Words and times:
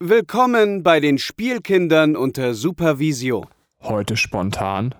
Willkommen 0.00 0.84
bei 0.84 1.00
den 1.00 1.18
Spielkindern 1.18 2.14
unter 2.14 2.54
Supervision. 2.54 3.48
Heute 3.82 4.16
spontan. 4.16 4.94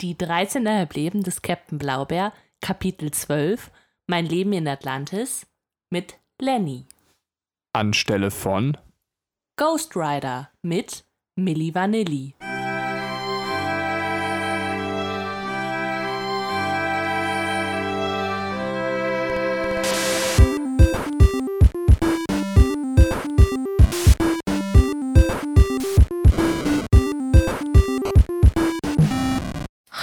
Die 0.00 0.14
13,5 0.14 0.94
Leben 0.94 1.24
des 1.24 1.42
Captain 1.42 1.78
Blaubeer, 1.78 2.32
Kapitel 2.60 3.10
12, 3.10 3.72
Mein 4.06 4.26
Leben 4.26 4.52
in 4.52 4.68
Atlantis, 4.68 5.48
mit 5.90 6.20
Lenny. 6.40 6.86
Anstelle 7.72 8.30
von 8.30 8.76
Ghost 9.56 9.96
Rider 9.96 10.52
mit 10.62 11.04
Milli 11.34 11.74
Vanilli. 11.74 12.36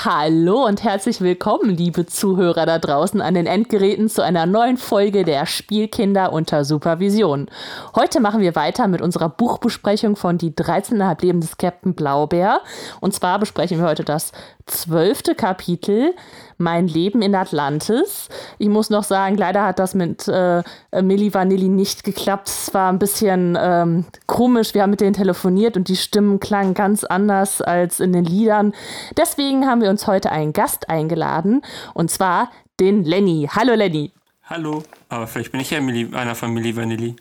Hallo 0.09 0.65
und 0.65 0.85
herzlich 0.85 1.19
willkommen, 1.19 1.69
liebe 1.69 2.05
Zuhörer 2.05 2.65
da 2.65 2.79
draußen 2.79 3.19
an 3.19 3.33
den 3.33 3.45
Endgeräten 3.45 4.07
zu 4.07 4.21
einer 4.21 4.45
neuen 4.45 4.77
Folge 4.77 5.25
der 5.25 5.45
Spielkinder 5.45 6.31
unter 6.31 6.63
Supervision. 6.63 7.49
Heute 7.93 8.21
machen 8.21 8.39
wir 8.39 8.55
weiter 8.55 8.87
mit 8.87 9.01
unserer 9.01 9.27
Buchbesprechung 9.27 10.15
von 10.15 10.37
Die 10.37 10.51
13,5 10.51 11.21
Leben 11.23 11.41
des 11.41 11.57
Captain 11.57 11.93
Blaubeer. 11.93 12.61
Und 13.01 13.15
zwar 13.15 13.37
besprechen 13.37 13.79
wir 13.79 13.85
heute 13.85 14.05
das 14.05 14.31
zwölfte 14.65 15.35
Kapitel 15.35 16.13
Mein 16.57 16.87
Leben 16.87 17.21
in 17.21 17.35
Atlantis. 17.35 18.29
Ich 18.57 18.69
muss 18.69 18.89
noch 18.89 19.03
sagen, 19.03 19.37
leider 19.37 19.63
hat 19.63 19.79
das 19.79 19.93
mit 19.93 20.27
äh, 20.27 20.63
Milli 21.01 21.33
Vanilli 21.33 21.69
nicht 21.69 22.03
geklappt. 22.03 22.47
Es 22.47 22.73
war 22.73 22.91
ein 22.91 22.99
bisschen 22.99 23.57
ähm, 23.59 24.05
komisch. 24.25 24.73
Wir 24.73 24.81
haben 24.81 24.89
mit 24.89 25.01
denen 25.01 25.13
telefoniert 25.13 25.77
und 25.77 25.87
die 25.87 25.95
Stimmen 25.95 26.39
klangen 26.39 26.73
ganz 26.73 27.03
anders 27.03 27.61
als 27.61 27.99
in 27.99 28.13
den 28.13 28.25
Liedern. 28.25 28.73
Deswegen 29.15 29.67
haben 29.67 29.81
wir 29.81 29.89
uns 29.89 30.07
heute 30.07 30.31
einen 30.31 30.53
Gast 30.53 30.89
eingeladen 30.89 31.61
und 31.93 32.09
zwar 32.09 32.49
den 32.79 33.03
Lenny. 33.03 33.47
Hallo 33.51 33.73
Lenny. 33.73 34.11
Hallo, 34.45 34.81
aber 35.09 35.27
vielleicht 35.27 35.51
bin 35.51 35.61
ich 35.61 35.71
ja 35.71 35.81
Milli, 35.81 36.09
einer 36.15 36.33
von 36.33 36.53
Milli 36.53 36.75
Vanilli. 36.75 37.15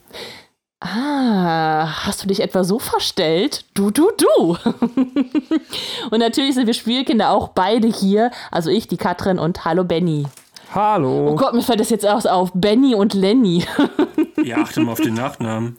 Ah, 0.81 2.05
hast 2.05 2.23
du 2.23 2.29
dich 2.29 2.41
etwa 2.41 2.63
so 2.63 2.79
verstellt? 2.79 3.65
Du, 3.73 3.91
du, 3.91 4.11
du. 4.17 4.57
und 6.11 6.19
natürlich 6.19 6.55
sind 6.55 6.67
wir 6.67 6.75
Spielkinder 6.75 7.31
auch 7.31 7.49
beide 7.49 7.89
hier. 7.89 8.31
Also 8.51 8.71
ich, 8.71 8.87
die 8.87 8.99
Katrin 8.99 9.39
und 9.39 9.65
Hallo 9.65 9.85
Benny. 9.85 10.27
Hallo. 10.75 11.31
Oh 11.31 11.37
Gott, 11.37 11.55
mir 11.55 11.63
fällt 11.63 11.81
das 11.81 11.89
jetzt 11.91 12.07
auch 12.07 12.25
auf. 12.27 12.51
Benny 12.53 12.95
und 12.95 13.15
Lenny. 13.15 13.65
ja, 14.45 14.59
achte 14.59 14.81
mal 14.81 14.93
auf 14.93 15.01
den 15.01 15.15
Nachnamen. 15.15 15.79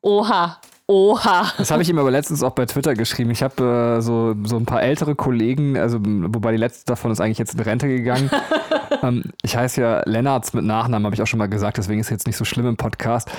Oha. 0.00 0.60
Oha. 0.90 1.52
Das 1.58 1.70
habe 1.70 1.82
ich 1.82 1.90
ihm 1.90 1.98
aber 1.98 2.10
letztens 2.10 2.42
auch 2.42 2.52
bei 2.52 2.64
Twitter 2.64 2.94
geschrieben. 2.94 3.30
Ich 3.30 3.42
habe 3.42 3.98
äh, 3.98 4.00
so, 4.00 4.34
so 4.44 4.56
ein 4.56 4.64
paar 4.64 4.82
ältere 4.82 5.14
Kollegen, 5.14 5.76
also 5.76 5.98
wobei 6.00 6.52
die 6.52 6.56
letzte 6.56 6.86
davon 6.86 7.10
ist 7.10 7.20
eigentlich 7.20 7.36
jetzt 7.36 7.54
in 7.54 7.60
Rente 7.60 7.88
gegangen. 7.88 8.30
ähm, 9.02 9.24
ich 9.42 9.54
heiße 9.54 9.82
ja 9.82 10.02
Lennarts 10.06 10.54
mit 10.54 10.64
Nachnamen, 10.64 11.04
habe 11.04 11.14
ich 11.14 11.20
auch 11.20 11.26
schon 11.26 11.38
mal 11.38 11.48
gesagt, 11.48 11.76
deswegen 11.76 12.00
ist 12.00 12.06
es 12.06 12.10
jetzt 12.10 12.26
nicht 12.26 12.38
so 12.38 12.46
schlimm 12.46 12.66
im 12.66 12.78
Podcast. 12.78 13.30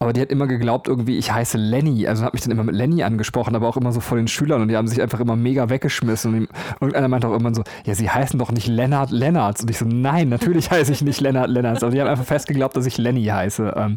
Aber 0.00 0.12
die 0.12 0.20
hat 0.20 0.30
immer 0.30 0.46
geglaubt, 0.46 0.86
irgendwie, 0.86 1.18
ich 1.18 1.32
heiße 1.32 1.58
Lenny. 1.58 2.06
Also 2.06 2.24
hat 2.24 2.32
mich 2.32 2.42
dann 2.42 2.52
immer 2.52 2.62
mit 2.62 2.76
Lenny 2.76 3.02
angesprochen, 3.02 3.56
aber 3.56 3.66
auch 3.66 3.76
immer 3.76 3.92
so 3.92 3.98
vor 3.98 4.16
den 4.16 4.28
Schülern 4.28 4.62
und 4.62 4.68
die 4.68 4.76
haben 4.76 4.86
sich 4.86 5.02
einfach 5.02 5.18
immer 5.18 5.34
mega 5.34 5.70
weggeschmissen. 5.70 6.34
Und 6.34 6.48
irgendeiner 6.80 7.08
meinte 7.08 7.26
auch 7.26 7.34
immer 7.34 7.52
so, 7.52 7.64
ja, 7.84 7.94
sie 7.96 8.08
heißen 8.08 8.38
doch 8.38 8.52
nicht 8.52 8.68
Lennart 8.68 9.10
Lennarts. 9.10 9.62
Und 9.62 9.70
ich 9.70 9.78
so, 9.78 9.84
nein, 9.84 10.28
natürlich 10.28 10.70
heiße 10.70 10.92
ich 10.92 11.02
nicht 11.02 11.20
Lennart 11.20 11.50
Lennarts. 11.50 11.82
Aber 11.82 11.92
die 11.92 12.00
haben 12.00 12.08
einfach 12.08 12.24
fest 12.24 12.46
geglaubt, 12.46 12.76
dass 12.76 12.86
ich 12.86 12.96
Lenny 12.96 13.24
heiße. 13.24 13.74
Ähm, 13.76 13.96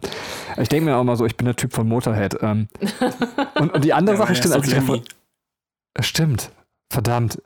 ich 0.58 0.70
denke 0.70 0.86
mir 0.86 0.98
auch 0.98 1.02
immer 1.02 1.16
so, 1.16 1.26
ich 1.26 1.38
bin 1.38 1.46
der 1.46 1.56
Typ 1.56 1.74
von 1.74 1.88
Motorhead. 1.88 2.36
Ähm, 2.42 2.68
und, 3.56 3.74
und, 3.74 3.86
die 3.86 3.94
andere 3.94 4.16
ja, 4.16 4.22
Sache 4.24 4.36
stimmt, 4.36 4.56
als 4.56 4.68
ich. 4.68 5.04
Stimmt. 6.00 6.52
Verdammt. 6.92 7.42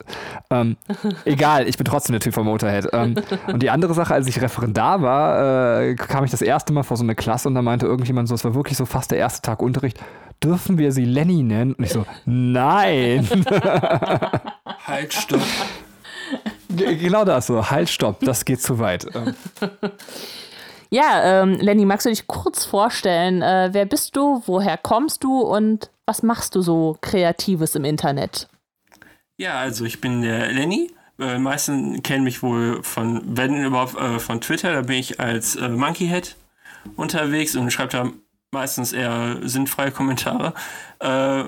Ähm, 0.49 0.75
egal, 1.25 1.67
ich 1.67 1.77
bin 1.77 1.85
trotzdem 1.85 2.13
der 2.13 2.19
Typ 2.19 2.33
vom 2.33 2.47
Motorhead. 2.47 2.87
Ähm, 2.93 3.13
und 3.45 3.61
die 3.61 3.69
andere 3.69 3.93
Sache, 3.93 4.11
als 4.11 4.25
ich 4.25 4.41
Referendar 4.41 5.03
war, 5.03 5.81
äh, 5.83 5.93
kam 5.93 6.23
ich 6.23 6.31
das 6.31 6.41
erste 6.41 6.73
Mal 6.73 6.81
vor 6.81 6.97
so 6.97 7.03
eine 7.03 7.13
Klasse 7.13 7.47
und 7.47 7.53
da 7.53 7.61
meinte 7.61 7.85
irgendjemand 7.85 8.27
so, 8.27 8.33
es 8.33 8.43
war 8.43 8.55
wirklich 8.55 8.75
so 8.75 8.87
fast 8.87 9.11
der 9.11 9.19
erste 9.19 9.43
Tag 9.43 9.61
Unterricht, 9.61 9.99
dürfen 10.43 10.79
wir 10.79 10.91
sie 10.91 11.05
Lenny 11.05 11.43
nennen? 11.43 11.75
Und 11.75 11.83
ich 11.83 11.91
so, 11.91 12.07
nein. 12.25 13.29
halt, 14.87 15.13
stopp. 15.13 15.41
genau 16.69 17.23
das 17.23 17.45
so, 17.45 17.69
halt, 17.69 17.89
stopp, 17.89 18.21
das 18.21 18.45
geht 18.45 18.63
zu 18.63 18.79
weit. 18.79 19.05
Ähm. 19.13 19.35
Ja, 20.89 21.43
ähm, 21.43 21.59
Lenny, 21.59 21.85
magst 21.85 22.07
du 22.07 22.09
dich 22.09 22.25
kurz 22.25 22.65
vorstellen? 22.65 23.43
Äh, 23.43 23.69
wer 23.73 23.85
bist 23.85 24.15
du, 24.15 24.41
woher 24.47 24.77
kommst 24.77 25.23
du 25.23 25.41
und 25.41 25.91
was 26.07 26.23
machst 26.23 26.55
du 26.55 26.61
so 26.61 26.97
Kreatives 27.01 27.75
im 27.75 27.85
Internet? 27.85 28.47
Ja, 29.37 29.59
also 29.59 29.85
ich 29.85 30.01
bin 30.01 30.21
der 30.21 30.51
Lenny. 30.51 30.91
Äh, 31.19 31.39
meisten 31.39 32.03
kennen 32.03 32.23
mich 32.23 32.43
wohl 32.43 32.83
von, 32.83 33.21
wenn 33.37 33.63
überhaupt, 33.63 33.95
äh, 33.95 34.19
von 34.19 34.41
Twitter. 34.41 34.73
Da 34.73 34.81
bin 34.81 34.97
ich 34.97 35.19
als 35.19 35.55
äh, 35.55 35.69
Monkeyhead 35.69 36.35
unterwegs 36.95 37.55
und 37.55 37.71
schreibe 37.71 37.91
da 37.91 38.11
meistens 38.51 38.93
eher 38.93 39.39
sinnfreie 39.43 39.91
Kommentare. 39.91 40.53
Äh, 40.99 41.43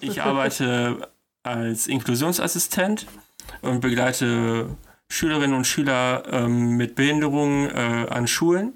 ich 0.00 0.22
arbeite 0.22 1.10
als 1.42 1.86
Inklusionsassistent 1.86 3.06
und 3.62 3.80
begleite 3.80 4.76
Schülerinnen 5.10 5.56
und 5.56 5.66
Schüler 5.66 6.22
ähm, 6.30 6.76
mit 6.76 6.94
Behinderungen 6.94 7.68
äh, 7.70 8.06
an 8.10 8.28
Schulen. 8.28 8.74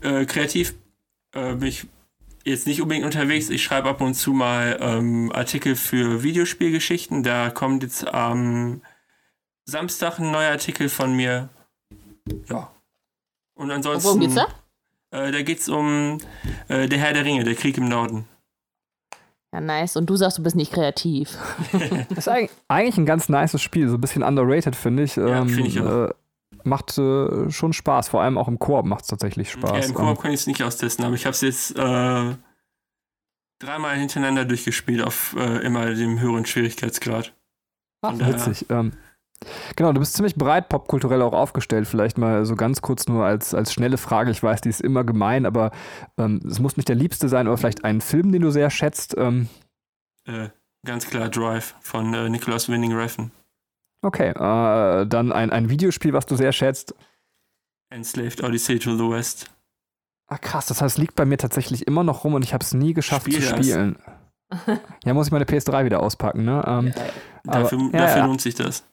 Äh, 0.00 0.24
kreativ 0.24 0.74
bin 1.34 1.62
ich 1.62 1.86
jetzt 2.44 2.66
nicht 2.66 2.82
unbedingt 2.82 3.04
unterwegs. 3.04 3.50
Ich 3.50 3.62
schreibe 3.62 3.88
ab 3.88 4.00
und 4.00 4.14
zu 4.14 4.32
mal 4.32 4.78
ähm, 4.80 5.30
Artikel 5.32 5.76
für 5.76 6.22
Videospielgeschichten. 6.22 7.22
Da 7.22 7.50
kommt 7.50 7.82
jetzt 7.82 8.06
am 8.12 8.82
Samstag 9.64 10.18
ein 10.18 10.30
neuer 10.30 10.50
Artikel 10.50 10.88
von 10.88 11.14
mir. 11.14 11.48
Ja. 12.48 12.70
Und 13.54 13.70
ansonsten. 13.70 14.04
Worum 14.04 14.20
geht's 14.20 14.34
da? 14.34 14.46
Äh, 15.10 15.30
da 15.30 15.42
geht's 15.42 15.68
um 15.68 16.18
äh, 16.68 16.88
Der 16.88 16.98
Herr 16.98 17.12
der 17.12 17.24
Ringe, 17.24 17.44
der 17.44 17.54
Krieg 17.54 17.76
im 17.76 17.88
Norden. 17.88 18.26
Ja, 19.52 19.60
nice. 19.60 19.96
Und 19.96 20.08
du 20.08 20.16
sagst, 20.16 20.38
du 20.38 20.42
bist 20.42 20.56
nicht 20.56 20.72
kreativ. 20.72 21.36
das 22.08 22.26
ist 22.26 22.50
eigentlich 22.68 22.96
ein 22.96 23.04
ganz 23.04 23.28
nices 23.28 23.60
Spiel, 23.60 23.88
so 23.88 23.96
ein 23.96 24.00
bisschen 24.00 24.22
underrated, 24.22 24.74
finde 24.74 25.02
ich. 25.02 25.16
Ja, 25.16 25.44
finde 25.44 25.68
ich 25.68 25.78
auch. 25.80 26.08
Äh, 26.08 26.14
macht 26.64 26.96
äh, 26.98 27.50
schon 27.50 27.72
Spaß. 27.72 28.08
Vor 28.08 28.22
allem 28.22 28.38
auch 28.38 28.48
im 28.48 28.58
Koop 28.58 28.84
macht 28.84 29.02
es 29.02 29.08
tatsächlich 29.08 29.50
Spaß. 29.50 29.78
Ja, 29.78 29.84
im 29.84 29.94
Koop 29.94 30.20
kann 30.22 30.32
ich 30.32 30.40
es 30.40 30.46
nicht 30.46 30.62
austesten, 30.62 31.04
aber 31.04 31.14
ich 31.14 31.24
habe 31.26 31.34
es 31.34 31.40
jetzt 31.40 31.76
äh, 31.78 32.34
dreimal 33.58 33.96
hintereinander 33.96 34.44
durchgespielt 34.44 35.02
auf 35.02 35.34
äh, 35.38 35.58
immer 35.64 35.94
dem 35.94 36.20
höheren 36.20 36.46
Schwierigkeitsgrad. 36.46 37.34
Ach, 38.02 38.18
witzig. 38.18 38.66
Ähm, 38.68 38.92
genau, 39.76 39.92
du 39.92 40.00
bist 40.00 40.14
ziemlich 40.14 40.34
breit 40.34 40.68
popkulturell 40.68 41.22
auch 41.22 41.32
aufgestellt. 41.32 41.86
Vielleicht 41.86 42.18
mal 42.18 42.44
so 42.44 42.56
ganz 42.56 42.82
kurz 42.82 43.06
nur 43.06 43.24
als, 43.24 43.54
als 43.54 43.72
schnelle 43.72 43.98
Frage. 43.98 44.30
Ich 44.30 44.42
weiß, 44.42 44.60
die 44.60 44.68
ist 44.68 44.80
immer 44.80 45.04
gemein, 45.04 45.46
aber 45.46 45.70
ähm, 46.18 46.40
es 46.46 46.58
muss 46.58 46.76
nicht 46.76 46.88
der 46.88 46.96
liebste 46.96 47.28
sein, 47.28 47.46
aber 47.46 47.56
vielleicht 47.56 47.84
einen 47.84 48.00
Film, 48.00 48.32
den 48.32 48.42
du 48.42 48.50
sehr 48.50 48.70
schätzt. 48.70 49.14
Ähm. 49.16 49.48
Äh, 50.26 50.48
ganz 50.84 51.06
klar 51.06 51.28
Drive 51.28 51.76
von 51.80 52.12
äh, 52.12 52.28
Nicholas 52.28 52.68
Winning 52.68 52.92
Refn. 52.92 53.30
Okay, 54.02 54.30
äh, 54.30 55.06
dann 55.06 55.32
ein, 55.32 55.50
ein 55.50 55.70
Videospiel, 55.70 56.12
was 56.12 56.26
du 56.26 56.36
sehr 56.36 56.52
schätzt. 56.52 56.94
Enslaved 57.90 58.42
Odyssey 58.42 58.78
to 58.78 58.96
the 58.96 59.08
West. 59.08 59.50
Ach 60.26 60.40
krass, 60.40 60.66
das 60.66 60.82
heißt, 60.82 60.96
es 60.96 60.98
liegt 60.98 61.14
bei 61.14 61.24
mir 61.24 61.38
tatsächlich 61.38 61.86
immer 61.86 62.04
noch 62.04 62.24
rum 62.24 62.34
und 62.34 62.42
ich 62.42 62.52
habe 62.52 62.64
es 62.64 62.74
nie 62.74 62.94
geschafft 62.94 63.26
Spiel 63.26 63.40
zu 63.40 63.48
spielen. 63.48 63.96
ja, 65.04 65.14
muss 65.14 65.26
ich 65.26 65.32
meine 65.32 65.44
PS3 65.44 65.84
wieder 65.84 66.02
auspacken, 66.02 66.44
ne? 66.44 66.62
Ähm, 66.66 66.92
ja, 66.96 67.52
dafür, 67.52 67.78
aber, 67.78 67.90
ja, 67.92 67.98
dafür 67.98 68.18
ja. 68.18 68.26
lohnt 68.26 68.40
sich 68.40 68.54
das. 68.54 68.84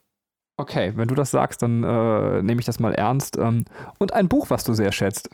Okay, 0.57 0.93
wenn 0.95 1.07
du 1.07 1.15
das 1.15 1.31
sagst, 1.31 1.61
dann 1.61 1.83
äh, 1.83 2.43
nehme 2.43 2.59
ich 2.59 2.65
das 2.65 2.79
mal 2.79 2.93
ernst. 2.93 3.37
Ähm, 3.37 3.65
und 3.97 4.13
ein 4.13 4.27
Buch, 4.27 4.49
was 4.49 4.65
du 4.65 4.73
sehr 4.73 4.91
schätzt. 4.91 5.29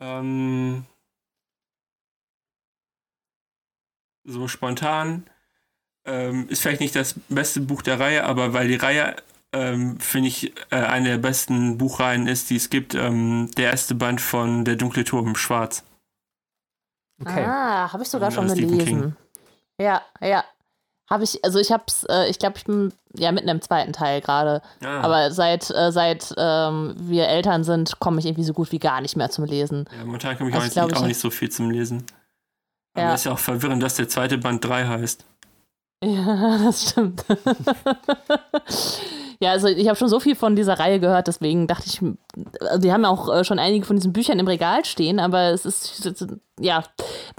Ähm, 0.00 0.86
so 4.24 4.46
spontan 4.48 5.28
ähm, 6.04 6.48
ist 6.48 6.62
vielleicht 6.62 6.80
nicht 6.80 6.96
das 6.96 7.14
beste 7.28 7.60
Buch 7.60 7.82
der 7.82 7.98
Reihe, 7.98 8.24
aber 8.24 8.52
weil 8.52 8.68
die 8.68 8.76
Reihe, 8.76 9.16
ähm, 9.52 9.98
finde 10.00 10.28
ich, 10.28 10.52
äh, 10.70 10.76
eine 10.76 11.10
der 11.10 11.18
besten 11.18 11.78
Buchreihen 11.78 12.26
ist, 12.26 12.50
die 12.50 12.56
es 12.56 12.70
gibt, 12.70 12.94
ähm, 12.94 13.50
der 13.56 13.70
erste 13.70 13.94
Band 13.94 14.20
von 14.20 14.64
Der 14.64 14.76
dunkle 14.76 15.04
Turm, 15.04 15.36
Schwarz. 15.36 15.84
Okay. 17.20 17.44
Ah, 17.44 17.92
habe 17.92 18.02
ich 18.02 18.08
sogar 18.08 18.30
schon 18.30 18.48
gelesen. 18.48 19.16
Ja, 19.80 20.02
ja. 20.20 20.44
Habe 21.10 21.24
ich, 21.24 21.44
also 21.44 21.58
ich 21.58 21.70
hab's, 21.70 22.04
äh, 22.08 22.28
ich 22.30 22.38
glaube, 22.38 22.56
ich 22.56 22.64
bin 22.64 22.92
ja 23.14 23.30
mitten 23.30 23.48
im 23.48 23.60
zweiten 23.60 23.92
Teil 23.92 24.22
gerade. 24.22 24.62
Ah. 24.82 25.00
Aber 25.02 25.30
seit, 25.30 25.70
äh, 25.70 25.92
seit 25.92 26.34
ähm, 26.38 26.94
wir 26.98 27.28
Eltern 27.28 27.62
sind, 27.62 28.00
komme 28.00 28.20
ich 28.20 28.26
irgendwie 28.26 28.44
so 28.44 28.54
gut 28.54 28.72
wie 28.72 28.78
gar 28.78 29.00
nicht 29.02 29.14
mehr 29.14 29.30
zum 29.30 29.44
Lesen. 29.44 29.86
Ja, 29.92 30.04
momentan 30.04 30.38
komme 30.38 30.50
ich 30.50 30.56
also 30.56 30.80
auch, 30.80 30.86
nicht, 30.86 30.96
auch 30.96 31.06
nicht 31.06 31.20
so 31.20 31.30
viel 31.30 31.50
zum 31.50 31.70
Lesen. 31.70 32.06
Aber 32.94 33.06
ja. 33.06 33.14
ist 33.14 33.24
ja 33.24 33.32
auch 33.32 33.38
verwirrend, 33.38 33.82
dass 33.82 33.96
der 33.96 34.08
zweite 34.08 34.38
Band 34.38 34.64
3 34.64 34.86
heißt. 34.86 35.24
Ja, 36.04 36.58
das 36.64 36.90
stimmt. 36.90 37.24
ja, 39.40 39.50
also 39.50 39.68
ich 39.68 39.88
habe 39.88 39.96
schon 39.96 40.08
so 40.08 40.20
viel 40.20 40.34
von 40.36 40.56
dieser 40.56 40.78
Reihe 40.78 41.00
gehört, 41.00 41.26
deswegen 41.26 41.66
dachte 41.66 41.84
ich, 41.86 42.00
die 42.78 42.92
haben 42.92 43.04
auch 43.04 43.34
äh, 43.34 43.44
schon 43.44 43.58
einige 43.58 43.86
von 43.86 43.96
diesen 43.96 44.12
Büchern 44.12 44.38
im 44.38 44.46
Regal 44.46 44.84
stehen, 44.84 45.18
aber 45.18 45.50
es 45.50 45.64
ist 45.64 46.06
ja, 46.60 46.84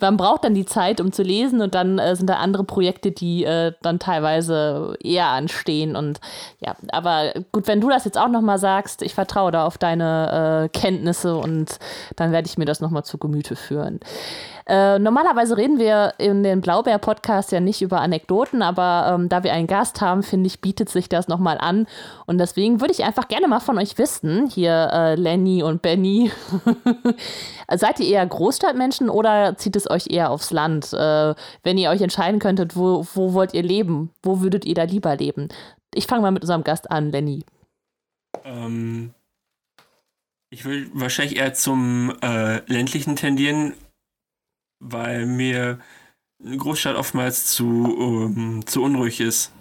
man 0.02 0.18
braucht 0.18 0.44
dann 0.44 0.56
die 0.56 0.66
Zeit, 0.66 1.00
um 1.00 1.14
zu 1.14 1.24
lesen 1.24 1.62
und 1.62 1.74
dann 1.74 2.00
äh, 2.00 2.16
sind 2.16 2.30
da 2.30 2.36
andere 2.36 2.66
Projekte, 2.66 3.12
die 3.12 3.46
äh, 3.46 3.72
dann 3.82 4.00
teilweise 4.00 4.98
eher 5.02 5.28
anstehen 5.28 5.96
und 5.96 6.20
ja, 6.60 6.76
aber 6.92 7.34
gut, 7.52 7.68
wenn 7.68 7.80
du 7.80 7.90
das 7.90 8.04
jetzt 8.04 8.18
auch 8.18 8.28
nochmal 8.28 8.58
sagst, 8.58 9.02
ich 9.02 9.14
vertraue 9.14 9.52
da 9.52 9.66
auf 9.66 9.78
deine 9.78 10.66
äh, 10.66 10.78
Kenntnisse 10.78 11.38
und 11.38 11.80
dann 12.16 12.32
werde 12.32 12.48
ich 12.48 12.58
mir 12.58 12.66
das 12.66 12.82
nochmal 12.82 13.06
zu 13.06 13.18
Gemüte 13.18 13.56
führen. 13.56 14.00
Äh, 14.68 14.98
normalerweise 14.98 15.58
reden 15.58 15.78
wir 15.78 16.16
in 16.18 16.42
den 16.42 16.62
Blaubeer-Podcast 16.62 17.52
ja 17.52 17.60
nicht 17.60 17.84
über 17.84 18.02
Anekdoten, 18.02 18.64
aber 18.64 19.14
ähm, 19.14 19.30
da 19.30 19.44
wir 19.44 19.54
einen 19.54 19.68
Gast 19.68 20.02
haben, 20.02 20.24
finde 20.24 20.48
ich, 20.48 20.60
bietet 20.60 20.90
sich 20.90 21.08
das 21.08 21.28
nochmal 21.28 21.60
an. 21.60 21.86
Und 22.26 22.40
deswegen 22.40 22.82
würde 22.82 22.92
ich 22.92 23.04
einfach 23.04 23.28
gerne 23.28 23.48
mal 23.48 23.60
von 23.60 23.78
euch 23.78 23.98
wissen, 24.00 24.48
hier 24.48 24.90
äh, 24.92 25.16
Lenny 25.16 25.62
und 25.62 25.84
Benny, 25.84 26.32
seid 27.76 28.00
ihr 28.00 28.08
eher 28.08 28.26
Großstadtmenschen 28.26 29.10
oder 29.10 29.56
zieht 29.56 29.76
es 29.76 29.90
euch 29.90 30.08
eher 30.10 30.32
aufs 30.32 30.50
Land? 30.50 30.94
Äh, 30.94 31.36
wenn 31.62 31.78
ihr 31.78 31.92
euch 31.92 32.02
entscheiden 32.02 32.40
könntet, 32.40 32.76
wo, 32.76 33.06
wo 33.14 33.34
wollt 33.34 33.54
ihr 33.54 33.64
leben? 33.64 34.10
Wo 34.24 34.42
würdet 34.42 34.66
ihr 34.66 34.74
da 34.74 34.84
lieber 34.84 35.16
leben? 35.16 35.50
Ich 35.94 36.08
fange 36.08 36.24
mal 36.24 36.32
mit 36.32 36.42
unserem 36.42 36.64
Gast 36.64 36.90
an, 36.90 37.12
Lenny. 37.12 37.44
Ähm, 38.44 39.14
ich 40.50 40.66
will 40.66 40.90
wahrscheinlich 40.94 41.38
eher 41.38 41.54
zum 41.54 42.14
äh, 42.24 42.62
ländlichen 42.66 43.16
tendieren, 43.16 43.74
weil 44.80 45.26
mir 45.26 45.80
eine 46.44 46.58
Großstadt 46.58 46.96
oftmals 46.96 47.48
zu, 47.48 47.66
um, 47.66 48.66
zu 48.66 48.84
unruhig 48.84 49.20
ist. 49.20 49.52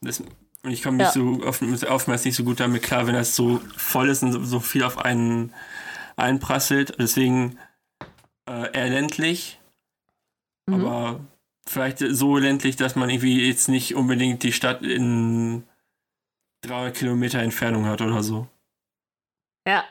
Das, 0.00 0.20
und 0.64 0.70
ich 0.70 0.82
komme 0.82 1.02
ja. 1.02 1.10
so 1.10 1.40
oft, 1.44 1.62
oftmals 1.84 2.24
nicht 2.24 2.36
so 2.36 2.44
gut 2.44 2.60
damit 2.60 2.82
klar, 2.82 3.06
wenn 3.06 3.14
das 3.14 3.34
so 3.34 3.60
voll 3.76 4.08
ist 4.08 4.22
und 4.22 4.32
so, 4.32 4.44
so 4.44 4.60
viel 4.60 4.84
auf 4.84 4.98
einen 4.98 5.52
einprasselt. 6.16 6.94
Deswegen 6.98 7.58
äh, 8.48 8.72
eher 8.72 8.88
ländlich, 8.88 9.60
mhm. 10.66 10.74
aber 10.74 11.20
vielleicht 11.66 11.98
so 11.98 12.38
ländlich, 12.38 12.76
dass 12.76 12.96
man 12.96 13.10
irgendwie 13.10 13.46
jetzt 13.46 13.68
nicht 13.68 13.94
unbedingt 13.94 14.42
die 14.42 14.52
Stadt 14.52 14.82
in 14.82 15.64
300 16.62 16.96
Kilometer 16.96 17.40
Entfernung 17.40 17.86
hat 17.86 18.00
oder 18.00 18.22
so. 18.22 18.46
Ja. 19.66 19.84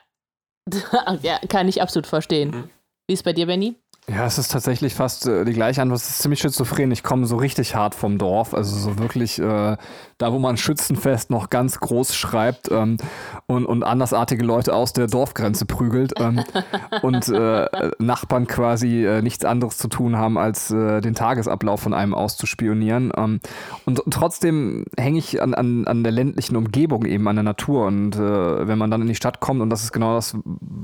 ja, 1.21 1.39
kann 1.49 1.67
ich 1.67 1.81
absolut 1.81 2.07
verstehen. 2.07 2.51
Mhm. 2.51 2.69
Wie 3.07 3.13
ist 3.13 3.23
bei 3.23 3.33
dir, 3.33 3.45
Benny? 3.45 3.75
Ja, 4.09 4.25
es 4.25 4.39
ist 4.39 4.51
tatsächlich 4.51 4.95
fast 4.95 5.27
äh, 5.27 5.45
die 5.45 5.53
gleiche 5.53 5.81
Antwort. 5.81 6.01
Es 6.01 6.09
ist 6.09 6.21
ziemlich 6.23 6.41
schizophren. 6.41 6.91
Ich 6.91 7.03
komme 7.03 7.27
so 7.27 7.37
richtig 7.37 7.75
hart 7.75 7.93
vom 7.93 8.17
Dorf. 8.17 8.53
Also 8.53 8.75
so 8.75 8.97
wirklich 8.97 9.39
äh, 9.39 9.77
da, 10.17 10.33
wo 10.33 10.39
man 10.39 10.57
Schützenfest 10.57 11.29
noch 11.29 11.49
ganz 11.49 11.79
groß 11.79 12.15
schreibt 12.15 12.71
ähm, 12.71 12.97
und, 13.45 13.65
und 13.65 13.83
andersartige 13.83 14.43
Leute 14.43 14.73
aus 14.73 14.93
der 14.93 15.07
Dorfgrenze 15.07 15.65
prügelt 15.65 16.13
ähm, 16.19 16.43
und 17.03 17.29
äh, 17.29 17.67
Nachbarn 17.99 18.47
quasi 18.47 19.05
äh, 19.05 19.21
nichts 19.21 19.45
anderes 19.45 19.77
zu 19.77 19.87
tun 19.87 20.17
haben, 20.17 20.37
als 20.37 20.71
äh, 20.71 20.99
den 21.01 21.15
Tagesablauf 21.15 21.81
von 21.81 21.93
einem 21.93 22.13
auszuspionieren. 22.15 23.11
Ähm, 23.15 23.39
und, 23.85 24.01
trotzdem 24.09 24.85
hänge 24.97 25.19
ich 25.19 25.41
an, 25.41 25.53
an, 25.53 25.87
an 25.87 26.03
der 26.03 26.11
ländlichen 26.11 26.55
Umgebung 26.55 27.05
eben, 27.05 27.27
an 27.27 27.35
der 27.35 27.43
Natur. 27.43 27.85
Und 27.85 28.15
äh, 28.15 28.67
wenn 28.67 28.77
man 28.77 28.91
dann 28.91 29.01
in 29.01 29.07
die 29.07 29.15
Stadt 29.15 29.39
kommt, 29.39 29.61
und 29.61 29.69
das 29.69 29.83
ist 29.83 29.91
genau 29.91 30.15
das, 30.15 30.35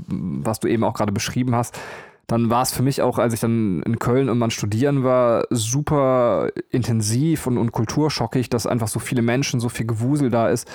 was 0.08 0.60
du 0.60 0.68
eben 0.68 0.84
auch 0.84 0.94
gerade 0.94 1.12
beschrieben 1.12 1.54
hast, 1.54 1.78
dann 2.28 2.50
war 2.50 2.62
es 2.62 2.72
für 2.72 2.82
mich 2.82 3.00
auch, 3.00 3.18
als 3.18 3.32
ich 3.32 3.40
dann 3.40 3.82
in 3.84 3.98
Köln 3.98 4.28
irgendwann 4.28 4.50
studieren 4.50 5.02
war, 5.02 5.46
super 5.48 6.50
intensiv 6.70 7.46
und, 7.46 7.56
und 7.56 7.72
kulturschockig, 7.72 8.50
dass 8.50 8.66
einfach 8.66 8.88
so 8.88 9.00
viele 9.00 9.22
Menschen, 9.22 9.60
so 9.60 9.70
viel 9.70 9.86
Gewusel 9.86 10.28
da 10.28 10.50
ist. 10.50 10.70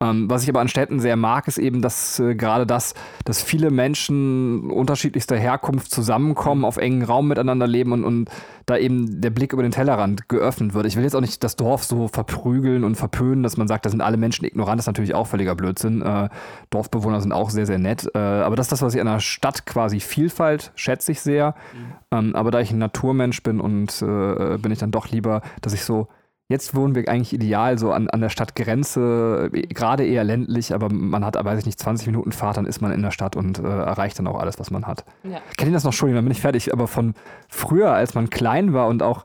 Ähm, 0.00 0.28
was 0.28 0.42
ich 0.42 0.48
aber 0.48 0.60
an 0.60 0.68
Städten 0.68 1.00
sehr 1.00 1.16
mag, 1.16 1.46
ist 1.48 1.58
eben, 1.58 1.80
dass 1.80 2.18
äh, 2.18 2.34
gerade 2.34 2.66
das, 2.66 2.94
dass 3.24 3.42
viele 3.42 3.70
Menschen 3.70 4.70
unterschiedlichster 4.70 5.36
Herkunft 5.36 5.90
zusammenkommen, 5.90 6.64
auf 6.64 6.76
engen 6.76 7.02
Raum 7.02 7.28
miteinander 7.28 7.66
leben 7.66 7.92
und, 7.92 8.04
und 8.04 8.30
da 8.66 8.76
eben 8.76 9.20
der 9.20 9.30
Blick 9.30 9.52
über 9.52 9.62
den 9.62 9.72
Tellerrand 9.72 10.28
geöffnet 10.28 10.74
wird. 10.74 10.86
Ich 10.86 10.96
will 10.96 11.04
jetzt 11.04 11.14
auch 11.14 11.20
nicht 11.20 11.44
das 11.44 11.56
Dorf 11.56 11.84
so 11.84 12.08
verprügeln 12.08 12.82
und 12.82 12.96
verpönen, 12.96 13.42
dass 13.42 13.56
man 13.56 13.68
sagt, 13.68 13.86
da 13.86 13.90
sind 13.90 14.00
alle 14.00 14.16
Menschen 14.16 14.44
ignorant, 14.44 14.78
das 14.78 14.84
ist 14.84 14.88
natürlich 14.88 15.14
auch 15.14 15.26
völliger 15.26 15.54
Blödsinn. 15.54 16.02
Äh, 16.02 16.28
Dorfbewohner 16.70 17.20
sind 17.20 17.32
auch 17.32 17.50
sehr, 17.50 17.66
sehr 17.66 17.78
nett. 17.78 18.08
Äh, 18.14 18.18
aber 18.18 18.56
das 18.56 18.66
ist 18.66 18.72
das, 18.72 18.82
was 18.82 18.94
ich 18.94 19.00
an 19.00 19.06
der 19.06 19.20
Stadt 19.20 19.66
quasi 19.66 20.00
Vielfalt 20.00 20.72
schätze 20.74 21.12
ich 21.12 21.20
sehr. 21.20 21.54
Mhm. 21.72 21.92
Ähm, 22.10 22.36
aber 22.36 22.50
da 22.50 22.60
ich 22.60 22.70
ein 22.70 22.78
Naturmensch 22.78 23.42
bin 23.42 23.60
und 23.60 24.02
äh, 24.02 24.58
bin 24.58 24.72
ich 24.72 24.78
dann 24.78 24.90
doch 24.90 25.08
lieber, 25.08 25.42
dass 25.60 25.72
ich 25.72 25.84
so 25.84 26.08
Jetzt 26.48 26.74
wohnen 26.74 26.94
wir 26.94 27.08
eigentlich 27.08 27.32
ideal 27.32 27.78
so 27.78 27.90
an, 27.92 28.10
an 28.10 28.20
der 28.20 28.28
Stadtgrenze, 28.28 29.50
gerade 29.50 30.04
eher 30.06 30.24
ländlich, 30.24 30.74
aber 30.74 30.92
man 30.92 31.24
hat, 31.24 31.42
weiß 31.42 31.60
ich 31.60 31.64
nicht, 31.64 31.78
20 31.78 32.06
Minuten 32.06 32.32
Fahrt, 32.32 32.58
dann 32.58 32.66
ist 32.66 32.82
man 32.82 32.92
in 32.92 33.00
der 33.00 33.12
Stadt 33.12 33.34
und 33.34 33.60
äh, 33.60 33.62
erreicht 33.62 34.18
dann 34.18 34.26
auch 34.26 34.38
alles, 34.38 34.58
was 34.58 34.70
man 34.70 34.86
hat. 34.86 35.06
Ja. 35.22 35.40
Kennt 35.56 35.70
ihr 35.70 35.74
das 35.74 35.84
noch? 35.84 35.92
Entschuldigung, 35.92 36.18
dann 36.18 36.24
bin 36.26 36.32
ich 36.32 36.42
fertig. 36.42 36.72
Aber 36.74 36.86
von 36.86 37.14
früher, 37.48 37.92
als 37.92 38.14
man 38.14 38.28
klein 38.28 38.74
war 38.74 38.88
und 38.88 39.02
auch 39.02 39.24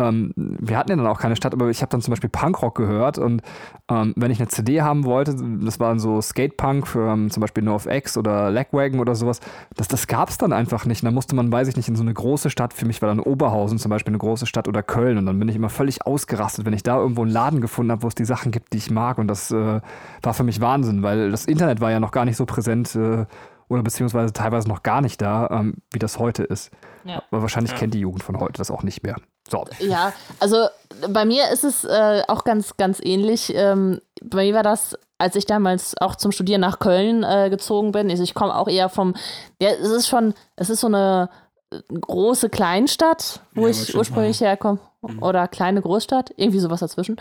ähm, 0.00 0.32
wir 0.36 0.76
hatten 0.76 0.90
ja 0.90 0.96
dann 0.96 1.06
auch 1.06 1.20
keine 1.20 1.36
Stadt, 1.36 1.52
aber 1.52 1.70
ich 1.70 1.80
habe 1.80 1.90
dann 1.90 2.00
zum 2.00 2.12
Beispiel 2.12 2.30
Punkrock 2.30 2.74
gehört 2.74 3.18
und 3.18 3.42
ähm, 3.88 4.12
wenn 4.16 4.30
ich 4.30 4.40
eine 4.40 4.48
CD 4.48 4.82
haben 4.82 5.04
wollte, 5.04 5.36
das 5.60 5.78
waren 5.78 6.00
so 6.00 6.20
Skatepunk 6.20 6.88
für 6.88 7.12
ähm, 7.12 7.30
zum 7.30 7.40
Beispiel 7.40 7.62
NoFX 7.62 8.16
oder 8.16 8.50
Lagwagon 8.50 8.98
oder 8.98 9.14
sowas, 9.14 9.40
das, 9.76 9.86
das 9.86 10.08
gab 10.08 10.30
es 10.30 10.38
dann 10.38 10.52
einfach 10.52 10.84
nicht. 10.84 11.02
Und 11.02 11.06
dann 11.06 11.14
musste 11.14 11.36
man, 11.36 11.52
weiß 11.52 11.68
ich 11.68 11.76
nicht, 11.76 11.88
in 11.88 11.94
so 11.94 12.02
eine 12.02 12.12
große 12.12 12.50
Stadt, 12.50 12.72
für 12.72 12.86
mich 12.86 13.02
war 13.02 13.08
dann 13.08 13.20
Oberhausen 13.20 13.78
zum 13.78 13.90
Beispiel 13.90 14.10
eine 14.10 14.18
große 14.18 14.46
Stadt 14.46 14.66
oder 14.66 14.82
Köln 14.82 15.16
und 15.16 15.26
dann 15.26 15.38
bin 15.38 15.48
ich 15.48 15.56
immer 15.56 15.70
völlig 15.70 16.04
ausgerastet, 16.06 16.66
wenn 16.66 16.72
ich 16.72 16.82
da 16.82 16.98
irgendwo 16.98 17.22
einen 17.22 17.30
Laden 17.30 17.60
gefunden 17.60 17.92
habe, 17.92 18.02
wo 18.02 18.08
es 18.08 18.16
die 18.16 18.24
Sachen 18.24 18.50
gibt, 18.50 18.72
die 18.72 18.78
ich 18.78 18.90
mag 18.90 19.18
und 19.18 19.28
das 19.28 19.52
äh, 19.52 19.80
war 20.22 20.34
für 20.34 20.44
mich 20.44 20.60
Wahnsinn, 20.60 21.02
weil 21.02 21.30
das 21.30 21.44
Internet 21.44 21.80
war 21.80 21.92
ja 21.92 22.00
noch 22.00 22.10
gar 22.10 22.24
nicht 22.24 22.36
so 22.36 22.46
präsent 22.46 22.96
äh, 22.96 23.26
oder 23.68 23.82
beziehungsweise 23.82 24.32
teilweise 24.32 24.68
noch 24.68 24.82
gar 24.82 25.00
nicht 25.00 25.20
da, 25.20 25.48
ähm, 25.50 25.76
wie 25.92 25.98
das 25.98 26.18
heute 26.18 26.42
ist. 26.44 26.70
Ja. 27.04 27.22
Aber 27.30 27.42
wahrscheinlich 27.42 27.72
ja. 27.72 27.78
kennt 27.78 27.94
die 27.94 28.00
Jugend 28.00 28.22
von 28.22 28.38
heute 28.40 28.58
das 28.58 28.70
auch 28.70 28.82
nicht 28.82 29.02
mehr. 29.02 29.16
So. 29.48 29.64
Ja, 29.78 30.12
also 30.40 30.68
bei 31.08 31.24
mir 31.24 31.50
ist 31.50 31.64
es 31.64 31.84
äh, 31.84 32.22
auch 32.28 32.44
ganz, 32.44 32.76
ganz 32.76 32.98
ähnlich. 33.02 33.52
Ähm, 33.54 34.00
bei 34.22 34.44
mir 34.44 34.54
war 34.54 34.62
das, 34.62 34.96
als 35.18 35.36
ich 35.36 35.44
damals 35.44 35.96
auch 35.98 36.16
zum 36.16 36.32
Studieren 36.32 36.62
nach 36.62 36.78
Köln 36.78 37.22
äh, 37.22 37.50
gezogen 37.50 37.92
bin. 37.92 38.10
Also 38.10 38.22
ich 38.22 38.34
komme 38.34 38.54
auch 38.54 38.68
eher 38.68 38.88
vom, 38.88 39.14
ja, 39.60 39.70
es 39.70 39.90
ist 39.90 40.08
schon, 40.08 40.34
es 40.56 40.70
ist 40.70 40.80
so 40.80 40.86
eine 40.86 41.28
äh, 41.70 41.80
große 41.88 42.48
Kleinstadt, 42.48 43.40
wo 43.54 43.66
ja, 43.66 43.68
ich 43.68 43.94
ursprünglich 43.94 44.40
herkomme. 44.40 44.80
Mhm. 45.02 45.22
Oder 45.22 45.46
kleine 45.48 45.82
Großstadt, 45.82 46.32
irgendwie 46.36 46.60
sowas 46.60 46.80
dazwischen. 46.80 47.16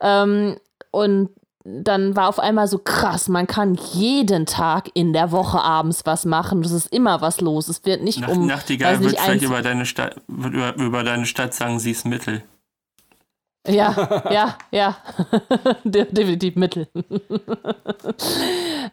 Ähm, 0.00 0.56
und 0.90 1.30
dann 1.68 2.14
war 2.14 2.28
auf 2.28 2.38
einmal 2.38 2.68
so 2.68 2.78
krass, 2.78 3.28
man 3.28 3.48
kann 3.48 3.74
jeden 3.74 4.46
Tag 4.46 4.88
in 4.94 5.12
der 5.12 5.32
Woche 5.32 5.60
abends 5.60 6.02
was 6.04 6.24
machen. 6.24 6.62
Es 6.62 6.70
ist 6.70 6.92
immer 6.92 7.20
was 7.20 7.40
los. 7.40 7.68
Es 7.68 7.84
wird 7.84 8.02
nicht 8.02 8.20
Nach, 8.20 8.28
um. 8.28 8.46
Nachtigall 8.46 9.00
wird 9.00 9.18
vielleicht 9.18 9.42
über 9.42 9.62
deine, 9.62 9.84
Stadt, 9.84 10.14
über, 10.28 10.76
über 10.76 11.02
deine 11.02 11.26
Stadt 11.26 11.54
sagen, 11.54 11.80
sie 11.80 11.90
ist 11.90 12.06
Mittel. 12.06 12.42
Ja, 13.66 13.94
ja, 14.30 14.56
ja. 14.70 14.96
Definitiv 15.84 16.54
Mittel. 16.54 16.86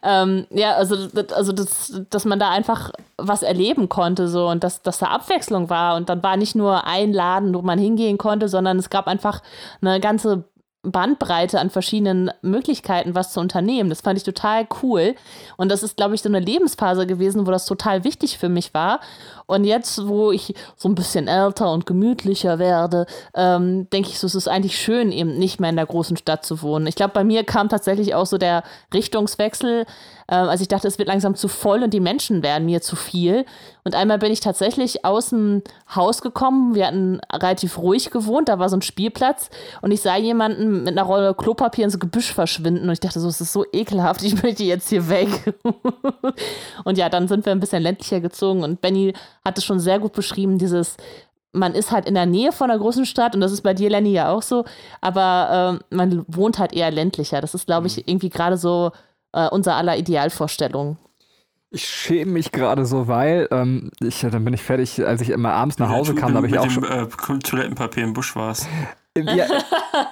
ähm, 0.02 0.46
ja, 0.50 0.72
also, 0.72 0.96
also 1.32 1.52
das, 1.52 2.02
dass 2.10 2.24
man 2.24 2.40
da 2.40 2.50
einfach 2.50 2.90
was 3.16 3.44
erleben 3.44 3.88
konnte 3.88 4.26
so 4.26 4.48
und 4.48 4.64
dass, 4.64 4.82
dass 4.82 4.98
da 4.98 5.06
Abwechslung 5.06 5.70
war 5.70 5.94
und 5.94 6.08
dann 6.08 6.24
war 6.24 6.36
nicht 6.36 6.56
nur 6.56 6.88
ein 6.88 7.12
Laden, 7.12 7.54
wo 7.54 7.62
man 7.62 7.78
hingehen 7.78 8.18
konnte, 8.18 8.48
sondern 8.48 8.80
es 8.80 8.90
gab 8.90 9.06
einfach 9.06 9.42
eine 9.80 10.00
ganze 10.00 10.42
Bandbreite 10.84 11.58
an 11.58 11.70
verschiedenen 11.70 12.30
Möglichkeiten, 12.42 13.14
was 13.14 13.32
zu 13.32 13.40
unternehmen. 13.40 13.90
Das 13.90 14.02
fand 14.02 14.18
ich 14.18 14.24
total 14.24 14.66
cool. 14.82 15.14
Und 15.56 15.70
das 15.70 15.82
ist, 15.82 15.96
glaube 15.96 16.14
ich, 16.14 16.22
so 16.22 16.28
eine 16.28 16.40
Lebensphase 16.40 17.06
gewesen, 17.06 17.46
wo 17.46 17.50
das 17.50 17.66
total 17.66 18.04
wichtig 18.04 18.38
für 18.38 18.48
mich 18.48 18.74
war. 18.74 19.00
Und 19.46 19.64
jetzt, 19.64 20.06
wo 20.06 20.32
ich 20.32 20.54
so 20.76 20.88
ein 20.88 20.94
bisschen 20.94 21.28
älter 21.28 21.70
und 21.72 21.86
gemütlicher 21.86 22.58
werde, 22.58 23.06
ähm, 23.34 23.88
denke 23.90 24.08
ich 24.10 24.18
so, 24.18 24.26
es 24.26 24.34
ist 24.34 24.48
eigentlich 24.48 24.78
schön, 24.78 25.12
eben 25.12 25.38
nicht 25.38 25.60
mehr 25.60 25.70
in 25.70 25.76
der 25.76 25.86
großen 25.86 26.16
Stadt 26.16 26.44
zu 26.44 26.62
wohnen. 26.62 26.86
Ich 26.86 26.94
glaube, 26.94 27.12
bei 27.14 27.24
mir 27.24 27.44
kam 27.44 27.68
tatsächlich 27.68 28.14
auch 28.14 28.26
so 28.26 28.38
der 28.38 28.62
Richtungswechsel, 28.92 29.86
äh, 30.28 30.34
als 30.34 30.60
ich 30.60 30.68
dachte, 30.68 30.88
es 30.88 30.98
wird 30.98 31.08
langsam 31.08 31.34
zu 31.34 31.48
voll 31.48 31.82
und 31.82 31.92
die 31.92 32.00
Menschen 32.00 32.42
werden 32.42 32.64
mir 32.64 32.80
zu 32.80 32.96
viel. 32.96 33.44
Und 33.84 33.94
einmal 33.94 34.18
bin 34.18 34.32
ich 34.32 34.40
tatsächlich 34.40 35.04
aus 35.04 35.28
dem 35.28 35.62
Haus 35.94 36.22
gekommen. 36.22 36.74
Wir 36.74 36.86
hatten 36.86 37.20
relativ 37.30 37.78
ruhig 37.78 38.10
gewohnt, 38.10 38.48
da 38.48 38.58
war 38.58 38.70
so 38.70 38.76
ein 38.76 38.82
Spielplatz 38.82 39.50
und 39.82 39.90
ich 39.90 40.00
sah 40.00 40.16
jemanden 40.16 40.84
mit 40.84 40.96
einer 40.96 41.02
Rolle 41.02 41.34
Klopapier 41.34 41.84
ins 41.84 42.00
Gebüsch 42.00 42.32
verschwinden 42.32 42.84
und 42.84 42.92
ich 42.92 43.00
dachte 43.00 43.20
so, 43.20 43.28
es 43.28 43.40
ist 43.40 43.52
so 43.52 43.64
ekelhaft, 43.72 44.22
ich 44.22 44.42
möchte 44.42 44.64
jetzt 44.64 44.88
hier 44.88 45.08
weg. 45.10 45.54
und 46.84 46.96
ja, 46.96 47.10
dann 47.10 47.28
sind 47.28 47.44
wir 47.44 47.52
ein 47.52 47.60
bisschen 47.60 47.82
ländlicher 47.82 48.20
gezogen 48.20 48.62
und 48.62 48.80
Benny 48.80 49.12
hat 49.44 49.58
es 49.58 49.64
schon 49.64 49.80
sehr 49.80 49.98
gut 49.98 50.12
beschrieben, 50.12 50.58
dieses 50.58 50.96
man 51.54 51.74
ist 51.74 51.92
halt 51.92 52.06
in 52.06 52.14
der 52.14 52.26
Nähe 52.26 52.52
von 52.52 52.70
einer 52.70 52.78
großen 52.78 53.06
Stadt 53.06 53.34
und 53.34 53.40
das 53.40 53.52
ist 53.52 53.62
bei 53.62 53.74
dir, 53.74 53.88
Lenny, 53.88 54.12
ja 54.12 54.30
auch 54.30 54.42
so, 54.42 54.64
aber 55.00 55.80
äh, 55.90 55.94
man 55.94 56.24
wohnt 56.26 56.58
halt 56.58 56.72
eher 56.72 56.90
ländlicher. 56.90 57.40
Das 57.40 57.54
ist, 57.54 57.66
glaube 57.66 57.86
ich, 57.86 57.96
mhm. 57.96 58.02
irgendwie 58.06 58.28
gerade 58.28 58.56
so 58.56 58.90
äh, 59.32 59.48
unser 59.48 59.76
aller 59.76 59.96
Idealvorstellung. 59.96 60.98
Ich 61.70 61.86
schäme 61.86 62.32
mich 62.32 62.52
gerade 62.52 62.86
so, 62.86 63.08
weil 63.08 63.48
ähm, 63.50 63.90
ich, 64.00 64.20
dann 64.20 64.44
bin 64.44 64.54
ich 64.54 64.62
fertig, 64.62 65.04
als 65.04 65.20
ich 65.20 65.30
immer 65.30 65.52
abends 65.52 65.78
nach 65.78 65.88
Hause 65.88 66.14
kam, 66.14 66.32
da 66.32 66.36
habe 66.36 66.46
ich 66.46 66.58
auch 66.58 66.70
schon. 66.70 66.84
Äh, 66.84 67.06
Toilettenpapier 67.08 68.04
im 68.04 68.12
Busch 68.12 68.36
warst. 68.36 68.68
Ja, 69.16 69.46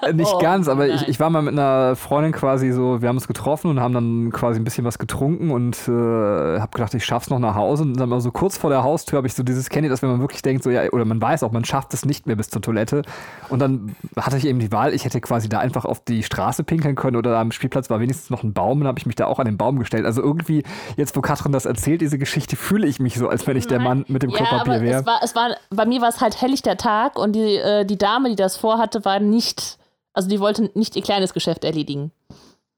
äh, 0.02 0.12
nicht 0.12 0.32
Oh, 0.32 0.38
ganz, 0.38 0.68
aber 0.68 0.86
ich, 0.86 1.08
ich 1.08 1.18
war 1.18 1.28
mal 1.28 1.42
mit 1.42 1.54
einer 1.54 1.96
Freundin 1.96 2.30
quasi 2.30 2.70
so, 2.70 3.02
wir 3.02 3.08
haben 3.08 3.16
uns 3.16 3.26
getroffen 3.26 3.68
und 3.68 3.80
haben 3.80 3.92
dann 3.92 4.30
quasi 4.30 4.60
ein 4.60 4.64
bisschen 4.64 4.84
was 4.84 4.96
getrunken 5.00 5.50
und 5.50 5.76
äh, 5.88 5.90
habe 6.60 6.68
gedacht, 6.70 6.94
ich 6.94 7.04
schaff's 7.04 7.28
noch 7.28 7.40
nach 7.40 7.56
Hause. 7.56 7.82
Und 7.82 7.98
dann 7.98 8.08
mal 8.08 8.20
so 8.20 8.30
kurz 8.30 8.56
vor 8.56 8.70
der 8.70 8.84
Haustür 8.84 9.16
habe 9.16 9.26
ich 9.26 9.34
so 9.34 9.42
dieses, 9.42 9.70
kennt 9.70 9.82
ihr 9.82 9.90
das, 9.90 10.02
wenn 10.02 10.10
man 10.10 10.20
wirklich 10.20 10.42
denkt, 10.42 10.62
so 10.62 10.70
ja, 10.70 10.88
oder 10.92 11.04
man 11.04 11.20
weiß 11.20 11.42
auch, 11.42 11.50
man 11.50 11.64
schafft 11.64 11.92
es 11.94 12.04
nicht 12.04 12.28
mehr 12.28 12.36
bis 12.36 12.48
zur 12.50 12.62
Toilette. 12.62 13.02
Und 13.48 13.58
dann 13.58 13.96
hatte 14.16 14.36
ich 14.36 14.46
eben 14.46 14.60
die 14.60 14.70
Wahl, 14.70 14.94
ich 14.94 15.04
hätte 15.04 15.20
quasi 15.20 15.48
da 15.48 15.58
einfach 15.58 15.84
auf 15.84 15.98
die 16.04 16.22
Straße 16.22 16.62
pinkeln 16.62 16.94
können 16.94 17.16
oder 17.16 17.36
am 17.38 17.50
Spielplatz 17.50 17.90
war 17.90 17.98
wenigstens 17.98 18.30
noch 18.30 18.44
ein 18.44 18.52
Baum 18.52 18.82
und 18.82 18.86
habe 18.86 19.00
ich 19.00 19.06
mich 19.06 19.16
da 19.16 19.26
auch 19.26 19.40
an 19.40 19.46
den 19.46 19.56
Baum 19.56 19.80
gestellt. 19.80 20.06
Also 20.06 20.22
irgendwie, 20.22 20.62
jetzt 20.96 21.16
wo 21.16 21.22
Katrin 21.22 21.50
das 21.50 21.64
erzählt, 21.66 22.02
diese 22.02 22.18
Geschichte, 22.18 22.54
fühle 22.54 22.86
ich 22.86 23.00
mich 23.00 23.16
so, 23.16 23.28
als 23.28 23.48
wenn 23.48 23.56
ich 23.56 23.66
der 23.66 23.80
Mann 23.80 24.04
mit 24.06 24.22
dem 24.22 24.30
Ja, 24.30 24.36
Klopapier 24.36 24.80
wäre. 24.80 25.00
es 25.00 25.06
war, 25.06 25.20
es 25.24 25.34
war, 25.34 25.56
bei 25.70 25.86
mir 25.86 26.00
war 26.00 26.08
es 26.10 26.20
halt 26.20 26.40
helllichter 26.40 26.76
Tag 26.76 27.18
und 27.18 27.32
die, 27.32 27.56
äh, 27.56 27.84
die 27.84 27.98
Dame, 27.98 28.28
die 28.30 28.36
das 28.36 28.56
vorhatte, 28.92 29.04
war 29.04 29.20
nicht, 29.20 29.78
also 30.12 30.28
die 30.28 30.40
wollte 30.40 30.70
nicht 30.74 30.96
ihr 30.96 31.02
kleines 31.02 31.32
Geschäft 31.32 31.64
erledigen. 31.64 32.12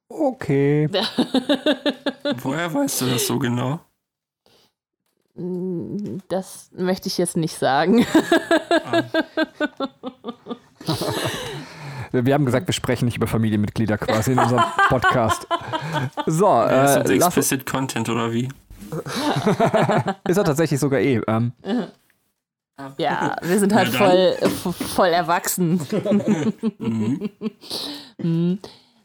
Okay. 0.09 0.89
Woher 2.43 2.73
weißt 2.73 3.01
du 3.03 3.07
das 3.07 3.27
so 3.27 3.39
genau? 3.39 3.81
Das 6.29 6.71
möchte 6.77 7.09
ich 7.09 7.19
jetzt 7.19 7.37
nicht 7.37 7.59
sagen. 7.59 8.07
Wir 12.13 12.35
haben 12.35 12.45
gesagt, 12.45 12.69
wir 12.69 12.75
sprechen 12.75 13.07
nicht 13.07 13.17
über 13.17 13.27
Familienmitglieder 13.27 13.99
quasi 13.99 14.33
in 14.33 14.39
unserem 14.39 14.63
Podcast. 14.89 15.49
So, 16.27 16.47
Ja, 16.47 16.85
ist 16.85 16.97
äh, 16.97 17.03
das 17.03 17.11
lass, 17.11 17.37
explicit 17.37 17.67
Content 17.67 18.09
oder 18.09 18.33
wie? 18.33 18.49
ist 20.29 20.37
er 20.37 20.45
tatsächlich 20.45 20.79
sogar 20.79 21.01
eh. 21.01 21.21
Ähm, 21.27 21.51
Ja, 22.99 23.37
wir 23.41 23.59
sind 23.61 23.73
halt 23.73 23.89
voll, 23.89 24.35
voll 24.73 25.09
erwachsen. 25.09 25.81
Mhm. 28.19 28.59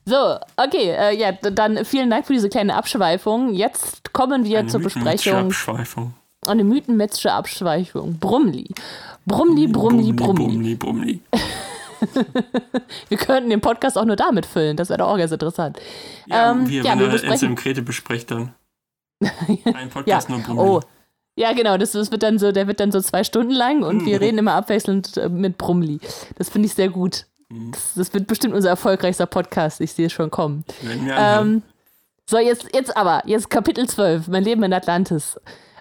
So, 0.05 0.37
okay, 0.57 0.89
äh, 0.91 1.15
ja, 1.19 1.31
dann 1.33 1.85
vielen 1.85 2.09
Dank 2.09 2.25
für 2.25 2.33
diese 2.33 2.49
kleine 2.49 2.75
Abschweifung. 2.75 3.53
Jetzt 3.53 4.11
kommen 4.13 4.43
wir 4.43 4.65
zur 4.67 4.79
Mythenmetsche 4.79 5.29
Besprechung. 5.31 5.45
Abschweifung. 5.47 6.13
Eine 6.47 6.63
mythenmetzsche 6.63 7.31
Abschweifung. 7.31 8.17
Brumli. 8.17 8.69
Brumli, 9.25 9.67
Brumli, 9.67 10.13
Brumli. 10.13 10.45
Brumli, 10.47 10.75
Brumli. 10.75 11.21
Wir 13.09 13.17
könnten 13.17 13.49
den 13.49 13.59
Podcast 13.59 13.97
auch 13.97 14.05
nur 14.05 14.15
damit 14.15 14.45
füllen. 14.45 14.77
Das 14.77 14.87
wäre 14.89 14.99
doch 14.99 15.09
auch 15.09 15.17
ganz 15.17 15.33
interessant. 15.33 15.77
Ja, 16.27 16.51
Ähm, 16.51 16.69
wir, 16.69 16.81
ja, 16.81 16.91
wenn 16.93 16.99
wir 16.99 17.05
ihr 17.07 17.11
besprechen- 17.11 17.49
und 17.49 17.55
Krete 17.55 17.81
besprecht, 17.81 18.31
dann. 18.31 18.55
Ein 19.21 19.59
Ja, 19.65 19.85
Podcast 19.89 20.29
nur 20.29 20.39
Brumli. 20.39 20.61
oh. 20.61 20.79
Ja, 21.39 21.53
genau, 21.53 21.77
das, 21.77 21.93
das 21.93 22.11
wird 22.11 22.21
dann 22.21 22.37
so, 22.37 22.51
der 22.51 22.67
wird 22.67 22.81
dann 22.81 22.91
so 22.91 22.99
zwei 22.99 23.23
Stunden 23.23 23.53
lang 23.53 23.81
und 23.83 24.01
Mhm. 24.01 24.05
wir 24.05 24.19
reden 24.19 24.39
immer 24.39 24.53
abwechselnd 24.55 25.15
äh, 25.15 25.29
mit 25.29 25.57
Brumli. 25.57 25.99
Das 26.37 26.49
finde 26.49 26.65
ich 26.65 26.73
sehr 26.73 26.89
gut. 26.89 27.27
Mhm. 27.47 27.71
Das, 27.71 27.93
das 27.95 28.13
wird 28.13 28.27
bestimmt 28.27 28.53
unser 28.53 28.69
erfolgreichster 28.69 29.25
Podcast. 29.25 29.79
Ich 29.79 29.93
sehe 29.93 30.07
es 30.07 30.11
schon 30.11 30.31
kommen. 30.31 30.65
Ähm, 31.17 31.61
so, 32.29 32.37
jetzt, 32.39 32.67
jetzt 32.75 32.97
aber, 32.97 33.23
jetzt 33.25 33.49
Kapitel 33.49 33.87
12, 33.87 34.27
mein 34.27 34.43
Leben 34.43 34.63
in 34.63 34.73
Atlantis. 34.73 35.39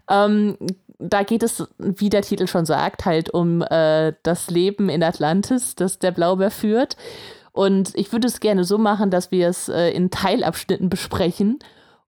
Ähm, 0.08 0.56
da 1.00 1.24
geht 1.24 1.42
es, 1.42 1.66
wie 1.78 2.08
der 2.08 2.22
Titel 2.22 2.46
schon 2.46 2.64
sagt, 2.64 3.04
halt 3.04 3.30
um 3.30 3.60
äh, 3.62 4.12
das 4.22 4.50
Leben 4.50 4.88
in 4.88 5.02
Atlantis, 5.02 5.74
das 5.74 5.98
der 5.98 6.12
Blaubeer 6.12 6.52
führt. 6.52 6.96
Und 7.50 7.90
ich 7.96 8.12
würde 8.12 8.28
es 8.28 8.38
gerne 8.38 8.62
so 8.62 8.78
machen, 8.78 9.10
dass 9.10 9.32
wir 9.32 9.48
es 9.48 9.68
äh, 9.68 9.90
in 9.90 10.10
Teilabschnitten 10.12 10.88
besprechen. 10.88 11.58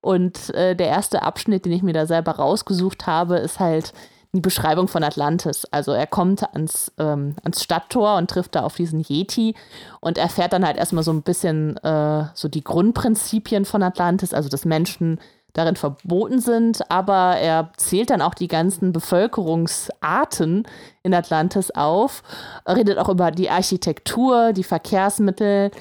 Und 0.00 0.54
äh, 0.54 0.74
der 0.74 0.88
erste 0.88 1.22
Abschnitt, 1.22 1.64
den 1.64 1.72
ich 1.72 1.82
mir 1.82 1.92
da 1.92 2.06
selber 2.06 2.32
rausgesucht 2.32 3.06
habe, 3.06 3.36
ist 3.36 3.60
halt 3.60 3.92
die 4.32 4.40
Beschreibung 4.40 4.88
von 4.88 5.02
Atlantis. 5.02 5.66
Also 5.70 5.92
er 5.92 6.06
kommt 6.06 6.44
ans, 6.54 6.92
ähm, 6.98 7.34
ans 7.42 7.62
Stadttor 7.62 8.16
und 8.16 8.30
trifft 8.30 8.54
da 8.54 8.62
auf 8.62 8.76
diesen 8.76 9.00
Yeti 9.00 9.54
und 10.00 10.18
erfährt 10.18 10.52
dann 10.52 10.64
halt 10.64 10.76
erstmal 10.76 11.02
so 11.02 11.12
ein 11.12 11.22
bisschen 11.22 11.76
äh, 11.78 12.24
so 12.34 12.48
die 12.48 12.62
Grundprinzipien 12.62 13.64
von 13.64 13.82
Atlantis, 13.82 14.32
also 14.32 14.48
dass 14.48 14.64
Menschen 14.64 15.18
darin 15.52 15.74
verboten 15.74 16.40
sind, 16.40 16.88
aber 16.90 17.36
er 17.36 17.72
zählt 17.76 18.10
dann 18.10 18.22
auch 18.22 18.34
die 18.34 18.46
ganzen 18.46 18.92
Bevölkerungsarten 18.92 20.64
in 21.02 21.12
Atlantis 21.12 21.72
auf, 21.72 22.22
redet 22.68 22.98
auch 22.98 23.08
über 23.08 23.32
die 23.32 23.50
Architektur, 23.50 24.52
die 24.52 24.62
Verkehrsmittel, 24.62 25.72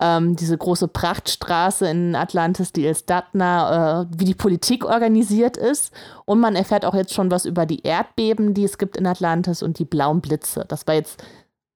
ähm, 0.00 0.36
diese 0.36 0.56
große 0.56 0.88
Prachtstraße 0.88 1.88
in 1.88 2.14
Atlantis, 2.14 2.72
die 2.72 2.86
Elstatna, 2.86 4.02
äh, 4.02 4.06
wie 4.16 4.24
die 4.24 4.34
Politik 4.34 4.84
organisiert 4.84 5.56
ist. 5.56 5.92
Und 6.24 6.40
man 6.40 6.54
erfährt 6.54 6.84
auch 6.84 6.94
jetzt 6.94 7.14
schon 7.14 7.30
was 7.30 7.44
über 7.44 7.66
die 7.66 7.82
Erdbeben, 7.82 8.54
die 8.54 8.64
es 8.64 8.78
gibt 8.78 8.96
in 8.96 9.06
Atlantis 9.06 9.62
und 9.62 9.78
die 9.78 9.84
blauen 9.84 10.20
Blitze. 10.20 10.64
Das 10.68 10.86
war 10.86 10.94
jetzt 10.94 11.22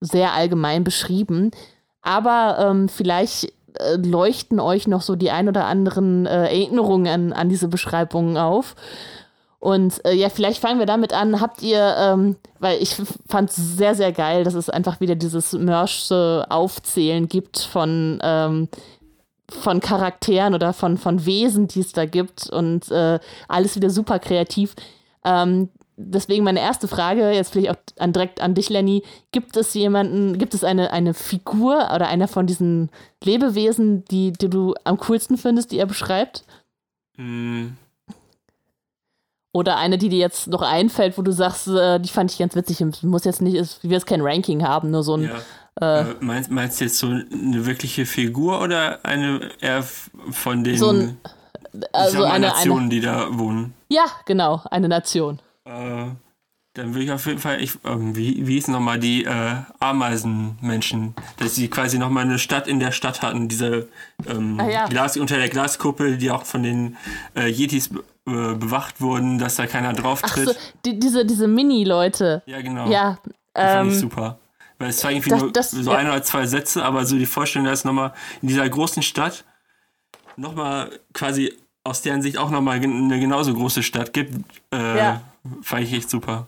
sehr 0.01 0.33
allgemein 0.33 0.85
beschrieben. 0.85 1.51
Aber 2.01 2.59
ähm, 2.59 2.89
vielleicht 2.89 3.53
äh, 3.79 3.97
leuchten 3.97 4.61
euch 4.61 4.87
noch 4.87 5.03
so 5.03 5.17
die 5.17 5.31
ein 5.31 5.49
oder 5.49 5.67
anderen 5.67 6.27
äh, 6.27 6.49
Erinnerungen 6.49 7.07
an, 7.07 7.33
an 7.33 7.49
diese 7.49 7.69
Beschreibungen 7.69 8.37
auf. 8.37 8.75
Und 9.63 10.05
äh, 10.05 10.13
ja, 10.15 10.29
vielleicht 10.29 10.61
fangen 10.61 10.81
wir 10.81 10.87
damit 10.87 11.13
an. 11.13 11.41
Habt 11.41 11.63
ihr, 11.63 11.95
ähm, 11.97 12.35
weil 12.59 12.83
ich 12.83 12.97
fand 13.29 13.49
es 13.49 13.55
sehr, 13.55 13.95
sehr 13.95 14.11
geil, 14.11 14.43
dass 14.43 14.55
es 14.55 14.69
einfach 14.69 14.99
wieder 14.99 15.15
dieses 15.15 15.53
Mörsche 15.53 16.47
Aufzählen 16.49 17.29
gibt 17.29 17.61
von, 17.61 18.19
ähm, 18.25 18.69
von 19.49 19.79
Charakteren 19.79 20.55
oder 20.55 20.73
von, 20.73 20.99
von 20.99 21.27
Wesen, 21.27 21.69
die 21.69 21.79
es 21.79 21.93
da 21.93 22.07
gibt 22.07 22.51
und 22.51 22.91
äh, 22.91 23.21
alles 23.47 23.77
wieder 23.77 23.91
super 23.91 24.19
kreativ. 24.19 24.75
Ähm, 25.25 25.69
deswegen 25.97 26.43
meine 26.43 26.59
erste 26.59 26.89
Frage, 26.89 27.31
jetzt 27.31 27.53
vielleicht 27.53 27.71
auch 27.71 27.77
an, 28.01 28.13
direkt 28.13 28.41
an 28.41 28.55
dich, 28.55 28.69
Lenny. 28.69 29.05
Gibt 29.31 29.57
es 29.57 29.75
jemanden, 29.75 30.39
gibt 30.39 30.55
es 30.55 30.65
eine, 30.65 30.91
eine 30.91 31.15
Figur 31.15 31.89
oder 31.95 32.09
einer 32.09 32.27
von 32.27 32.49
diesen 32.49 32.91
Lebewesen, 33.23 34.05
die, 34.07 34.33
die 34.33 34.51
du 34.51 34.75
am 34.83 34.99
coolsten 34.99 35.39
findest, 35.39 35.71
die 35.71 35.79
er 35.79 35.87
beschreibt? 35.87 36.43
Mm, 37.17 37.77
Oder 39.55 39.77
eine, 39.77 39.99
die 39.99 40.09
dir 40.09 40.19
jetzt 40.19 40.47
noch 40.49 40.63
einfällt, 40.63 41.19
wo 41.19 41.23
du 41.23 41.31
sagst, 41.33 41.69
äh, 41.69 42.01
die 42.01 42.09
fand 42.09 42.33
ich 42.33 42.39
ganz 42.39 42.55
witzig. 42.57 42.83
Muss 43.03 43.25
jetzt 43.25 43.43
nicht, 43.43 43.55
es- 43.57 43.81
wir 43.83 43.91
jetzt 43.91 44.07
kein 44.07 44.23
Ranking 44.23 44.63
haben, 44.67 44.91
nur 44.91 45.03
so 45.03 45.17
ein. 45.17 45.25
ja. 45.25 45.41
Äh, 45.81 46.05
meinst, 46.21 46.51
meinst 46.51 46.81
du 46.81 46.85
jetzt 46.85 46.99
so 46.99 47.07
eine 47.07 47.65
wirkliche 47.67 48.05
Figur 48.05 48.61
oder 48.61 49.05
eine 49.05 49.51
eher 49.61 49.83
von 50.31 50.65
den 50.65 50.77
So 50.77 50.91
ein- 50.91 51.17
Also 51.93 52.19
mal, 52.19 52.33
eine, 52.33 52.49
Nationen, 52.49 52.81
eine. 52.81 52.89
die 52.91 53.01
da 53.01 53.27
wohnen? 53.39 53.73
Ja, 53.89 54.05
genau, 54.27 54.61
eine 54.71 54.89
Nation. 54.89 55.39
Äh, 55.65 56.09
dann 56.75 56.95
würde 56.95 57.05
ich 57.05 57.11
auf 57.13 57.25
jeden 57.27 57.39
Fall, 57.39 57.63
ich, 57.63 57.73
ähm, 57.87 58.15
wie, 58.17 58.47
wie 58.47 58.55
hießen 58.55 58.73
nochmal 58.73 58.99
die 58.99 59.25
äh, 59.25 59.55
Ameisenmenschen, 59.81 61.15
dass 61.39 61.55
sie 61.55 61.69
quasi 61.69 61.99
nochmal 61.99 62.25
eine 62.25 62.39
Stadt 62.39 62.67
in 62.69 62.79
der 62.81 62.93
Stadt 62.93 63.23
hatten, 63.23 63.49
diese 63.49 63.89
ähm, 64.29 64.61
ja. 64.71 64.87
Glas, 64.87 65.17
unter 65.17 65.37
der 65.37 65.49
Glaskuppel, 65.49 66.19
die 66.19 66.31
auch 66.31 66.45
von 66.45 66.63
den 66.63 66.97
äh, 67.35 67.49
Yetis 67.49 67.91
äh, 68.27 68.55
bewacht 68.55 69.01
wurden, 69.01 69.39
dass 69.39 69.57
da 69.57 69.67
keiner 69.67 69.93
drauf 69.93 70.23
tritt. 70.23 70.49
so, 70.49 70.55
die, 70.85 70.99
diese, 70.99 71.25
diese 71.27 71.49
Mini-Leute. 71.49 72.43
Ja, 72.47 72.61
genau. 72.61 72.89
Ja, 72.89 73.19
die 73.25 73.61
fand 73.61 73.89
ich 73.89 73.95
ähm, 73.95 74.01
super. 74.01 74.39
Weil 74.79 74.89
es 74.91 75.03
war 75.05 75.11
irgendwie 75.13 75.31
das- 75.31 75.41
nur 75.41 75.53
das- 75.53 75.71
so 75.73 75.91
ja. 75.93 75.99
ein 75.99 76.07
oder 76.09 76.23
zwei 76.23 76.47
Sätze, 76.47 76.85
aber 76.85 77.05
so 77.05 77.17
die 77.17 77.27
Vorstellung, 77.27 77.67
dass 77.67 77.85
nochmal 77.85 78.13
in 78.41 78.49
dieser 78.49 78.69
großen 78.69 79.03
Stadt 79.03 79.45
nochmal 80.37 80.91
quasi 81.13 81.53
aus 81.85 82.03
deren 82.03 82.23
Sicht 82.23 82.39
auch 82.39 82.51
nochmal 82.51 82.79
eine 82.81 83.19
genauso 83.21 83.55
große 83.55 83.83
Stadt 83.83 84.13
gibt, 84.13 84.35
äh, 84.73 84.99
Ja. 84.99 85.21
fand 85.63 85.83
ich 85.83 85.93
echt 85.93 86.11
super. 86.11 86.47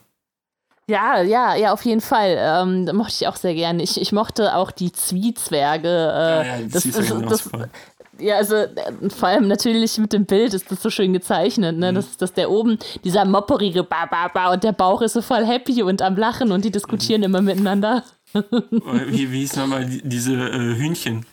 ja, 0.86 1.22
ja, 1.22 1.54
ja, 1.56 1.72
auf 1.72 1.84
jeden 1.84 2.00
Fall. 2.00 2.36
Ähm, 2.38 2.84
mochte 2.96 3.14
ich 3.20 3.26
auch 3.26 3.36
sehr 3.36 3.54
gerne. 3.54 3.82
Ich, 3.82 4.00
ich 4.00 4.12
mochte 4.12 4.54
auch 4.54 4.70
die 4.70 4.92
Zwiezwerge. 4.92 5.88
Äh, 5.88 6.46
ja, 6.46 6.56
die 6.58 6.68
das, 6.68 6.82
Zwiebeln 6.82 7.24
ist, 7.24 7.50
das. 7.52 7.68
Ja, 8.18 8.36
also 8.36 8.54
äh, 8.56 8.68
vor 9.08 9.28
allem 9.28 9.48
natürlich 9.48 9.98
mit 9.98 10.12
dem 10.12 10.24
Bild 10.24 10.54
ist 10.54 10.70
das 10.70 10.82
so 10.82 10.90
schön 10.90 11.12
gezeichnet, 11.12 11.74
Mhm. 11.74 11.80
ne? 11.80 11.92
Dass, 11.94 12.16
dass 12.16 12.32
der 12.32 12.50
oben, 12.50 12.78
dieser 13.02 13.24
mopperige 13.24 13.82
Ba, 13.82 14.06
Ba, 14.06 14.28
Ba 14.28 14.52
und 14.52 14.62
der 14.64 14.72
Bauch 14.72 15.02
ist 15.02 15.14
so 15.14 15.22
voll 15.22 15.44
happy 15.44 15.82
und 15.82 16.00
am 16.02 16.16
Lachen 16.16 16.52
und 16.52 16.64
die 16.64 16.70
diskutieren 16.70 17.20
Mhm. 17.20 17.24
immer 17.26 17.42
miteinander. 17.42 18.04
Äh, 18.34 18.40
Wie, 19.08 19.30
wie 19.32 19.40
hieß 19.40 19.56
nochmal 19.56 19.84
die, 19.86 20.02
diese 20.02 20.34
äh, 20.34 20.76
Hühnchen, 20.76 21.24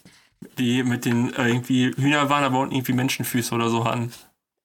die 0.57 0.83
mit 0.83 1.05
den 1.05 1.33
äh, 1.35 1.47
irgendwie 1.49 1.91
Hühner 1.97 2.29
waren, 2.29 2.43
aber 2.43 2.59
unten 2.59 2.75
irgendwie 2.75 2.93
Menschenfüße 2.93 3.53
oder 3.55 3.69
so 3.69 3.85
hatten. 3.85 4.11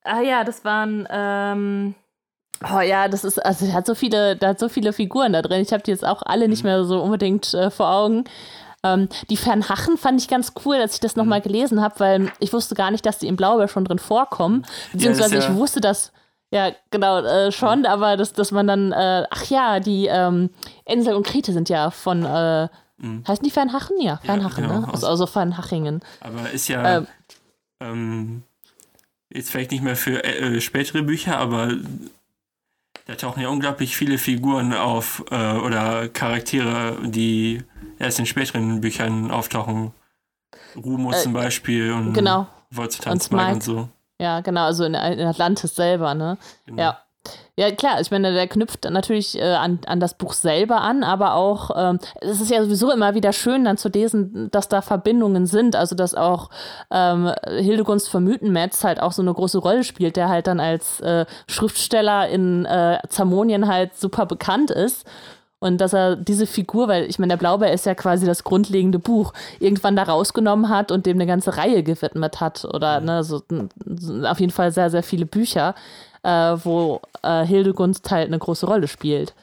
Ah 0.05 0.21
ja, 0.21 0.45
das 0.45 0.65
waren, 0.65 1.07
ähm, 1.11 1.95
oh 2.73 2.81
ja, 2.81 3.09
das 3.09 3.25
ist, 3.25 3.39
also 3.45 3.67
der 3.67 3.75
hat 3.75 3.87
so 3.87 3.95
viele, 3.95 4.37
da 4.37 4.49
hat 4.49 4.59
so 4.59 4.69
viele 4.69 4.93
Figuren 4.93 5.33
da 5.33 5.43
drin. 5.43 5.61
Ich 5.63 5.73
habe 5.73 5.83
die 5.83 5.91
jetzt 5.91 6.07
auch 6.07 6.23
alle 6.25 6.45
Mhm. 6.45 6.51
nicht 6.51 6.65
mehr 6.65 6.85
so 6.85 7.03
unbedingt 7.03 7.53
äh, 7.55 7.71
vor 7.71 7.89
Augen. 7.91 8.25
Ähm, 8.95 9.09
die 9.31 9.37
Fernhachen 9.37 9.97
fand 9.97 10.21
ich 10.21 10.29
ganz 10.29 10.53
cool, 10.65 10.77
als 10.77 10.95
ich 10.95 11.01
das 11.01 11.17
Mhm. 11.17 11.23
nochmal 11.23 11.41
gelesen 11.41 11.81
habe, 11.83 11.99
weil 12.01 12.33
ich 12.41 12.53
wusste 12.53 12.75
gar 12.75 12.91
nicht, 12.91 13.05
dass 13.07 13.19
die 13.19 13.27
im 13.29 13.37
Blaubeer 13.37 13.69
schon 13.69 13.85
drin 13.85 13.99
vorkommen. 13.99 14.65
Beziehungsweise 14.93 15.37
ja- 15.37 15.41
ich 15.51 15.55
wusste 15.55 15.81
das, 15.81 16.13
ja, 16.51 16.71
genau, 16.91 17.19
äh, 17.21 17.51
schon, 17.53 17.87
aber 17.87 18.17
dass, 18.17 18.33
dass 18.33 18.53
man 18.53 18.67
dann, 18.67 18.93
äh, 18.93 19.25
ach 19.31 19.45
ja, 19.47 19.81
die 19.81 20.07
ähm, 20.07 20.51
Ensel 20.85 21.15
und 21.15 21.27
Krete 21.27 21.53
sind 21.53 21.69
ja 21.69 21.91
von, 21.91 22.25
äh, 22.25 22.69
heißen 23.29 23.45
die 23.45 23.51
Fernhachen? 23.51 24.01
Ja, 24.01 24.19
Fernhachen, 24.25 24.63
genau, 24.65 24.81
ne? 24.81 24.87
aus- 24.89 24.95
Also, 25.05 25.07
also 25.09 25.27
Fernhachingen. 25.27 26.01
Aber 26.21 26.51
ist 26.51 26.69
ja 26.69 26.99
Ähm. 26.99 27.07
ähm, 27.81 28.43
jetzt 29.29 29.51
vielleicht 29.51 29.71
nicht 29.73 29.83
mehr 29.83 29.97
für 29.97 30.25
äh, 30.25 30.57
äh, 30.57 30.61
spätere 30.61 31.03
Bücher, 31.03 31.37
aber 31.39 31.73
da 33.07 33.15
tauchen 33.15 33.41
ja 33.41 33.49
unglaublich 33.49 33.97
viele 33.97 34.19
Figuren 34.19 34.73
auf 34.75 35.25
äh, 35.31 35.53
oder 35.55 36.09
Charaktere, 36.09 36.99
die 37.05 37.63
erst 37.99 38.19
in 38.19 38.27
späteren 38.27 38.81
Büchern 38.81 39.31
auftauchen. 39.31 39.93
Rumo 40.77 41.13
äh, 41.13 41.17
zum 41.17 41.33
Beispiel 41.33 41.93
und 41.93 42.13
genau. 42.13 42.49
Wolzetanz 42.71 43.29
und, 43.29 43.39
und 43.39 43.63
so. 43.63 43.89
Ja, 44.21 44.41
genau, 44.41 44.65
also 44.65 44.85
in, 44.85 44.95
in 44.95 45.27
Atlantis 45.27 45.75
selber, 45.75 46.15
ne? 46.15 46.37
Genau. 46.67 46.83
Ja. 46.83 46.99
Ja, 47.59 47.71
klar, 47.71 48.03
ich 48.03 48.11
meine, 48.11 48.35
der 48.35 48.49
knüpft 48.49 48.85
natürlich 48.85 49.39
äh, 49.39 49.55
an, 49.55 49.79
an 49.87 49.99
das 49.99 50.13
Buch 50.13 50.35
selber 50.35 50.83
an, 50.83 51.03
aber 51.03 51.35
auch, 51.35 51.71
ähm, 51.75 51.99
es 52.21 52.43
ist 52.43 52.51
ja 52.51 52.63
sowieso 52.63 52.93
immer 52.93 53.15
wieder 53.15 53.33
schön, 53.33 53.65
dann 53.65 53.79
zu 53.79 53.89
lesen, 53.89 54.51
dass 54.51 54.69
da 54.69 54.83
Verbindungen 54.83 55.47
sind, 55.47 55.75
also 55.75 55.97
dass 55.97 56.15
auch 56.15 56.51
ähm, 56.91 57.33
Hildegunst 57.47 58.11
von 58.11 58.25
Mythenmetz 58.25 58.85
halt 58.85 59.01
auch 59.01 59.13
so 59.13 59.23
eine 59.23 59.33
große 59.33 59.57
Rolle 59.57 59.85
spielt, 59.85 60.17
der 60.17 60.29
halt 60.29 60.49
dann 60.49 60.61
als 60.61 61.01
äh, 61.01 61.25
Schriftsteller 61.49 62.29
in 62.29 62.67
äh, 62.67 62.99
Zamonien 63.09 63.67
halt 63.69 63.97
super 63.97 64.27
bekannt 64.27 64.71
ist. 64.71 65.07
Und 65.59 65.81
dass 65.81 65.95
er 65.95 66.17
diese 66.17 66.47
Figur, 66.47 66.87
weil 66.89 67.05
ich 67.07 67.19
meine, 67.19 67.31
der 67.31 67.39
Blaubeer 67.39 67.73
ist 67.73 67.87
ja 67.87 67.95
quasi 67.95 68.27
das 68.27 68.45
grundlegende 68.45 68.99
Buch, 68.99 69.33
irgendwann 69.59 69.97
da 69.97 70.03
rausgenommen 70.03 70.69
hat 70.69 70.93
und 70.93 71.07
dem 71.07 71.17
eine 71.17 71.27
ganze 71.27 71.57
Reihe 71.57 71.83
gewidmet 71.83 72.41
hat. 72.41 72.67
Oder 72.67 73.01
ne, 73.01 73.25
so, 73.25 73.41
auf 74.25 74.39
jeden 74.39 74.53
Fall 74.53 74.71
sehr, 74.71 74.91
sehr 74.91 75.03
viele 75.03 75.25
Bücher 75.25 75.75
äh, 76.27 76.57
wo 76.65 77.01
äh, 77.23 77.45
Hildegunst 77.47 78.11
halt 78.11 78.27
eine 78.27 78.39
große 78.39 78.67
Rolle 78.67 78.89
spielt. 78.89 79.35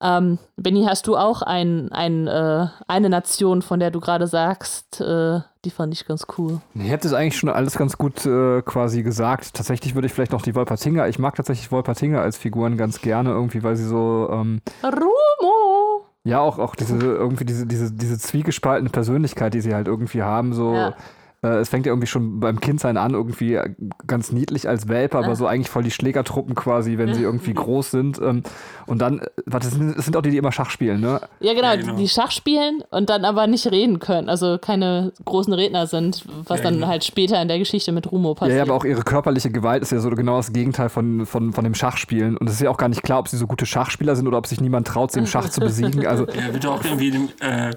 Ähm, 0.00 0.38
Benny, 0.56 0.84
hast 0.84 1.06
du 1.06 1.16
auch 1.16 1.42
ein, 1.42 1.92
ein, 1.92 2.26
äh, 2.26 2.66
eine 2.88 3.08
Nation, 3.08 3.62
von 3.62 3.78
der 3.78 3.92
du 3.92 4.00
gerade 4.00 4.26
sagst, 4.26 5.00
äh, 5.00 5.40
die 5.64 5.70
fand 5.70 5.92
ich 5.92 6.06
ganz 6.06 6.26
cool? 6.36 6.60
Ich 6.74 6.90
hätte 6.90 7.06
es 7.06 7.14
eigentlich 7.14 7.36
schon 7.36 7.50
alles 7.50 7.76
ganz 7.76 7.98
gut 7.98 8.26
äh, 8.26 8.62
quasi 8.62 9.02
gesagt. 9.04 9.54
Tatsächlich 9.54 9.94
würde 9.94 10.06
ich 10.06 10.12
vielleicht 10.12 10.32
noch 10.32 10.42
die 10.42 10.56
Wolpertinger, 10.56 11.06
ich 11.06 11.20
mag 11.20 11.36
tatsächlich 11.36 11.70
Wolpertinger 11.70 12.20
als 12.20 12.36
Figuren 12.36 12.76
ganz 12.76 13.00
gerne, 13.00 13.30
irgendwie, 13.30 13.62
weil 13.62 13.76
sie 13.76 13.86
so. 13.86 14.28
Ähm, 14.32 14.60
Rumo! 14.82 16.06
Ja, 16.24 16.40
auch, 16.40 16.58
auch 16.58 16.74
diese, 16.74 16.96
irgendwie 16.96 17.44
diese, 17.44 17.66
diese, 17.66 17.92
diese 17.92 18.18
zwiegespaltene 18.18 18.90
Persönlichkeit, 18.90 19.54
die 19.54 19.60
sie 19.60 19.74
halt 19.74 19.86
irgendwie 19.86 20.22
haben, 20.22 20.54
so. 20.54 20.74
Ja 20.74 20.94
äh, 21.42 21.58
es 21.58 21.68
fängt 21.68 21.86
ja 21.86 21.92
irgendwie 21.92 22.06
schon 22.06 22.40
beim 22.40 22.60
Kindsein 22.60 22.96
an, 22.96 23.14
irgendwie 23.14 23.58
ganz 24.06 24.32
niedlich 24.32 24.68
als 24.68 24.88
Welpe, 24.88 25.18
aber 25.18 25.34
so 25.34 25.46
eigentlich 25.46 25.70
voll 25.70 25.82
die 25.82 25.90
Schlägertruppen 25.90 26.54
quasi, 26.54 26.98
wenn 26.98 27.14
sie 27.14 27.22
irgendwie 27.22 27.52
groß 27.52 27.90
sind. 27.90 28.20
Ähm, 28.20 28.42
und 28.86 28.98
dann, 29.00 29.18
äh, 29.18 29.26
warte, 29.46 29.68
das 29.68 29.76
sind, 29.76 29.96
das 29.96 30.04
sind 30.04 30.16
auch 30.16 30.22
die, 30.22 30.30
die 30.30 30.36
immer 30.36 30.52
Schach 30.52 30.70
spielen, 30.70 31.00
ne? 31.00 31.20
Ja 31.40 31.54
genau, 31.54 31.68
ja, 31.68 31.76
genau, 31.76 31.96
die 31.96 32.08
Schach 32.08 32.30
spielen 32.30 32.82
und 32.90 33.10
dann 33.10 33.24
aber 33.24 33.46
nicht 33.46 33.66
reden 33.70 33.98
können, 33.98 34.28
also 34.28 34.58
keine 34.58 35.12
großen 35.24 35.52
Redner 35.52 35.86
sind, 35.86 36.24
was 36.46 36.58
ja, 36.58 36.64
dann 36.64 36.74
genau. 36.74 36.86
halt 36.86 37.04
später 37.04 37.40
in 37.42 37.48
der 37.48 37.58
Geschichte 37.58 37.90
mit 37.90 38.10
Rumo 38.10 38.34
passiert. 38.34 38.58
Ja, 38.58 38.62
aber 38.62 38.74
auch 38.74 38.84
ihre 38.84 39.02
körperliche 39.02 39.50
Gewalt 39.50 39.82
ist 39.82 39.90
ja 39.90 39.98
so 39.98 40.10
genau 40.10 40.36
das 40.36 40.52
Gegenteil 40.52 40.90
von, 40.90 41.26
von, 41.26 41.52
von 41.52 41.64
dem 41.64 41.74
Schachspielen. 41.74 42.36
Und 42.36 42.48
es 42.48 42.54
ist 42.54 42.60
ja 42.60 42.70
auch 42.70 42.76
gar 42.76 42.88
nicht 42.88 43.02
klar, 43.02 43.18
ob 43.18 43.28
sie 43.28 43.36
so 43.36 43.46
gute 43.46 43.66
Schachspieler 43.66 44.14
sind 44.14 44.28
oder 44.28 44.38
ob 44.38 44.46
sich 44.46 44.60
niemand 44.60 44.86
traut, 44.86 45.10
sie 45.10 45.18
im 45.18 45.26
Schach 45.26 45.48
zu 45.48 45.60
besiegen. 45.60 46.06
Also, 46.06 46.26
ja, 46.28 46.52
wird 46.52 46.66
auch 46.66 46.84
irgendwie 46.84 47.28
äh, 47.40 47.72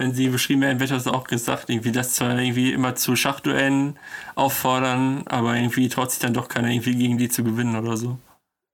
wenn 0.00 0.14
sie 0.14 0.28
beschrieben 0.28 0.62
werden, 0.62 0.80
wird 0.80 0.90
das 0.90 1.06
auch 1.06 1.24
gesagt, 1.24 1.68
irgendwie, 1.68 1.92
dass 1.92 2.14
zwar 2.14 2.38
irgendwie 2.38 2.72
immer 2.72 2.94
zu 2.94 3.16
Schachduellen 3.16 3.98
auffordern, 4.34 5.24
aber 5.26 5.54
irgendwie 5.56 5.90
traut 5.90 6.10
sich 6.10 6.20
dann 6.20 6.32
doch 6.32 6.48
keiner 6.48 6.68
irgendwie 6.68 6.96
gegen 6.96 7.18
die 7.18 7.28
zu 7.28 7.44
gewinnen 7.44 7.76
oder 7.76 7.98
so. 7.98 8.16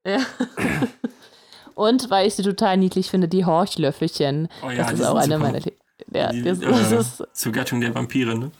Ja. 0.06 0.20
Und 1.74 2.10
weil 2.10 2.28
ich 2.28 2.36
sie 2.36 2.44
total 2.44 2.76
niedlich 2.76 3.10
finde, 3.10 3.26
die 3.26 3.44
Horchlöffelchen. 3.44 4.48
Oh 4.64 4.70
ja, 4.70 4.84
das 4.84 4.92
ist 5.00 5.04
auch 5.04 5.16
eine 5.16 5.38
meiner. 5.38 5.58
Ja, 6.12 6.30
die, 6.30 6.42
das, 6.42 6.60
das 6.60 6.92
äh, 6.92 6.98
ist, 6.98 7.24
zur 7.32 7.52
Gattung 7.52 7.80
der 7.80 7.92
Vampire, 7.92 8.38
ne? 8.38 8.52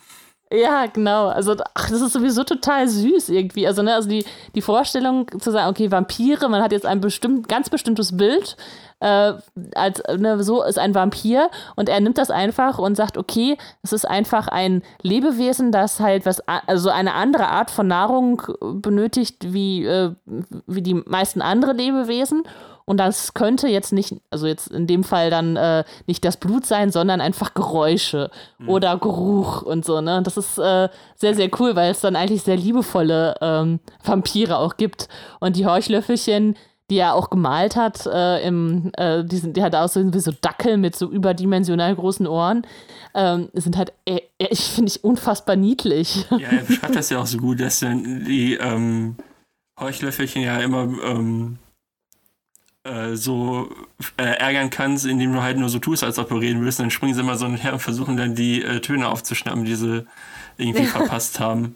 Ja, 0.52 0.87
genau. 0.87 1.28
Also, 1.28 1.56
ach, 1.75 1.90
das 1.90 2.00
ist 2.00 2.12
sowieso 2.12 2.44
total 2.44 2.88
süß 2.88 3.28
irgendwie. 3.28 3.66
Also, 3.66 3.82
ne, 3.82 3.94
also 3.94 4.08
die, 4.08 4.25
die 4.54 4.61
Vorstellung 4.61 5.28
zu 5.40 5.50
sagen, 5.52 5.70
okay, 5.70 5.90
Vampire, 5.90 6.49
man 6.49 6.62
hat 6.62 6.73
jetzt 6.73 6.87
ein 6.87 7.00
bestimmt, 7.00 7.49
ganz 7.49 7.70
bestimmtes 7.70 8.16
Bild, 8.16 8.56
äh, 9.00 9.34
als 9.74 10.02
ne, 10.16 10.42
so 10.42 10.62
ist 10.62 10.78
ein 10.78 10.94
Vampir 10.94 11.50
und 11.74 11.88
er 11.88 12.00
nimmt 12.00 12.18
das 12.18 12.30
einfach 12.30 12.78
und 12.78 12.96
sagt, 12.96 13.18
okay, 13.18 13.58
es 13.82 13.92
ist 13.92 14.06
einfach 14.06 14.48
ein 14.48 14.82
Lebewesen, 15.02 15.72
das 15.72 16.00
halt 16.00 16.24
was, 16.24 16.40
also 16.46 16.90
eine 16.90 17.14
andere 17.14 17.48
Art 17.48 17.70
von 17.70 17.86
Nahrung 17.86 18.42
benötigt 18.60 19.52
wie, 19.52 19.84
äh, 19.84 20.12
wie 20.66 20.82
die 20.82 20.94
meisten 20.94 21.42
andere 21.42 21.72
Lebewesen. 21.72 22.44
Und 22.88 22.98
das 22.98 23.34
könnte 23.34 23.66
jetzt 23.66 23.92
nicht, 23.92 24.14
also 24.30 24.46
jetzt 24.46 24.68
in 24.68 24.86
dem 24.86 25.02
Fall 25.02 25.28
dann 25.28 25.56
äh, 25.56 25.82
nicht 26.06 26.24
das 26.24 26.36
Blut 26.36 26.64
sein, 26.66 26.92
sondern 26.92 27.20
einfach 27.20 27.52
Geräusche 27.52 28.30
mhm. 28.58 28.68
oder 28.68 28.96
Geruch 28.96 29.62
und 29.62 29.84
so, 29.84 30.00
ne? 30.00 30.23
Das 30.23 30.36
ist 30.36 30.56
äh, 30.56 30.88
sehr, 31.16 31.34
sehr 31.34 31.50
cool, 31.58 31.75
weil 31.75 31.90
es 31.90 32.00
dann 32.00 32.14
eigentlich 32.14 32.44
sehr 32.44 32.56
liebevolle 32.56 33.34
ähm, 33.40 33.80
Vampire 34.04 34.58
auch 34.58 34.76
gibt. 34.76 35.08
Und 35.40 35.56
die 35.56 35.66
Horchlöffelchen, 35.66 36.56
die 36.90 36.99
er 36.99 37.14
auch 37.14 37.30
gemalt 37.30 37.76
hat, 37.76 38.06
äh, 38.06 38.46
im, 38.46 38.92
äh, 38.96 39.25
die, 39.25 39.36
sind, 39.36 39.56
die 39.56 39.62
hat 39.62 39.75
auch 39.75 39.88
so, 39.88 40.12
wie 40.12 40.20
so 40.20 40.32
Dackel 40.40 40.76
mit 40.76 40.94
so 40.94 41.10
überdimensional 41.10 41.94
großen 41.94 42.26
Ohren, 42.26 42.66
ähm, 43.14 43.49
sind 43.54 43.76
halt, 43.76 43.92
äh, 44.04 44.20
ich 44.38 44.60
finde 44.60 44.90
ich 44.90 45.02
unfassbar 45.02 45.56
niedlich. 45.56 46.26
Ja, 46.30 46.49
er 46.49 46.64
beschreibt 46.64 46.94
das 46.94 47.10
ja 47.10 47.18
auch 47.18 47.26
so 47.26 47.38
gut, 47.38 47.60
dass 47.60 47.80
die 47.80 48.54
ähm, 48.54 49.16
Heuchlöffelchen 49.80 50.42
ja 50.42 50.58
immer 50.60 50.82
ähm, 51.02 51.58
äh, 52.84 53.16
so 53.16 53.68
äh, 54.16 54.22
ärgern 54.22 54.70
kannst, 54.70 55.06
indem 55.06 55.32
du 55.32 55.42
halt 55.42 55.58
nur 55.58 55.68
so 55.68 55.80
tust, 55.80 56.04
als 56.04 56.18
ob 56.20 56.28
du 56.28 56.36
reden 56.36 56.62
willst. 56.62 56.78
Dann 56.78 56.90
springen 56.90 57.14
sie 57.14 57.20
immer 57.20 57.36
so 57.36 57.49
her 57.49 57.72
und 57.72 57.80
versuchen 57.80 58.16
dann 58.16 58.36
die 58.36 58.62
äh, 58.62 58.80
Töne 58.80 59.08
aufzuschnappen, 59.08 59.64
die 59.64 59.75
sie 59.75 60.06
irgendwie 60.56 60.84
verpasst 60.86 61.40
haben. 61.40 61.75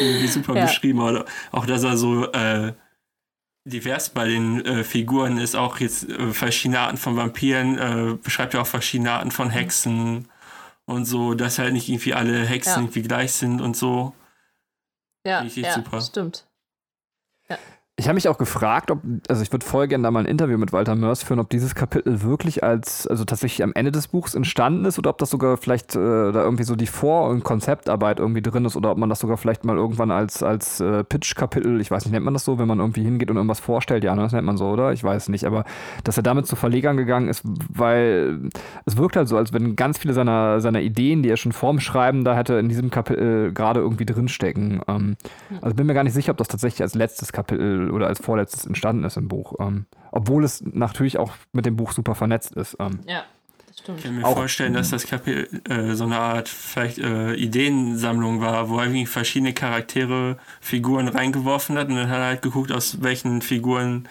irgendwie 0.00 0.28
super 0.28 0.54
ja. 0.54 0.66
beschrieben. 0.66 1.00
Oder 1.00 1.24
auch, 1.50 1.66
dass 1.66 1.82
er 1.82 1.96
so 1.96 2.30
äh, 2.30 2.72
divers 3.66 4.10
bei 4.10 4.28
den 4.28 4.64
äh, 4.64 4.84
Figuren 4.84 5.38
ist, 5.38 5.56
auch 5.56 5.80
jetzt 5.80 6.08
äh, 6.08 6.32
verschiedene 6.32 6.80
Arten 6.80 6.96
von 6.96 7.16
Vampiren, 7.16 7.78
äh, 7.78 8.14
beschreibt 8.14 8.54
ja 8.54 8.60
auch 8.60 8.66
verschiedene 8.66 9.10
Arten 9.10 9.32
von 9.32 9.50
Hexen 9.50 10.28
und 10.84 11.04
so, 11.04 11.34
dass 11.34 11.58
halt 11.58 11.72
nicht 11.72 11.88
irgendwie 11.88 12.14
alle 12.14 12.46
Hexen 12.46 12.72
ja. 12.72 12.80
irgendwie 12.80 13.02
gleich 13.02 13.32
sind 13.32 13.60
und 13.60 13.76
so. 13.76 14.14
Ja, 15.26 15.42
ja 15.42 15.72
super. 15.74 16.00
stimmt. 16.00 16.45
Ich 17.98 18.08
habe 18.08 18.16
mich 18.16 18.28
auch 18.28 18.36
gefragt, 18.36 18.90
ob, 18.90 18.98
also 19.26 19.40
ich 19.40 19.50
würde 19.52 19.64
voll 19.64 19.88
gerne 19.88 20.04
da 20.04 20.10
mal 20.10 20.20
ein 20.20 20.26
Interview 20.26 20.58
mit 20.58 20.70
Walter 20.70 20.94
Mörs 20.94 21.22
führen, 21.22 21.40
ob 21.40 21.48
dieses 21.48 21.74
Kapitel 21.74 22.22
wirklich 22.22 22.62
als, 22.62 23.06
also 23.06 23.24
tatsächlich 23.24 23.62
am 23.62 23.72
Ende 23.72 23.90
des 23.90 24.08
Buchs 24.08 24.34
entstanden 24.34 24.84
ist 24.84 24.98
oder 24.98 25.08
ob 25.08 25.16
das 25.16 25.30
sogar 25.30 25.56
vielleicht 25.56 25.96
äh, 25.96 26.30
da 26.30 26.42
irgendwie 26.42 26.64
so 26.64 26.76
die 26.76 26.88
Vor- 26.88 27.30
und 27.30 27.42
Konzeptarbeit 27.42 28.18
irgendwie 28.18 28.42
drin 28.42 28.66
ist 28.66 28.76
oder 28.76 28.90
ob 28.90 28.98
man 28.98 29.08
das 29.08 29.20
sogar 29.20 29.38
vielleicht 29.38 29.64
mal 29.64 29.76
irgendwann 29.76 30.10
als, 30.10 30.42
als 30.42 30.78
äh, 30.80 31.04
Pitch-Kapitel, 31.04 31.80
ich 31.80 31.90
weiß 31.90 32.04
nicht, 32.04 32.12
nennt 32.12 32.26
man 32.26 32.34
das 32.34 32.44
so, 32.44 32.58
wenn 32.58 32.68
man 32.68 32.80
irgendwie 32.80 33.02
hingeht 33.02 33.30
und 33.30 33.36
irgendwas 33.36 33.60
vorstellt? 33.60 34.04
Ja, 34.04 34.14
ne, 34.14 34.24
das 34.24 34.32
nennt 34.32 34.44
man 34.44 34.58
so, 34.58 34.66
oder? 34.66 34.92
Ich 34.92 35.02
weiß 35.02 35.30
nicht, 35.30 35.46
aber 35.46 35.64
dass 36.04 36.18
er 36.18 36.22
damit 36.22 36.46
zu 36.46 36.54
Verlegern 36.54 36.98
gegangen 36.98 37.28
ist, 37.28 37.44
weil 37.72 38.50
es 38.84 38.98
wirkt 38.98 39.16
halt 39.16 39.28
so, 39.28 39.38
als 39.38 39.54
wenn 39.54 39.74
ganz 39.74 39.96
viele 39.96 40.12
seiner, 40.12 40.60
seiner 40.60 40.82
Ideen, 40.82 41.22
die 41.22 41.30
er 41.30 41.38
schon 41.38 41.52
vorm 41.52 41.80
Schreiben 41.80 42.24
da 42.24 42.36
hätte, 42.36 42.56
in 42.56 42.68
diesem 42.68 42.90
Kapitel 42.90 43.54
gerade 43.54 43.80
irgendwie 43.80 44.04
drinstecken. 44.04 44.82
Ähm, 44.86 45.16
also 45.62 45.74
bin 45.74 45.86
mir 45.86 45.94
gar 45.94 46.04
nicht 46.04 46.12
sicher, 46.12 46.32
ob 46.32 46.36
das 46.36 46.48
tatsächlich 46.48 46.82
als 46.82 46.94
letztes 46.94 47.32
Kapitel 47.32 47.85
oder 47.90 48.06
als 48.06 48.20
vorletztes 48.20 48.66
entstanden 48.66 49.04
ist 49.04 49.16
im 49.16 49.28
Buch. 49.28 49.54
Ähm, 49.58 49.86
obwohl 50.12 50.44
es 50.44 50.62
natürlich 50.62 51.18
auch 51.18 51.32
mit 51.52 51.66
dem 51.66 51.76
Buch 51.76 51.92
super 51.92 52.14
vernetzt 52.14 52.52
ist. 52.52 52.76
Ähm, 52.80 53.00
ja. 53.06 53.24
Stimmt. 53.78 53.98
Ich 53.98 54.04
kann 54.04 54.16
mir 54.16 54.24
auch, 54.24 54.36
vorstellen, 54.36 54.72
dass 54.72 54.90
das 54.90 55.06
Kapitel 55.06 55.60
äh, 55.68 55.94
so 55.94 56.04
eine 56.04 56.18
Art 56.18 56.48
vielleicht 56.48 56.98
äh, 56.98 57.34
Ideensammlung 57.34 58.40
war, 58.40 58.70
wo 58.70 58.78
er 58.78 58.84
irgendwie 58.84 59.06
verschiedene 59.06 59.52
Charaktere, 59.52 60.38
Figuren 60.60 61.08
reingeworfen 61.08 61.76
hat 61.76 61.88
und 61.88 61.96
dann 61.96 62.08
hat 62.08 62.18
er 62.18 62.24
halt 62.24 62.42
geguckt, 62.42 62.72
aus 62.72 63.02
welchen 63.02 63.42
Figuren 63.42 64.08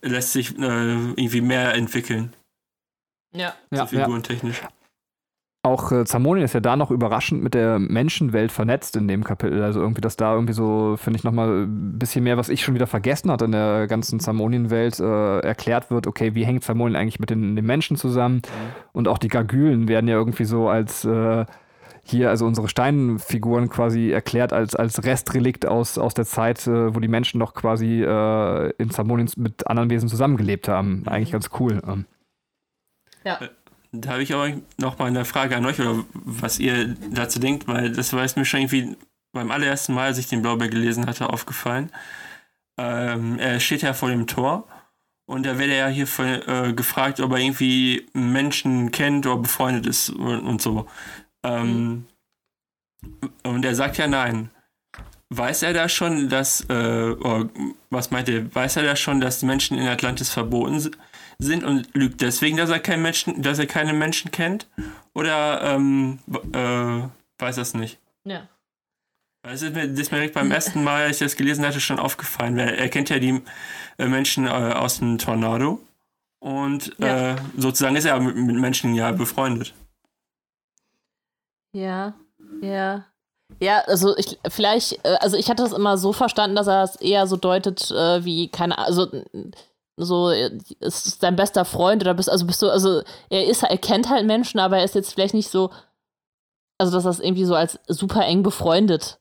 lässt 0.00 0.32
sich 0.32 0.56
äh, 0.58 0.62
irgendwie 0.62 1.40
mehr 1.40 1.74
entwickeln. 1.74 2.34
Ja. 3.32 3.54
So 3.70 3.76
ja, 3.76 3.86
figurentechnisch. 3.86 4.62
Ja. 4.62 4.68
Auch 5.70 5.92
äh, 5.92 6.04
Zamonien 6.04 6.44
ist 6.44 6.52
ja 6.52 6.58
da 6.58 6.74
noch 6.74 6.90
überraschend 6.90 7.44
mit 7.44 7.54
der 7.54 7.78
Menschenwelt 7.78 8.50
vernetzt 8.50 8.96
in 8.96 9.06
dem 9.06 9.22
Kapitel. 9.22 9.62
Also 9.62 9.80
irgendwie, 9.80 10.00
dass 10.00 10.16
da 10.16 10.34
irgendwie 10.34 10.52
so, 10.52 10.96
finde 10.96 11.16
ich, 11.16 11.22
nochmal 11.22 11.62
ein 11.62 11.96
bisschen 11.96 12.24
mehr, 12.24 12.36
was 12.36 12.48
ich 12.48 12.64
schon 12.64 12.74
wieder 12.74 12.88
vergessen 12.88 13.30
hatte 13.30 13.44
in 13.44 13.52
der 13.52 13.86
ganzen 13.86 14.18
Zamonien-Welt, 14.18 14.98
äh, 14.98 15.38
erklärt 15.38 15.92
wird, 15.92 16.08
okay, 16.08 16.34
wie 16.34 16.44
hängt 16.44 16.64
Zamonien 16.64 16.96
eigentlich 16.96 17.20
mit 17.20 17.30
den, 17.30 17.54
den 17.54 17.64
Menschen 17.64 17.96
zusammen? 17.96 18.36
Mhm. 18.36 18.72
Und 18.92 19.06
auch 19.06 19.18
die 19.18 19.28
Gargülen 19.28 19.86
werden 19.86 20.08
ja 20.08 20.16
irgendwie 20.16 20.44
so 20.44 20.68
als 20.68 21.04
äh, 21.04 21.46
hier, 22.02 22.30
also 22.30 22.46
unsere 22.46 22.68
Steinfiguren 22.68 23.68
quasi 23.68 24.10
erklärt 24.10 24.52
als, 24.52 24.74
als 24.74 25.04
Restrelikt 25.04 25.66
aus, 25.66 25.98
aus 25.98 26.14
der 26.14 26.24
Zeit, 26.24 26.66
äh, 26.66 26.92
wo 26.96 26.98
die 26.98 27.06
Menschen 27.06 27.38
noch 27.38 27.54
quasi 27.54 28.02
äh, 28.02 28.70
in 28.78 28.90
Zamonien 28.90 29.30
mit 29.36 29.68
anderen 29.68 29.88
Wesen 29.88 30.08
zusammengelebt 30.08 30.66
haben. 30.66 31.02
Mhm. 31.02 31.08
Eigentlich 31.08 31.30
ganz 31.30 31.50
cool. 31.60 31.80
Ähm. 31.86 32.06
Ja. 33.22 33.38
Da 33.92 34.10
habe 34.10 34.22
ich 34.22 34.32
aber 34.32 34.52
noch 34.78 34.98
mal 34.98 35.06
eine 35.06 35.24
Frage 35.24 35.56
an 35.56 35.66
euch 35.66 35.80
oder 35.80 36.04
was 36.14 36.58
ihr 36.58 36.94
dazu 37.10 37.40
denkt, 37.40 37.66
weil 37.66 37.90
das 37.90 38.12
war 38.12 38.22
mir 38.36 38.44
schon 38.44 38.60
irgendwie 38.60 38.96
beim 39.32 39.50
allerersten 39.50 39.94
Mal, 39.94 40.06
als 40.06 40.18
ich 40.18 40.28
den 40.28 40.42
Blaubeer 40.42 40.68
gelesen 40.68 41.06
hatte, 41.06 41.30
aufgefallen. 41.30 41.90
Ähm, 42.78 43.38
er 43.38 43.58
steht 43.58 43.82
ja 43.82 43.92
vor 43.92 44.10
dem 44.10 44.26
Tor 44.26 44.66
und 45.26 45.44
da 45.44 45.58
wird 45.58 45.70
er 45.70 45.76
ja 45.76 45.88
hier 45.88 46.06
von, 46.06 46.26
äh, 46.26 46.72
gefragt, 46.74 47.20
ob 47.20 47.32
er 47.32 47.38
irgendwie 47.38 48.06
Menschen 48.12 48.92
kennt 48.92 49.26
oder 49.26 49.38
befreundet 49.38 49.86
ist 49.86 50.10
und, 50.10 50.40
und 50.40 50.62
so. 50.62 50.86
Ähm. 51.42 52.06
Und 53.44 53.64
er 53.64 53.74
sagt 53.74 53.96
ja 53.96 54.06
nein. 54.06 54.50
Weiß 55.30 55.62
er 55.62 55.72
da 55.72 55.88
schon, 55.88 56.28
dass, 56.28 56.62
äh, 56.68 57.14
was 57.90 58.10
meint 58.10 58.28
er, 58.28 58.52
weiß 58.54 58.76
er 58.76 58.82
da 58.82 58.96
schon, 58.96 59.20
dass 59.20 59.42
Menschen 59.42 59.78
in 59.78 59.86
Atlantis 59.86 60.30
verboten 60.30 60.80
sind 60.80 60.98
und 61.64 61.88
lügt 61.94 62.20
deswegen, 62.20 62.56
dass 62.56 62.70
er 62.70 62.80
keinen 62.80 63.02
Menschen, 63.02 63.42
dass 63.42 63.58
er 63.58 63.66
keine 63.66 63.92
Menschen 63.92 64.30
kennt? 64.30 64.66
Oder 65.14 65.62
ähm, 65.62 66.18
äh, 66.52 67.08
weiß 67.42 67.56
das 67.56 67.74
nicht? 67.74 67.98
Ja. 68.24 68.48
Das 69.42 69.62
ist, 69.62 69.74
mir, 69.74 69.88
das 69.88 69.98
ist 69.98 70.12
mir 70.12 70.18
direkt 70.18 70.34
beim 70.34 70.50
ersten 70.52 70.84
Mal, 70.84 71.04
als 71.04 71.16
ich 71.20 71.26
das 71.26 71.36
gelesen 71.36 71.64
hatte, 71.64 71.80
schon 71.80 71.98
aufgefallen, 71.98 72.56
weil 72.56 72.74
er 72.74 72.88
kennt 72.90 73.08
ja 73.08 73.18
die 73.18 73.40
äh, 73.98 74.06
Menschen 74.06 74.46
äh, 74.46 74.50
aus 74.50 74.98
dem 74.98 75.16
Tornado 75.18 75.80
und 76.40 76.92
Ja. 76.98 77.32
äh, 77.32 77.36
sozusagen 77.56 77.96
ist 77.96 78.04
er 78.04 78.20
mit, 78.20 78.36
mit 78.36 78.56
Menschen 78.56 78.94
ja 78.94 79.12
befreundet. 79.12 79.72
Ja, 81.72 82.14
ja. 82.60 83.06
Ja, 83.60 83.80
also 83.86 84.16
ich 84.16 84.38
vielleicht, 84.48 85.04
äh, 85.04 85.16
also 85.20 85.36
ich 85.36 85.48
hatte 85.50 85.62
das 85.62 85.72
immer 85.72 85.98
so 85.98 86.12
verstanden, 86.12 86.54
dass 86.56 86.66
er 86.66 86.84
es 86.84 86.96
eher 86.96 87.26
so 87.26 87.36
deutet, 87.36 87.90
äh, 87.90 88.24
wie, 88.24 88.48
keine 88.48 88.78
Ahnung, 88.78 88.86
also 88.86 89.24
so, 90.02 90.30
äh, 90.30 90.50
ist 90.80 91.22
dein 91.22 91.36
bester 91.36 91.64
Freund 91.64 92.02
oder 92.02 92.14
bist, 92.14 92.30
also 92.30 92.46
bist 92.46 92.60
du, 92.62 92.70
also 92.70 93.02
er 93.28 93.46
ist, 93.46 93.62
er 93.62 93.78
kennt 93.78 94.08
halt 94.08 94.26
Menschen, 94.26 94.58
aber 94.60 94.78
er 94.78 94.84
ist 94.84 94.94
jetzt 94.94 95.12
vielleicht 95.14 95.34
nicht 95.34 95.50
so, 95.50 95.70
also 96.78 96.92
dass 96.92 97.04
er 97.04 97.10
es 97.10 97.20
irgendwie 97.20 97.44
so 97.44 97.54
als 97.54 97.78
super 97.88 98.24
eng 98.24 98.42
befreundet 98.42 99.18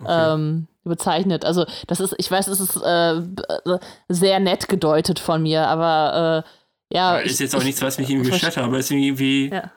Okay. 0.00 0.32
ähm, 0.34 0.66
bezeichnet. 0.84 1.44
Also 1.44 1.66
das 1.86 2.00
ist, 2.00 2.14
ich 2.16 2.30
weiß, 2.30 2.46
es 2.48 2.58
ist 2.60 2.76
äh, 2.82 3.16
äh, 3.18 3.78
sehr 4.08 4.40
nett 4.40 4.66
gedeutet 4.68 5.18
von 5.18 5.42
mir, 5.42 5.66
aber 5.66 6.44
äh, 6.90 6.96
ja. 6.96 7.20
Ich, 7.20 7.32
ist 7.32 7.40
jetzt 7.40 7.54
auch 7.54 7.58
ich- 7.58 7.66
nichts, 7.66 7.82
was 7.82 7.98
mich 7.98 8.08
irgendwie 8.08 8.28
ich- 8.28 8.32
gestört 8.34 8.56
hat, 8.56 8.64
aber 8.64 8.78
ist 8.78 8.90
irgendwie 8.90 9.50
Ja. 9.50 9.70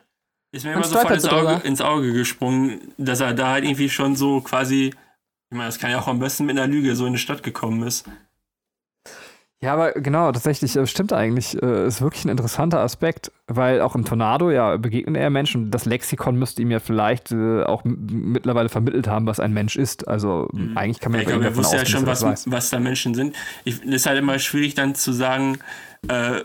ist 0.54 0.64
mir 0.64 0.74
immer 0.74 0.84
sofort 0.86 1.12
ins 1.12 1.24
so 1.24 1.30
Auge, 1.30 1.62
ins 1.68 1.82
Auge 1.82 2.14
gesprungen, 2.14 2.94
dass 2.98 3.20
er 3.20 3.34
da 3.34 3.50
halt 3.50 3.66
irgendwie 3.66 3.90
schon 3.90 4.16
so 4.16 4.40
quasi, 4.40 4.94
ich 5.50 5.58
meine, 5.58 5.66
das 5.66 5.78
kann 5.80 5.92
ja 5.92 6.00
auch 6.00 6.08
am 6.08 6.20
besten 6.20 6.46
mit 6.46 6.58
einer 6.58 6.68
Lüge 6.72 6.96
so 6.96 7.06
in 7.06 7.14
die 7.14 7.20
Stadt 7.20 7.44
gekommen 7.44 7.84
ist. 7.86 8.06
Ja, 9.64 9.72
aber 9.72 9.94
genau, 9.94 10.30
tatsächlich 10.34 10.76
äh, 10.76 10.86
stimmt 10.86 11.14
eigentlich. 11.14 11.56
Äh, 11.64 11.88
ist 11.88 12.02
wirklich 12.02 12.26
ein 12.26 12.30
interessanter 12.30 12.80
Aspekt, 12.82 13.32
weil 13.48 13.80
auch 13.80 13.96
im 13.96 14.04
Tornado 14.04 14.52
ja 14.52 14.76
begegnet 14.76 15.16
er 15.16 15.30
Menschen. 15.30 15.72
Das 15.72 15.86
Lexikon 15.86 16.36
müsste 16.36 16.62
ihm 16.62 16.70
ja 16.70 16.82
vielleicht 16.82 17.32
äh, 17.32 17.64
auch 17.64 17.86
mittlerweile 17.86 18.68
vermittelt 18.68 19.08
haben, 19.08 19.26
was 19.26 19.40
ein 19.40 19.54
Mensch 19.54 19.78
ist. 19.78 20.06
Also 20.06 20.50
eigentlich 20.76 21.00
kann 21.00 21.14
man 21.14 21.22
Ich 21.22 21.28
ja 21.28 21.32
glaube, 21.32 21.46
er 21.46 21.56
wusste 21.56 21.78
ja 21.78 21.86
schon, 21.86 22.06
was, 22.06 22.52
was 22.52 22.70
da 22.72 22.80
Menschen 22.82 23.16
sind. 23.16 23.38
Ich, 23.64 23.82
es 23.82 23.90
ist 23.90 24.06
halt 24.06 24.20
immer 24.20 24.38
schwierig 24.38 24.76
dann 24.76 24.96
zu 24.96 25.14
sagen, 25.14 25.60
äh, 26.10 26.42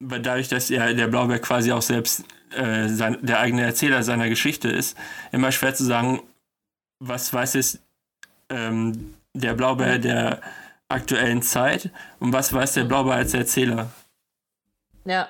weil 0.00 0.20
dadurch, 0.20 0.48
dass 0.48 0.68
ja 0.70 0.92
der 0.92 1.06
Blaubeer 1.06 1.38
quasi 1.38 1.70
auch 1.70 1.82
selbst 1.82 2.24
äh, 2.56 2.88
sein, 2.88 3.16
der 3.22 3.38
eigene 3.38 3.62
Erzähler 3.62 4.02
seiner 4.02 4.28
Geschichte 4.28 4.68
ist, 4.68 4.98
immer 5.30 5.52
schwer 5.52 5.72
zu 5.72 5.84
sagen, 5.84 6.20
was 6.98 7.32
weiß 7.32 7.54
jetzt 7.54 7.80
ähm, 8.48 9.14
der 9.34 9.54
Blaubeer 9.54 10.00
der 10.00 10.40
aktuellen 10.94 11.42
Zeit 11.42 11.90
und 12.20 12.32
was 12.32 12.52
weiß 12.52 12.72
der 12.74 12.84
Blaubeer 12.84 13.14
als 13.14 13.34
Erzähler. 13.34 13.90
Ja, 15.04 15.28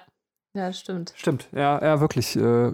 ja, 0.55 0.72
stimmt. 0.72 1.12
Stimmt, 1.16 1.48
ja, 1.53 1.83
ja, 1.83 2.00
wirklich. 2.00 2.37
Äh, 2.37 2.72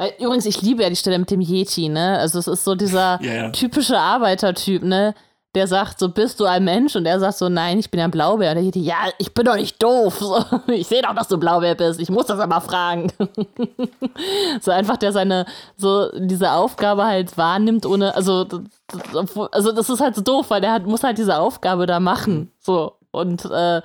Äh, 0.00 0.12
Übrigens, 0.22 0.46
ich 0.46 0.62
liebe 0.62 0.82
ja 0.82 0.90
die 0.90 0.96
Stelle 0.96 1.18
mit 1.18 1.30
dem 1.30 1.40
Yeti, 1.40 1.88
ne? 1.88 2.18
Also 2.18 2.38
es 2.38 2.46
ist 2.46 2.62
so 2.64 2.74
dieser 2.76 3.20
Ja, 3.22 3.32
ja. 3.34 3.50
typische 3.50 3.98
Arbeitertyp, 3.98 4.82
ne? 4.84 5.14
Der 5.58 5.66
sagt 5.66 5.98
so, 5.98 6.08
bist 6.08 6.38
du 6.38 6.44
ein 6.44 6.62
Mensch? 6.62 6.94
Und 6.94 7.04
er 7.04 7.18
sagt 7.18 7.36
so, 7.36 7.48
nein, 7.48 7.80
ich 7.80 7.90
bin 7.90 7.98
ein 7.98 8.12
Blaubeer. 8.12 8.50
Und 8.50 8.58
der 8.58 8.64
Yeti, 8.64 8.78
ja, 8.78 9.08
ich 9.18 9.34
bin 9.34 9.44
doch 9.44 9.56
nicht 9.56 9.82
doof. 9.82 10.22
Ich 10.68 10.86
sehe 10.86 11.02
doch, 11.02 11.16
dass 11.16 11.26
du 11.26 11.36
Blaubeer 11.36 11.74
bist. 11.74 11.98
Ich 11.98 12.10
muss 12.10 12.26
das 12.26 12.38
aber 12.38 12.60
fragen. 12.60 13.12
so 14.60 14.70
einfach, 14.70 14.98
der 14.98 15.10
seine, 15.10 15.46
so 15.76 16.12
diese 16.16 16.52
Aufgabe 16.52 17.06
halt 17.06 17.36
wahrnimmt, 17.36 17.86
ohne, 17.86 18.14
also, 18.14 18.46
also 19.50 19.72
das 19.72 19.90
ist 19.90 20.00
halt 20.00 20.14
so 20.14 20.22
doof, 20.22 20.48
weil 20.50 20.60
der 20.60 20.70
hat, 20.70 20.86
muss 20.86 21.02
halt 21.02 21.18
diese 21.18 21.36
Aufgabe 21.36 21.86
da 21.86 21.98
machen. 21.98 22.52
So. 22.60 22.92
Und 23.10 23.44
äh, 23.46 23.82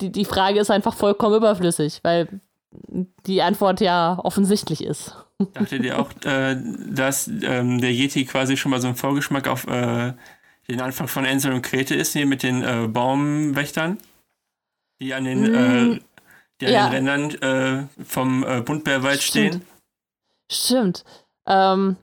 die, 0.00 0.10
die 0.10 0.24
Frage 0.24 0.58
ist 0.58 0.72
einfach 0.72 0.94
vollkommen 0.94 1.36
überflüssig, 1.36 2.00
weil 2.02 2.40
die 3.24 3.40
Antwort 3.40 3.80
ja 3.80 4.18
offensichtlich 4.20 4.82
ist. 4.82 5.14
Dachtet 5.52 5.84
ihr 5.84 5.96
auch, 5.96 6.10
äh, 6.24 6.56
dass 6.90 7.28
ähm, 7.28 7.80
der 7.80 7.92
Yeti 7.92 8.24
quasi 8.24 8.56
schon 8.56 8.72
mal 8.72 8.80
so 8.80 8.88
ein 8.88 8.96
Vorgeschmack 8.96 9.46
auf 9.46 9.68
äh, 9.68 10.14
den 10.68 10.80
Anfang 10.80 11.08
von 11.08 11.24
Ensel 11.24 11.52
und 11.52 11.62
Krete 11.62 11.94
ist, 11.94 12.12
hier 12.12 12.26
mit 12.26 12.42
den 12.42 12.62
äh, 12.62 12.88
Baumwächtern, 12.88 13.98
die 15.00 15.12
an 15.14 15.24
den, 15.24 15.42
Mm, 15.42 15.92
äh, 15.96 16.00
die 16.60 16.66
an 16.66 16.72
ja. 16.72 16.88
den 16.88 17.08
Rändern 17.08 17.30
äh, 17.42 18.04
vom 18.04 18.44
äh, 18.44 18.60
Buntbärwald 18.62 19.22
Stimmt. 19.22 19.54
stehen? 19.54 19.66
Stimmt. 20.50 21.04
Ähm, 21.46 21.96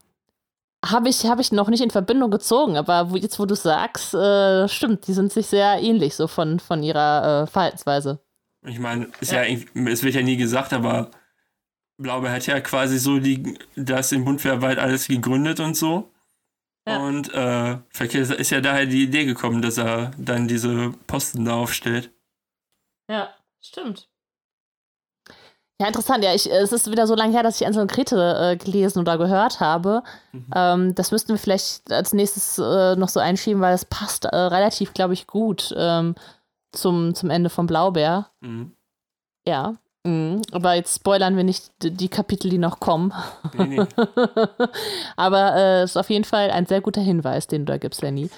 habe 0.85 1.09
ich, 1.09 1.25
hab 1.25 1.39
ich 1.39 1.51
noch 1.51 1.69
nicht 1.69 1.81
in 1.83 1.91
Verbindung 1.91 2.31
gezogen, 2.31 2.75
aber 2.77 3.11
wo, 3.11 3.15
jetzt, 3.15 3.39
wo 3.39 3.45
du 3.45 3.55
sagst, 3.55 4.13
äh, 4.13 4.67
stimmt, 4.67 5.07
die 5.07 5.13
sind 5.13 5.31
sich 5.31 5.47
sehr 5.47 5.79
ähnlich, 5.81 6.15
so 6.15 6.27
von, 6.27 6.59
von 6.59 6.81
ihrer 6.83 7.43
äh, 7.43 7.47
Verhaltensweise. 7.47 8.19
Ich 8.65 8.79
meine, 8.79 9.07
ja. 9.21 9.43
irgendwie- 9.43 9.91
es 9.91 10.03
wird 10.03 10.15
ja 10.15 10.21
nie 10.21 10.37
gesagt, 10.37 10.73
aber 10.73 11.09
Blaubeer 11.97 12.31
hat 12.31 12.45
ja 12.47 12.59
quasi 12.61 12.97
so 12.99 13.19
die, 13.19 13.57
das 13.75 14.11
im 14.11 14.25
Buntbärwald 14.25 14.79
alles 14.79 15.07
gegründet 15.07 15.59
und 15.59 15.75
so. 15.77 16.10
Ja. 16.87 16.99
Und 16.99 17.33
äh, 17.33 17.77
vielleicht 17.89 18.15
ist 18.15 18.49
ja 18.49 18.61
daher 18.61 18.85
die 18.85 19.03
Idee 19.03 19.25
gekommen, 19.25 19.61
dass 19.61 19.77
er 19.77 20.11
dann 20.17 20.47
diese 20.47 20.93
Posten 21.07 21.45
da 21.45 21.55
aufstellt. 21.55 22.11
Ja, 23.09 23.29
stimmt. 23.61 24.09
Ja, 25.81 25.87
interessant. 25.87 26.23
Ja, 26.23 26.33
ich, 26.35 26.49
es 26.49 26.71
ist 26.71 26.91
wieder 26.91 27.07
so 27.07 27.15
lange 27.15 27.33
her, 27.33 27.41
dass 27.41 27.59
ich 27.59 27.65
Ansel 27.65 27.81
und 27.81 27.91
Grete 27.91 28.37
äh, 28.39 28.55
gelesen 28.55 28.99
oder 28.99 29.17
gehört 29.17 29.59
habe. 29.59 30.03
Ähm, 30.53 30.93
das 30.93 31.11
müssten 31.11 31.29
wir 31.29 31.39
vielleicht 31.39 31.91
als 31.91 32.13
nächstes 32.13 32.59
äh, 32.59 32.95
noch 32.95 33.09
so 33.09 33.19
einschieben, 33.19 33.61
weil 33.61 33.73
es 33.73 33.85
passt 33.85 34.25
äh, 34.25 34.35
relativ, 34.35 34.93
glaube 34.93 35.13
ich, 35.13 35.25
gut 35.25 35.73
ähm, 35.75 36.13
zum, 36.71 37.15
zum 37.15 37.31
Ende 37.31 37.49
von 37.49 37.65
Blaubeer. 37.65 38.29
Mhm. 38.41 38.75
Ja. 39.47 39.75
Mhm. 40.03 40.41
Aber 40.51 40.73
jetzt 40.73 40.95
spoilern 40.95 41.37
wir 41.37 41.43
nicht 41.43 41.71
die, 41.83 42.09
Kapitel, 42.09 42.49
die 42.49 42.57
noch 42.57 42.79
kommen. 42.79 43.13
Nee, 43.53 43.65
nee. 43.65 43.85
Aber 45.15 45.55
äh, 45.55 45.83
ist 45.83 45.97
auf 45.97 46.09
jeden 46.09 46.25
Fall 46.25 46.49
ein 46.49 46.65
sehr 46.65 46.81
guter 46.81 47.01
Hinweis, 47.01 47.47
den 47.47 47.65
du 47.65 47.71
da 47.71 47.77
gibst, 47.77 48.01
Lenny. 48.01 48.29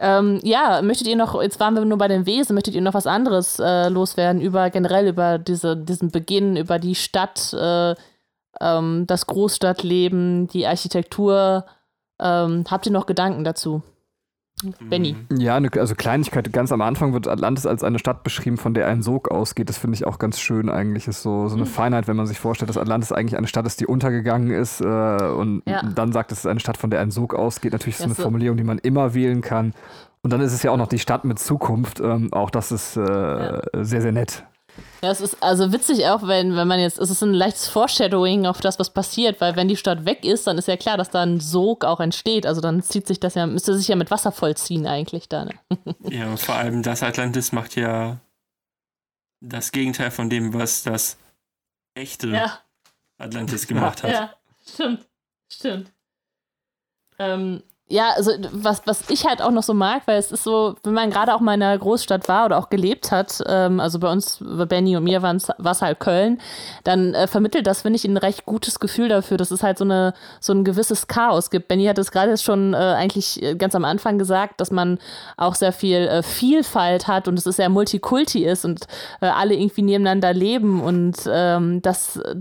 Ähm, 0.00 0.38
ja, 0.44 0.80
möchtet 0.82 1.08
ihr 1.08 1.16
noch, 1.16 1.42
jetzt 1.42 1.58
waren 1.58 1.74
wir 1.74 1.84
nur 1.84 1.98
bei 1.98 2.06
den 2.06 2.24
Wesen, 2.24 2.54
möchtet 2.54 2.76
ihr 2.76 2.82
noch 2.82 2.94
was 2.94 3.08
anderes 3.08 3.58
äh, 3.58 3.88
loswerden 3.88 4.40
über 4.40 4.70
generell 4.70 5.08
über 5.08 5.38
diese, 5.38 5.76
diesen 5.76 6.12
Beginn, 6.12 6.56
über 6.56 6.78
die 6.78 6.94
Stadt, 6.94 7.52
äh, 7.52 7.96
ähm, 8.60 9.04
das 9.08 9.26
Großstadtleben, 9.26 10.46
die 10.46 10.66
Architektur? 10.66 11.64
Ähm, 12.20 12.64
habt 12.70 12.86
ihr 12.86 12.92
noch 12.92 13.06
Gedanken 13.06 13.42
dazu? 13.42 13.82
Benny. 14.88 15.16
Ja, 15.36 15.56
eine, 15.56 15.70
also 15.78 15.94
Kleinigkeit. 15.94 16.52
Ganz 16.52 16.72
am 16.72 16.80
Anfang 16.80 17.12
wird 17.12 17.28
Atlantis 17.28 17.66
als 17.66 17.84
eine 17.84 17.98
Stadt 17.98 18.22
beschrieben, 18.24 18.56
von 18.56 18.74
der 18.74 18.86
ein 18.88 19.02
Sog 19.02 19.30
ausgeht. 19.30 19.68
Das 19.68 19.78
finde 19.78 19.94
ich 19.94 20.06
auch 20.06 20.18
ganz 20.18 20.38
schön 20.40 20.68
eigentlich. 20.68 21.06
Ist 21.08 21.22
so, 21.22 21.48
so 21.48 21.56
eine 21.56 21.66
Feinheit, 21.66 22.08
wenn 22.08 22.16
man 22.16 22.26
sich 22.26 22.38
vorstellt, 22.40 22.68
dass 22.68 22.76
Atlantis 22.76 23.12
eigentlich 23.12 23.36
eine 23.36 23.46
Stadt 23.46 23.66
ist, 23.66 23.80
die 23.80 23.86
untergegangen 23.86 24.50
ist. 24.50 24.80
Äh, 24.80 24.84
und 24.84 25.62
Ja. 25.66 25.82
dann 25.82 26.12
sagt 26.12 26.32
es, 26.32 26.38
es 26.38 26.44
ist 26.44 26.50
eine 26.50 26.60
Stadt, 26.60 26.76
von 26.76 26.90
der 26.90 27.00
ein 27.00 27.10
Sog 27.10 27.34
ausgeht. 27.34 27.72
Natürlich 27.72 27.96
ist 27.96 28.00
es 28.00 28.04
Ja, 28.04 28.06
eine 28.06 28.14
so- 28.14 28.22
Formulierung, 28.22 28.56
die 28.56 28.64
man 28.64 28.78
immer 28.78 29.14
wählen 29.14 29.40
kann. 29.40 29.74
Und 30.22 30.32
dann 30.32 30.40
ist 30.40 30.52
es 30.52 30.62
ja 30.64 30.72
auch 30.72 30.76
noch 30.76 30.88
die 30.88 30.98
Stadt 30.98 31.24
mit 31.24 31.38
Zukunft. 31.38 32.00
Ähm, 32.00 32.32
auch 32.32 32.50
das 32.50 32.72
ist 32.72 32.96
äh, 32.96 33.60
sehr, 33.82 34.02
sehr 34.02 34.12
nett. 34.12 34.44
Ja, 35.02 35.10
es 35.10 35.20
ist 35.20 35.40
also 35.42 35.72
witzig 35.72 36.06
auch, 36.06 36.26
wenn, 36.26 36.56
wenn 36.56 36.66
man 36.66 36.80
jetzt, 36.80 36.98
es 36.98 37.10
ist 37.10 37.22
ein 37.22 37.32
leichtes 37.32 37.68
Foreshadowing 37.68 38.46
auf 38.46 38.60
das, 38.60 38.78
was 38.80 38.92
passiert, 38.92 39.40
weil 39.40 39.54
wenn 39.54 39.68
die 39.68 39.76
Stadt 39.76 40.04
weg 40.04 40.24
ist, 40.24 40.46
dann 40.46 40.58
ist 40.58 40.66
ja 40.66 40.76
klar, 40.76 40.96
dass 40.96 41.10
da 41.10 41.22
ein 41.22 41.38
Sog 41.38 41.84
auch 41.84 42.00
entsteht. 42.00 42.46
Also 42.46 42.60
dann 42.60 42.82
zieht 42.82 43.06
sich 43.06 43.20
das 43.20 43.34
ja, 43.34 43.46
müsste 43.46 43.74
sich 43.74 43.86
ja 43.86 43.96
mit 43.96 44.10
Wasser 44.10 44.32
vollziehen 44.32 44.86
eigentlich 44.86 45.28
da. 45.28 45.44
Ne? 45.44 45.54
Ja, 46.10 46.28
und 46.28 46.40
vor 46.40 46.56
allem 46.56 46.82
das 46.82 47.02
Atlantis 47.02 47.52
macht 47.52 47.76
ja 47.76 48.18
das 49.40 49.70
Gegenteil 49.70 50.10
von 50.10 50.30
dem, 50.30 50.52
was 50.54 50.82
das 50.82 51.16
echte 51.94 52.50
Atlantis 53.18 53.66
gemacht 53.66 54.02
hat. 54.02 54.10
Ja, 54.10 54.34
stimmt. 54.66 55.06
Stimmt. 55.50 55.92
Ähm, 57.18 57.62
ja, 57.90 58.10
also 58.14 58.32
was, 58.52 58.82
was 58.84 59.08
ich 59.08 59.24
halt 59.26 59.40
auch 59.40 59.50
noch 59.50 59.62
so 59.62 59.72
mag, 59.72 60.02
weil 60.06 60.18
es 60.18 60.30
ist 60.30 60.44
so, 60.44 60.76
wenn 60.82 60.92
man 60.92 61.10
gerade 61.10 61.34
auch 61.34 61.40
mal 61.40 61.54
in 61.54 61.62
einer 61.62 61.78
Großstadt 61.78 62.28
war 62.28 62.44
oder 62.44 62.58
auch 62.58 62.68
gelebt 62.68 63.10
hat, 63.10 63.42
ähm, 63.46 63.80
also 63.80 63.98
bei 63.98 64.12
uns, 64.12 64.38
bei 64.40 64.66
Benny 64.66 64.94
und 64.96 65.04
mir 65.04 65.22
war 65.22 65.34
es 65.34 65.82
halt 65.82 65.98
Köln, 65.98 66.38
dann 66.84 67.14
äh, 67.14 67.26
vermittelt 67.26 67.66
das, 67.66 67.82
finde 67.82 67.96
ich, 67.96 68.04
ein 68.04 68.18
recht 68.18 68.44
gutes 68.44 68.78
Gefühl 68.78 69.08
dafür, 69.08 69.38
dass 69.38 69.50
es 69.50 69.62
halt 69.62 69.78
so, 69.78 69.84
eine, 69.84 70.12
so 70.38 70.52
ein 70.52 70.64
gewisses 70.64 71.06
Chaos 71.06 71.48
gibt. 71.48 71.68
Benny 71.68 71.86
hat 71.86 71.96
es 71.96 72.12
gerade 72.12 72.36
schon 72.36 72.74
äh, 72.74 72.76
eigentlich 72.76 73.42
äh, 73.42 73.54
ganz 73.54 73.74
am 73.74 73.86
Anfang 73.86 74.18
gesagt, 74.18 74.60
dass 74.60 74.70
man 74.70 74.98
auch 75.38 75.54
sehr 75.54 75.72
viel 75.72 76.08
äh, 76.08 76.22
Vielfalt 76.22 77.08
hat 77.08 77.26
und 77.26 77.38
es 77.38 77.44
sehr 77.44 77.70
Multikulti 77.70 78.44
ist 78.44 78.66
und 78.66 78.84
äh, 79.22 79.26
alle 79.26 79.54
irgendwie 79.54 79.82
nebeneinander 79.82 80.34
leben 80.34 80.82
und 80.82 81.16
ähm, 81.26 81.80
das 81.80 82.18
äh, 82.18 82.36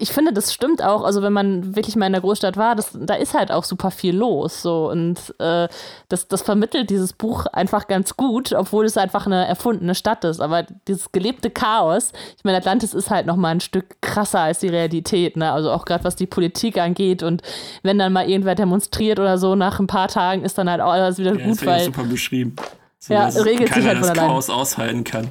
ich 0.00 0.12
finde, 0.12 0.32
das 0.32 0.54
stimmt 0.54 0.82
auch. 0.82 1.02
Also, 1.02 1.22
wenn 1.22 1.32
man 1.32 1.74
wirklich 1.74 1.96
mal 1.96 2.06
in 2.06 2.12
der 2.12 2.20
Großstadt 2.20 2.56
war, 2.56 2.76
das, 2.76 2.90
da 2.94 3.14
ist 3.14 3.34
halt 3.34 3.50
auch 3.50 3.64
super 3.64 3.90
viel 3.90 4.16
los. 4.16 4.62
So. 4.62 4.88
Und 4.90 5.16
äh, 5.40 5.66
das, 6.08 6.28
das 6.28 6.42
vermittelt 6.42 6.88
dieses 6.88 7.12
Buch 7.12 7.46
einfach 7.46 7.88
ganz 7.88 8.16
gut, 8.16 8.52
obwohl 8.52 8.84
es 8.84 8.96
einfach 8.96 9.26
eine 9.26 9.46
erfundene 9.46 9.96
Stadt 9.96 10.24
ist. 10.24 10.40
Aber 10.40 10.64
dieses 10.86 11.10
gelebte 11.10 11.50
Chaos, 11.50 12.12
ich 12.36 12.44
meine, 12.44 12.58
Atlantis 12.58 12.94
ist 12.94 13.10
halt 13.10 13.26
noch 13.26 13.36
mal 13.36 13.48
ein 13.50 13.60
Stück 13.60 14.00
krasser 14.00 14.40
als 14.40 14.60
die 14.60 14.68
Realität. 14.68 15.36
Ne? 15.36 15.50
Also 15.50 15.72
auch 15.72 15.84
gerade 15.84 16.04
was 16.04 16.14
die 16.14 16.26
Politik 16.26 16.78
angeht. 16.78 17.24
Und 17.24 17.42
wenn 17.82 17.98
dann 17.98 18.12
mal 18.12 18.28
irgendwer 18.30 18.54
demonstriert 18.54 19.18
oder 19.18 19.36
so, 19.36 19.56
nach 19.56 19.80
ein 19.80 19.88
paar 19.88 20.08
Tagen 20.08 20.44
ist 20.44 20.56
dann 20.58 20.70
halt 20.70 20.80
auch 20.80 20.92
alles 20.92 21.18
wieder 21.18 21.34
Ja, 21.36 21.44
gut, 21.44 21.56
das 21.58 21.66
weil. 21.66 21.84
super 21.84 22.04
beschrieben. 22.04 22.54
So, 23.00 23.14
Ja, 23.14 23.26
regelt 23.26 23.74
sich 23.74 23.84
halt 23.86 23.98
von 23.98 24.08
allein. 24.08 24.28
Chaos 24.28 24.48
aushalten 24.48 25.02
kann. 25.02 25.30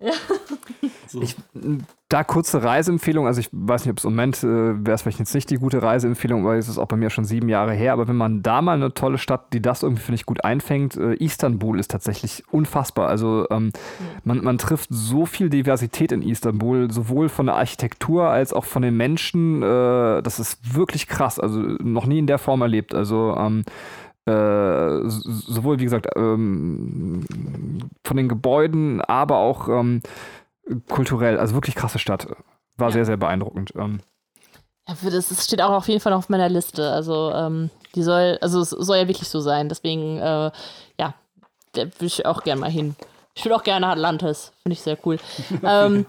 Ja. 0.00 0.12
So. 1.06 1.22
Ich, 1.22 1.36
da 2.08 2.24
kurze 2.24 2.62
Reiseempfehlung, 2.62 3.26
also 3.26 3.40
ich 3.40 3.48
weiß 3.52 3.84
nicht, 3.84 3.92
ob 3.92 3.98
es 3.98 4.04
im 4.04 4.12
Moment 4.12 4.42
äh, 4.42 4.84
wäre 4.84 4.94
es 4.94 5.02
vielleicht 5.02 5.20
jetzt 5.20 5.34
nicht 5.34 5.48
die 5.50 5.56
gute 5.56 5.82
Reiseempfehlung, 5.82 6.44
weil 6.44 6.58
es 6.58 6.68
ist 6.68 6.78
auch 6.78 6.88
bei 6.88 6.96
mir 6.96 7.10
schon 7.10 7.24
sieben 7.24 7.48
Jahre 7.48 7.72
her, 7.72 7.92
aber 7.92 8.08
wenn 8.08 8.16
man 8.16 8.42
da 8.42 8.62
mal 8.62 8.74
eine 8.74 8.94
tolle 8.94 9.18
Stadt, 9.18 9.52
die 9.52 9.62
das 9.62 9.82
irgendwie, 9.82 10.02
finde 10.02 10.16
ich, 10.16 10.26
gut 10.26 10.44
einfängt, 10.44 10.96
äh, 10.96 11.14
Istanbul 11.14 11.78
ist 11.78 11.90
tatsächlich 11.90 12.44
unfassbar. 12.50 13.08
Also 13.08 13.46
ähm, 13.50 13.70
ja. 13.74 13.80
man, 14.24 14.42
man 14.42 14.58
trifft 14.58 14.88
so 14.90 15.26
viel 15.26 15.50
Diversität 15.50 16.12
in 16.12 16.22
Istanbul, 16.22 16.90
sowohl 16.90 17.28
von 17.28 17.46
der 17.46 17.56
Architektur 17.56 18.28
als 18.28 18.52
auch 18.52 18.64
von 18.64 18.82
den 18.82 18.96
Menschen. 18.96 19.62
Äh, 19.62 20.22
das 20.22 20.40
ist 20.40 20.74
wirklich 20.74 21.06
krass, 21.06 21.38
also 21.38 21.60
noch 21.60 22.06
nie 22.06 22.18
in 22.18 22.26
der 22.26 22.38
Form 22.38 22.62
erlebt. 22.62 22.94
Also 22.94 23.36
ähm, 23.38 23.64
äh, 24.26 25.00
sowohl, 25.06 25.78
wie 25.78 25.84
gesagt, 25.84 26.08
ähm, 26.16 27.24
von 28.04 28.16
den 28.16 28.28
Gebäuden, 28.28 29.00
aber 29.02 29.38
auch 29.38 29.68
ähm, 29.68 30.00
kulturell. 30.88 31.38
Also 31.38 31.54
wirklich 31.54 31.74
krasse 31.74 31.98
Stadt. 31.98 32.26
War 32.76 32.88
ja. 32.88 32.92
sehr, 32.92 33.04
sehr 33.04 33.16
beeindruckend. 33.16 33.72
Ähm. 33.76 34.00
Ja, 34.88 34.94
das 35.02 35.44
steht 35.44 35.62
auch 35.62 35.72
auf 35.72 35.88
jeden 35.88 36.00
Fall 36.00 36.12
auf 36.12 36.28
meiner 36.28 36.48
Liste. 36.48 36.90
Also, 36.90 37.32
ähm, 37.32 37.70
die 37.94 38.02
soll, 38.02 38.38
also 38.40 38.60
es 38.60 38.70
soll 38.70 38.96
ja 38.96 39.08
wirklich 39.08 39.28
so 39.28 39.40
sein. 39.40 39.68
Deswegen, 39.68 40.18
äh, 40.18 40.50
ja, 40.98 41.14
da 41.72 41.82
will 41.82 42.06
ich 42.06 42.26
auch 42.26 42.42
gerne 42.42 42.60
mal 42.60 42.70
hin. 42.70 42.96
Ich 43.34 43.44
will 43.44 43.52
auch 43.52 43.62
gerne 43.62 43.88
Atlantis. 43.88 44.52
Finde 44.62 44.74
ich 44.74 44.82
sehr 44.82 44.98
cool. 45.04 45.18
ähm, 45.62 46.06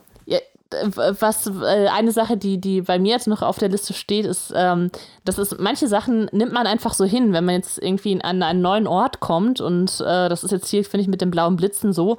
was 0.83 1.47
äh, 1.47 1.87
eine 1.87 2.11
Sache, 2.11 2.37
die, 2.37 2.59
die 2.59 2.81
bei 2.81 2.99
mir 2.99 3.13
jetzt 3.13 3.27
noch 3.27 3.41
auf 3.41 3.57
der 3.57 3.69
Liste 3.69 3.93
steht, 3.93 4.25
ist, 4.25 4.53
ähm, 4.55 4.91
dass 5.23 5.37
es 5.37 5.57
manche 5.59 5.87
Sachen 5.87 6.29
nimmt 6.31 6.53
man 6.53 6.67
einfach 6.67 6.93
so 6.93 7.05
hin, 7.05 7.33
wenn 7.33 7.45
man 7.45 7.55
jetzt 7.55 7.81
irgendwie 7.81 8.21
an 8.23 8.43
einen 8.43 8.61
neuen 8.61 8.87
Ort 8.87 9.19
kommt 9.19 9.61
und 9.61 10.01
äh, 10.01 10.29
das 10.29 10.43
ist 10.43 10.51
jetzt 10.51 10.69
hier, 10.69 10.83
finde 10.83 11.01
ich, 11.01 11.07
mit 11.07 11.21
den 11.21 11.31
blauen 11.31 11.55
Blitzen 11.55 11.93
so 11.93 12.17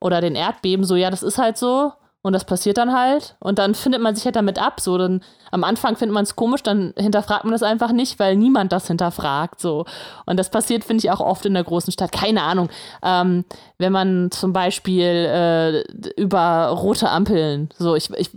oder 0.00 0.20
den 0.20 0.34
Erdbeben 0.34 0.84
so, 0.84 0.96
ja, 0.96 1.10
das 1.10 1.22
ist 1.22 1.38
halt 1.38 1.56
so 1.56 1.92
und 2.24 2.32
das 2.32 2.46
passiert 2.46 2.78
dann 2.78 2.94
halt. 2.94 3.36
Und 3.38 3.58
dann 3.58 3.74
findet 3.74 4.00
man 4.00 4.14
sich 4.14 4.24
halt 4.24 4.36
damit 4.36 4.58
ab. 4.58 4.80
So, 4.80 4.96
dann 4.96 5.22
am 5.54 5.62
Anfang 5.62 5.94
findet 5.94 6.14
man 6.14 6.24
es 6.24 6.34
komisch, 6.34 6.64
dann 6.64 6.92
hinterfragt 6.96 7.44
man 7.44 7.52
das 7.52 7.62
einfach 7.62 7.92
nicht, 7.92 8.18
weil 8.18 8.34
niemand 8.34 8.72
das 8.72 8.88
hinterfragt. 8.88 9.60
So. 9.60 9.84
Und 10.26 10.36
das 10.36 10.50
passiert, 10.50 10.82
finde 10.82 11.04
ich, 11.04 11.12
auch 11.12 11.20
oft 11.20 11.46
in 11.46 11.54
der 11.54 11.62
großen 11.62 11.92
Stadt. 11.92 12.10
Keine 12.10 12.42
Ahnung. 12.42 12.68
Ähm, 13.04 13.44
wenn 13.78 13.92
man 13.92 14.32
zum 14.32 14.52
Beispiel 14.52 15.04
äh, 15.04 16.20
über 16.20 16.66
rote 16.66 17.08
Ampeln, 17.08 17.68
so, 17.78 17.94
ich, 17.94 18.10
ich 18.14 18.30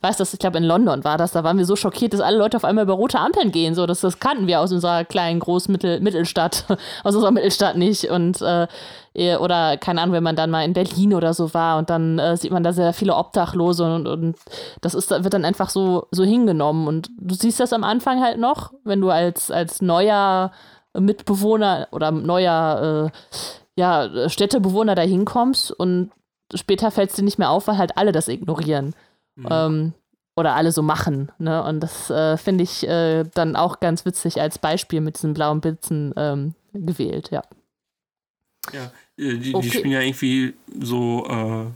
weiß 0.00 0.16
das, 0.16 0.32
ich 0.32 0.40
glaube, 0.40 0.58
in 0.58 0.64
London 0.64 1.04
war 1.04 1.16
das, 1.16 1.30
da 1.30 1.44
waren 1.44 1.58
wir 1.58 1.64
so 1.64 1.76
schockiert, 1.76 2.12
dass 2.12 2.20
alle 2.20 2.38
Leute 2.38 2.56
auf 2.56 2.64
einmal 2.64 2.82
über 2.82 2.94
rote 2.94 3.20
Ampeln 3.20 3.52
gehen. 3.52 3.76
So, 3.76 3.86
das, 3.86 4.00
das 4.00 4.18
kannten 4.18 4.48
wir 4.48 4.60
aus 4.60 4.72
unserer 4.72 5.04
kleinen 5.04 5.38
Großmittelstadt, 5.38 6.64
aus 7.04 7.14
unserer 7.14 7.30
Mittelstadt 7.30 7.76
nicht. 7.76 8.10
Und 8.10 8.42
äh, 8.42 8.66
äh, 9.14 9.36
oder 9.36 9.76
keine 9.76 10.02
Ahnung, 10.02 10.14
wenn 10.14 10.22
man 10.22 10.36
dann 10.36 10.50
mal 10.50 10.64
in 10.64 10.72
Berlin 10.72 11.14
oder 11.14 11.32
so 11.34 11.54
war 11.54 11.78
und 11.78 11.88
dann 11.90 12.18
äh, 12.18 12.36
sieht 12.36 12.50
man 12.50 12.62
da 12.62 12.72
sehr 12.72 12.92
viele 12.92 13.14
Obdachlose 13.14 13.84
und, 13.84 14.06
und 14.06 14.36
das 14.80 14.94
ist, 14.94 15.10
wird 15.10 15.32
dann 15.32 15.44
einfach 15.44 15.70
so, 15.70 16.06
so 16.10 16.24
hingenommen. 16.24 16.63
Und 16.70 17.10
du 17.18 17.34
siehst 17.34 17.60
das 17.60 17.72
am 17.72 17.84
Anfang 17.84 18.20
halt 18.22 18.38
noch, 18.38 18.72
wenn 18.84 19.00
du 19.00 19.10
als, 19.10 19.50
als 19.50 19.82
neuer 19.82 20.52
Mitbewohner 20.98 21.88
oder 21.92 22.10
neuer 22.10 23.10
äh, 23.12 23.40
ja, 23.76 24.28
Städtebewohner 24.28 24.94
da 24.94 25.02
hinkommst 25.02 25.72
und 25.72 26.10
später 26.54 26.90
fällt 26.90 27.10
es 27.10 27.16
dir 27.16 27.24
nicht 27.24 27.38
mehr 27.38 27.50
auf, 27.50 27.66
weil 27.66 27.78
halt 27.78 27.96
alle 27.96 28.12
das 28.12 28.28
ignorieren. 28.28 28.94
Mhm. 29.36 29.48
Ähm, 29.50 29.94
oder 30.36 30.54
alle 30.54 30.72
so 30.72 30.82
machen. 30.82 31.30
Ne? 31.38 31.62
Und 31.62 31.80
das 31.80 32.10
äh, 32.10 32.36
finde 32.36 32.64
ich 32.64 32.86
äh, 32.86 33.24
dann 33.34 33.56
auch 33.56 33.80
ganz 33.80 34.04
witzig 34.04 34.40
als 34.40 34.58
Beispiel 34.58 35.00
mit 35.00 35.16
diesen 35.16 35.34
blauen 35.34 35.60
Blitzen 35.60 36.12
ähm, 36.16 36.54
gewählt, 36.72 37.30
ja. 37.30 37.42
Ja, 38.72 38.90
äh, 39.16 39.36
die, 39.36 39.54
okay. 39.54 39.68
die 39.68 39.76
spielen 39.78 39.92
ja 39.92 40.00
irgendwie 40.00 40.54
so, 40.80 41.26
äh, 41.28 41.66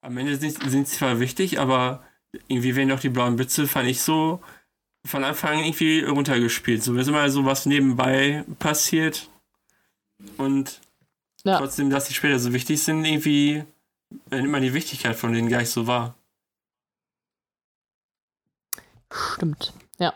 am 0.00 0.16
Ende 0.16 0.36
sind, 0.36 0.62
sind 0.70 0.88
sie 0.88 0.96
zwar 0.96 1.20
wichtig, 1.20 1.58
aber 1.58 2.02
irgendwie 2.48 2.76
werden 2.76 2.88
doch 2.88 3.00
die 3.00 3.08
blauen 3.08 3.36
Blitze, 3.36 3.66
fand 3.66 3.88
ich 3.88 4.02
so 4.02 4.40
von 5.06 5.24
Anfang 5.24 5.58
an 5.58 5.64
irgendwie 5.64 6.00
runtergespielt. 6.00 6.82
So 6.82 6.94
ist 6.96 7.08
immer 7.08 7.28
so 7.28 7.44
was 7.44 7.66
nebenbei 7.66 8.44
passiert 8.58 9.28
und 10.36 10.80
ja. 11.44 11.58
trotzdem, 11.58 11.90
dass 11.90 12.08
die 12.08 12.14
später 12.14 12.38
so 12.38 12.52
wichtig 12.52 12.82
sind, 12.82 13.04
irgendwie 13.04 13.64
nimmt 14.30 14.50
man 14.50 14.62
die 14.62 14.74
Wichtigkeit 14.74 15.16
von 15.16 15.32
denen 15.32 15.48
gar 15.48 15.58
nicht 15.58 15.70
so 15.70 15.86
wahr. 15.86 16.14
Stimmt, 19.12 19.72
ja. 19.98 20.14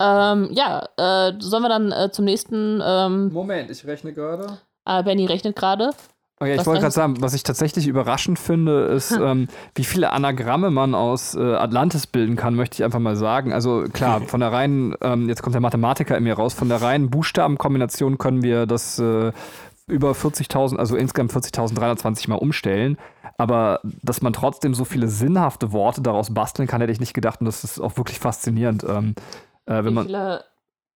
Ähm, 0.00 0.50
ja, 0.52 0.88
äh, 0.96 1.32
sollen 1.38 1.62
wir 1.62 1.68
dann 1.68 1.92
äh, 1.92 2.10
zum 2.10 2.24
nächsten. 2.24 2.82
Ähm, 2.84 3.32
Moment, 3.32 3.70
ich 3.70 3.86
rechne 3.86 4.12
gerade. 4.12 4.58
Äh, 4.84 5.02
Benny 5.02 5.26
rechnet 5.26 5.56
gerade. 5.56 5.92
Okay, 6.40 6.56
ich 6.56 6.66
wollte 6.66 6.80
gerade 6.80 6.92
sagen, 6.92 7.14
was 7.20 7.32
ich 7.32 7.44
tatsächlich 7.44 7.86
überraschend 7.86 8.40
finde, 8.40 8.86
ist, 8.86 9.12
ähm, 9.12 9.46
wie 9.76 9.84
viele 9.84 10.10
Anagramme 10.10 10.70
man 10.70 10.94
aus 10.94 11.36
äh, 11.36 11.40
Atlantis 11.40 12.08
bilden 12.08 12.34
kann, 12.34 12.56
möchte 12.56 12.74
ich 12.74 12.84
einfach 12.84 12.98
mal 12.98 13.14
sagen. 13.14 13.52
Also 13.52 13.84
klar, 13.92 14.20
von 14.26 14.40
der 14.40 14.50
reinen, 14.50 14.96
ähm, 15.00 15.28
jetzt 15.28 15.42
kommt 15.42 15.54
der 15.54 15.60
Mathematiker 15.60 16.16
in 16.16 16.24
mir 16.24 16.34
raus, 16.34 16.52
von 16.52 16.68
der 16.68 16.82
reinen 16.82 17.08
Buchstabenkombination 17.08 18.18
können 18.18 18.42
wir 18.42 18.66
das 18.66 18.98
äh, 18.98 19.30
über 19.86 20.12
40.000, 20.12 20.76
also 20.76 20.96
insgesamt 20.96 21.32
40.320 21.32 22.28
mal 22.28 22.36
umstellen. 22.36 22.98
Aber 23.38 23.80
dass 24.02 24.20
man 24.20 24.32
trotzdem 24.32 24.74
so 24.74 24.84
viele 24.84 25.08
sinnhafte 25.08 25.72
Worte 25.72 26.02
daraus 26.02 26.34
basteln 26.34 26.66
kann, 26.66 26.80
hätte 26.80 26.92
ich 26.92 27.00
nicht 27.00 27.14
gedacht 27.14 27.40
und 27.40 27.46
das 27.46 27.62
ist 27.62 27.80
auch 27.80 27.96
wirklich 27.96 28.18
faszinierend. 28.18 28.84
Ähm, 28.88 29.14
äh, 29.66 29.84
wenn 29.84 29.94
man 29.94 30.06
viele, 30.06 30.44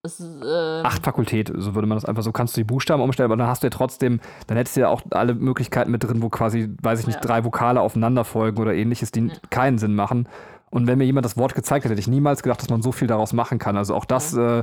es, 0.09 0.43
äh, 0.43 0.83
acht 0.83 1.05
Fakultät, 1.05 1.53
so 1.55 1.75
würde 1.75 1.87
man 1.87 1.97
das 1.97 2.05
einfach 2.05 2.23
so, 2.23 2.33
kannst 2.33 2.57
du 2.57 2.61
die 2.61 2.65
Buchstaben 2.65 3.03
umstellen, 3.03 3.31
aber 3.31 3.37
dann 3.37 3.49
hast 3.49 3.63
du 3.63 3.67
ja 3.67 3.71
trotzdem, 3.71 4.21
dann 4.47 4.57
hättest 4.57 4.77
du 4.77 4.81
ja 4.81 4.89
auch 4.89 5.03
alle 5.11 5.35
Möglichkeiten 5.35 5.91
mit 5.91 6.05
drin, 6.05 6.23
wo 6.23 6.29
quasi, 6.29 6.69
weiß 6.83 7.01
ich 7.01 7.07
nicht, 7.07 7.17
ja. 7.17 7.21
drei 7.21 7.45
Vokale 7.45 7.81
aufeinander 7.81 8.25
folgen 8.25 8.61
oder 8.61 8.75
ähnliches, 8.75 9.11
die 9.13 9.27
ja. 9.27 9.35
keinen 9.51 9.79
Sinn 9.79 9.95
machen. 9.95 10.29
Und 10.71 10.87
wenn 10.87 10.99
mir 10.99 11.05
jemand 11.05 11.25
das 11.25 11.37
Wort 11.37 11.55
gezeigt 11.55 11.85
hätte, 11.85 11.93
hätte 11.93 12.01
ich 12.01 12.09
niemals 12.09 12.43
gedacht, 12.43 12.61
dass 12.61 12.69
man 12.69 12.83
so 12.83 12.93
viel 12.93 13.09
daraus 13.09 13.33
machen 13.33 13.59
kann. 13.59 13.77
Also 13.77 13.95
auch 13.95 14.05
das, 14.05 14.33
ja. 14.33 14.59
äh, 14.59 14.63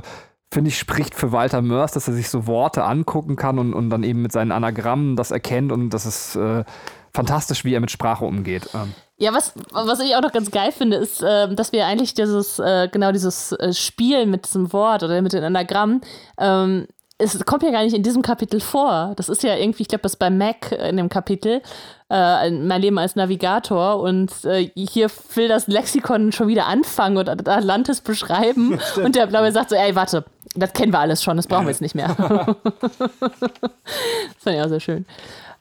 finde 0.52 0.68
ich, 0.68 0.78
spricht 0.78 1.14
für 1.14 1.32
Walter 1.32 1.62
Mörs, 1.62 1.92
dass 1.92 2.08
er 2.08 2.14
sich 2.14 2.30
so 2.30 2.46
Worte 2.46 2.84
angucken 2.84 3.36
kann 3.36 3.58
und, 3.58 3.74
und 3.74 3.90
dann 3.90 4.02
eben 4.04 4.22
mit 4.22 4.32
seinen 4.32 4.52
Anagrammen 4.52 5.16
das 5.16 5.30
erkennt 5.30 5.72
und 5.72 5.90
das 5.90 6.06
ist 6.06 6.36
äh, 6.36 6.64
fantastisch, 7.12 7.64
wie 7.64 7.74
er 7.74 7.80
mit 7.80 7.90
Sprache 7.90 8.24
umgeht. 8.24 8.70
Ähm. 8.74 8.94
Ja, 9.18 9.32
was, 9.32 9.54
was 9.72 10.00
ich 10.00 10.14
auch 10.14 10.20
noch 10.20 10.32
ganz 10.32 10.50
geil 10.50 10.72
finde, 10.72 10.98
ist, 10.98 11.22
äh, 11.22 11.54
dass 11.54 11.72
wir 11.72 11.86
eigentlich 11.86 12.12
dieses, 12.14 12.58
äh, 12.58 12.88
genau 12.92 13.12
dieses 13.12 13.52
äh, 13.52 13.72
Spiel 13.72 14.26
mit 14.26 14.46
diesem 14.46 14.72
Wort 14.72 15.02
oder 15.02 15.22
mit 15.22 15.32
den 15.32 15.42
Anagrammen, 15.42 16.02
ähm, 16.38 16.86
es 17.18 17.44
kommt 17.46 17.62
ja 17.62 17.70
gar 17.70 17.82
nicht 17.82 17.96
in 17.96 18.02
diesem 18.02 18.22
Kapitel 18.22 18.60
vor. 18.60 19.14
Das 19.16 19.28
ist 19.28 19.42
ja 19.42 19.56
irgendwie, 19.56 19.82
ich 19.82 19.88
glaube, 19.88 20.02
das 20.02 20.12
ist 20.12 20.18
bei 20.18 20.28
Mac 20.28 20.72
in 20.72 20.98
dem 20.98 21.08
Kapitel, 21.08 21.62
äh, 22.10 22.50
mein 22.50 22.82
Leben 22.82 22.98
als 22.98 23.16
Navigator. 23.16 24.00
Und 24.00 24.44
äh, 24.44 24.70
hier 24.76 25.10
will 25.34 25.48
das 25.48 25.66
Lexikon 25.66 26.32
schon 26.32 26.48
wieder 26.48 26.66
anfangen 26.66 27.16
und 27.16 27.28
Atlantis 27.28 28.02
beschreiben. 28.02 28.78
und 29.02 29.16
der 29.16 29.26
Blaue 29.26 29.50
sagt 29.50 29.70
so, 29.70 29.76
ey, 29.76 29.96
warte, 29.96 30.24
das 30.54 30.74
kennen 30.74 30.92
wir 30.92 31.00
alles 31.00 31.22
schon, 31.22 31.36
das 31.38 31.46
brauchen 31.46 31.64
wir 31.64 31.70
jetzt 31.70 31.80
nicht 31.80 31.94
mehr. 31.94 32.14
das 32.18 32.56
fand 34.38 34.56
ich 34.56 34.62
auch 34.62 34.68
sehr 34.68 34.80
schön. 34.80 35.06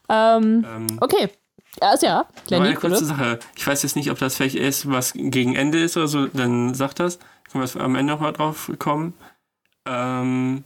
Ähm, 0.10 0.66
ähm, 0.68 0.88
okay, 1.00 1.30
also 1.82 2.06
ja, 2.06 2.26
Lenny, 2.50 2.68
eine 2.68 2.76
kurze 2.76 3.06
Sache. 3.06 3.40
Ich 3.56 3.66
weiß 3.66 3.84
jetzt 3.84 3.96
nicht, 3.96 4.12
ob 4.12 4.20
das 4.20 4.36
vielleicht 4.36 4.56
ist, 4.56 4.90
was 4.90 5.14
gegen 5.14 5.56
Ende 5.56 5.82
ist 5.82 5.98
oder 5.98 6.08
so, 6.08 6.28
dann 6.28 6.74
sag 6.74 6.94
das. 6.96 7.20
Können 7.52 7.68
wir 7.68 7.82
am 7.82 7.96
Ende 7.96 8.14
nochmal 8.14 8.34
drauf 8.34 8.72
kommen. 8.80 9.14
Ähm, 9.86 10.64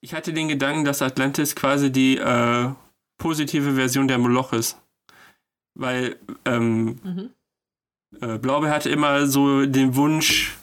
ich 0.00 0.14
hatte 0.14 0.32
den 0.32 0.48
Gedanken, 0.48 0.84
dass 0.84 1.02
Atlantis 1.02 1.54
quasi 1.54 1.90
die 1.90 2.18
äh, 2.18 2.70
positive 3.18 3.74
Version 3.74 4.08
der 4.08 4.18
Moloch 4.18 4.52
ist. 4.52 4.78
Weil 5.74 6.16
ähm, 6.44 7.00
mhm. 7.02 7.30
äh, 8.20 8.38
Blaubeer 8.38 8.70
hatte 8.70 8.90
immer 8.90 9.26
so 9.26 9.64
den 9.64 9.94
Wunsch, 9.96 10.56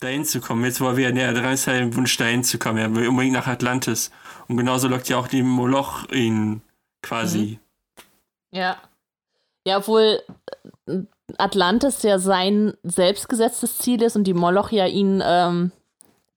dahin 0.00 0.24
zu 0.24 0.40
kommen. 0.40 0.64
Jetzt, 0.64 0.80
wo 0.80 0.96
wir 0.96 1.12
näher 1.12 1.32
dran 1.32 1.54
ist, 1.54 1.66
den 1.66 1.94
Wunsch, 1.96 2.16
dahin 2.16 2.44
zu 2.44 2.58
kommen. 2.58 2.78
Er 2.78 2.94
will 2.94 3.08
unbedingt 3.08 3.34
nach 3.34 3.46
Atlantis. 3.46 4.10
Und 4.48 4.56
genauso 4.56 4.88
lockt 4.88 5.08
ja 5.08 5.16
auch 5.16 5.28
die 5.28 5.42
Moloch 5.42 6.08
ihn 6.10 6.62
quasi. 7.02 7.58
Mhm 7.58 7.63
ja. 8.54 8.76
Ja, 9.66 9.78
obwohl 9.78 10.20
äh, 10.86 10.98
Atlantis 11.38 12.02
ja 12.02 12.18
sein 12.18 12.74
selbstgesetztes 12.82 13.78
Ziel 13.78 14.02
ist 14.02 14.16
und 14.16 14.24
die 14.24 14.34
Moloch 14.34 14.70
ja 14.70 14.86
ihn 14.86 15.22
ähm, 15.24 15.72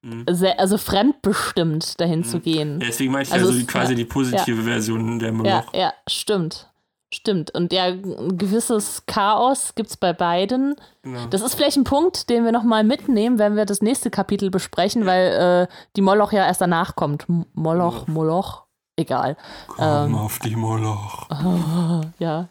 mhm. 0.01 0.25
sehr, 0.30 0.60
also 0.60 0.77
fremdbestimmt 0.77 1.99
dahin 1.99 2.19
mhm. 2.19 2.23
zu 2.23 2.39
gehen. 2.39 2.80
Ja, 2.80 2.88
deswegen 2.88 3.12
meinte 3.12 3.30
ich 3.30 3.34
also, 3.34 3.51
also 3.51 3.65
quasi 3.65 3.93
ja, 3.93 3.97
die 3.97 4.06
positive 4.06 4.62
ja. 4.62 4.63
Version 4.63 5.19
der 5.19 5.32
Moloch. 5.32 5.73
Ja, 5.73 5.80
ja, 5.80 5.93
stimmt. 6.08 6.69
Stimmt. 7.13 7.51
Und 7.56 7.71
ja, 7.71 7.86
ein 7.86 8.38
gewisses 8.38 9.06
Chaos 9.06 9.75
gibt 9.75 9.89
es 9.91 9.95
bei 9.97 10.12
beiden. 10.12 10.75
Genau. 11.03 11.27
Das 11.27 11.41
ist 11.41 11.56
vielleicht 11.56 11.77
ein 11.77 11.86
Punkt, 11.86 12.30
den 12.30 12.43
wir 12.43 12.51
nochmal 12.51 12.84
mitnehmen, 12.84 13.39
wenn 13.39 13.56
wir 13.56 13.63
das 13.63 13.82
nächste 13.82 14.10
Kapitel 14.10 14.49
besprechen, 14.49 15.06
weil 15.06 15.67
äh, 15.69 15.73
die 15.95 16.01
Moloch 16.01 16.34
ja 16.34 16.45
erst 16.45 16.60
danach 16.60 16.97
kommt. 16.97 17.25
Moloch, 17.53 18.08
Moloch 18.08 18.66
egal. 18.98 19.38
Komm 19.68 19.86
ähm, 19.86 20.16
auf 20.16 20.40
die 20.40 20.56
Moloch. 20.56 21.28
Oh, 21.30 22.02
ja. 22.20 22.50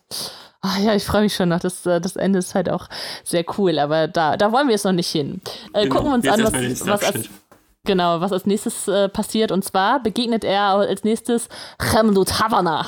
Ach 0.63 0.79
ja, 0.79 0.95
ich 0.95 1.05
freue 1.05 1.23
mich 1.23 1.35
schon 1.35 1.51
noch. 1.51 1.61
Das, 1.61 1.85
äh, 1.87 2.01
das 2.01 2.17
Ende 2.17 2.39
ist 2.39 2.55
halt 2.55 2.71
auch 2.71 2.89
sehr 3.23 3.45
cool, 3.59 3.79
aber 3.79 4.09
da, 4.09 4.37
da 4.37 4.51
wollen 4.51 4.67
wir 4.67 4.73
jetzt 4.73 4.85
noch 4.85 4.93
nicht 4.93 5.11
hin. 5.11 5.41
Äh, 5.73 5.83
genau. 5.83 5.95
Gucken 5.95 6.11
wir 6.11 6.15
uns 6.15 6.25
Jetzt 6.25 6.35
an, 6.35 6.45
was, 6.45 6.87
was 6.87 7.05
als, 7.05 7.29
Genau, 7.87 8.21
was 8.21 8.33
als 8.33 8.47
nächstes 8.47 8.89
äh, 8.89 9.09
passiert. 9.09 9.53
Und 9.53 9.65
zwar 9.65 10.03
begegnet 10.03 10.45
er 10.45 10.63
als 10.75 11.05
nächstes 11.05 11.49
Chemlut 11.79 12.41
Havana, 12.41 12.85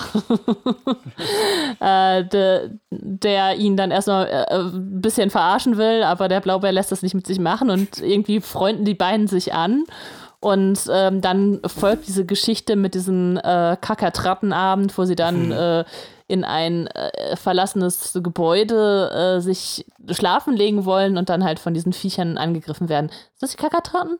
äh, 1.80 2.24
de, 2.24 2.70
der 2.90 3.56
ihn 3.56 3.76
dann 3.76 3.90
erstmal 3.90 4.26
äh, 4.26 4.54
ein 4.54 5.00
bisschen 5.00 5.30
verarschen 5.30 5.76
will, 5.78 6.02
aber 6.02 6.28
der 6.28 6.40
Blaubeer 6.40 6.72
lässt 6.72 6.92
das 6.92 7.02
nicht 7.02 7.14
mit 7.14 7.26
sich 7.26 7.38
machen 7.38 7.70
und 7.70 8.00
irgendwie 8.02 8.40
freunden 8.40 8.84
die 8.84 8.94
beiden 8.94 9.28
sich 9.28 9.54
an. 9.54 9.84
Und 10.40 10.80
ähm, 10.90 11.20
dann 11.20 11.60
folgt 11.66 12.06
diese 12.06 12.24
Geschichte 12.24 12.76
mit 12.76 12.94
diesem 12.94 13.36
äh, 13.38 13.76
Kakatrattenabend, 13.80 14.96
wo 14.96 15.04
sie 15.04 15.16
dann 15.16 15.50
hm. 15.50 15.52
äh, 15.52 15.84
in 16.28 16.44
ein 16.44 16.86
äh, 16.88 17.36
verlassenes 17.36 18.18
Gebäude 18.22 19.10
äh, 19.38 19.40
sich 19.40 19.86
schlafen 20.10 20.54
legen 20.54 20.84
wollen 20.84 21.16
und 21.16 21.28
dann 21.28 21.42
halt 21.42 21.58
von 21.58 21.74
diesen 21.74 21.92
Viechern 21.92 22.38
angegriffen 22.38 22.88
werden. 22.88 23.08
Ist 23.08 23.42
das 23.42 23.50
die 23.50 23.56
Kakatratten? 23.56 24.18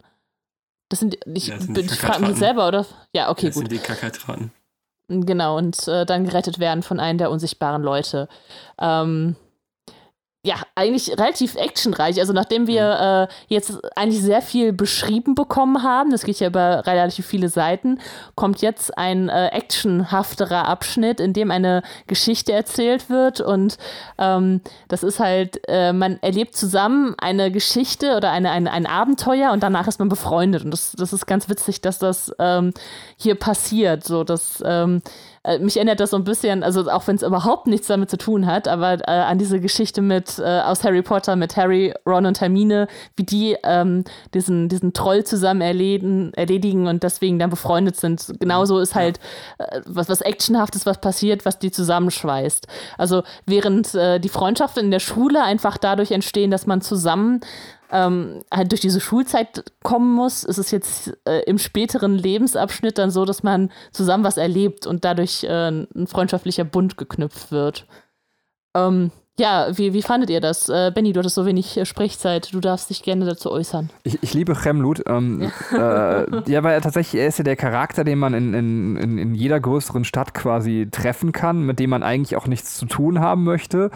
Das 0.88 1.00
sind, 1.00 1.18
ich, 1.26 1.48
ja, 1.48 1.60
sind 1.60 1.78
ich 1.78 1.90
frage 1.92 2.26
mich 2.26 2.36
selber, 2.36 2.66
oder? 2.66 2.86
Ja, 3.12 3.30
okay, 3.30 3.48
das 3.48 3.54
gut. 3.54 3.64
Das 3.64 3.70
sind 3.70 3.82
die 3.82 3.86
Kakatraten. 3.86 4.52
Genau, 5.08 5.56
und 5.56 5.86
äh, 5.86 6.04
dann 6.04 6.24
gerettet 6.24 6.58
werden 6.58 6.82
von 6.82 6.98
einem 6.98 7.18
der 7.18 7.30
unsichtbaren 7.30 7.82
Leute. 7.82 8.28
Ähm, 8.78 9.36
ja, 10.48 10.56
eigentlich 10.74 11.10
relativ 11.10 11.56
actionreich. 11.56 12.18
Also 12.18 12.32
nachdem 12.32 12.66
wir 12.66 13.28
äh, 13.28 13.34
jetzt 13.48 13.78
eigentlich 13.94 14.22
sehr 14.22 14.40
viel 14.40 14.72
beschrieben 14.72 15.34
bekommen 15.34 15.82
haben, 15.82 16.10
das 16.10 16.24
geht 16.24 16.40
ja 16.40 16.46
über 16.46 16.86
relativ 16.86 17.26
viele 17.26 17.50
Seiten, 17.50 17.98
kommt 18.34 18.62
jetzt 18.62 18.96
ein 18.96 19.28
äh, 19.28 19.48
actionhafterer 19.48 20.66
Abschnitt, 20.66 21.20
in 21.20 21.34
dem 21.34 21.50
eine 21.50 21.82
Geschichte 22.06 22.54
erzählt 22.54 23.10
wird 23.10 23.42
und 23.42 23.76
ähm, 24.16 24.62
das 24.88 25.02
ist 25.02 25.20
halt, 25.20 25.60
äh, 25.68 25.92
man 25.92 26.18
erlebt 26.22 26.56
zusammen 26.56 27.14
eine 27.18 27.52
Geschichte 27.52 28.16
oder 28.16 28.30
eine, 28.30 28.50
eine, 28.50 28.72
ein 28.72 28.86
Abenteuer 28.86 29.52
und 29.52 29.62
danach 29.62 29.86
ist 29.86 29.98
man 29.98 30.08
befreundet. 30.08 30.64
Und 30.64 30.70
das, 30.70 30.92
das 30.92 31.12
ist 31.12 31.26
ganz 31.26 31.50
witzig, 31.50 31.82
dass 31.82 31.98
das 31.98 32.32
ähm, 32.38 32.72
hier 33.18 33.34
passiert, 33.34 34.02
so 34.02 34.24
dass 34.24 34.62
ähm, 34.64 35.02
äh, 35.48 35.58
mich 35.58 35.76
erinnert 35.76 36.00
das 36.00 36.10
so 36.10 36.16
ein 36.16 36.24
bisschen, 36.24 36.62
also 36.62 36.90
auch 36.90 37.06
wenn 37.06 37.16
es 37.16 37.22
überhaupt 37.22 37.66
nichts 37.66 37.86
damit 37.86 38.10
zu 38.10 38.18
tun 38.18 38.46
hat, 38.46 38.68
aber 38.68 38.98
äh, 39.08 39.10
an 39.10 39.38
diese 39.38 39.60
Geschichte 39.60 40.02
mit 40.02 40.38
äh, 40.38 40.60
aus 40.60 40.84
Harry 40.84 41.02
Potter 41.02 41.36
mit 41.36 41.56
Harry, 41.56 41.94
Ron 42.06 42.26
und 42.26 42.40
Hermine, 42.40 42.86
wie 43.16 43.24
die 43.24 43.56
ähm, 43.64 44.04
diesen, 44.34 44.68
diesen 44.68 44.92
Troll 44.92 45.24
zusammen 45.24 45.62
erledigen, 45.62 46.32
erledigen 46.34 46.86
und 46.86 47.02
deswegen 47.02 47.38
dann 47.38 47.50
befreundet 47.50 47.96
sind. 47.96 48.34
Genauso 48.40 48.78
ist 48.78 48.94
halt 48.94 49.18
äh, 49.58 49.80
was, 49.86 50.08
was 50.08 50.20
Actionhaftes, 50.20 50.84
was 50.84 51.00
passiert, 51.00 51.44
was 51.44 51.58
die 51.58 51.70
zusammenschweißt. 51.70 52.66
Also 52.98 53.22
während 53.46 53.94
äh, 53.94 54.18
die 54.18 54.28
Freundschaften 54.28 54.84
in 54.84 54.90
der 54.90 55.00
Schule 55.00 55.42
einfach 55.42 55.78
dadurch 55.78 56.10
entstehen, 56.10 56.50
dass 56.50 56.66
man 56.66 56.82
zusammen 56.82 57.40
ähm, 57.90 58.44
halt 58.52 58.70
durch 58.72 58.80
diese 58.80 59.00
Schulzeit 59.00 59.64
kommen 59.82 60.14
muss, 60.14 60.44
ist 60.44 60.58
es 60.58 60.70
jetzt 60.70 61.16
äh, 61.26 61.40
im 61.46 61.58
späteren 61.58 62.14
Lebensabschnitt 62.14 62.98
dann 62.98 63.10
so, 63.10 63.24
dass 63.24 63.42
man 63.42 63.70
zusammen 63.92 64.24
was 64.24 64.36
erlebt 64.36 64.86
und 64.86 65.04
dadurch 65.04 65.44
äh, 65.44 65.68
ein 65.68 66.06
freundschaftlicher 66.06 66.64
Bund 66.64 66.96
geknüpft 66.96 67.50
wird. 67.50 67.86
Ähm, 68.74 69.10
ja, 69.38 69.68
wie, 69.72 69.92
wie 69.92 70.02
fandet 70.02 70.30
ihr 70.30 70.40
das? 70.40 70.68
Äh, 70.68 70.92
Benny, 70.94 71.12
du 71.12 71.20
hattest 71.20 71.36
so 71.36 71.46
wenig 71.46 71.76
äh, 71.76 71.86
Sprechzeit, 71.86 72.52
du 72.52 72.60
darfst 72.60 72.90
dich 72.90 73.02
gerne 73.02 73.24
dazu 73.24 73.50
äußern. 73.50 73.90
Ich, 74.02 74.22
ich 74.22 74.34
liebe 74.34 74.54
Chemlut. 74.54 75.02
Ähm, 75.06 75.50
ja. 75.72 76.22
Äh, 76.22 76.42
ja, 76.46 76.62
weil 76.62 76.74
er 76.74 76.80
tatsächlich, 76.80 77.20
er 77.20 77.28
ist 77.28 77.38
ja 77.38 77.44
der 77.44 77.56
Charakter, 77.56 78.04
den 78.04 78.18
man 78.18 78.34
in, 78.34 78.54
in, 78.54 78.96
in, 78.96 79.18
in 79.18 79.34
jeder 79.34 79.60
größeren 79.60 80.04
Stadt 80.04 80.34
quasi 80.34 80.88
treffen 80.90 81.32
kann, 81.32 81.62
mit 81.62 81.78
dem 81.78 81.90
man 81.90 82.02
eigentlich 82.02 82.36
auch 82.36 82.46
nichts 82.46 82.76
zu 82.76 82.86
tun 82.86 83.20
haben 83.20 83.44
möchte 83.44 83.90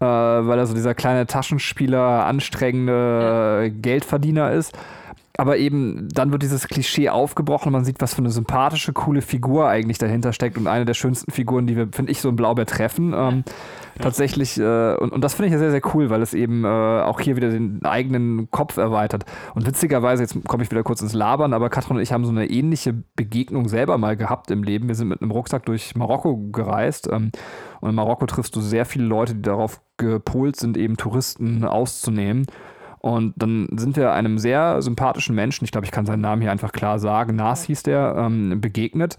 äh, 0.00 0.04
weil 0.04 0.58
er 0.58 0.66
so 0.66 0.74
dieser 0.74 0.94
kleine 0.94 1.26
Taschenspieler, 1.26 2.26
anstrengende 2.26 3.62
ja. 3.64 3.68
Geldverdiener 3.68 4.52
ist. 4.52 4.76
Aber 5.36 5.56
eben, 5.56 6.08
dann 6.12 6.30
wird 6.30 6.44
dieses 6.44 6.68
Klischee 6.68 7.08
aufgebrochen 7.08 7.66
und 7.66 7.72
man 7.72 7.84
sieht, 7.84 8.00
was 8.00 8.14
für 8.14 8.20
eine 8.20 8.30
sympathische, 8.30 8.92
coole 8.92 9.20
Figur 9.20 9.68
eigentlich 9.68 9.98
dahinter 9.98 10.32
steckt 10.32 10.56
und 10.56 10.68
eine 10.68 10.84
der 10.84 10.94
schönsten 10.94 11.32
Figuren, 11.32 11.66
die 11.66 11.76
wir, 11.76 11.88
finde 11.90 12.12
ich, 12.12 12.20
so 12.20 12.28
im 12.28 12.36
Blaubeer 12.36 12.66
treffen. 12.66 13.12
Ähm, 13.12 13.42
ja. 13.96 14.02
Tatsächlich, 14.02 14.60
äh, 14.60 14.94
und, 14.94 15.10
und 15.10 15.24
das 15.24 15.34
finde 15.34 15.48
ich 15.48 15.52
ja 15.52 15.58
sehr, 15.58 15.72
sehr 15.72 15.82
cool, 15.92 16.08
weil 16.08 16.22
es 16.22 16.34
eben 16.34 16.64
äh, 16.64 16.68
auch 16.68 17.18
hier 17.18 17.34
wieder 17.34 17.50
den 17.50 17.84
eigenen 17.84 18.48
Kopf 18.52 18.76
erweitert. 18.76 19.24
Und 19.56 19.66
witzigerweise, 19.66 20.22
jetzt 20.22 20.36
komme 20.46 20.62
ich 20.62 20.70
wieder 20.70 20.84
kurz 20.84 21.02
ins 21.02 21.14
Labern, 21.14 21.52
aber 21.52 21.68
Katrin 21.68 21.96
und 21.96 22.02
ich 22.02 22.12
haben 22.12 22.24
so 22.24 22.30
eine 22.30 22.48
ähnliche 22.48 22.94
Begegnung 23.16 23.66
selber 23.68 23.98
mal 23.98 24.16
gehabt 24.16 24.52
im 24.52 24.62
Leben. 24.62 24.86
Wir 24.86 24.94
sind 24.94 25.08
mit 25.08 25.20
einem 25.20 25.32
Rucksack 25.32 25.66
durch 25.66 25.96
Marokko 25.96 26.36
gereist. 26.52 27.08
Ähm, 27.10 27.32
und 27.80 27.90
in 27.90 27.96
Marokko 27.96 28.26
triffst 28.26 28.54
du 28.54 28.60
sehr 28.60 28.86
viele 28.86 29.06
Leute, 29.06 29.34
die 29.34 29.42
darauf 29.42 29.80
gepolt 29.96 30.54
sind, 30.54 30.76
eben 30.76 30.96
Touristen 30.96 31.64
auszunehmen. 31.64 32.46
Und 33.04 33.34
dann 33.36 33.68
sind 33.76 33.98
wir 33.98 34.14
einem 34.14 34.38
sehr 34.38 34.80
sympathischen 34.80 35.34
Menschen, 35.34 35.66
ich 35.66 35.72
glaube, 35.72 35.84
ich 35.84 35.90
kann 35.90 36.06
seinen 36.06 36.22
Namen 36.22 36.40
hier 36.40 36.50
einfach 36.50 36.72
klar 36.72 36.98
sagen, 36.98 37.36
Nas 37.36 37.64
hieß 37.64 37.82
der, 37.82 38.14
ähm, 38.16 38.62
begegnet. 38.62 39.18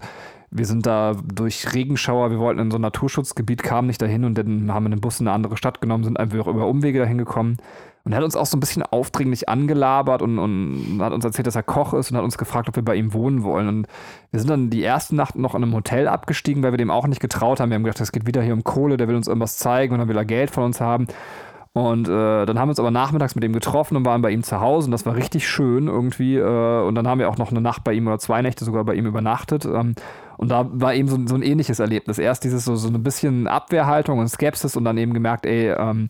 Wir 0.50 0.66
sind 0.66 0.86
da 0.86 1.14
durch 1.32 1.72
Regenschauer, 1.72 2.32
wir 2.32 2.40
wollten 2.40 2.58
in 2.58 2.72
so 2.72 2.78
ein 2.78 2.80
Naturschutzgebiet, 2.80 3.62
kamen 3.62 3.86
nicht 3.86 4.02
dahin 4.02 4.24
und 4.24 4.36
dann 4.36 4.74
haben 4.74 4.86
wir 4.86 4.90
einen 4.90 5.00
Bus 5.00 5.20
in 5.20 5.28
eine 5.28 5.36
andere 5.36 5.56
Stadt 5.56 5.80
genommen, 5.80 6.02
sind 6.02 6.18
einfach 6.18 6.48
über 6.48 6.66
Umwege 6.66 6.98
dahin 6.98 7.16
gekommen. 7.16 7.58
Und 8.02 8.10
er 8.10 8.18
hat 8.18 8.24
uns 8.24 8.34
auch 8.34 8.46
so 8.46 8.56
ein 8.56 8.60
bisschen 8.60 8.82
aufdringlich 8.82 9.48
angelabert 9.48 10.20
und, 10.20 10.40
und 10.40 10.98
hat 11.00 11.12
uns 11.12 11.24
erzählt, 11.24 11.46
dass 11.46 11.54
er 11.54 11.62
Koch 11.62 11.94
ist 11.94 12.10
und 12.10 12.16
hat 12.16 12.24
uns 12.24 12.38
gefragt, 12.38 12.68
ob 12.68 12.74
wir 12.74 12.84
bei 12.84 12.96
ihm 12.96 13.12
wohnen 13.12 13.44
wollen. 13.44 13.68
Und 13.68 13.86
wir 14.32 14.40
sind 14.40 14.50
dann 14.50 14.68
die 14.68 14.82
erste 14.82 15.14
Nacht 15.14 15.36
noch 15.36 15.54
in 15.54 15.62
einem 15.62 15.74
Hotel 15.74 16.08
abgestiegen, 16.08 16.64
weil 16.64 16.72
wir 16.72 16.78
dem 16.78 16.90
auch 16.90 17.06
nicht 17.06 17.20
getraut 17.20 17.60
haben. 17.60 17.70
Wir 17.70 17.76
haben 17.76 17.84
gedacht, 17.84 18.00
es 18.00 18.10
geht 18.10 18.26
wieder 18.26 18.42
hier 18.42 18.54
um 18.54 18.64
Kohle, 18.64 18.96
der 18.96 19.06
will 19.06 19.14
uns 19.14 19.28
irgendwas 19.28 19.58
zeigen 19.58 19.92
und 19.92 20.00
dann 20.00 20.08
will 20.08 20.16
er 20.16 20.24
Geld 20.24 20.50
von 20.50 20.64
uns 20.64 20.80
haben. 20.80 21.06
Und 21.76 22.08
äh, 22.08 22.46
dann 22.46 22.58
haben 22.58 22.68
wir 22.68 22.70
uns 22.70 22.80
aber 22.80 22.90
nachmittags 22.90 23.34
mit 23.34 23.44
ihm 23.44 23.52
getroffen 23.52 23.98
und 23.98 24.06
waren 24.06 24.22
bei 24.22 24.30
ihm 24.30 24.42
zu 24.42 24.62
Hause 24.62 24.86
und 24.86 24.92
das 24.92 25.04
war 25.04 25.14
richtig 25.14 25.46
schön 25.46 25.88
irgendwie. 25.88 26.36
Äh, 26.36 26.82
und 26.82 26.94
dann 26.94 27.06
haben 27.06 27.18
wir 27.18 27.28
auch 27.28 27.36
noch 27.36 27.50
eine 27.50 27.60
Nacht 27.60 27.84
bei 27.84 27.92
ihm 27.92 28.06
oder 28.06 28.18
zwei 28.18 28.40
Nächte 28.40 28.64
sogar 28.64 28.82
bei 28.84 28.94
ihm 28.94 29.04
übernachtet. 29.04 29.66
Ähm, 29.66 29.94
und 30.38 30.50
da 30.50 30.66
war 30.72 30.94
eben 30.94 31.06
so, 31.06 31.18
so, 31.26 31.34
ein 31.34 31.42
ähnliches 31.42 31.78
Erlebnis. 31.78 32.16
Erst 32.16 32.44
dieses 32.44 32.64
so, 32.64 32.76
so 32.76 32.88
ein 32.88 33.02
bisschen 33.02 33.46
Abwehrhaltung 33.46 34.20
und 34.20 34.28
Skepsis 34.28 34.74
und 34.74 34.86
dann 34.86 34.96
eben 34.96 35.12
gemerkt, 35.12 35.44
ey, 35.44 35.68
ähm, 35.68 36.08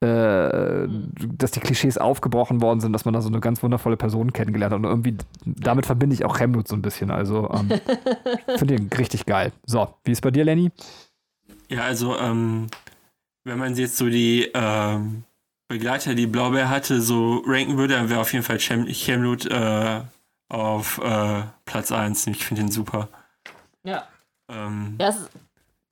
äh, 0.00 0.86
dass 1.36 1.50
die 1.50 1.58
Klischees 1.58 1.98
aufgebrochen 1.98 2.62
worden 2.62 2.78
sind, 2.78 2.92
dass 2.92 3.04
man 3.04 3.12
da 3.12 3.20
so 3.20 3.28
eine 3.28 3.40
ganz 3.40 3.60
wundervolle 3.60 3.96
Person 3.96 4.32
kennengelernt 4.32 4.72
hat. 4.72 4.78
Und 4.78 4.84
irgendwie 4.84 5.16
damit 5.44 5.86
verbinde 5.86 6.14
ich 6.14 6.24
auch 6.26 6.38
Hemnut 6.38 6.68
so 6.68 6.76
ein 6.76 6.82
bisschen. 6.82 7.10
Also 7.10 7.50
ähm, 7.52 7.70
finde 8.56 8.76
ich 8.76 8.96
richtig 8.96 9.26
geil. 9.26 9.50
So, 9.66 9.88
wie 10.04 10.12
ist 10.12 10.20
bei 10.20 10.30
dir, 10.30 10.44
Lenny? 10.44 10.70
Ja, 11.68 11.82
also 11.82 12.16
ähm, 12.16 12.68
wenn 13.48 13.58
man 13.58 13.74
jetzt 13.74 13.96
so 13.96 14.08
die 14.08 14.50
ähm, 14.54 15.24
Begleiter, 15.68 16.14
die 16.14 16.26
Blaubeer 16.26 16.68
hatte, 16.68 17.00
so 17.00 17.42
ranken 17.46 17.76
würde, 17.76 17.94
dann 17.94 18.08
wäre 18.08 18.20
auf 18.20 18.32
jeden 18.32 18.44
Fall 18.44 18.58
Chemlut 18.58 19.46
äh, 19.46 20.00
auf 20.48 20.98
äh, 20.98 21.42
Platz 21.64 21.92
1. 21.92 22.26
Ich 22.28 22.44
finde 22.44 22.62
ihn 22.62 22.70
super. 22.70 23.08
Ja. 23.84 24.06
Ähm, 24.48 24.96
ja 25.00 25.14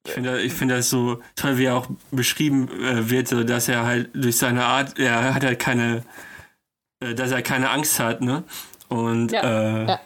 ich 0.06 0.12
finde 0.12 0.40
ich 0.40 0.52
find 0.52 0.70
das 0.70 0.88
so 0.88 1.20
toll, 1.34 1.58
wie 1.58 1.64
er 1.64 1.76
auch 1.76 1.88
beschrieben 2.10 2.68
äh, 2.80 3.10
wird, 3.10 3.28
so, 3.28 3.42
dass 3.42 3.68
er 3.68 3.84
halt 3.84 4.10
durch 4.14 4.36
seine 4.36 4.64
Art, 4.64 4.98
er 4.98 5.34
hat 5.34 5.44
halt 5.44 5.58
keine, 5.58 6.04
äh, 7.00 7.14
dass 7.14 7.32
er 7.32 7.42
keine 7.42 7.70
Angst 7.70 7.98
hat, 7.98 8.20
ne? 8.20 8.44
Und 8.88 9.32
ja. 9.32 9.42
Äh, 9.42 9.86
ja. 9.88 10.00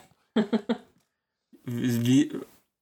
wie, 1.64 2.32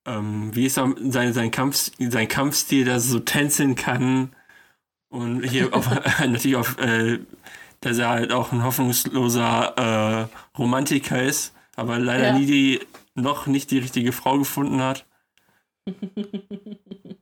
ähm, 0.07 0.55
wie 0.55 0.67
ist 0.67 0.79
auch 0.79 0.91
sein, 1.01 1.33
sein, 1.33 1.51
Kampf, 1.51 1.91
sein 1.99 2.29
Kampfstil, 2.29 2.85
dass 2.85 3.07
er 3.07 3.11
so 3.11 3.19
tänzeln 3.19 3.75
kann 3.75 4.33
und 5.09 5.43
hier 5.43 5.75
auf, 5.75 5.89
natürlich 6.21 6.57
auf, 6.57 6.79
äh, 6.79 7.19
dass 7.81 7.99
er 7.99 8.09
halt 8.09 8.33
auch 8.33 8.53
ein 8.53 8.65
hoffnungsloser 8.65 9.75
äh, 9.77 10.59
Romantiker 10.59 11.23
ist, 11.23 11.55
aber 11.77 11.99
leider 11.99 12.29
ja. 12.29 12.39
nie 12.39 12.47
die, 12.47 12.81
noch 13.15 13.47
nicht 13.47 13.71
die 13.71 13.79
richtige 13.79 14.13
Frau 14.13 14.39
gefunden 14.39 14.81
hat. 14.81 15.07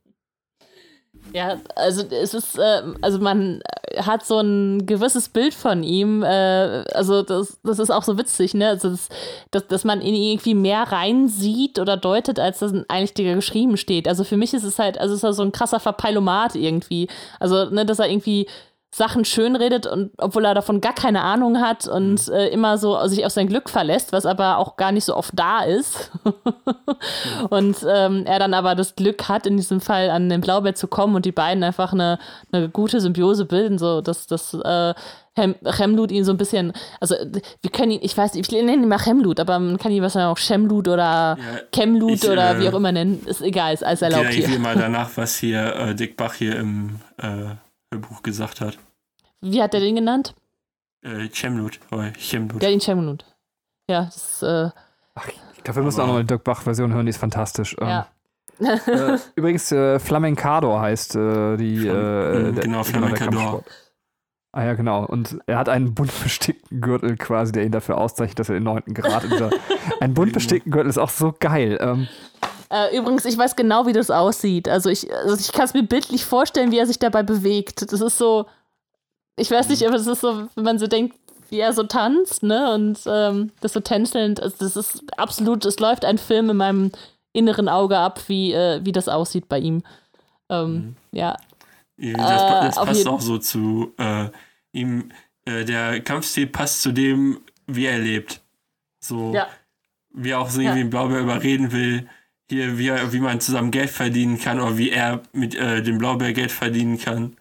Ja, 1.37 1.61
also 1.75 2.03
es 2.09 2.33
ist, 2.33 2.59
äh, 2.59 2.83
also 3.03 3.19
man 3.19 3.61
hat 3.99 4.25
so 4.25 4.39
ein 4.41 4.87
gewisses 4.87 5.29
Bild 5.29 5.53
von 5.53 5.83
ihm, 5.83 6.23
äh, 6.23 6.27
also 6.95 7.23
das, 7.23 7.61
das 7.63 7.79
ist 7.79 7.91
auch 7.91 8.05
so 8.05 8.17
witzig, 8.17 8.55
ne? 8.55 8.69
Also 8.69 8.89
das, 8.89 9.11
dass, 9.51 9.67
dass 9.67 9.85
man 9.85 10.01
ihn 10.01 10.15
irgendwie 10.15 10.55
mehr 10.55 10.85
reinsieht 10.85 11.79
oder 11.79 11.99
deutet, 11.99 12.41
als 12.41 12.61
das 12.61 12.73
eigentlich 12.89 13.13
geschrieben 13.13 13.77
steht. 13.77 14.09
Also 14.09 14.25
für 14.25 14.39
mich 14.39 14.55
ist 14.55 14.65
es 14.65 14.79
halt, 14.79 14.97
also 14.97 15.13
es 15.13 15.19
ist 15.19 15.25
halt 15.25 15.35
so 15.35 15.43
ein 15.43 15.53
krasser 15.53 15.79
Verpeilomat 15.79 16.55
irgendwie. 16.55 17.07
Also, 17.39 17.67
ne, 17.69 17.85
dass 17.85 17.99
er 17.99 18.09
irgendwie 18.09 18.47
Sachen 18.97 19.27
schönredet 19.27 19.87
und 19.87 20.11
obwohl 20.17 20.47
er 20.47 20.55
davon 20.55 20.81
gar 20.81 20.95
keine 20.95 21.21
Ahnung 21.21 21.61
hat 21.61 21.87
und 21.87 22.29
mhm. 22.29 22.35
äh, 22.35 22.49
immer 22.49 22.79
so 22.79 23.07
sich 23.09 23.27
auf 23.27 23.33
sein 23.33 23.47
Glück 23.47 23.69
verlässt, 23.69 24.13
was 24.13 24.25
aber 24.25 24.57
auch 24.57 24.79
gar 24.79 24.91
nicht 24.91 25.05
so 25.05 25.15
oft 25.15 25.33
da 25.35 25.65
ist. 25.65 26.11
und 27.51 27.77
ähm, 27.87 28.25
er 28.25 28.39
dann 28.39 28.55
aber 28.55 28.75
das 28.75 28.97
Glück 28.97 29.29
hat, 29.29 29.47
in 29.47 29.59
diesem 29.59 29.83
Fall 29.83 30.09
an 30.09 30.31
den 30.31 30.41
Blaubeer 30.41 30.75
zu 30.75 30.89
kommen 30.89 31.15
und 31.15 31.27
die 31.27 31.33
beiden 31.33 31.63
einfach 31.63 31.93
eine, 31.93 32.19
eine 32.53 32.71
gute 32.71 33.03
Symbiose 33.03 33.45
bilden, 33.45 33.77
so 33.77 34.01
dass 34.01 34.27
das 34.27 34.55
äh, 34.55 34.95
Chemlut 35.37 36.11
ihn 36.11 36.25
so 36.25 36.33
ein 36.33 36.39
bisschen, 36.39 36.73
also 36.99 37.17
wir 37.61 37.71
können 37.71 37.93
ihn, 37.93 38.01
ich 38.03 38.17
weiß 38.17 38.33
nicht, 38.33 38.51
ich 38.51 38.65
nenne 38.65 38.83
ihn 38.83 38.89
mal 38.89 38.99
Chemlut, 38.99 39.39
aber 39.41 39.59
man 39.59 39.77
kann 39.77 39.93
ihn 39.93 40.03
wahrscheinlich 40.03 40.33
auch 40.33 40.39
Chemlut 40.39 40.89
oder 40.89 41.37
ja, 41.39 41.39
Chemlut 41.71 42.25
ich, 42.25 42.31
oder 42.31 42.57
äh, 42.57 42.61
wie 42.61 42.69
auch 42.71 42.75
immer 42.75 42.93
nennen, 42.93 43.23
ist 43.27 43.43
egal, 43.43 43.75
ist 43.75 43.85
alles 43.85 44.01
erlaubt 44.01 44.31
hier. 44.31 44.49
Ich 44.49 44.59
mal 44.59 44.75
danach, 44.79 45.11
was 45.17 45.37
hier 45.37 45.77
äh, 45.77 45.95
Dick 45.95 46.17
Bach 46.17 46.33
hier 46.33 46.57
im 46.57 47.01
äh, 47.19 47.57
Buch 47.99 48.23
gesagt 48.23 48.63
hat. 48.63 48.79
Wie 49.53 49.63
hat 49.63 49.75
er 49.75 49.81
den 49.81 49.95
genannt? 49.97 50.35
Äh, 51.03 51.29
Chemlut. 51.29 51.79
Oh, 51.91 52.03
Chemlut. 52.19 52.63
Ja, 52.63 52.69
den 52.71 52.81
Chemlut. 52.81 53.25
ja, 53.89 54.05
das 54.07 54.43
äh, 54.43 54.71
Ach, 55.15 55.29
ich 55.57 55.63
glaube, 55.65 55.77
wir 55.81 55.83
müssen 55.85 56.01
auch 56.01 56.07
noch 56.09 56.15
eine 56.17 56.25
Dirk 56.25 56.45
Bach-Version 56.45 56.93
hören, 56.93 57.07
die 57.07 57.11
ist 57.11 57.19
fantastisch. 57.19 57.75
Ähm, 57.81 57.89
ja. 57.89 58.07
Äh, 58.61 59.19
übrigens, 59.37 59.71
äh, 59.73 59.99
Flamencador 59.99 60.81
heißt 60.81 61.17
äh, 61.17 61.57
die. 61.57 61.87
Äh, 61.87 61.93
Mhm, 61.93 62.55
der- 62.55 62.65
genau, 62.65 62.77
der 62.83 62.85
Flamencador. 62.85 63.65
Ah 64.53 64.65
ja, 64.65 64.73
genau. 64.75 65.05
Und 65.05 65.39
er 65.47 65.59
hat 65.59 65.69
einen 65.69 65.95
bunt 65.95 66.11
bestickten 66.23 66.81
Gürtel 66.81 67.17
quasi, 67.19 67.53
der 67.53 67.65
ihn 67.65 67.73
dafür 67.73 67.99
auszeichnet, 67.99 68.39
dass 68.39 68.49
er 68.49 68.55
den 68.55 68.63
neunten 68.65 68.95
Grad 68.95 69.25
in 69.25 69.31
dieser. 69.31 69.51
Ein 70.01 70.15
bunt 70.15 70.33
bestickten 70.33 70.73
Gürtel 70.73 70.89
ist 70.89 70.97
auch 70.99 71.11
so 71.11 71.35
geil. 71.39 71.77
Ähm, 71.81 72.09
Äh, 72.71 72.97
übrigens, 72.97 73.25
ich 73.27 73.37
weiß 73.37 73.55
genau, 73.55 73.87
wie 73.87 73.93
das 73.93 74.11
aussieht. 74.11 74.67
Also 74.69 74.89
ich, 74.91 75.13
also 75.15 75.37
ich 75.39 75.53
kann 75.53 75.67
es 75.67 75.75
mir 75.75 75.83
bildlich 75.83 76.25
vorstellen, 76.25 76.71
wie 76.73 76.79
er 76.79 76.87
sich 76.87 76.99
dabei 76.99 77.23
bewegt. 77.23 77.93
Das 77.93 78.01
ist 78.01 78.17
so, 78.19 78.47
ich 79.37 79.51
weiß 79.51 79.69
nicht, 79.69 79.87
aber 79.87 79.97
es 79.97 80.07
ist 80.07 80.21
so, 80.21 80.49
wenn 80.55 80.65
man 80.65 80.79
so 80.79 80.87
denkt, 80.87 81.17
wie 81.51 81.59
er 81.61 81.73
so 81.73 81.85
tanzt, 81.85 82.43
ne? 82.43 82.73
Und 82.75 82.99
ähm, 83.07 83.53
das 83.61 83.73
so 83.73 83.81
tänzelnd, 83.81 84.43
also 84.43 84.57
das 84.59 84.77
ist 84.77 85.03
absolut, 85.19 85.65
es 85.65 85.79
läuft 85.79 86.05
ein 86.05 86.19
Film 86.19 86.51
in 86.51 86.57
meinem 86.57 86.93
inneren 87.33 87.69
Auge 87.69 87.99
ab, 87.99 88.21
wie, 88.29 88.53
äh, 88.53 88.81
wie 88.85 88.93
das 88.93 89.09
aussieht 89.09 89.49
bei 89.49 89.59
ihm. 89.59 89.83
Ähm, 90.49 90.97
Ja, 91.13 91.37
Das, 91.99 92.47
pa- 92.47 92.67
das 92.67 92.77
Äh, 92.79 92.85
passt 92.87 93.07
auch 93.09 93.21
so 93.21 93.39
zu 93.39 93.93
äh, 93.99 94.29
ihm. 94.73 95.11
Äh, 95.45 95.65
der 95.65 96.01
Kampfstil 96.01 96.49
passt 96.49 96.83
zu 96.83 96.93
dem, 96.93 97.41
wie 97.67 97.87
er 97.87 97.99
lebt. 97.99 98.41
So, 99.01 99.33
ja, 99.35 99.47
wie 100.13 100.31
er 100.31 100.41
auch 100.41 100.49
so 100.51 100.61
irgendwie 100.61 100.79
Ja. 100.81 100.85
den 100.85 100.91
Blaubeer 100.91 101.21
überreden 101.21 101.71
will. 101.73 102.09
Hier, 102.51 102.79
wie, 102.79 102.89
er, 102.89 103.13
wie 103.13 103.21
man 103.21 103.41
zusammen 103.41 103.71
Geld 103.71 103.91
verdienen 103.91 104.39
kann 104.41 104.61
oder 104.61 104.79
wie 104.79 104.91
er 104.91 105.23
mit 105.33 105.55
äh, 105.55 105.83
dem 105.83 105.99
Blaubeer 105.99 106.33
Geld 106.33 106.51
verdienen 106.53 106.99
kann. 106.99 107.37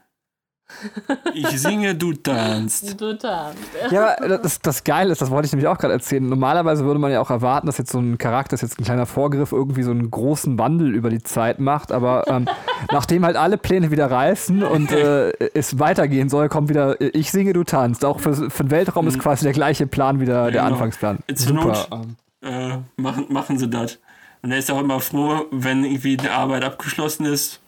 Ich 1.33 1.47
singe, 1.61 1.95
du 1.95 2.13
tanzt. 2.13 2.99
du 2.99 3.17
tanzt. 3.17 3.57
ja, 3.91 4.17
aber 4.17 4.37
das, 4.39 4.59
das 4.59 4.83
Geile 4.83 5.11
ist, 5.11 5.21
das 5.21 5.29
wollte 5.29 5.45
ich 5.45 5.51
nämlich 5.51 5.67
auch 5.67 5.77
gerade 5.77 5.93
erzählen. 5.93 6.27
Normalerweise 6.27 6.85
würde 6.85 6.99
man 6.99 7.11
ja 7.11 7.21
auch 7.21 7.29
erwarten, 7.29 7.67
dass 7.67 7.77
jetzt 7.77 7.91
so 7.91 7.99
ein 7.99 8.17
Charakter, 8.17 8.51
das 8.51 8.63
ist 8.63 8.71
jetzt 8.71 8.79
ein 8.79 8.85
kleiner 8.85 9.05
Vorgriff, 9.05 9.51
irgendwie 9.51 9.83
so 9.83 9.91
einen 9.91 10.09
großen 10.09 10.57
Wandel 10.57 10.95
über 10.95 11.09
die 11.09 11.21
Zeit 11.21 11.59
macht. 11.59 11.91
Aber 11.91 12.27
ähm, 12.27 12.47
nachdem 12.91 13.25
halt 13.25 13.35
alle 13.37 13.57
Pläne 13.57 13.91
wieder 13.91 14.09
reißen 14.09 14.63
und 14.63 14.91
äh, 14.91 15.31
es 15.53 15.77
weitergehen 15.79 16.29
soll, 16.29 16.49
kommt 16.49 16.69
wieder 16.69 16.99
äh, 16.99 17.07
Ich 17.09 17.31
singe, 17.31 17.53
du 17.53 17.63
tanzt. 17.63 18.03
Auch 18.03 18.19
für, 18.19 18.49
für 18.49 18.63
den 18.63 18.71
Weltraum 18.71 19.07
ist 19.07 19.19
quasi 19.19 19.43
der 19.43 19.53
gleiche 19.53 19.87
Plan 19.87 20.19
wieder 20.19 20.51
der 20.51 20.61
genau. 20.63 20.73
Anfangsplan. 20.73 21.19
Zur 21.35 21.47
Super. 21.47 21.87
Not- 21.89 22.07
Äh, 22.41 22.77
machen, 22.97 23.25
machen 23.29 23.57
sie 23.57 23.69
das. 23.69 23.99
Und 24.41 24.51
er 24.51 24.59
ist 24.59 24.69
auch 24.71 24.79
immer 24.79 24.99
froh, 24.99 25.45
wenn 25.51 25.83
irgendwie 25.83 26.17
die 26.17 26.29
Arbeit 26.29 26.63
abgeschlossen 26.63 27.25
ist. 27.25 27.61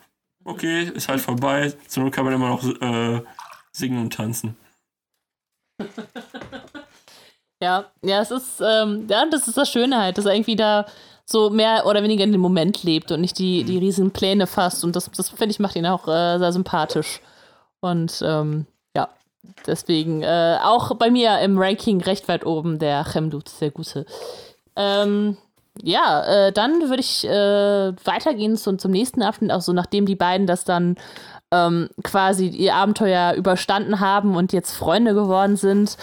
Okay, 0.48 0.84
ist 0.96 1.10
halt 1.10 1.20
vorbei. 1.20 1.74
Zur 1.88 2.04
Not 2.04 2.14
kann 2.14 2.24
man 2.24 2.34
immer 2.34 2.48
noch 2.48 2.64
äh, 2.64 3.22
singen 3.72 4.00
und 4.00 4.14
tanzen. 4.14 4.56
Ja, 7.60 7.86
ja, 8.04 8.22
es 8.22 8.30
ist, 8.30 8.62
ähm, 8.62 9.08
ja, 9.10 9.26
das 9.32 9.48
ist 9.48 9.58
das 9.58 9.72
Schöne 9.72 9.98
halt, 9.98 10.20
dass 10.20 10.26
er 10.26 10.36
irgendwie 10.36 10.56
da 10.56 10.86
so 11.26 11.50
mehr 11.50 11.88
oder 11.88 12.04
weniger 12.04 12.24
in 12.24 12.32
dem 12.32 12.40
Moment 12.40 12.84
lebt 12.84 13.12
und 13.12 13.20
nicht 13.20 13.40
die, 13.40 13.64
die 13.64 13.80
riesigen 13.80 14.12
Pläne 14.12 14.46
fasst. 14.46 14.84
Und 14.84 14.96
das, 14.96 15.10
das 15.10 15.30
finde 15.30 15.50
ich, 15.50 15.60
macht 15.60 15.76
ihn 15.76 15.88
auch 15.88 16.08
äh, 16.08 16.38
sehr 16.38 16.52
sympathisch. 16.52 17.20
Und 17.80 18.22
ähm, 18.24 18.68
ja, 18.96 19.10
deswegen 19.66 20.22
äh, 20.22 20.60
auch 20.62 20.96
bei 20.98 21.10
mir 21.10 21.40
im 21.40 21.58
Ranking 21.58 22.00
recht 22.02 22.28
weit 22.28 22.46
oben 22.46 22.78
der 22.78 23.04
Chemdut, 23.06 23.50
sehr 23.50 23.72
gute. 23.72 24.06
Ähm, 24.76 25.38
ja, 25.84 26.48
äh, 26.48 26.52
dann 26.52 26.90
würde 26.90 27.02
ich 27.02 27.26
äh, 27.26 27.94
weitergehen 28.04 28.58
zu, 28.58 28.78
zum 28.78 28.92
nächsten 28.92 29.22
Abschnitt, 29.22 29.52
auch 29.52 29.62
so 29.62 29.74
nachdem 29.74 30.06
die 30.06 30.16
beiden 30.16 30.48
das 30.48 30.64
dann 30.64 30.96
ähm, 31.52 31.90
quasi 32.04 32.48
ihr 32.48 32.76
Abenteuer 32.76 33.34
überstanden 33.34 34.00
haben 34.00 34.36
und 34.36 34.52
jetzt 34.52 34.76
Freunde 34.76 35.14
geworden 35.14 35.56
sind, 35.56 35.98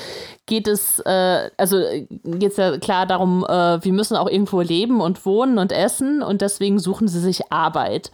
geht 0.46 0.68
es, 0.68 1.00
äh, 1.00 1.50
also 1.56 1.78
geht 2.24 2.52
es 2.52 2.56
ja 2.56 2.78
klar 2.78 3.06
darum, 3.06 3.44
äh, 3.44 3.82
wir 3.84 3.92
müssen 3.92 4.16
auch 4.16 4.28
irgendwo 4.28 4.60
leben 4.62 5.00
und 5.00 5.26
wohnen 5.26 5.58
und 5.58 5.72
essen 5.72 6.22
und 6.22 6.40
deswegen 6.40 6.78
suchen 6.78 7.08
sie 7.08 7.20
sich 7.20 7.52
Arbeit. 7.52 8.10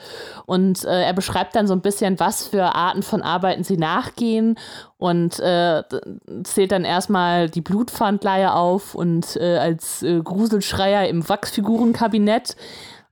Und 0.46 0.84
äh, 0.84 1.04
er 1.04 1.12
beschreibt 1.12 1.54
dann 1.54 1.68
so 1.68 1.74
ein 1.74 1.82
bisschen, 1.82 2.18
was 2.18 2.48
für 2.48 2.74
Arten 2.74 3.02
von 3.02 3.22
Arbeiten 3.22 3.62
sie 3.62 3.76
nachgehen 3.76 4.56
und 4.98 5.38
äh, 5.38 5.82
zählt 6.44 6.72
dann 6.72 6.84
erstmal 6.84 7.48
die 7.48 7.62
Blutpfandleihe 7.62 8.52
auf 8.52 8.94
und 8.94 9.36
äh, 9.36 9.56
als 9.56 10.02
äh, 10.02 10.20
Gruselschreier 10.20 11.08
im 11.08 11.28
Wachsfigurenkabinett. 11.28 12.56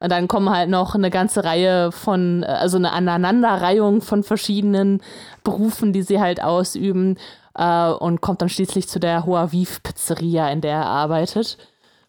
Und 0.01 0.13
dann 0.13 0.29
kommen 0.29 0.51
halt 0.51 0.71
noch 0.71 0.95
eine 0.95 1.11
ganze 1.11 1.45
Reihe 1.45 1.91
von, 1.93 2.43
äh, 2.43 2.47
also 2.47 2.77
eine 2.77 2.93
Aneinanderreihung 2.93 4.01
von 4.01 4.23
verschiedenen 4.23 5.03
Berufen, 5.45 5.93
die 5.93 6.03
sie 6.03 6.21
halt 6.21 6.43
ausüben. 6.43 7.17
Äh, 7.57 7.91
und 7.91 8.21
kommt 8.21 8.41
dann 8.41 8.49
schließlich 8.49 8.89
zu 8.89 9.01
der 9.01 9.27
Hoaviv-Pizzeria, 9.27 10.49
in 10.51 10.61
der 10.61 10.77
er 10.77 10.87
arbeitet. 10.87 11.59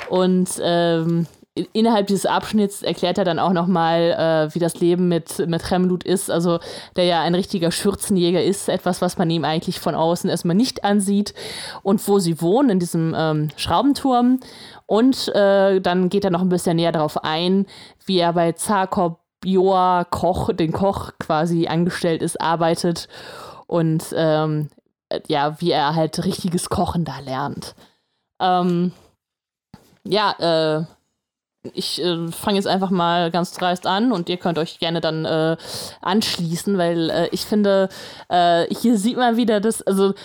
Und 0.09 0.49
ähm, 0.61 1.25
in- 1.55 1.67
innerhalb 1.73 2.05
dieses 2.05 2.27
Abschnitts 2.27 2.83
erklärt 2.83 3.17
er 3.17 3.25
dann 3.25 3.39
auch 3.39 3.53
nochmal, 3.53 4.47
äh, 4.51 4.53
wie 4.53 4.59
das 4.59 4.79
Leben 4.79 5.07
mit, 5.07 5.39
mit 5.47 5.71
Remlut 5.71 6.03
ist. 6.03 6.29
Also, 6.29 6.59
der 6.95 7.05
ja 7.05 7.21
ein 7.23 7.33
richtiger 7.33 7.71
Schürzenjäger 7.71 8.43
ist, 8.43 8.69
etwas, 8.69 9.01
was 9.01 9.17
man 9.17 9.31
ihm 9.31 9.43
eigentlich 9.43 9.79
von 9.79 9.95
außen 9.95 10.29
erstmal 10.29 10.55
nicht 10.55 10.83
ansieht. 10.83 11.33
Und 11.81 12.07
wo 12.07 12.19
sie 12.19 12.39
wohnen, 12.39 12.69
in 12.69 12.79
diesem 12.79 13.15
ähm, 13.17 13.49
Schraubenturm. 13.57 14.39
Und 14.89 15.27
äh, 15.35 15.79
dann 15.81 16.09
geht 16.09 16.25
er 16.25 16.31
noch 16.31 16.41
ein 16.41 16.49
bisschen 16.49 16.77
näher 16.77 16.91
darauf 16.91 17.23
ein, 17.23 17.67
wie 18.07 18.17
er 18.17 18.33
bei 18.33 18.53
Zarkop 18.53 19.19
Joa 19.45 20.03
Koch, 20.03 20.51
den 20.51 20.71
Koch 20.71 21.11
quasi 21.19 21.67
angestellt 21.67 22.23
ist, 22.23 22.41
arbeitet. 22.41 23.07
Und 23.67 24.03
ähm, 24.15 24.69
äh, 25.09 25.19
ja, 25.27 25.61
wie 25.61 25.69
er 25.69 25.93
halt 25.93 26.25
richtiges 26.25 26.69
Kochen 26.69 27.05
da 27.05 27.19
lernt. 27.19 27.75
Ähm, 28.39 28.91
ja, 30.05 30.79
äh, 30.79 30.85
ich 31.73 32.01
äh, 32.01 32.31
fange 32.31 32.57
jetzt 32.57 32.67
einfach 32.67 32.89
mal 32.89 33.29
ganz 33.29 33.51
dreist 33.51 33.85
an 33.85 34.11
und 34.11 34.27
ihr 34.27 34.37
könnt 34.37 34.57
euch 34.57 34.79
gerne 34.79 35.01
dann 35.01 35.23
äh, 35.23 35.55
anschließen, 36.01 36.79
weil 36.79 37.11
äh, 37.11 37.27
ich 37.27 37.45
finde, 37.45 37.89
äh, 38.29 38.65
hier 38.73 38.97
sieht 38.97 39.17
man 39.17 39.37
wieder 39.37 39.59
das, 39.59 39.83
also 39.83 40.15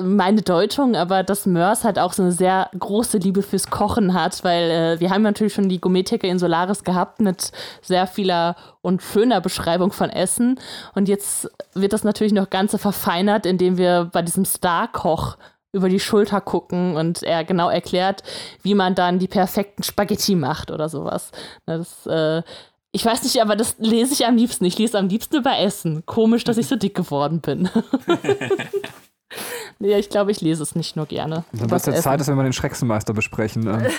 meine 0.00 0.42
Deutung, 0.42 0.96
aber 0.96 1.22
dass 1.22 1.46
Mörs 1.46 1.84
halt 1.84 1.98
auch 1.98 2.12
so 2.12 2.22
eine 2.22 2.32
sehr 2.32 2.70
große 2.76 3.18
Liebe 3.18 3.42
fürs 3.42 3.70
Kochen 3.70 4.14
hat, 4.14 4.42
weil 4.42 4.70
äh, 4.70 5.00
wir 5.00 5.10
haben 5.10 5.22
natürlich 5.22 5.54
schon 5.54 5.68
die 5.68 5.80
Gourmet-Theke 5.80 6.26
in 6.26 6.40
Solaris 6.40 6.82
gehabt 6.82 7.20
mit 7.20 7.52
sehr 7.82 8.08
vieler 8.08 8.56
und 8.82 9.00
schöner 9.00 9.40
Beschreibung 9.40 9.92
von 9.92 10.10
Essen 10.10 10.58
und 10.94 11.08
jetzt 11.08 11.48
wird 11.74 11.92
das 11.92 12.02
natürlich 12.02 12.32
noch 12.32 12.50
ganz 12.50 12.74
verfeinert, 12.76 13.46
indem 13.46 13.78
wir 13.78 14.10
bei 14.12 14.22
diesem 14.22 14.44
Star-Koch 14.44 15.36
über 15.72 15.88
die 15.88 16.00
Schulter 16.00 16.40
gucken 16.40 16.96
und 16.96 17.22
er 17.22 17.44
genau 17.44 17.68
erklärt, 17.68 18.24
wie 18.62 18.74
man 18.74 18.96
dann 18.96 19.20
die 19.20 19.28
perfekten 19.28 19.84
Spaghetti 19.84 20.34
macht 20.34 20.72
oder 20.72 20.88
sowas. 20.88 21.30
Das, 21.64 22.06
äh, 22.06 22.42
ich 22.90 23.04
weiß 23.04 23.22
nicht, 23.22 23.40
aber 23.40 23.54
das 23.54 23.76
lese 23.78 24.14
ich 24.14 24.26
am 24.26 24.36
liebsten. 24.36 24.64
Ich 24.64 24.78
lese 24.78 24.98
am 24.98 25.08
liebsten 25.08 25.36
über 25.36 25.58
Essen. 25.58 26.06
Komisch, 26.06 26.44
dass 26.44 26.56
ich 26.56 26.66
so 26.66 26.76
dick 26.76 26.94
geworden 26.94 27.40
bin. 27.40 27.68
nee, 29.78 29.96
ich 29.98 30.08
glaube, 30.10 30.30
ich 30.30 30.40
lese 30.40 30.62
es 30.62 30.74
nicht 30.74 30.96
nur 30.96 31.06
gerne. 31.06 31.44
Dann 31.52 31.70
wird 31.70 31.80
es 31.80 31.86
Essen. 31.88 32.02
Zeit, 32.02 32.20
dass 32.20 32.28
wir 32.28 32.34
mal 32.34 32.44
den 32.44 32.52
Schrecksenmeister 32.52 33.12
besprechen. 33.12 33.90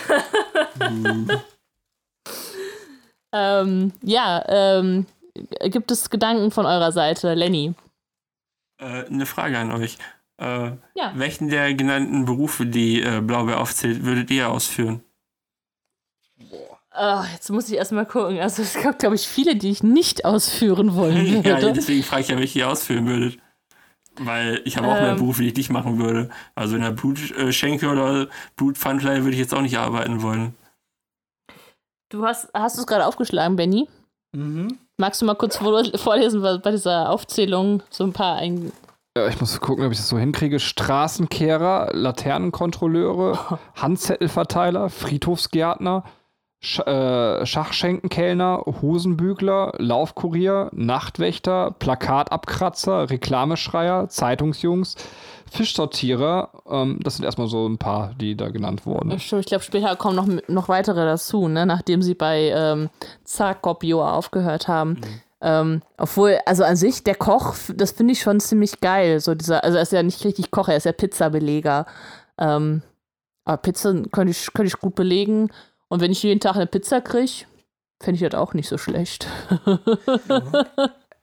Ähm, 0.79 1.27
Ähm, 3.33 3.91
ja, 4.01 4.43
ähm, 4.47 5.05
gibt 5.65 5.91
es 5.91 6.09
Gedanken 6.09 6.49
von 6.49 6.65
eurer 6.65 6.91
Seite, 6.93 7.33
Lenny? 7.33 7.73
Äh, 8.79 9.05
eine 9.05 9.25
Frage 9.25 9.57
an 9.57 9.71
euch. 9.71 9.97
Äh, 10.37 10.71
Ja. 10.95 11.11
Welchen 11.15 11.49
der 11.49 11.73
genannten 11.73 12.25
Berufe, 12.25 12.65
die 12.65 13.01
äh, 13.01 13.19
Blaubeer 13.21 13.59
aufzählt, 13.59 14.03
würdet 14.05 14.31
ihr 14.31 14.49
ausführen? 14.49 15.03
Ah, 16.91 17.25
jetzt 17.33 17.51
muss 17.51 17.69
ich 17.69 17.75
erstmal 17.75 18.05
gucken. 18.05 18.39
Also 18.39 18.63
es 18.63 18.73
gab, 18.81 18.97
glaube 18.97 19.15
ich, 19.15 19.27
viele, 19.27 19.55
die 19.55 19.69
ich 19.71 19.83
nicht 19.83 20.25
ausführen 20.25 20.95
wollen 20.95 21.25
ja, 21.43 21.61
würde. 21.61 21.73
deswegen 21.73 22.03
frage 22.03 22.21
ich 22.23 22.27
ja, 22.29 22.37
welche 22.37 22.59
ihr 22.59 22.69
ausführen 22.69 23.05
würdet. 23.07 23.37
Weil 24.19 24.61
ich 24.65 24.77
habe 24.77 24.87
auch 24.87 24.93
mehr 24.99 25.11
Ähm. 25.11 25.17
Berufe, 25.17 25.41
die 25.43 25.49
ich 25.49 25.55
nicht 25.55 25.69
machen 25.69 25.99
würde. 25.99 26.29
Also 26.55 26.75
in 26.75 26.81
der 26.81 26.91
Blutschenke 26.91 27.87
oder 27.89 28.27
Blutpfandleihe 28.55 29.19
würde 29.23 29.33
ich 29.33 29.39
jetzt 29.39 29.53
auch 29.53 29.61
nicht 29.61 29.77
arbeiten 29.77 30.21
wollen. 30.21 30.55
Du 32.09 32.23
hast, 32.25 32.49
hast 32.53 32.77
du 32.77 32.81
es 32.81 32.87
gerade 32.87 33.05
aufgeschlagen, 33.05 33.55
Benny? 33.55 33.87
Magst 34.97 35.21
du 35.21 35.25
mal 35.25 35.35
kurz 35.35 35.57
vor- 35.57 35.83
vorlesen, 35.95 36.41
was 36.41 36.61
bei 36.61 36.71
dieser 36.71 37.09
Aufzählung 37.09 37.81
so 37.89 38.03
ein 38.03 38.13
paar 38.13 38.37
ein 38.37 38.71
ja, 39.17 39.27
ich 39.27 39.39
muss 39.39 39.59
gucken, 39.59 39.83
ob 39.83 39.91
ich 39.91 39.97
das 39.97 40.09
so 40.09 40.19
hinkriege. 40.19 40.59
Straßenkehrer, 40.59 41.89
Laternenkontrolleure, 41.91 43.59
Handzettelverteiler, 43.75 44.91
Friedhofsgärtner, 44.91 46.03
Sch 46.59 46.79
äh, 46.79 47.45
Schachschenkenkellner, 47.45 48.63
Hosenbügler, 48.81 49.73
Laufkurier, 49.77 50.69
Nachtwächter, 50.73 51.75
Plakatabkratzer, 51.77 53.09
Reklameschreier, 53.11 54.09
Zeitungsjungs, 54.09 54.95
Fischsortierer. 55.51 56.49
Ähm, 56.67 56.99
das 57.03 57.17
sind 57.17 57.25
erstmal 57.25 57.47
so 57.47 57.67
ein 57.67 57.77
paar, 57.77 58.13
die 58.19 58.35
da 58.35 58.49
genannt 58.49 58.87
wurden. 58.87 59.17
Stimmt, 59.19 59.41
ich 59.41 59.47
glaube, 59.47 59.63
später 59.63 59.95
kommen 59.95 60.15
noch, 60.15 60.27
noch 60.47 60.67
weitere 60.67 61.05
dazu, 61.05 61.47
ne? 61.47 61.65
nachdem 61.67 62.01
sie 62.01 62.15
bei 62.15 62.51
ähm, 62.55 62.89
Zakopio 63.23 64.03
aufgehört 64.03 64.67
haben. 64.67 64.99
Ähm, 65.39 65.83
obwohl, 65.97 66.39
also 66.47 66.63
an 66.63 66.75
sich, 66.75 67.03
der 67.03 67.13
Koch, 67.13 67.53
das 67.75 67.91
finde 67.91 68.13
ich 68.13 68.21
schon 68.21 68.39
ziemlich 68.39 68.81
geil. 68.81 69.19
So 69.19 69.35
dieser, 69.35 69.63
also 69.63 69.77
er 69.77 69.83
ist 69.83 69.91
ja 69.91 70.01
nicht 70.01 70.25
richtig 70.25 70.49
Koch, 70.49 70.67
er 70.67 70.77
ist 70.77 70.85
ja 70.85 70.91
Pizzabeleger. 70.91 71.85
Ähm, 72.39 72.81
Aber 73.45 73.57
Pizza 73.57 73.93
könnte 74.11 74.31
ich, 74.31 74.51
könnte 74.53 74.69
ich 74.69 74.79
gut 74.79 74.95
belegen. 74.95 75.51
Und 75.89 76.01
wenn 76.01 76.11
ich 76.11 76.23
jeden 76.23 76.39
Tag 76.39 76.55
eine 76.55 76.67
Pizza 76.67 77.01
kriege, 77.01 77.45
fände 78.01 78.21
ich 78.21 78.29
das 78.29 78.39
auch 78.39 78.53
nicht 78.53 78.67
so 78.67 78.77
schlecht. 78.77 79.27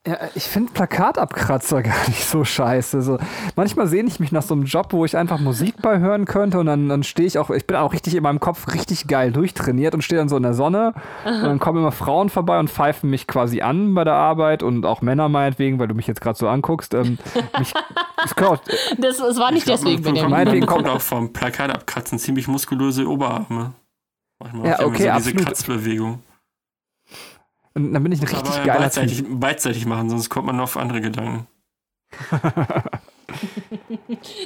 Ja, 0.07 0.19
ich 0.35 0.45
finde 0.45 0.71
Plakatabkratzer 0.71 1.83
gar 1.83 2.09
nicht 2.09 2.27
so 2.27 2.45
scheiße. 2.45 3.01
So, 3.01 3.19
manchmal 3.57 3.87
sehne 3.87 4.09
ich 4.09 4.21
mich 4.21 4.33
nach 4.33 4.43
so 4.43 4.53
einem 4.53 4.65
Job, 4.65 4.89
wo 4.91 5.07
ich 5.07 5.17
einfach 5.17 5.41
Musik 5.41 5.77
bei 5.81 5.99
hören 5.99 6.27
könnte 6.27 6.59
und 6.59 6.67
dann, 6.67 6.91
dann 6.91 7.03
stehe 7.03 7.27
ich 7.27 7.39
auch, 7.39 7.49
ich 7.49 7.67
bin 7.67 7.79
auch 7.79 7.95
richtig 7.95 8.15
in 8.15 8.23
meinem 8.23 8.39
Kopf 8.39 8.75
richtig 8.75 9.07
geil 9.07 9.33
durchtrainiert 9.33 9.95
und 9.95 10.03
stehe 10.03 10.19
dann 10.19 10.29
so 10.29 10.37
in 10.37 10.43
der 10.43 10.53
Sonne 10.53 10.93
Aha. 11.25 11.37
und 11.37 11.45
dann 11.45 11.59
kommen 11.59 11.79
immer 11.79 11.93
Frauen 11.93 12.29
vorbei 12.29 12.59
und 12.59 12.69
pfeifen 12.69 13.09
mich 13.09 13.27
quasi 13.27 13.62
an 13.62 13.95
bei 13.95 14.05
der 14.05 14.12
Arbeit 14.12 14.62
und 14.62 14.85
auch 14.85 15.01
Männer 15.01 15.31
meinetwegen, 15.31 15.79
weil 15.79 15.89
du 15.89 15.95
mich 15.95 16.07
jetzt 16.07 16.21
gerade 16.21 16.37
so 16.37 16.49
anguckst. 16.49 16.93
Ähm, 16.93 17.17
mich, 17.59 17.73
das, 18.23 18.35
das, 18.99 19.17
das, 19.17 19.39
war 19.39 19.53
nicht 19.53 19.65
glaub, 19.65 19.79
deswegen, 19.79 20.05
wenn 20.05 20.17
ihr 20.17 20.29
meinetwegen 20.29 20.67
kommt 20.67 20.87
auch 20.87 21.01
vom 21.01 21.33
Plakatabkratzen 21.33 22.19
ziemlich 22.19 22.47
muskulöse 22.47 23.09
Oberarme. 23.09 23.73
Manchmal 24.45 24.66
ja, 24.66 24.80
okay, 24.80 25.11
so 25.18 25.30
diese 25.30 25.45
Kratzbewegung. 25.45 26.22
Und 27.74 27.92
dann 27.92 28.03
bin 28.03 28.12
ich 28.12 28.20
ein 28.20 28.28
richtig 28.28 28.55
Aber 28.55 28.64
geiler 28.64 28.80
beidseitig, 28.80 29.18
typ. 29.18 29.40
beidseitig 29.40 29.86
machen, 29.86 30.11
sonst 30.11 30.28
kommt 30.28 30.47
man 30.47 30.61
auf 30.61 30.76
andere 30.76 31.01
Gedanken. 31.01 31.47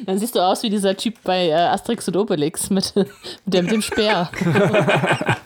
dann 0.06 0.18
siehst 0.18 0.34
du 0.34 0.40
aus 0.40 0.62
wie 0.62 0.70
dieser 0.70 0.96
Typ 0.96 1.16
bei 1.24 1.48
äh, 1.48 1.52
Asterix 1.54 2.08
und 2.08 2.16
Obelix 2.16 2.70
mit, 2.70 2.96
mit, 2.96 3.08
dem, 3.44 3.64
mit 3.66 3.74
dem 3.74 3.82
Speer. 3.82 4.30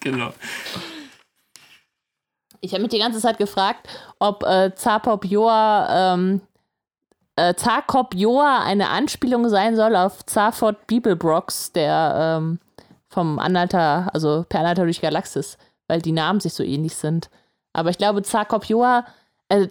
genau. 0.00 0.34
Ich 2.60 2.72
habe 2.72 2.82
mich 2.82 2.90
die 2.90 2.98
ganze 2.98 3.20
Zeit 3.20 3.38
gefragt, 3.38 3.88
ob 4.18 4.42
äh, 4.42 4.74
Zapop 4.74 5.24
Joa 5.24 6.14
ähm, 6.14 6.42
äh, 7.36 7.54
Zarkop 7.54 8.14
Joa 8.14 8.62
eine 8.64 8.90
Anspielung 8.90 9.48
sein 9.48 9.76
soll 9.76 9.96
auf 9.96 10.26
Zarford 10.26 10.86
Bibelbrox, 10.86 11.72
der 11.72 12.38
ähm, 12.38 12.58
vom 13.10 13.38
Anhalter, 13.38 14.08
also 14.14 14.46
per 14.48 14.60
Anhalter 14.60 14.84
durch 14.84 15.02
Galaxis 15.02 15.58
weil 15.90 16.00
die 16.00 16.12
Namen 16.12 16.40
sich 16.40 16.54
so 16.54 16.62
ähnlich 16.62 16.94
sind. 16.94 17.28
Aber 17.72 17.90
ich 17.90 17.98
glaube, 17.98 18.22
Zarkop 18.22 18.64
Joa 18.64 19.04
äh, 19.48 19.66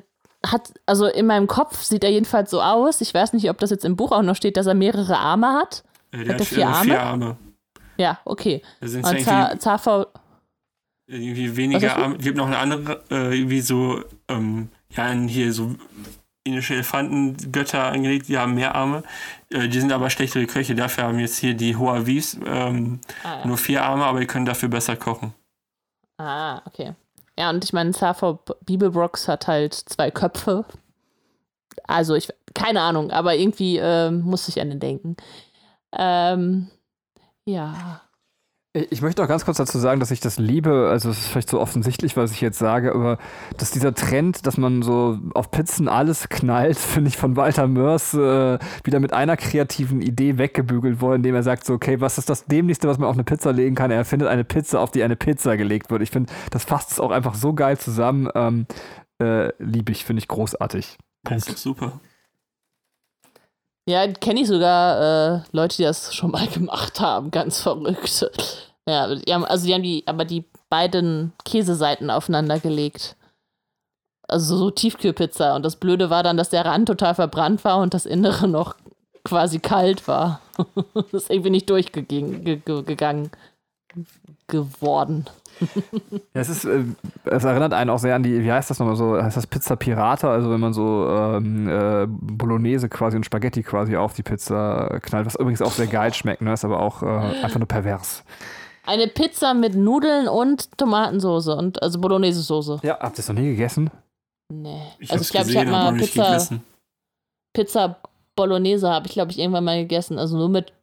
hat, 0.45 0.73
also 0.85 1.07
in 1.07 1.25
meinem 1.25 1.47
Kopf 1.47 1.81
sieht 1.81 2.03
er 2.03 2.11
jedenfalls 2.11 2.51
so 2.51 2.61
aus. 2.61 3.01
Ich 3.01 3.13
weiß 3.13 3.33
nicht, 3.33 3.49
ob 3.49 3.57
das 3.57 3.69
jetzt 3.69 3.85
im 3.85 3.95
Buch 3.95 4.11
auch 4.11 4.21
noch 4.21 4.35
steht, 4.35 4.57
dass 4.57 4.67
er 4.67 4.73
mehrere 4.73 5.17
Arme 5.17 5.53
hat. 5.53 5.83
Ja, 6.13 6.23
der 6.23 6.33
hat, 6.33 6.41
hat 6.41 6.47
vier, 6.47 6.67
Arme? 6.67 6.83
vier 6.83 7.01
Arme. 7.01 7.37
Ja, 7.97 8.19
okay. 8.25 8.61
sind 8.81 9.05
Und 9.05 9.21
Zar 9.21 9.57
Zarfau 9.59 10.07
irgendwie 11.07 11.55
weniger 11.55 11.95
Arme. 11.95 12.17
Es 12.17 12.23
gibt 12.23 12.37
noch 12.37 12.47
eine 12.47 12.57
andere, 12.57 13.03
äh, 13.09 13.37
irgendwie 13.37 13.61
so, 13.61 14.03
ähm, 14.27 14.69
ja, 14.91 15.11
hier 15.11 15.53
so 15.53 15.75
indische 16.43 16.73
Elefantengötter 16.73 17.91
angelegt, 17.91 18.27
die 18.27 18.37
haben 18.37 18.55
mehr 18.55 18.75
Arme. 18.75 19.03
Äh, 19.51 19.67
die 19.67 19.79
sind 19.79 19.91
aber 19.91 20.09
schlechtere 20.09 20.45
Köche. 20.45 20.75
Dafür 20.75 21.05
haben 21.05 21.19
jetzt 21.19 21.37
hier 21.37 21.53
die 21.53 21.75
Hoavis 21.75 22.39
ähm, 22.45 22.99
ah, 23.23 23.39
ja. 23.39 23.47
nur 23.47 23.57
vier 23.57 23.83
Arme, 23.83 24.05
aber 24.05 24.19
die 24.19 24.27
können 24.27 24.45
dafür 24.45 24.69
besser 24.69 24.95
kochen. 24.95 25.33
Ah, 26.17 26.61
okay. 26.65 26.93
Ja, 27.37 27.49
und 27.49 27.63
ich 27.63 27.73
meine, 27.73 27.93
Sappho 27.93 28.39
Bibelbrox 28.65 29.27
hat 29.27 29.47
halt 29.47 29.73
zwei 29.73 30.11
Köpfe. 30.11 30.65
Also, 31.85 32.15
ich, 32.15 32.29
keine 32.53 32.81
Ahnung, 32.81 33.11
aber 33.11 33.35
irgendwie 33.35 33.77
äh, 33.77 34.11
muss 34.11 34.47
ich 34.49 34.59
an 34.59 34.69
den 34.69 34.79
denken. 34.79 35.15
Ähm, 35.97 36.69
ja. 37.45 38.01
Ich 38.73 39.01
möchte 39.01 39.23
noch 39.23 39.27
ganz 39.27 39.45
kurz 39.45 39.57
dazu 39.57 39.79
sagen, 39.79 39.99
dass 39.99 40.11
ich 40.11 40.19
das 40.19 40.37
liebe, 40.37 40.89
also 40.91 41.09
es 41.09 41.17
ist 41.17 41.27
vielleicht 41.29 41.49
so 41.49 41.59
offensichtlich, 41.59 42.15
was 42.15 42.31
ich 42.31 42.39
jetzt 42.39 42.59
sage, 42.59 42.93
aber 42.93 43.17
dass 43.57 43.71
dieser 43.71 43.95
Trend, 43.95 44.45
dass 44.45 44.57
man 44.57 44.83
so 44.83 45.17
auf 45.33 45.49
Pizzen 45.49 45.87
alles 45.87 46.29
knallt, 46.29 46.77
finde 46.77 47.07
ich 47.07 47.17
von 47.17 47.35
Walter 47.35 47.67
Mörs 47.67 48.13
äh, 48.13 48.59
wieder 48.83 48.99
mit 48.99 49.11
einer 49.11 49.37
kreativen 49.37 50.03
Idee 50.03 50.37
weggebügelt 50.37 51.01
worden, 51.01 51.17
indem 51.17 51.33
er 51.33 51.41
sagt 51.41 51.65
so, 51.65 51.73
okay, 51.73 51.99
was 51.99 52.19
ist 52.19 52.29
das 52.29 52.45
Dämlichste, 52.45 52.87
was 52.87 52.99
man 52.99 53.09
auf 53.09 53.15
eine 53.15 53.23
Pizza 53.23 53.51
legen 53.51 53.73
kann? 53.73 53.89
Er 53.89 54.05
findet 54.05 54.27
eine 54.27 54.43
Pizza, 54.43 54.81
auf 54.81 54.91
die 54.91 55.01
eine 55.01 55.15
Pizza 55.15 55.57
gelegt 55.57 55.89
wird. 55.89 56.03
Ich 56.03 56.11
finde, 56.11 56.31
das 56.51 56.63
fasst 56.63 56.91
es 56.91 56.99
auch 56.99 57.09
einfach 57.09 57.33
so 57.33 57.53
geil 57.53 57.79
zusammen. 57.79 58.29
Ähm, 58.35 58.67
äh, 59.19 59.51
liebe 59.57 59.91
ich, 59.91 60.05
finde 60.05 60.19
ich 60.19 60.27
großartig. 60.27 60.95
Punkt. 61.23 61.47
Das 61.47 61.55
ist 61.55 61.63
super. 61.63 61.99
Ja, 63.89 64.05
kenne 64.07 64.41
ich 64.41 64.47
sogar 64.47 65.37
äh, 65.37 65.41
Leute, 65.51 65.77
die 65.77 65.83
das 65.83 66.13
schon 66.13 66.29
mal 66.29 66.45
gemacht 66.53 66.99
haben. 66.99 67.31
Ganz 67.31 67.61
verrückt. 67.61 68.29
Ja, 68.87 69.15
die 69.15 69.33
haben, 69.33 69.45
also 69.45 69.65
die 69.65 69.73
haben 69.73 69.81
die, 69.83 70.03
aber 70.05 70.25
die 70.25 70.45
beiden 70.69 71.33
Käseseiten 71.43 72.11
aufeinander 72.11 72.59
gelegt. 72.59 73.15
Also 74.27 74.57
so 74.57 74.69
Tiefkühlpizza. 74.69 75.55
Und 75.55 75.65
das 75.65 75.75
Blöde 75.75 76.11
war 76.11 76.21
dann, 76.21 76.37
dass 76.37 76.49
der 76.49 76.65
Rand 76.65 76.87
total 76.87 77.15
verbrannt 77.15 77.63
war 77.63 77.79
und 77.79 77.95
das 77.95 78.05
Innere 78.05 78.47
noch 78.49 78.75
quasi 79.23 79.57
kalt 79.57 80.07
war. 80.07 80.41
das 80.93 81.13
ist 81.13 81.31
irgendwie 81.31 81.49
nicht 81.49 81.69
durchgegangen 81.69 83.31
geworden. 84.49 85.25
Ja, 86.33 86.41
es 86.41 86.49
ist, 86.49 86.65
äh, 86.65 86.83
es 87.25 87.43
erinnert 87.43 87.73
einen 87.73 87.89
auch 87.89 87.99
sehr 87.99 88.15
an 88.15 88.23
die, 88.23 88.43
wie 88.43 88.51
heißt 88.51 88.69
das 88.69 88.79
nochmal 88.79 88.95
so, 88.95 89.21
heißt 89.21 89.35
das 89.35 89.47
Pizza 89.47 89.75
Pirata, 89.75 90.31
also 90.31 90.49
wenn 90.51 90.59
man 90.59 90.73
so 90.73 91.07
ähm, 91.09 91.67
äh, 91.67 92.05
Bolognese 92.07 92.87
quasi 92.87 93.17
und 93.17 93.25
Spaghetti 93.25 93.61
quasi 93.63 93.97
auf 93.97 94.13
die 94.13 94.23
Pizza 94.23 94.99
knallt, 95.01 95.25
was 95.25 95.35
übrigens 95.35 95.61
auch 95.61 95.71
sehr 95.71 95.87
geil 95.87 96.13
schmeckt, 96.13 96.41
ne? 96.41 96.53
ist 96.53 96.63
aber 96.63 96.79
auch 96.79 97.03
äh, 97.03 97.05
einfach 97.05 97.59
nur 97.59 97.67
pervers. 97.67 98.23
Eine 98.85 99.07
Pizza 99.07 99.53
mit 99.53 99.75
Nudeln 99.75 100.27
und 100.27 100.77
Tomatensoße 100.77 101.55
und 101.55 101.81
also 101.81 101.99
Bolognese-Soße. 101.99 102.79
Ja, 102.83 102.97
habt 102.99 103.17
ihr 103.17 103.19
es 103.19 103.27
noch 103.27 103.35
nie 103.35 103.49
gegessen? 103.49 103.91
Nee. 104.51 104.81
Ich 104.99 105.11
also 105.11 105.21
ich 105.21 105.29
glaube, 105.29 105.49
ich 105.49 105.57
habe 105.57 105.69
mal 105.69 105.93
Pizza, 105.93 106.59
Pizza 107.53 107.97
Bolognese 108.35 108.89
habe 108.89 109.07
ich 109.07 109.13
glaube 109.13 109.31
ich 109.31 109.39
irgendwann 109.39 109.65
mal 109.65 109.79
gegessen, 109.79 110.17
also 110.17 110.37
nur 110.37 110.49
mit 110.49 110.73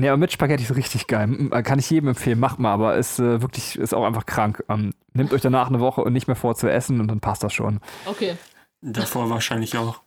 Nee, 0.00 0.08
aber 0.08 0.16
mit 0.16 0.30
Spaghetti 0.30 0.62
ist 0.62 0.76
richtig 0.76 1.08
geil. 1.08 1.50
Kann 1.64 1.80
ich 1.80 1.90
jedem 1.90 2.10
empfehlen, 2.10 2.38
macht 2.38 2.60
mal, 2.60 2.72
aber 2.72 2.96
ist 2.96 3.18
äh, 3.18 3.42
wirklich, 3.42 3.76
ist 3.76 3.92
auch 3.92 4.04
einfach 4.04 4.26
krank. 4.26 4.62
Ähm, 4.68 4.94
nehmt 5.12 5.32
euch 5.32 5.40
danach 5.40 5.66
eine 5.66 5.80
Woche 5.80 6.02
und 6.02 6.12
nicht 6.12 6.28
mehr 6.28 6.36
vor 6.36 6.54
zu 6.54 6.70
essen 6.70 7.00
und 7.00 7.08
dann 7.08 7.18
passt 7.18 7.42
das 7.42 7.52
schon. 7.52 7.80
Okay. 8.06 8.36
Davor 8.80 9.28
wahrscheinlich 9.28 9.76
auch. 9.76 10.00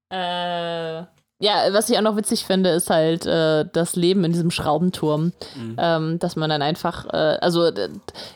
äh, 0.08 1.02
ja, 1.38 1.66
was 1.72 1.90
ich 1.90 1.98
auch 1.98 2.02
noch 2.02 2.16
witzig 2.16 2.46
finde, 2.46 2.70
ist 2.70 2.88
halt 2.88 3.26
äh, 3.26 3.66
das 3.70 3.94
Leben 3.94 4.24
in 4.24 4.32
diesem 4.32 4.50
Schraubenturm. 4.50 5.32
Mhm. 5.54 5.76
Ähm, 5.78 6.18
dass 6.18 6.34
man 6.34 6.48
dann 6.48 6.62
einfach, 6.62 7.04
äh, 7.12 7.36
also 7.42 7.70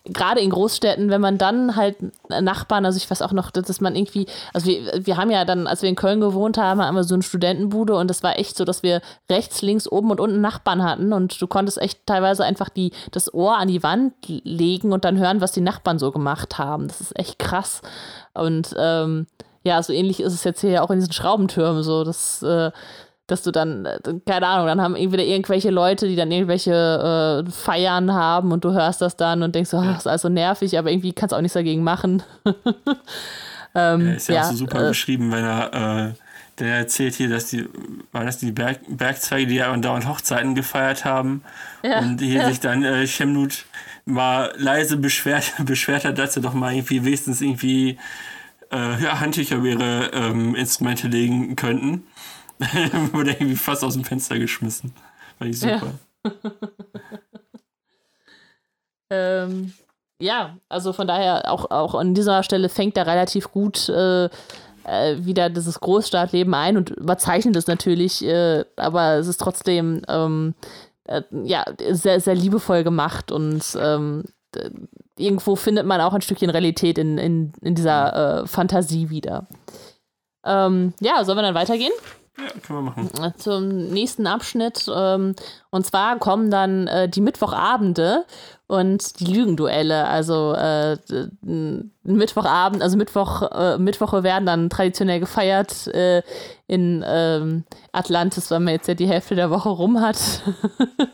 gerade 0.04 0.40
in 0.40 0.50
Großstädten, 0.50 1.08
wenn 1.08 1.20
man 1.22 1.38
dann 1.38 1.76
halt 1.76 1.96
Nachbarn, 2.28 2.84
also 2.84 2.98
ich 2.98 3.10
weiß 3.10 3.22
auch 3.22 3.32
noch, 3.32 3.50
dass 3.50 3.80
man 3.80 3.96
irgendwie, 3.96 4.26
also 4.52 4.66
wir, 4.66 5.06
wir 5.06 5.16
haben 5.16 5.30
ja 5.30 5.46
dann, 5.46 5.66
als 5.66 5.80
wir 5.80 5.88
in 5.88 5.96
Köln 5.96 6.20
gewohnt 6.20 6.58
haben, 6.58 6.82
haben 6.82 6.94
wir 6.94 7.04
so 7.04 7.14
eine 7.14 7.22
Studentenbude 7.22 7.94
und 7.94 8.08
das 8.08 8.22
war 8.22 8.38
echt 8.38 8.58
so, 8.58 8.66
dass 8.66 8.82
wir 8.82 9.00
rechts, 9.30 9.62
links, 9.62 9.88
oben 9.88 10.10
und 10.10 10.20
unten 10.20 10.42
Nachbarn 10.42 10.82
hatten 10.82 11.14
und 11.14 11.40
du 11.40 11.46
konntest 11.46 11.80
echt 11.80 12.04
teilweise 12.04 12.44
einfach 12.44 12.68
die, 12.68 12.92
das 13.12 13.32
Ohr 13.32 13.56
an 13.56 13.68
die 13.68 13.82
Wand 13.82 14.12
legen 14.26 14.92
und 14.92 15.06
dann 15.06 15.18
hören, 15.18 15.40
was 15.40 15.52
die 15.52 15.62
Nachbarn 15.62 15.98
so 15.98 16.12
gemacht 16.12 16.58
haben. 16.58 16.88
Das 16.88 17.00
ist 17.00 17.18
echt 17.18 17.38
krass. 17.38 17.80
Und 18.34 18.74
ähm, 18.76 19.26
ja, 19.62 19.82
so 19.82 19.92
ähnlich 19.92 20.20
ist 20.20 20.32
es 20.32 20.44
jetzt 20.44 20.60
hier 20.60 20.70
ja 20.70 20.82
auch 20.82 20.90
in 20.90 20.98
diesen 20.98 21.12
Schraubentürmen 21.12 21.82
so, 21.82 22.04
dass, 22.04 22.42
äh, 22.42 22.70
dass 23.26 23.42
du 23.42 23.50
dann, 23.50 23.84
äh, 23.84 23.98
keine 24.26 24.46
Ahnung, 24.46 24.66
dann 24.66 24.80
haben 24.80 24.96
irgendwie 24.96 25.22
irgendwelche 25.22 25.70
Leute, 25.70 26.08
die 26.08 26.16
dann 26.16 26.32
irgendwelche 26.32 27.44
äh, 27.46 27.50
Feiern 27.50 28.12
haben 28.12 28.52
und 28.52 28.64
du 28.64 28.72
hörst 28.72 29.02
das 29.02 29.16
dann 29.16 29.42
und 29.42 29.54
denkst, 29.54 29.72
oh, 29.74 29.82
das 29.82 29.98
ist 29.98 30.06
also 30.06 30.28
nervig, 30.28 30.78
aber 30.78 30.90
irgendwie 30.90 31.12
kannst 31.12 31.32
du 31.32 31.36
auch 31.36 31.40
nichts 31.40 31.54
dagegen 31.54 31.84
machen. 31.84 32.22
ähm, 33.74 34.06
ja, 34.06 34.12
ist 34.14 34.28
ja, 34.28 34.34
ja, 34.34 34.42
auch 34.42 34.50
so 34.50 34.56
super 34.56 34.84
äh, 34.84 34.88
beschrieben, 34.88 35.30
wenn 35.30 35.44
er, 35.44 36.08
äh, 36.08 36.12
der 36.58 36.76
erzählt 36.76 37.14
hier, 37.14 37.28
dass 37.28 37.46
die, 37.46 37.68
war 38.12 38.24
das 38.24 38.38
die 38.38 38.52
Berg, 38.52 38.80
Bergzweige, 38.88 39.46
die 39.46 39.56
ja 39.56 39.74
dauernd 39.76 40.08
Hochzeiten 40.08 40.54
gefeiert 40.54 41.04
haben 41.04 41.42
ja, 41.82 42.00
und 42.00 42.20
hier 42.20 42.40
ja. 42.40 42.48
sich 42.48 42.60
dann 42.60 42.82
äh, 42.82 43.06
Chemnut 43.06 43.64
mal 44.04 44.52
leise 44.56 44.96
beschwert, 44.96 45.52
beschwert 45.64 46.04
hat, 46.04 46.18
dass 46.18 46.36
er 46.36 46.42
doch 46.42 46.54
mal 46.54 46.72
irgendwie 46.72 47.04
wenigstens 47.04 47.40
irgendwie 47.40 47.98
äh, 48.72 49.02
ja, 49.02 49.20
Handtücher 49.20 49.62
ihre 49.62 50.10
ähm, 50.12 50.54
Instrumente 50.54 51.08
legen 51.08 51.56
könnten, 51.56 52.06
wurde 53.12 53.32
irgendwie 53.32 53.56
fast 53.56 53.84
aus 53.84 53.94
dem 53.94 54.04
Fenster 54.04 54.38
geschmissen. 54.38 54.92
Fand 55.38 55.50
ich 55.50 55.60
super. 55.60 55.92
Ja. 56.24 56.32
ähm, 59.44 59.72
ja, 60.20 60.56
also 60.68 60.92
von 60.92 61.06
daher 61.06 61.50
auch, 61.50 61.70
auch 61.70 61.94
an 61.94 62.14
dieser 62.14 62.42
Stelle 62.42 62.68
fängt 62.68 62.96
er 62.96 63.06
relativ 63.06 63.50
gut 63.50 63.88
äh, 63.88 64.28
äh, 64.84 65.16
wieder 65.18 65.48
dieses 65.50 65.80
Großstadtleben 65.80 66.52
ein 66.54 66.76
und 66.76 66.90
überzeichnet 66.90 67.56
es 67.56 67.66
natürlich, 67.66 68.24
äh, 68.24 68.64
aber 68.76 69.14
es 69.14 69.26
ist 69.26 69.40
trotzdem 69.40 70.02
ähm, 70.08 70.54
äh, 71.04 71.22
ja, 71.44 71.64
sehr, 71.90 72.20
sehr 72.20 72.34
liebevoll 72.34 72.84
gemacht 72.84 73.32
und 73.32 73.62
ähm, 73.80 74.24
irgendwo 75.20 75.56
findet 75.56 75.86
man 75.86 76.00
auch 76.00 76.14
ein 76.14 76.22
Stückchen 76.22 76.50
Realität 76.50 76.98
in, 76.98 77.18
in, 77.18 77.52
in 77.60 77.74
dieser 77.74 78.42
äh, 78.42 78.46
Fantasie 78.46 79.10
wieder. 79.10 79.46
Ähm, 80.44 80.94
ja, 81.00 81.22
sollen 81.24 81.38
wir 81.38 81.42
dann 81.42 81.54
weitergehen? 81.54 81.92
Ja, 82.38 82.46
können 82.66 82.78
wir 82.78 82.90
machen. 82.90 83.34
Zum 83.36 83.68
nächsten 83.88 84.26
Abschnitt. 84.26 84.90
Ähm, 84.94 85.34
und 85.70 85.86
zwar 85.86 86.18
kommen 86.18 86.50
dann 86.50 86.86
äh, 86.86 87.08
die 87.08 87.20
Mittwochabende 87.20 88.24
und 88.66 89.20
die 89.20 89.24
Lügenduelle. 89.26 90.06
Also 90.06 90.54
äh, 90.54 90.96
Mittwochabend, 92.02 92.82
also 92.82 92.96
Mittwoch, 92.96 93.42
äh, 93.50 93.78
Mittwoche 93.78 94.22
werden 94.22 94.46
dann 94.46 94.70
traditionell 94.70 95.20
gefeiert 95.20 95.88
äh, 95.88 96.22
in 96.66 97.04
ähm, 97.06 97.64
Atlantis, 97.92 98.50
weil 98.50 98.60
man 98.60 98.74
jetzt 98.74 98.88
ja 98.88 98.94
die 98.94 99.08
Hälfte 99.08 99.34
der 99.34 99.50
Woche 99.50 99.68
rum 99.68 100.00
hat. 100.00 100.18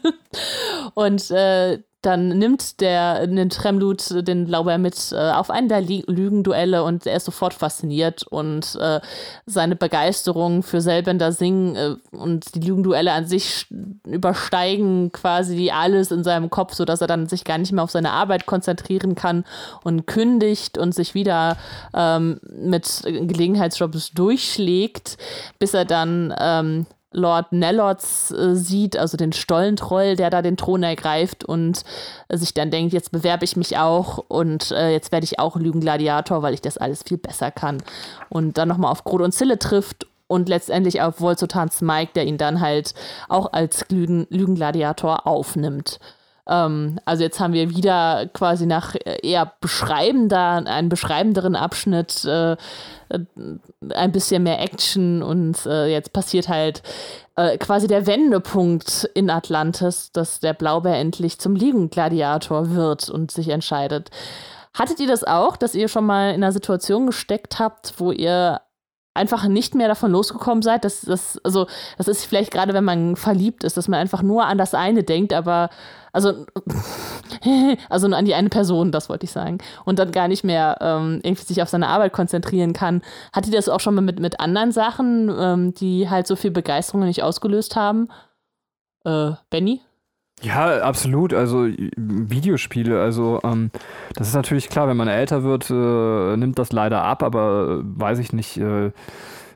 und 0.94 1.30
äh, 1.30 1.82
dann 2.06 2.28
nimmt 2.28 2.80
der 2.80 3.26
nimmt 3.26 3.52
Tremlut 3.52 4.28
den 4.28 4.46
Blaubeer 4.46 4.78
mit 4.78 5.12
äh, 5.12 5.16
auf 5.32 5.50
einen 5.50 5.68
der 5.68 5.80
Lügenduelle 5.80 6.84
und 6.84 7.04
er 7.04 7.16
ist 7.16 7.24
sofort 7.24 7.52
fasziniert 7.52 8.22
und 8.22 8.78
äh, 8.80 9.00
seine 9.44 9.74
Begeisterung 9.74 10.62
für 10.62 10.80
Selbender 10.80 11.32
Singen 11.32 11.74
äh, 11.74 11.96
und 12.16 12.54
die 12.54 12.60
Lügenduelle 12.60 13.12
an 13.12 13.26
sich 13.26 13.66
übersteigen 14.04 15.10
quasi 15.10 15.70
alles 15.70 16.12
in 16.12 16.22
seinem 16.22 16.48
Kopf, 16.48 16.74
sodass 16.74 17.00
er 17.00 17.08
dann 17.08 17.26
sich 17.26 17.42
gar 17.42 17.58
nicht 17.58 17.72
mehr 17.72 17.82
auf 17.82 17.90
seine 17.90 18.12
Arbeit 18.12 18.46
konzentrieren 18.46 19.16
kann 19.16 19.44
und 19.82 20.06
kündigt 20.06 20.78
und 20.78 20.94
sich 20.94 21.14
wieder 21.14 21.56
ähm, 21.92 22.38
mit 22.56 23.02
Gelegenheitsjobs 23.02 24.12
durchschlägt, 24.12 25.18
bis 25.58 25.74
er 25.74 25.84
dann 25.84 26.32
ähm, 26.38 26.86
Lord 27.16 27.52
Nellots 27.52 28.30
äh, 28.30 28.54
sieht, 28.54 28.96
also 28.96 29.16
den 29.16 29.32
Stollentroll, 29.32 30.16
der 30.16 30.30
da 30.30 30.42
den 30.42 30.56
Thron 30.56 30.82
ergreift 30.82 31.44
und 31.44 31.82
äh, 32.28 32.36
sich 32.36 32.52
dann 32.52 32.70
denkt, 32.70 32.92
jetzt 32.92 33.10
bewerbe 33.10 33.44
ich 33.44 33.56
mich 33.56 33.78
auch 33.78 34.18
und 34.28 34.70
äh, 34.70 34.90
jetzt 34.90 35.12
werde 35.12 35.24
ich 35.24 35.38
auch 35.38 35.56
Lügengladiator, 35.56 36.42
weil 36.42 36.54
ich 36.54 36.60
das 36.60 36.76
alles 36.76 37.02
viel 37.02 37.18
besser 37.18 37.50
kann. 37.50 37.82
Und 38.28 38.58
dann 38.58 38.68
nochmal 38.68 38.92
auf 38.92 39.04
Grot 39.04 39.22
und 39.22 39.32
Zille 39.32 39.58
trifft 39.58 40.06
und 40.26 40.48
letztendlich 40.48 41.00
auf 41.00 41.20
Volsotans 41.20 41.80
Mike, 41.80 42.12
der 42.14 42.26
ihn 42.26 42.38
dann 42.38 42.60
halt 42.60 42.94
auch 43.28 43.52
als 43.52 43.88
Lügen 43.88 44.26
Lügengladiator 44.28 45.26
aufnimmt. 45.26 45.98
Ähm, 46.48 46.98
also 47.04 47.22
jetzt 47.22 47.40
haben 47.40 47.52
wir 47.52 47.70
wieder 47.70 48.26
quasi 48.32 48.66
nach 48.66 48.94
äh, 48.94 49.18
eher 49.22 49.52
beschreibender, 49.60 50.62
einen 50.66 50.88
beschreibenderen 50.88 51.56
Abschnitt, 51.56 52.24
äh, 52.24 52.56
ein 53.10 54.12
bisschen 54.12 54.42
mehr 54.42 54.60
Action 54.60 55.22
und 55.22 55.64
äh, 55.66 55.86
jetzt 55.86 56.12
passiert 56.12 56.48
halt 56.48 56.82
äh, 57.36 57.58
quasi 57.58 57.86
der 57.86 58.06
Wendepunkt 58.06 59.08
in 59.14 59.30
Atlantis, 59.30 60.10
dass 60.12 60.40
der 60.40 60.54
Blaubeer 60.54 60.96
endlich 60.96 61.38
zum 61.38 61.54
Liegengladiator 61.54 62.74
wird 62.74 63.08
und 63.08 63.30
sich 63.30 63.48
entscheidet. 63.48 64.10
Hattet 64.74 65.00
ihr 65.00 65.06
das 65.06 65.24
auch, 65.24 65.56
dass 65.56 65.74
ihr 65.74 65.88
schon 65.88 66.04
mal 66.04 66.30
in 66.34 66.42
einer 66.42 66.52
Situation 66.52 67.06
gesteckt 67.06 67.58
habt, 67.58 67.94
wo 67.98 68.12
ihr 68.12 68.60
einfach 69.16 69.48
nicht 69.48 69.74
mehr 69.74 69.88
davon 69.88 70.12
losgekommen 70.12 70.62
seid, 70.62 70.84
dass 70.84 71.00
das, 71.00 71.38
also 71.44 71.66
das 71.98 72.08
ist 72.08 72.24
vielleicht 72.24 72.52
gerade, 72.52 72.74
wenn 72.74 72.84
man 72.84 73.16
verliebt 73.16 73.64
ist, 73.64 73.76
dass 73.76 73.88
man 73.88 74.00
einfach 74.00 74.22
nur 74.22 74.46
an 74.46 74.58
das 74.58 74.74
eine 74.74 75.02
denkt, 75.02 75.32
aber 75.32 75.70
also, 76.12 76.46
also 77.90 78.08
nur 78.08 78.16
an 78.16 78.24
die 78.24 78.34
eine 78.34 78.48
Person, 78.48 78.90
das 78.90 79.10
wollte 79.10 79.24
ich 79.24 79.32
sagen. 79.32 79.58
Und 79.84 79.98
dann 79.98 80.12
gar 80.12 80.28
nicht 80.28 80.44
mehr 80.44 80.78
ähm, 80.80 81.20
irgendwie 81.22 81.44
sich 81.44 81.60
auf 81.60 81.68
seine 81.68 81.88
Arbeit 81.88 82.14
konzentrieren 82.14 82.72
kann. 82.72 83.02
Hattet 83.34 83.52
ihr 83.52 83.58
das 83.58 83.68
auch 83.68 83.80
schon 83.80 83.94
mal 83.94 84.00
mit, 84.00 84.18
mit 84.18 84.40
anderen 84.40 84.72
Sachen, 84.72 85.30
ähm, 85.38 85.74
die 85.74 86.08
halt 86.08 86.26
so 86.26 86.34
viel 86.34 86.50
Begeisterung 86.50 87.04
nicht 87.04 87.22
ausgelöst 87.22 87.76
haben? 87.76 88.08
Äh, 89.04 89.32
Benny? 89.50 89.82
Ja, 90.42 90.82
absolut. 90.82 91.32
Also 91.32 91.66
Videospiele, 91.96 93.00
also 93.00 93.40
ähm, 93.42 93.70
das 94.14 94.28
ist 94.28 94.34
natürlich 94.34 94.68
klar, 94.68 94.86
wenn 94.86 94.96
man 94.96 95.08
älter 95.08 95.42
wird, 95.42 95.70
äh, 95.70 96.36
nimmt 96.36 96.58
das 96.58 96.72
leider 96.72 97.02
ab, 97.02 97.22
aber 97.22 97.80
äh, 97.80 97.82
weiß 97.84 98.18
ich 98.18 98.32
nicht. 98.32 98.58
Äh, 98.58 98.92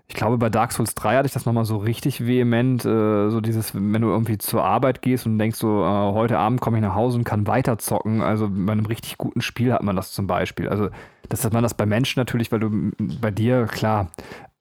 ich 0.08 0.16
glaube, 0.16 0.38
bei 0.38 0.50
Dark 0.50 0.72
Souls 0.72 0.96
3 0.96 1.18
hatte 1.18 1.26
ich 1.26 1.32
das 1.32 1.46
nochmal 1.46 1.64
so 1.64 1.76
richtig 1.76 2.26
vehement, 2.26 2.84
äh, 2.84 3.30
so 3.30 3.40
dieses, 3.40 3.76
wenn 3.76 4.02
du 4.02 4.08
irgendwie 4.08 4.38
zur 4.38 4.64
Arbeit 4.64 5.02
gehst 5.02 5.24
und 5.24 5.38
denkst 5.38 5.56
so, 5.56 5.84
äh, 5.84 6.12
heute 6.12 6.36
Abend 6.36 6.60
komme 6.60 6.78
ich 6.78 6.82
nach 6.82 6.96
Hause 6.96 7.18
und 7.18 7.24
kann 7.24 7.46
weiter 7.46 7.78
zocken. 7.78 8.20
Also 8.20 8.48
bei 8.50 8.72
einem 8.72 8.86
richtig 8.86 9.18
guten 9.18 9.40
Spiel 9.40 9.72
hat 9.72 9.84
man 9.84 9.94
das 9.94 10.10
zum 10.10 10.26
Beispiel. 10.26 10.68
Also 10.68 10.88
das 11.28 11.44
hat 11.44 11.52
man 11.52 11.62
das 11.62 11.74
bei 11.74 11.86
Menschen 11.86 12.18
natürlich, 12.18 12.50
weil 12.50 12.58
du 12.58 12.90
bei 13.20 13.30
dir, 13.30 13.66
klar, 13.66 14.10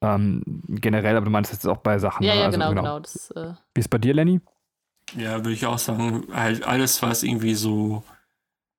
ähm, 0.02 0.44
generell, 0.68 1.16
aber 1.16 1.24
du 1.24 1.32
meinst 1.32 1.52
jetzt 1.52 1.66
auch 1.66 1.78
bei 1.78 1.98
Sachen. 1.98 2.22
Ja, 2.24 2.34
ne? 2.34 2.38
ja, 2.38 2.46
also, 2.46 2.58
genau, 2.58 2.68
genau. 2.68 2.82
genau 2.82 3.00
das, 3.00 3.32
äh 3.32 3.54
Wie 3.74 3.80
ist 3.80 3.88
bei 3.88 3.98
dir, 3.98 4.14
Lenny? 4.14 4.40
Ja, 5.16 5.38
würde 5.38 5.52
ich 5.52 5.66
auch 5.66 5.78
sagen, 5.78 6.26
halt 6.32 6.64
alles, 6.64 7.02
was 7.02 7.22
irgendwie 7.22 7.54
so, 7.54 8.04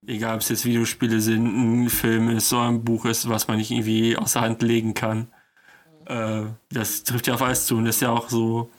egal 0.05 0.36
ob 0.36 0.41
es 0.41 0.49
jetzt 0.49 0.65
Videospiele 0.65 1.19
sind, 1.19 1.45
ein 1.45 1.89
Film 1.89 2.29
ist, 2.29 2.51
oder 2.53 2.69
ein 2.69 2.84
Buch 2.84 3.05
ist, 3.05 3.27
was 3.29 3.47
man 3.47 3.57
nicht 3.57 3.71
irgendwie 3.71 4.15
aus 4.17 4.34
der 4.34 4.43
Hand 4.43 4.61
legen 4.61 4.93
kann. 4.93 5.27
Äh, 6.05 6.43
das 6.69 7.03
trifft 7.03 7.27
ja 7.27 7.34
auf 7.34 7.41
alles 7.41 7.65
zu 7.65 7.75
und 7.77 7.86
das 7.86 7.95
ist 7.95 8.01
ja 8.01 8.11
auch 8.11 8.29
so, 8.29 8.71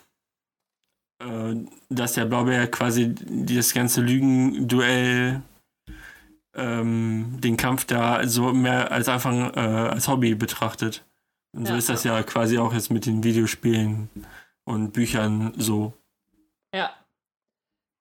äh, 1.20 1.54
dass 1.90 2.14
der 2.14 2.24
Blaubeer 2.24 2.66
quasi 2.68 3.14
das 3.14 3.74
ganze 3.74 4.00
Lügenduell, 4.00 5.42
ähm, 6.54 7.38
den 7.40 7.56
Kampf 7.56 7.86
da 7.86 8.26
so 8.26 8.52
mehr 8.52 8.90
als 8.92 9.08
einfach 9.08 9.32
äh, 9.56 9.60
als 9.60 10.08
Hobby 10.08 10.34
betrachtet. 10.34 11.04
Und 11.54 11.66
so 11.66 11.72
ja. 11.72 11.78
ist 11.78 11.88
das 11.88 12.04
ja 12.04 12.22
quasi 12.22 12.58
auch 12.58 12.72
jetzt 12.72 12.90
mit 12.90 13.06
den 13.06 13.24
Videospielen 13.24 14.08
und 14.64 14.92
Büchern 14.92 15.52
so. 15.56 15.92
Ja, 16.74 16.90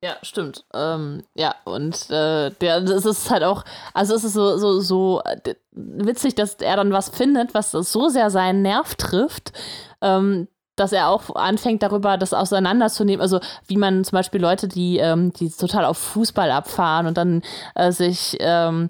ja, 0.04 0.18
stimmt. 0.24 0.66
Ähm, 0.74 1.24
ja, 1.36 1.56
und 1.64 2.10
äh, 2.10 2.50
der, 2.50 2.82
das 2.82 3.06
ist 3.06 3.30
halt 3.30 3.44
auch, 3.44 3.64
also 3.94 4.16
es 4.16 4.24
ist 4.24 4.34
so, 4.34 4.58
so, 4.58 4.80
so 4.80 5.22
äh, 5.26 5.56
witzig, 5.72 6.34
dass 6.36 6.56
er 6.56 6.76
dann 6.76 6.92
was 6.92 7.10
findet, 7.10 7.54
was 7.54 7.72
so 7.72 8.10
sehr 8.10 8.32
seinen 8.32 8.64
Nerv 8.64 8.96
trifft, 8.96 9.54
ähm, 10.02 10.48
dass 10.76 10.92
er 10.92 11.10
auch 11.10 11.36
anfängt, 11.36 11.84
darüber 11.84 12.18
das 12.18 12.34
auseinanderzunehmen. 12.34 13.22
Also 13.22 13.40
wie 13.68 13.78
man 13.78 14.04
zum 14.04 14.16
Beispiel 14.16 14.42
Leute, 14.42 14.68
die, 14.68 14.98
ähm, 14.98 15.34
die 15.34 15.52
total 15.52 15.86
auf 15.86 15.98
Fußball 16.00 16.50
abfahren 16.50 17.06
und 17.06 17.18
dann 17.18 17.44
äh, 17.76 17.92
sich, 17.92 18.38
ähm, 18.40 18.90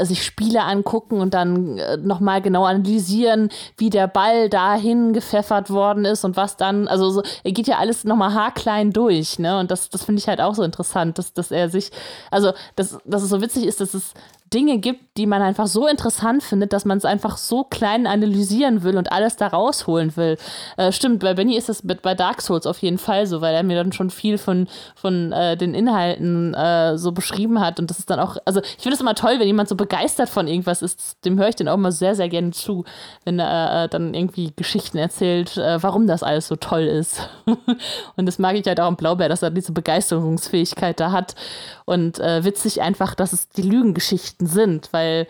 sich 0.00 0.24
Spiele 0.24 0.64
angucken 0.64 1.20
und 1.20 1.34
dann 1.34 1.78
äh, 1.78 1.96
nochmal 1.98 2.42
genau 2.42 2.64
analysieren, 2.64 3.48
wie 3.76 3.90
der 3.90 4.08
Ball 4.08 4.48
dahin 4.48 5.12
gepfeffert 5.12 5.70
worden 5.70 6.04
ist 6.04 6.24
und 6.24 6.36
was 6.36 6.56
dann, 6.56 6.88
also 6.88 7.10
so, 7.10 7.22
er 7.44 7.52
geht 7.52 7.68
ja 7.68 7.78
alles 7.78 8.04
nochmal 8.04 8.34
haarklein 8.34 8.92
durch, 8.92 9.38
ne? 9.38 9.58
Und 9.58 9.70
das, 9.70 9.88
das 9.88 10.04
finde 10.04 10.20
ich 10.20 10.28
halt 10.28 10.40
auch 10.40 10.54
so 10.54 10.64
interessant, 10.64 11.18
dass, 11.18 11.32
dass 11.32 11.52
er 11.52 11.68
sich, 11.68 11.90
also 12.30 12.52
dass, 12.74 12.98
dass 13.04 13.22
es 13.22 13.28
so 13.28 13.40
witzig 13.40 13.66
ist, 13.66 13.80
dass 13.80 13.94
es 13.94 14.14
Dinge 14.52 14.78
gibt, 14.78 15.16
die 15.16 15.26
man 15.26 15.42
einfach 15.42 15.66
so 15.66 15.86
interessant 15.86 16.42
findet, 16.42 16.72
dass 16.72 16.84
man 16.84 16.98
es 16.98 17.04
einfach 17.04 17.36
so 17.36 17.64
klein 17.64 18.06
analysieren 18.06 18.82
will 18.82 18.96
und 18.96 19.12
alles 19.12 19.36
da 19.36 19.48
rausholen 19.48 20.16
will. 20.16 20.38
Äh, 20.76 20.92
stimmt, 20.92 21.20
bei 21.20 21.34
Benny 21.34 21.56
ist 21.56 21.68
das 21.68 21.82
bei 21.82 22.14
Dark 22.14 22.40
Souls 22.40 22.66
auf 22.66 22.78
jeden 22.78 22.98
Fall 22.98 23.26
so, 23.26 23.40
weil 23.40 23.54
er 23.54 23.62
mir 23.62 23.76
dann 23.76 23.92
schon 23.92 24.10
viel 24.10 24.38
von, 24.38 24.68
von 24.94 25.32
äh, 25.32 25.56
den 25.56 25.74
Inhalten 25.74 26.54
äh, 26.54 26.96
so 26.96 27.12
beschrieben 27.12 27.60
hat. 27.60 27.78
Und 27.78 27.90
das 27.90 27.98
ist 27.98 28.10
dann 28.10 28.20
auch, 28.20 28.36
also 28.44 28.60
ich 28.60 28.82
finde 28.82 28.94
es 28.94 29.00
immer 29.00 29.14
toll, 29.14 29.38
wenn 29.38 29.46
jemand 29.46 29.67
so 29.68 29.76
begeistert 29.76 30.28
von 30.28 30.48
irgendwas 30.48 30.82
ist, 30.82 31.24
dem 31.24 31.38
höre 31.38 31.48
ich 31.48 31.56
dann 31.56 31.68
auch 31.68 31.74
immer 31.74 31.92
sehr, 31.92 32.14
sehr 32.14 32.28
gerne 32.28 32.50
zu, 32.50 32.84
wenn 33.24 33.38
er 33.38 33.84
äh, 33.84 33.88
dann 33.88 34.14
irgendwie 34.14 34.52
Geschichten 34.54 34.98
erzählt, 34.98 35.56
äh, 35.56 35.82
warum 35.82 36.06
das 36.06 36.22
alles 36.22 36.48
so 36.48 36.56
toll 36.56 36.82
ist. 36.82 37.28
und 38.16 38.26
das 38.26 38.38
mag 38.38 38.56
ich 38.56 38.66
halt 38.66 38.80
auch 38.80 38.86
am 38.86 38.96
Blaubeer, 38.96 39.28
dass 39.28 39.42
er 39.42 39.50
diese 39.50 39.72
Begeisterungsfähigkeit 39.72 40.98
da 41.00 41.12
hat. 41.12 41.34
Und 41.84 42.18
äh, 42.18 42.44
witzig 42.44 42.82
einfach, 42.82 43.14
dass 43.14 43.32
es 43.32 43.48
die 43.48 43.62
Lügengeschichten 43.62 44.46
sind, 44.46 44.92
weil 44.92 45.26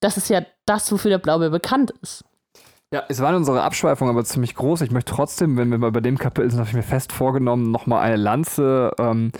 das 0.00 0.16
ist 0.16 0.28
ja 0.28 0.42
das, 0.66 0.90
wofür 0.92 1.10
der 1.10 1.18
Blaubeer 1.18 1.50
bekannt 1.50 1.92
ist. 2.02 2.24
Ja, 2.92 3.02
es 3.08 3.20
war 3.20 3.30
in 3.30 3.36
unserer 3.36 3.64
Abschweifung 3.64 4.08
aber 4.08 4.24
ziemlich 4.24 4.54
groß. 4.54 4.82
Ich 4.82 4.92
möchte 4.92 5.12
trotzdem, 5.12 5.56
wenn 5.56 5.70
wir 5.70 5.78
mal 5.78 5.90
bei 5.90 6.00
dem 6.00 6.18
Kapitel 6.18 6.50
sind, 6.50 6.60
habe 6.60 6.68
ich 6.68 6.76
mir 6.76 6.84
fest 6.84 7.12
vorgenommen, 7.12 7.72
nochmal 7.72 8.00
eine 8.00 8.16
Lanze 8.16 8.92
ähm, 8.98 9.32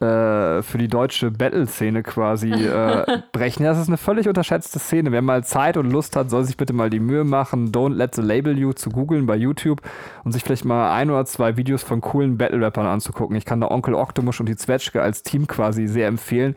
äh, 0.00 0.62
für 0.62 0.76
die 0.78 0.88
deutsche 0.88 1.30
Battle-Szene 1.30 2.02
quasi 2.02 2.50
äh, 2.50 3.04
brechen. 3.32 3.64
Das 3.64 3.78
ist 3.78 3.88
eine 3.88 3.96
völlig 3.96 4.28
unterschätzte 4.28 4.78
Szene. 4.78 5.10
Wer 5.10 5.22
mal 5.22 5.42
Zeit 5.44 5.76
und 5.76 5.90
Lust 5.90 6.16
hat, 6.16 6.28
soll 6.28 6.44
sich 6.44 6.56
bitte 6.56 6.72
mal 6.72 6.90
die 6.90 7.00
Mühe 7.00 7.24
machen, 7.24 7.72
Don't 7.72 7.94
Let 7.94 8.14
the 8.14 8.20
Label 8.22 8.58
You 8.58 8.72
zu 8.72 8.90
googeln 8.90 9.26
bei 9.26 9.36
YouTube 9.36 9.80
und 10.24 10.32
sich 10.32 10.42
vielleicht 10.44 10.66
mal 10.66 10.92
ein 10.92 11.10
oder 11.10 11.24
zwei 11.24 11.56
Videos 11.56 11.82
von 11.82 12.00
coolen 12.00 12.36
Battle-Rappern 12.36 12.86
anzugucken. 12.86 13.36
Ich 13.36 13.46
kann 13.46 13.60
da 13.60 13.70
Onkel 13.70 13.94
Octomush 13.94 14.40
und 14.40 14.48
die 14.48 14.56
Zwetschge 14.56 15.00
als 15.00 15.22
Team 15.22 15.46
quasi 15.46 15.86
sehr 15.86 16.08
empfehlen. 16.08 16.54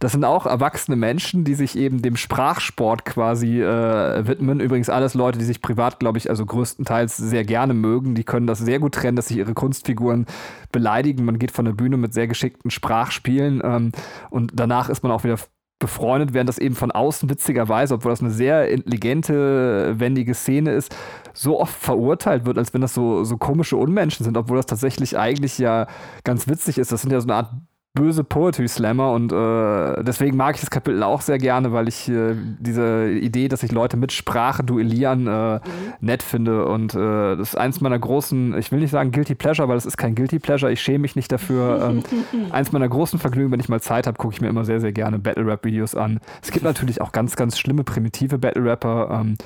Das 0.00 0.12
sind 0.12 0.24
auch 0.24 0.46
erwachsene 0.46 0.96
Menschen, 0.96 1.44
die 1.44 1.54
sich 1.54 1.76
eben 1.76 2.00
dem 2.00 2.16
Sprachsport 2.16 3.04
quasi 3.04 3.62
äh, 3.62 4.26
widmen. 4.26 4.58
Übrigens 4.58 4.88
alles 4.88 5.12
Leute, 5.12 5.38
die 5.38 5.44
sich 5.44 5.60
privat, 5.60 6.00
glaube 6.00 6.16
ich, 6.16 6.30
also 6.30 6.44
größtenteils 6.46 7.18
sehr 7.18 7.44
gerne 7.44 7.74
mögen. 7.74 8.14
Die 8.14 8.24
können 8.24 8.46
das 8.46 8.58
sehr 8.58 8.78
gut 8.78 8.94
trennen, 8.94 9.16
dass 9.16 9.28
sich 9.28 9.36
ihre 9.36 9.52
Kunstfiguren 9.52 10.24
beleidigen. 10.72 11.26
Man 11.26 11.38
geht 11.38 11.50
von 11.50 11.66
der 11.66 11.72
Bühne 11.72 11.98
mit 11.98 12.14
sehr 12.14 12.26
geschickten 12.26 12.70
Sprachspielen 12.70 13.60
ähm, 13.62 13.92
und 14.30 14.52
danach 14.54 14.88
ist 14.88 15.02
man 15.02 15.12
auch 15.12 15.22
wieder 15.22 15.36
befreundet, 15.78 16.32
während 16.32 16.48
das 16.48 16.58
eben 16.58 16.76
von 16.76 16.90
außen 16.90 17.28
witzigerweise, 17.28 17.94
obwohl 17.94 18.12
das 18.12 18.20
eine 18.20 18.30
sehr 18.30 18.70
intelligente, 18.70 19.98
wendige 19.98 20.34
Szene 20.34 20.72
ist, 20.72 20.94
so 21.32 21.58
oft 21.58 21.74
verurteilt 21.74 22.44
wird, 22.44 22.58
als 22.58 22.72
wenn 22.72 22.82
das 22.82 22.94
so, 22.94 23.24
so 23.24 23.38
komische 23.38 23.76
Unmenschen 23.76 24.24
sind, 24.24 24.36
obwohl 24.36 24.58
das 24.58 24.66
tatsächlich 24.66 25.18
eigentlich 25.18 25.58
ja 25.58 25.86
ganz 26.22 26.48
witzig 26.48 26.78
ist. 26.78 26.92
Das 26.92 27.02
sind 27.02 27.12
ja 27.12 27.20
so 27.20 27.26
eine 27.26 27.34
Art 27.34 27.52
böse 27.92 28.22
Poetry 28.22 28.68
Slammer 28.68 29.12
und 29.12 29.32
äh, 29.32 30.04
deswegen 30.04 30.36
mag 30.36 30.54
ich 30.54 30.60
das 30.60 30.70
Kapitel 30.70 31.02
auch 31.02 31.22
sehr 31.22 31.38
gerne, 31.38 31.72
weil 31.72 31.88
ich 31.88 32.08
äh, 32.08 32.36
diese 32.60 33.10
Idee, 33.10 33.48
dass 33.48 33.60
sich 33.60 33.72
Leute 33.72 33.96
mit 33.96 34.12
Sprache 34.12 34.62
duellieren, 34.62 35.26
äh, 35.26 35.56
mhm. 35.56 35.60
nett 36.00 36.22
finde 36.22 36.66
und 36.66 36.94
äh, 36.94 37.36
das 37.36 37.48
ist 37.48 37.56
eins 37.56 37.80
meiner 37.80 37.98
großen, 37.98 38.56
ich 38.58 38.70
will 38.70 38.78
nicht 38.78 38.92
sagen 38.92 39.10
Guilty 39.10 39.34
Pleasure, 39.34 39.68
weil 39.68 39.76
es 39.76 39.86
ist 39.86 39.96
kein 39.96 40.14
Guilty 40.14 40.38
Pleasure, 40.38 40.70
ich 40.70 40.80
schäme 40.80 41.00
mich 41.00 41.16
nicht 41.16 41.32
dafür. 41.32 41.90
Ähm, 41.90 42.02
eins 42.52 42.70
meiner 42.70 42.88
großen 42.88 43.18
Vergnügen, 43.18 43.50
wenn 43.50 43.60
ich 43.60 43.68
mal 43.68 43.80
Zeit 43.80 44.06
habe, 44.06 44.18
gucke 44.18 44.34
ich 44.34 44.40
mir 44.40 44.48
immer 44.48 44.64
sehr, 44.64 44.80
sehr 44.80 44.92
gerne 44.92 45.18
Battle 45.18 45.46
Rap 45.46 45.64
Videos 45.64 45.96
an. 45.96 46.20
Es 46.42 46.52
gibt 46.52 46.64
natürlich 46.64 47.00
auch 47.00 47.10
ganz, 47.10 47.34
ganz 47.34 47.58
schlimme, 47.58 47.82
primitive 47.82 48.38
Battle 48.38 48.64
Rapper. 48.64 49.20
Ähm, 49.20 49.36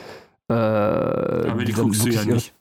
äh, 0.49 0.55
Aber 0.55 1.65
die 1.65 1.73
guckst 1.73 2.05
du 2.05 2.11
ja 2.11 2.25
nicht. 2.25 2.53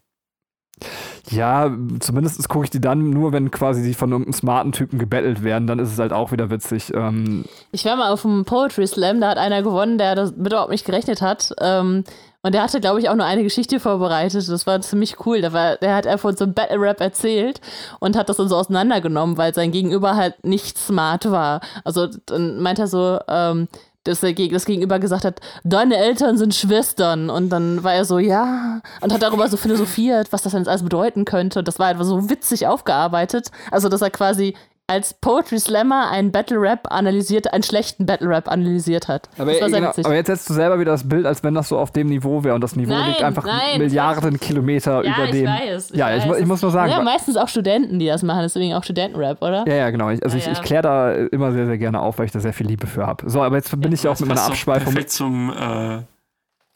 Ja, 1.29 1.71
zumindest 1.99 2.47
gucke 2.49 2.65
ich 2.65 2.69
die 2.69 2.81
dann 2.81 3.09
nur, 3.09 3.31
wenn 3.31 3.49
quasi 3.49 3.81
die 3.81 3.93
von 3.93 4.11
irgendeinem 4.11 4.33
smarten 4.33 4.71
Typen 4.73 4.99
gebettelt 4.99 5.43
werden, 5.43 5.67
dann 5.67 5.79
ist 5.79 5.93
es 5.93 5.99
halt 5.99 6.11
auch 6.11 6.31
wieder 6.31 6.49
witzig. 6.49 6.91
Ähm 6.93 7.45
ich 7.71 7.85
war 7.85 7.95
mal 7.95 8.11
auf 8.11 8.23
dem 8.23 8.43
Poetry 8.43 8.85
Slam, 8.87 9.21
da 9.21 9.29
hat 9.29 9.37
einer 9.37 9.63
gewonnen, 9.63 9.97
der 9.97 10.15
das 10.15 10.31
überhaupt 10.31 10.71
nicht 10.71 10.85
gerechnet 10.85 11.21
hat. 11.21 11.53
Ähm, 11.61 12.03
und 12.45 12.53
der 12.53 12.61
hatte, 12.61 12.81
glaube 12.81 12.99
ich, 12.99 13.07
auch 13.07 13.15
nur 13.15 13.25
eine 13.25 13.43
Geschichte 13.43 13.79
vorbereitet. 13.79 14.49
Das 14.49 14.67
war 14.67 14.81
ziemlich 14.81 15.25
cool. 15.25 15.39
Der, 15.39 15.53
war, 15.53 15.77
der 15.77 15.95
hat 15.95 16.05
einfach 16.05 16.33
so 16.35 16.43
ein 16.43 16.53
Battle 16.53 16.81
Rap 16.81 16.99
erzählt 16.99 17.61
und 18.01 18.17
hat 18.17 18.27
das 18.27 18.35
dann 18.35 18.49
so 18.49 18.57
auseinandergenommen, 18.57 19.37
weil 19.37 19.53
sein 19.53 19.71
Gegenüber 19.71 20.17
halt 20.17 20.43
nicht 20.43 20.77
smart 20.77 21.31
war. 21.31 21.61
Also 21.85 22.07
dann 22.25 22.59
meint 22.59 22.79
er 22.79 22.87
so, 22.87 23.17
ähm, 23.29 23.69
dass 24.03 24.23
er 24.23 24.33
das 24.33 24.65
Gegenüber 24.65 24.99
gesagt 24.99 25.25
hat, 25.25 25.39
deine 25.63 25.97
Eltern 25.97 26.37
sind 26.37 26.53
Schwestern. 26.53 27.29
Und 27.29 27.49
dann 27.49 27.83
war 27.83 27.93
er 27.93 28.05
so, 28.05 28.19
ja, 28.19 28.81
und 29.01 29.13
hat 29.13 29.21
darüber 29.21 29.47
so 29.47 29.57
philosophiert, 29.57 30.31
was 30.31 30.41
das 30.41 30.53
denn 30.53 30.67
alles 30.67 30.83
bedeuten 30.83 31.25
könnte. 31.25 31.59
Und 31.59 31.67
das 31.67 31.79
war 31.79 31.87
einfach 31.87 32.05
so 32.05 32.29
witzig 32.29 32.67
aufgearbeitet. 32.67 33.49
Also, 33.71 33.89
dass 33.89 34.01
er 34.01 34.09
quasi 34.09 34.55
als 34.87 35.13
Poetry 35.13 35.59
Slammer 35.59 36.09
einen 36.11 36.31
Battle 36.31 36.59
Rap 36.59 36.91
analysiert, 36.91 37.53
einen 37.53 37.63
schlechten 37.63 38.05
Battle 38.05 38.27
Rap 38.27 38.49
analysiert 38.49 39.07
hat. 39.07 39.29
Aber, 39.37 39.53
genau, 39.53 39.89
aber, 39.89 40.15
jetzt 40.15 40.27
setzt 40.27 40.49
du 40.49 40.53
selber 40.53 40.77
wieder 40.79 40.91
das 40.91 41.07
Bild, 41.07 41.25
als 41.25 41.41
wenn 41.41 41.53
das 41.53 41.69
so 41.69 41.77
auf 41.77 41.91
dem 41.91 42.07
Niveau 42.07 42.43
wäre 42.43 42.53
und 42.53 42.61
das 42.61 42.75
Niveau 42.75 42.91
nein, 42.91 43.09
liegt 43.09 43.23
einfach 43.23 43.45
nein, 43.45 43.79
Milliarden 43.79 44.39
Kilometer 44.39 45.03
ja, 45.03 45.13
über 45.13 45.31
dem. 45.31 45.45
Ich 45.45 45.49
weiß, 45.49 45.91
ich 45.91 45.97
ja, 45.97 46.07
weiß. 46.07 46.25
Ich, 46.25 46.31
ich, 46.41 46.45
muss 46.45 46.61
nur 46.61 46.71
sagen. 46.71 46.91
Ja, 46.91 47.01
meistens 47.01 47.37
auch 47.37 47.47
Studenten, 47.47 47.97
die 47.97 48.07
das 48.07 48.23
machen, 48.23 48.41
deswegen 48.41 48.73
auch 48.73 48.83
Studentenrap, 48.83 49.41
oder? 49.41 49.65
Ja, 49.67 49.75
ja, 49.75 49.89
genau. 49.89 50.09
Ich, 50.09 50.21
also 50.21 50.37
ja, 50.37 50.43
ich, 50.43 50.51
ich 50.51 50.61
kläre 50.61 50.83
da 50.83 51.13
immer 51.13 51.53
sehr, 51.53 51.65
sehr 51.65 51.77
gerne 51.77 52.01
auf, 52.01 52.19
weil 52.19 52.25
ich 52.25 52.31
da 52.31 52.41
sehr 52.41 52.53
viel 52.53 52.67
Liebe 52.67 52.85
für 52.85 53.07
habe. 53.07 53.29
So, 53.29 53.41
aber 53.41 53.55
jetzt 53.55 53.79
bin 53.79 53.91
ich 53.93 54.05
auch 54.07 54.19
mit 54.19 54.27
meiner 54.27 54.43
Abschweifung. 54.43 54.93
Perfekt 54.93 55.11
zum 55.11 55.49
äh, 55.49 56.01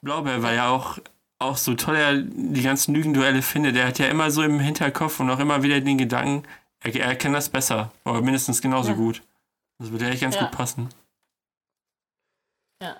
Blaubeer, 0.00 0.42
weil 0.42 0.56
ja 0.56 0.70
auch 0.70 0.98
auch 1.40 1.56
so 1.56 1.74
toll 1.74 1.94
er 1.94 2.16
die 2.16 2.62
ganzen 2.62 2.94
Lügenduelle 2.94 3.42
findet. 3.42 3.76
Der 3.76 3.86
hat 3.86 3.98
ja 4.00 4.06
immer 4.06 4.30
so 4.32 4.42
im 4.42 4.58
Hinterkopf 4.58 5.20
und 5.20 5.30
auch 5.30 5.38
immer 5.38 5.62
wieder 5.62 5.80
den 5.80 5.96
Gedanken, 5.96 6.42
er, 6.96 7.06
er 7.06 7.16
kann 7.16 7.32
das 7.32 7.48
besser, 7.48 7.92
aber 8.04 8.20
mindestens 8.22 8.60
genauso 8.60 8.90
ja. 8.90 8.96
gut. 8.96 9.22
Das 9.78 9.90
würde 9.90 10.08
echt 10.08 10.22
ganz 10.22 10.34
ja. 10.34 10.42
gut 10.42 10.50
passen. 10.50 10.88
Ja. 12.82 12.96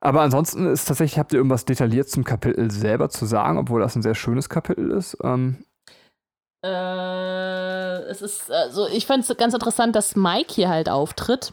Aber 0.00 0.22
ansonsten 0.22 0.66
ist 0.66 0.86
tatsächlich, 0.86 1.18
habt 1.18 1.32
ihr 1.32 1.38
irgendwas 1.38 1.64
detailliert 1.64 2.08
zum 2.08 2.24
Kapitel 2.24 2.70
selber 2.70 3.08
zu 3.08 3.26
sagen, 3.26 3.58
obwohl 3.58 3.80
das 3.80 3.94
ein 3.94 4.02
sehr 4.02 4.14
schönes 4.14 4.48
Kapitel 4.48 4.90
ist? 4.90 5.16
Ähm 5.22 5.64
äh, 6.64 8.02
es 8.08 8.22
ist, 8.22 8.50
also 8.50 8.86
ich 8.88 9.06
fand 9.06 9.28
es 9.28 9.36
ganz 9.36 9.54
interessant, 9.54 9.96
dass 9.96 10.16
Mike 10.16 10.52
hier 10.52 10.68
halt 10.68 10.88
auftritt. 10.88 11.52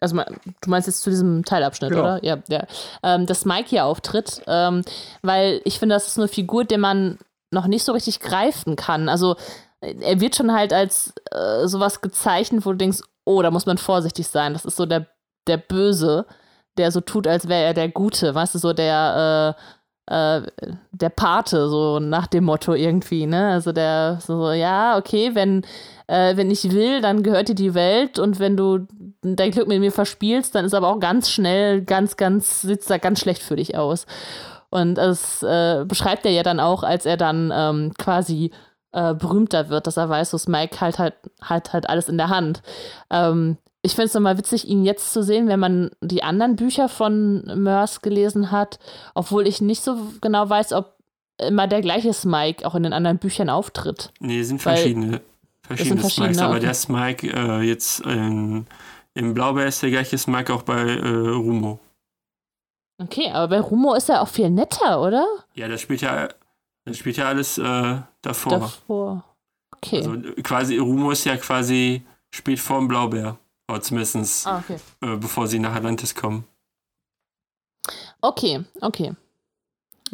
Also 0.00 0.16
du 0.16 0.70
meinst 0.70 0.86
jetzt 0.86 1.02
zu 1.02 1.10
diesem 1.10 1.44
Teilabschnitt, 1.44 1.90
genau. 1.90 2.02
oder? 2.02 2.24
Ja, 2.24 2.38
ja. 2.48 2.66
Ähm, 3.02 3.26
dass 3.26 3.44
Mike 3.44 3.68
hier 3.68 3.84
auftritt, 3.86 4.42
ähm, 4.46 4.84
weil 5.22 5.60
ich 5.64 5.78
finde, 5.78 5.94
das 5.94 6.08
ist 6.08 6.18
eine 6.18 6.28
Figur, 6.28 6.64
die 6.64 6.76
man 6.76 7.18
noch 7.52 7.66
nicht 7.66 7.84
so 7.84 7.92
richtig 7.92 8.20
greifen 8.20 8.76
kann. 8.76 9.08
Also 9.08 9.36
er 10.00 10.20
wird 10.20 10.36
schon 10.36 10.52
halt 10.52 10.72
als 10.72 11.12
äh, 11.30 11.66
sowas 11.66 12.00
gezeichnet, 12.00 12.64
wo 12.64 12.70
du 12.72 12.78
denkst, 12.78 13.00
oh, 13.24 13.42
da 13.42 13.50
muss 13.50 13.66
man 13.66 13.78
vorsichtig 13.78 14.26
sein. 14.26 14.52
Das 14.52 14.64
ist 14.64 14.76
so 14.76 14.86
der, 14.86 15.06
der 15.46 15.56
Böse, 15.56 16.26
der 16.76 16.90
so 16.90 17.00
tut, 17.00 17.26
als 17.26 17.48
wäre 17.48 17.64
er 17.64 17.74
der 17.74 17.88
Gute, 17.88 18.34
weißt 18.34 18.54
du, 18.54 18.58
so 18.58 18.72
der, 18.72 19.56
äh, 19.56 19.62
äh, 20.06 20.42
der 20.92 21.08
Pate, 21.08 21.68
so 21.68 21.98
nach 21.98 22.26
dem 22.26 22.44
Motto 22.44 22.74
irgendwie, 22.74 23.26
ne? 23.26 23.52
Also 23.52 23.72
der 23.72 24.18
so, 24.20 24.50
ja, 24.52 24.98
okay, 24.98 25.34
wenn, 25.34 25.64
äh, 26.06 26.36
wenn 26.36 26.50
ich 26.50 26.70
will, 26.72 27.00
dann 27.00 27.22
gehört 27.22 27.48
dir 27.48 27.54
die 27.54 27.74
Welt 27.74 28.18
und 28.18 28.38
wenn 28.38 28.56
du 28.56 28.86
dein 29.22 29.50
Glück 29.50 29.68
mit 29.68 29.80
mir 29.80 29.92
verspielst, 29.92 30.54
dann 30.54 30.64
ist 30.66 30.74
aber 30.74 30.88
auch 30.88 31.00
ganz 31.00 31.30
schnell, 31.30 31.82
ganz, 31.82 32.16
ganz, 32.16 32.60
sitzt 32.62 32.90
da 32.90 32.98
ganz 32.98 33.20
schlecht 33.20 33.42
für 33.42 33.56
dich 33.56 33.76
aus. 33.76 34.06
Und 34.70 34.96
das 34.96 35.42
äh, 35.42 35.84
beschreibt 35.86 36.26
er 36.26 36.32
ja 36.32 36.42
dann 36.42 36.60
auch, 36.60 36.82
als 36.82 37.06
er 37.06 37.16
dann 37.16 37.52
ähm, 37.54 37.94
quasi 37.96 38.50
äh, 38.94 39.14
berühmter 39.14 39.68
wird, 39.68 39.86
dass 39.86 39.96
er 39.96 40.08
weiß, 40.08 40.30
so 40.30 40.38
Mike 40.50 40.80
halt 40.80 40.98
halt, 40.98 41.14
halt 41.42 41.72
halt 41.72 41.88
alles 41.88 42.08
in 42.08 42.16
der 42.16 42.28
Hand. 42.28 42.62
Ähm, 43.10 43.58
ich 43.82 43.92
finde 43.92 44.06
es 44.06 44.14
nochmal 44.14 44.38
witzig, 44.38 44.66
ihn 44.66 44.84
jetzt 44.84 45.12
zu 45.12 45.22
sehen, 45.22 45.46
wenn 45.48 45.60
man 45.60 45.90
die 46.00 46.22
anderen 46.22 46.56
Bücher 46.56 46.88
von 46.88 47.44
Mörs 47.62 48.00
gelesen 48.00 48.50
hat, 48.50 48.78
obwohl 49.14 49.46
ich 49.46 49.60
nicht 49.60 49.82
so 49.82 49.96
genau 50.22 50.48
weiß, 50.48 50.72
ob 50.72 50.94
immer 51.38 51.66
der 51.66 51.82
gleiche 51.82 52.14
Smike 52.14 52.66
auch 52.66 52.74
in 52.74 52.84
den 52.84 52.92
anderen 52.92 53.18
Büchern 53.18 53.50
auftritt. 53.50 54.10
Nee, 54.20 54.42
sind 54.42 54.62
verschiedene. 54.62 55.20
Verschiedene, 55.66 56.00
verschiedene 56.00 56.30
Smikes, 56.32 56.38
aber 56.38 56.60
der 56.60 56.74
Smike 56.74 57.26
äh, 57.26 57.62
jetzt 57.62 58.00
in, 58.00 58.66
im 59.14 59.34
Blaubeer 59.34 59.66
ist 59.66 59.82
der 59.82 59.90
gleiche 59.90 60.16
Smike 60.18 60.52
auch 60.52 60.62
bei 60.62 60.80
äh, 60.80 61.08
Rumo. 61.08 61.78
Okay, 63.02 63.30
aber 63.32 63.48
bei 63.48 63.60
Rumo 63.60 63.94
ist 63.94 64.08
er 64.08 64.22
auch 64.22 64.28
viel 64.28 64.50
netter, 64.50 65.02
oder? 65.02 65.26
Ja, 65.54 65.68
das 65.68 65.80
spielt 65.80 66.00
ja 66.02 66.28
das 66.84 66.98
spielt 66.98 67.16
ja 67.16 67.28
alles 67.28 67.58
äh, 67.58 67.96
davor. 68.26 68.58
Davor. 68.58 69.24
Okay. 69.76 69.98
Also 69.98 70.16
quasi, 70.42 70.78
Rumo 70.78 71.10
ist 71.10 71.24
ja 71.24 71.36
quasi, 71.36 72.02
spielt 72.34 72.58
vor 72.58 72.78
dem 72.78 72.88
Blaubeer. 72.88 73.38
Oder 73.70 73.80
zumindest 73.80 74.46
ah, 74.46 74.58
okay. 74.58 74.78
äh, 75.00 75.16
bevor 75.16 75.46
sie 75.46 75.58
nach 75.58 75.74
Atlantis 75.74 76.14
kommen. 76.14 76.44
Okay, 78.20 78.64
okay. 78.80 79.12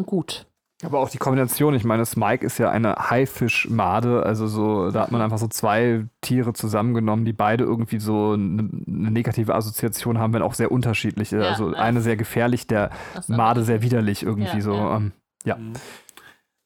Gut. 0.06 0.46
Aber 0.82 1.00
auch 1.00 1.10
die 1.10 1.18
Kombination, 1.18 1.74
ich 1.74 1.84
meine, 1.84 2.06
Smike 2.06 2.44
ist 2.44 2.58
ja 2.58 2.70
eine 2.70 2.94
Haifischmade, 3.10 4.22
also 4.22 4.46
so, 4.46 4.90
da 4.90 5.02
hat 5.02 5.10
man 5.10 5.20
einfach 5.20 5.36
so 5.36 5.46
zwei 5.46 6.06
Tiere 6.22 6.54
zusammengenommen, 6.54 7.26
die 7.26 7.34
beide 7.34 7.64
irgendwie 7.64 8.00
so 8.00 8.32
eine, 8.32 8.62
eine 8.86 9.10
negative 9.10 9.54
Assoziation 9.54 10.18
haben, 10.18 10.32
wenn 10.32 10.42
auch 10.42 10.54
sehr 10.54 10.72
unterschiedliche. 10.72 11.38
Ja, 11.38 11.50
also 11.50 11.72
ja. 11.72 11.78
eine 11.78 12.00
sehr 12.00 12.16
gefährlich, 12.16 12.66
der 12.66 12.90
Made 13.26 13.62
sehr 13.64 13.82
widerlich 13.82 14.22
irgendwie 14.22 14.56
ja, 14.56 14.62
so. 14.62 14.74
Ähm, 14.74 15.12
ja. 15.44 15.56
Mhm. 15.56 15.74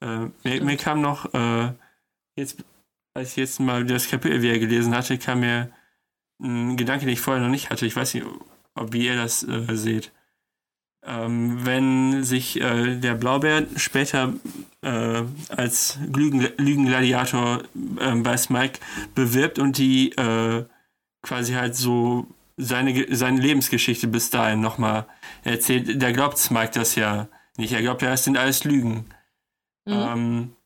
Äh, 0.05 0.29
mir, 0.45 0.63
mir, 0.63 0.77
kam 0.77 1.01
noch, 1.01 1.33
äh, 1.33 1.73
jetzt, 2.37 2.63
als 3.15 3.31
ich 3.31 3.37
jetzt 3.37 3.61
mal 3.61 3.85
das 3.85 4.09
Kapitel 4.09 4.43
wieder 4.43 4.59
gelesen 4.59 4.95
hatte, 4.95 5.17
kam 5.19 5.41
mir 5.41 5.71
ein 6.43 6.77
Gedanke, 6.77 7.07
den 7.07 7.15
ich 7.15 7.21
vorher 7.21 7.43
noch 7.43 7.51
nicht 7.51 7.71
hatte. 7.71 7.87
Ich 7.87 7.97
weiß 7.97 8.15
nicht, 8.15 8.27
ob 8.75 8.93
wie 8.93 9.07
ihr 9.07 9.17
das 9.17 9.43
äh, 9.45 9.75
seht. 9.75 10.13
Ähm, 11.07 11.65
wenn 11.65 12.23
sich 12.25 12.61
äh, 12.61 12.97
der 12.97 13.15
Blaubeer 13.15 13.67
später 13.77 14.33
äh, 14.83 15.23
als 15.51 15.99
Lügen, 16.15 16.49
Lügengladiator 16.57 17.63
äh, 18.01 18.15
bei 18.17 18.37
Smike 18.37 18.81
bewirbt 19.15 19.59
und 19.59 19.79
die 19.79 20.13
äh, 20.13 20.65
quasi 21.23 21.55
halt 21.55 21.77
so 21.77 22.27
seine, 22.57 23.07
seine 23.15 23.41
Lebensgeschichte 23.41 24.07
bis 24.07 24.31
dahin 24.31 24.61
nochmal 24.61 25.07
erzählt, 25.45 26.03
da 26.03 26.11
glaubt 26.13 26.39
Smike 26.39 26.73
das 26.73 26.95
ja 26.95 27.29
nicht. 27.57 27.73
Er 27.73 27.83
glaubt 27.83 28.03
ja, 28.03 28.13
es 28.13 28.25
sind 28.25 28.39
alles 28.39 28.65
Lügen. 28.65 29.05
Mhm. 29.85 29.93
Ähm, 29.93 30.57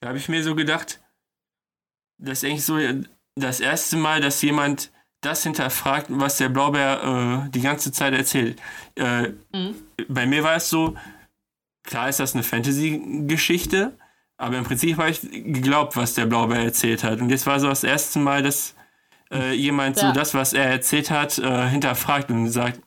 da 0.00 0.08
habe 0.08 0.18
ich 0.18 0.28
mir 0.28 0.42
so 0.42 0.54
gedacht, 0.54 1.00
das 2.18 2.42
ist 2.42 2.44
eigentlich 2.44 2.64
so 2.64 2.78
das 3.34 3.60
erste 3.60 3.96
Mal, 3.96 4.20
dass 4.20 4.42
jemand 4.42 4.90
das 5.20 5.42
hinterfragt, 5.42 6.06
was 6.08 6.38
der 6.38 6.48
Blaubeer 6.48 7.44
äh, 7.46 7.50
die 7.50 7.60
ganze 7.60 7.92
Zeit 7.92 8.14
erzählt. 8.14 8.60
Äh, 8.96 9.32
mhm. 9.52 9.74
Bei 10.08 10.26
mir 10.26 10.42
war 10.42 10.56
es 10.56 10.70
so, 10.70 10.96
klar 11.82 12.08
ist 12.08 12.20
das 12.20 12.34
eine 12.34 12.42
Fantasy-Geschichte, 12.42 13.98
aber 14.38 14.56
im 14.56 14.64
Prinzip 14.64 14.96
habe 14.96 15.10
ich 15.10 15.20
geglaubt, 15.20 15.96
was 15.96 16.14
der 16.14 16.26
Blaubeer 16.26 16.64
erzählt 16.64 17.04
hat. 17.04 17.20
Und 17.20 17.28
jetzt 17.28 17.46
war 17.46 17.60
so 17.60 17.68
das 17.68 17.84
erste 17.84 18.18
Mal, 18.18 18.42
dass 18.42 18.74
äh, 19.30 19.52
jemand 19.52 20.00
ja. 20.00 20.08
so 20.08 20.14
das, 20.14 20.32
was 20.32 20.54
er 20.54 20.64
erzählt 20.64 21.10
hat, 21.10 21.38
äh, 21.38 21.68
hinterfragt 21.68 22.30
und 22.30 22.48
sagt, 22.48 22.80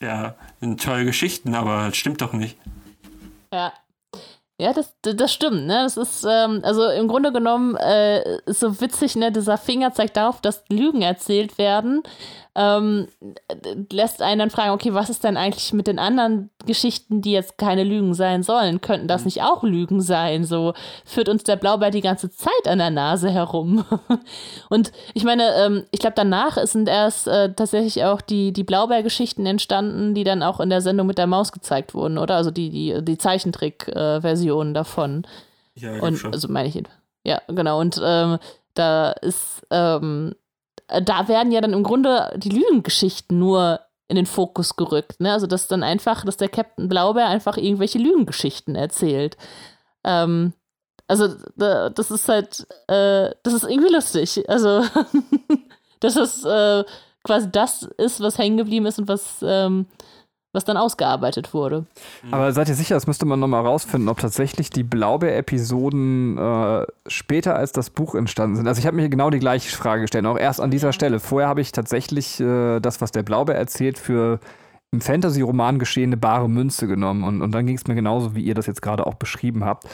ja, 0.00 0.34
sind 0.60 0.82
tolle 0.82 1.04
Geschichten, 1.04 1.54
aber 1.54 1.88
das 1.88 1.96
stimmt 1.96 2.22
doch 2.22 2.32
nicht. 2.32 2.58
Ja, 3.52 3.72
ja, 4.58 4.72
das, 4.72 4.94
das 5.02 5.32
stimmt, 5.32 5.66
ne? 5.66 5.82
Das 5.84 5.96
ist, 5.96 6.24
ähm, 6.28 6.60
also 6.62 6.88
im 6.88 7.08
Grunde 7.08 7.30
genommen 7.32 7.76
äh, 7.76 8.38
so 8.46 8.80
witzig, 8.80 9.14
ne? 9.16 9.30
Dieser 9.30 9.58
Finger 9.58 9.92
zeigt 9.92 10.16
darauf, 10.16 10.40
dass 10.40 10.64
Lügen 10.70 11.02
erzählt 11.02 11.58
werden 11.58 12.02
ähm, 12.56 13.06
lässt 13.92 14.22
einen 14.22 14.38
dann 14.38 14.50
fragen, 14.50 14.70
okay, 14.70 14.94
was 14.94 15.10
ist 15.10 15.22
denn 15.24 15.36
eigentlich 15.36 15.74
mit 15.74 15.86
den 15.86 15.98
anderen 15.98 16.48
Geschichten, 16.64 17.20
die 17.20 17.32
jetzt 17.32 17.58
keine 17.58 17.84
Lügen 17.84 18.14
sein 18.14 18.42
sollen? 18.42 18.80
Könnten 18.80 19.08
das 19.08 19.22
mhm. 19.22 19.26
nicht 19.26 19.42
auch 19.42 19.62
Lügen 19.62 20.00
sein? 20.00 20.44
So 20.44 20.72
führt 21.04 21.28
uns 21.28 21.44
der 21.44 21.56
Blaubeer 21.56 21.90
die 21.90 22.00
ganze 22.00 22.30
Zeit 22.30 22.66
an 22.66 22.78
der 22.78 22.90
Nase 22.90 23.30
herum. 23.30 23.84
Und 24.70 24.90
ich 25.12 25.24
meine, 25.24 25.54
ähm, 25.56 25.84
ich 25.90 26.00
glaube, 26.00 26.16
danach 26.16 26.56
sind 26.66 26.88
erst 26.88 27.28
äh, 27.28 27.52
tatsächlich 27.52 28.04
auch 28.04 28.22
die, 28.22 28.54
die 28.54 28.64
Blaubeer-Geschichten 28.64 29.44
entstanden, 29.44 30.14
die 30.14 30.24
dann 30.24 30.42
auch 30.42 30.58
in 30.58 30.70
der 30.70 30.80
Sendung 30.80 31.06
mit 31.06 31.18
der 31.18 31.26
Maus 31.26 31.52
gezeigt 31.52 31.92
wurden, 31.92 32.16
oder? 32.16 32.36
Also 32.36 32.50
die, 32.50 32.70
die, 32.70 33.04
die 33.04 33.18
Zeichentrick-Versionen 33.18 34.72
davon. 34.72 35.26
Ja, 35.74 36.00
und 36.00 36.16
schon. 36.16 36.32
also 36.32 36.48
meine 36.48 36.68
ich, 36.68 36.82
ja, 37.22 37.42
genau. 37.48 37.80
Und 37.80 38.00
ähm, 38.02 38.38
da 38.72 39.12
ist 39.12 39.66
ähm, 39.70 40.32
äh, 40.32 40.45
da 40.88 41.28
werden 41.28 41.52
ja 41.52 41.60
dann 41.60 41.72
im 41.72 41.82
Grunde 41.82 42.32
die 42.36 42.50
Lügengeschichten 42.50 43.38
nur 43.38 43.80
in 44.08 44.16
den 44.16 44.26
Fokus 44.26 44.76
gerückt. 44.76 45.20
Ne? 45.20 45.32
Also, 45.32 45.46
dass 45.46 45.68
dann 45.68 45.82
einfach, 45.82 46.24
dass 46.24 46.36
der 46.36 46.48
Captain 46.48 46.88
Blaubeer 46.88 47.26
einfach 47.26 47.56
irgendwelche 47.56 47.98
Lügengeschichten 47.98 48.76
erzählt. 48.76 49.36
Ähm, 50.04 50.52
also, 51.08 51.28
das 51.56 52.10
ist 52.10 52.28
halt, 52.28 52.66
äh, 52.88 53.30
das 53.42 53.54
ist 53.54 53.64
irgendwie 53.64 53.92
lustig. 53.92 54.48
Also, 54.48 54.84
dass 56.00 56.16
es 56.16 56.44
äh, 56.44 56.84
quasi 57.24 57.50
das 57.50 57.82
ist, 57.82 58.20
was 58.20 58.38
hängen 58.38 58.56
geblieben 58.56 58.86
ist 58.86 58.98
und 58.98 59.08
was, 59.08 59.38
ähm, 59.42 59.86
was 60.56 60.64
dann 60.64 60.76
ausgearbeitet 60.76 61.54
wurde. 61.54 61.86
Aber 62.30 62.52
seid 62.52 62.68
ihr 62.68 62.74
sicher, 62.74 62.96
das 62.96 63.06
müsste 63.06 63.26
man 63.26 63.38
nochmal 63.38 63.64
rausfinden, 63.64 64.08
ob 64.08 64.18
tatsächlich 64.18 64.70
die 64.70 64.82
Blaubeer-Episoden 64.82 66.38
äh, 66.38 66.86
später 67.06 67.54
als 67.54 67.72
das 67.72 67.90
Buch 67.90 68.14
entstanden 68.14 68.56
sind? 68.56 68.66
Also 68.66 68.80
ich 68.80 68.86
habe 68.86 68.96
mir 68.96 69.08
genau 69.08 69.30
die 69.30 69.38
gleiche 69.38 69.74
Frage 69.76 70.02
gestellt, 70.02 70.26
auch 70.26 70.38
erst 70.38 70.60
an 70.60 70.70
dieser 70.70 70.92
Stelle. 70.92 71.20
Vorher 71.20 71.48
habe 71.48 71.60
ich 71.60 71.70
tatsächlich 71.70 72.40
äh, 72.40 72.80
das, 72.80 73.00
was 73.00 73.12
der 73.12 73.22
Blaubeer 73.22 73.54
erzählt, 73.54 73.98
für 73.98 74.40
im 74.92 75.00
Fantasy-Roman 75.00 75.78
geschehene 75.78 76.16
bare 76.16 76.48
Münze 76.48 76.86
genommen. 76.86 77.22
Und, 77.22 77.42
und 77.42 77.52
dann 77.52 77.66
ging 77.66 77.76
es 77.76 77.86
mir 77.86 77.94
genauso, 77.94 78.34
wie 78.34 78.42
ihr 78.42 78.54
das 78.54 78.66
jetzt 78.66 78.82
gerade 78.82 79.06
auch 79.06 79.14
beschrieben 79.14 79.64
habt. 79.64 79.84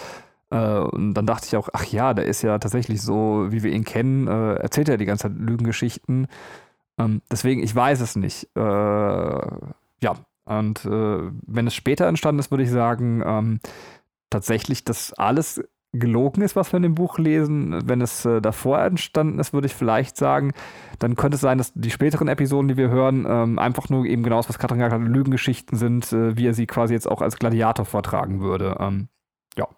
Äh, 0.50 0.78
und 0.78 1.14
dann 1.14 1.26
dachte 1.26 1.46
ich 1.46 1.56
auch, 1.56 1.68
ach 1.72 1.84
ja, 1.86 2.14
der 2.14 2.26
ist 2.26 2.42
ja 2.42 2.58
tatsächlich 2.58 3.02
so, 3.02 3.46
wie 3.50 3.62
wir 3.62 3.72
ihn 3.72 3.84
kennen, 3.84 4.28
äh, 4.28 4.54
erzählt 4.54 4.88
er 4.88 4.98
die 4.98 5.06
ganze 5.06 5.28
Zeit 5.28 5.38
Lügengeschichten. 5.38 6.28
Ähm, 6.98 7.22
deswegen, 7.30 7.62
ich 7.62 7.74
weiß 7.74 8.00
es 8.00 8.16
nicht. 8.16 8.48
Äh, 8.54 8.60
ja, 8.60 10.14
und 10.44 10.84
äh, 10.84 11.30
wenn 11.46 11.66
es 11.66 11.74
später 11.74 12.06
entstanden 12.06 12.40
ist, 12.40 12.50
würde 12.50 12.64
ich 12.64 12.70
sagen, 12.70 13.22
ähm, 13.24 13.60
tatsächlich, 14.30 14.84
dass 14.84 15.12
alles 15.12 15.62
gelogen 15.92 16.42
ist, 16.42 16.56
was 16.56 16.72
wir 16.72 16.78
in 16.78 16.84
dem 16.84 16.94
Buch 16.94 17.18
lesen. 17.18 17.86
Wenn 17.86 18.00
es 18.00 18.24
äh, 18.24 18.40
davor 18.40 18.80
entstanden 18.80 19.38
ist, 19.38 19.52
würde 19.52 19.66
ich 19.66 19.74
vielleicht 19.74 20.16
sagen, 20.16 20.52
dann 20.98 21.16
könnte 21.16 21.34
es 21.34 21.42
sein, 21.42 21.58
dass 21.58 21.72
die 21.74 21.90
späteren 21.90 22.28
Episoden, 22.28 22.68
die 22.68 22.76
wir 22.78 22.88
hören, 22.88 23.26
ähm, 23.28 23.58
einfach 23.58 23.90
nur 23.90 24.06
eben 24.06 24.22
genau 24.22 24.38
das, 24.38 24.48
was 24.48 24.58
Katrin 24.58 24.78
gesagt 24.78 24.94
hat, 24.94 25.02
Lügengeschichten 25.02 25.76
sind, 25.76 26.12
äh, 26.12 26.36
wie 26.36 26.46
er 26.46 26.54
sie 26.54 26.66
quasi 26.66 26.94
jetzt 26.94 27.08
auch 27.08 27.20
als 27.20 27.36
Gladiator 27.36 27.84
vortragen 27.84 28.40
würde. 28.40 28.76
Ähm, 28.80 29.08
ja. 29.56 29.68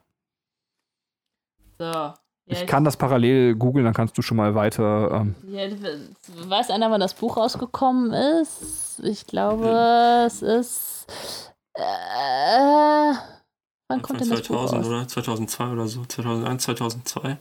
So. 1.79 2.15
Ja, 2.47 2.59
ich 2.59 2.67
kann 2.67 2.85
das 2.85 2.97
parallel 2.97 3.55
googeln, 3.55 3.87
dann 3.87 3.95
kannst 3.95 4.19
du 4.19 4.23
schon 4.23 4.37
mal 4.37 4.55
weiter. 4.55 5.11
Ähm 5.13 5.35
ja, 5.49 5.67
weiß 6.47 6.71
einer, 6.71 6.91
wann 6.91 7.01
das 7.01 7.15
Buch 7.15 7.39
rausgekommen 7.39 8.13
ist? 8.13 9.01
Ich 9.03 9.27
glaube, 9.27 9.67
hm. 9.69 10.27
es 10.27 10.43
ist. 10.43 11.07
Äh, 11.73 13.15
wann 13.89 14.03
kommt 14.03 14.21
denn 14.21 14.29
das 14.29 14.43
2000 14.43 14.49
Buch 14.49 14.79
raus? 14.79 14.87
oder 14.87 15.09
2002 15.09 15.73
oder 15.73 15.87
so? 15.87 16.05
2001, 16.05 16.63
2002. 16.65 17.39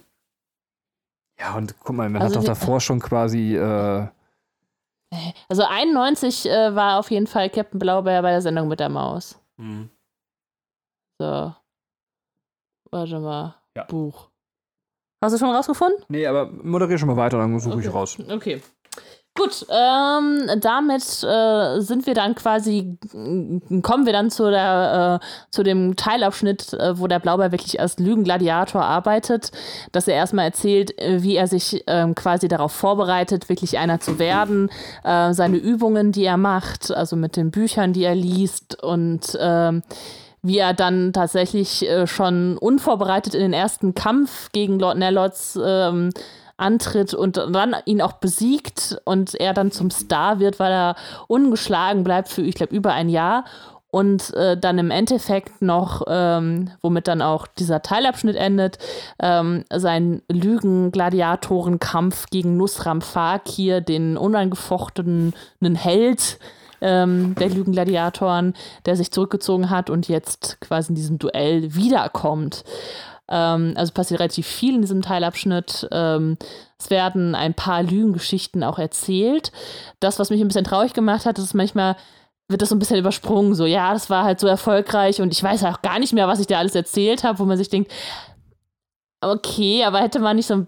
Ja, 1.39 1.55
und 1.55 1.75
guck 1.79 1.95
mal, 1.95 2.09
man 2.09 2.21
also 2.21 2.35
hat 2.35 2.43
doch 2.43 2.47
davor 2.47 2.79
schon 2.79 2.99
quasi. 2.99 3.55
Äh 3.57 4.07
also 5.49 5.63
91 5.63 6.49
äh, 6.49 6.75
war 6.75 6.99
auf 6.99 7.11
jeden 7.11 7.27
Fall 7.27 7.49
Captain 7.49 7.79
Blaubeer 7.79 8.21
bei 8.21 8.31
der 8.31 8.41
Sendung 8.41 8.67
mit 8.67 8.79
der 8.79 8.89
Maus. 8.89 9.39
Mhm. 9.57 9.89
So. 11.19 11.53
Warte 12.89 13.19
mal. 13.19 13.55
Ja. 13.75 13.83
Buch. 13.83 14.29
Hast 15.23 15.31
du 15.31 15.37
schon 15.37 15.55
rausgefunden? 15.55 16.03
Nee, 16.09 16.27
aber 16.27 16.51
moderiere 16.63 16.99
schon 16.99 17.07
mal 17.07 17.15
weiter, 17.15 17.37
dann 17.37 17.57
suche 17.57 17.75
okay. 17.75 17.87
ich 17.87 17.93
raus. 17.93 18.17
Okay. 18.29 18.61
Gut, 19.35 19.65
ähm, 19.69 20.59
damit 20.59 21.23
äh, 21.23 21.79
sind 21.79 22.05
wir 22.05 22.13
dann 22.13 22.35
quasi, 22.35 22.97
kommen 23.81 24.05
wir 24.05 24.11
dann 24.11 24.29
zu, 24.29 24.51
der, 24.51 25.21
äh, 25.21 25.25
zu 25.49 25.63
dem 25.63 25.95
Teilabschnitt, 25.95 26.73
äh, 26.73 26.99
wo 26.99 27.07
der 27.07 27.19
Blaubeer 27.19 27.53
wirklich 27.53 27.79
als 27.79 27.97
Lügengladiator 27.99 28.83
arbeitet, 28.83 29.51
dass 29.93 30.09
er 30.09 30.15
erstmal 30.15 30.45
erzählt, 30.45 30.99
äh, 30.99 31.23
wie 31.23 31.37
er 31.37 31.47
sich 31.47 31.85
ähm, 31.87 32.15
quasi 32.15 32.49
darauf 32.49 32.73
vorbereitet, 32.73 33.47
wirklich 33.47 33.77
einer 33.79 34.01
zu 34.01 34.19
werden, 34.19 34.69
äh, 35.05 35.33
seine 35.33 35.57
Übungen, 35.57 36.11
die 36.11 36.25
er 36.25 36.37
macht, 36.37 36.91
also 36.91 37.15
mit 37.15 37.37
den 37.37 37.49
Büchern, 37.49 37.93
die 37.93 38.03
er 38.03 38.15
liest 38.15 38.83
und 38.83 39.37
ähm, 39.39 39.83
wie 40.43 40.57
er 40.57 40.73
dann 40.73 41.13
tatsächlich 41.13 41.89
äh, 41.89 42.05
schon 42.05 42.57
unvorbereitet 42.57 43.33
in 43.33 43.41
den 43.41 43.53
ersten 43.53 43.95
Kampf 43.95 44.51
gegen 44.51 44.77
Lord 44.77 44.97
Nellots 44.97 45.57
ähm, 45.63 46.11
antritt 46.57 47.13
und 47.13 47.37
dann 47.37 47.75
ihn 47.85 48.01
auch 48.01 48.13
besiegt 48.13 48.97
und 49.05 49.35
er 49.35 49.53
dann 49.53 49.71
zum 49.71 49.89
Star 49.89 50.39
wird, 50.39 50.59
weil 50.59 50.71
er 50.71 50.95
ungeschlagen 51.27 52.03
bleibt 52.03 52.27
für, 52.29 52.41
ich 52.41 52.55
glaube, 52.55 52.75
über 52.75 52.93
ein 52.93 53.09
Jahr 53.09 53.45
und 53.93 54.33
äh, 54.33 54.57
dann 54.57 54.79
im 54.79 54.89
Endeffekt 54.91 55.61
noch, 55.61 56.03
ähm, 56.07 56.71
womit 56.81 57.07
dann 57.07 57.21
auch 57.21 57.45
dieser 57.45 57.83
Teilabschnitt 57.83 58.35
endet, 58.35 58.79
ähm, 59.19 59.65
sein 59.71 60.23
Lügen-Gladiatorenkampf 60.29 62.25
gegen 62.31 62.57
Nusram 62.57 63.01
Fakir, 63.01 63.81
den 63.81 64.17
unangefochtenen 64.17 65.33
Held, 65.75 66.39
ähm, 66.83 67.33
der 67.35 67.49
Lügengladiatoren, 67.49 68.53
der 68.85 68.95
sich 68.95 69.11
zurückgezogen 69.11 69.69
hat 69.69 69.89
und 69.89 70.07
jetzt 70.07 70.59
quasi 70.61 70.89
in 70.89 70.95
diesem 70.95 71.17
Duell 71.17 71.73
wiederkommt. 71.73 72.63
Ähm, 73.29 73.73
also 73.75 73.93
passiert 73.93 74.19
relativ 74.19 74.45
viel 74.45 74.75
in 74.75 74.81
diesem 74.81 75.01
Teilabschnitt. 75.01 75.87
Ähm, 75.91 76.37
es 76.77 76.89
werden 76.89 77.35
ein 77.35 77.53
paar 77.53 77.81
Lügengeschichten 77.81 78.63
auch 78.63 78.77
erzählt. 78.77 79.51
Das, 80.01 80.19
was 80.19 80.29
mich 80.29 80.41
ein 80.41 80.47
bisschen 80.47 80.65
traurig 80.65 80.93
gemacht 80.93 81.25
hat, 81.25 81.39
ist 81.39 81.53
manchmal 81.53 81.95
wird 82.49 82.61
das 82.61 82.69
so 82.69 82.75
ein 82.75 82.79
bisschen 82.79 82.99
übersprungen. 82.99 83.55
So, 83.55 83.65
ja, 83.65 83.93
das 83.93 84.09
war 84.09 84.25
halt 84.25 84.41
so 84.41 84.47
erfolgreich 84.47 85.21
und 85.21 85.31
ich 85.31 85.41
weiß 85.41 85.63
auch 85.63 85.81
gar 85.81 85.99
nicht 85.99 86.13
mehr, 86.13 86.27
was 86.27 86.41
ich 86.41 86.47
da 86.47 86.59
alles 86.59 86.75
erzählt 86.75 87.23
habe, 87.23 87.39
wo 87.39 87.45
man 87.45 87.57
sich 87.57 87.69
denkt, 87.69 87.91
okay, 89.21 89.85
aber 89.85 89.99
hätte 89.99 90.19
man 90.19 90.35
nicht 90.35 90.47
so 90.47 90.55
ein 90.55 90.67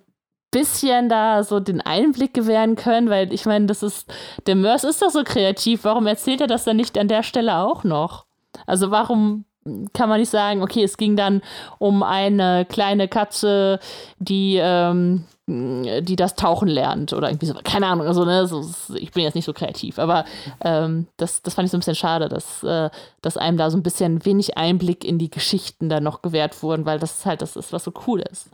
bisschen 0.52 1.10
da 1.10 1.44
so 1.44 1.60
den 1.60 1.82
Einblick 1.82 2.34
gewähren 2.34 2.76
können, 2.76 3.10
weil 3.10 3.34
ich 3.34 3.46
meine, 3.46 3.66
das 3.66 3.84
ist, 3.84 4.12
der 4.48 4.56
Mörs 4.56 4.84
ist 4.84 5.02
doch 5.02 5.10
so 5.10 5.24
kreativ, 5.24 5.84
warum 5.84 6.08
erzählt 6.08 6.42
er 6.42 6.48
das 6.48 6.64
dann 6.64 6.78
nicht 6.78 6.98
an 6.98 7.08
der 7.08 7.24
Stelle 7.24 7.58
auch 7.58 7.84
noch? 7.84 8.26
Also 8.66 8.92
warum 8.92 9.46
kann 9.94 10.10
man 10.10 10.20
nicht 10.20 10.30
sagen, 10.30 10.62
okay, 10.62 10.84
es 10.84 10.98
ging 10.98 11.16
dann 11.16 11.42
um 11.80 12.04
eine 12.04 12.66
kleine 12.66 13.08
Katze, 13.08 13.80
die, 14.20 14.60
ähm, 14.62 15.26
die 15.48 16.16
das 16.16 16.36
Tauchen 16.36 16.68
lernt 16.68 17.14
oder 17.14 17.30
irgendwie 17.30 17.48
so, 17.48 17.56
keine 17.64 17.88
Ahnung, 17.88 18.08
also, 18.08 18.26
ne, 18.26 18.48
so, 18.48 18.64
ich 18.96 19.12
bin 19.12 19.24
jetzt 19.24 19.36
nicht 19.36 19.46
so 19.46 19.54
kreativ, 19.54 19.98
aber 20.00 20.26
ähm, 20.64 21.08
das, 21.18 21.42
das 21.42 21.56
fand 21.56 21.66
ich 21.66 21.72
so 21.72 21.78
ein 21.78 21.80
bisschen 21.80 21.96
schade, 21.96 22.30
dass, 22.30 22.64
äh, 22.64 22.90
dass 23.22 23.38
einem 23.38 23.58
da 23.58 23.70
so 23.70 23.78
ein 23.78 23.84
bisschen 23.84 24.24
wenig 24.26 24.58
Einblick 24.58 25.04
in 25.04 25.18
die 25.18 25.30
Geschichten 25.30 25.90
dann 25.90 26.04
noch 26.04 26.22
gewährt 26.22 26.62
wurden, 26.62 26.86
weil 26.86 27.00
das 27.00 27.26
halt 27.26 27.42
das 27.42 27.56
ist, 27.56 27.74
was 27.74 27.84
so 27.84 27.94
cool 28.08 28.22
ist. 28.22 28.50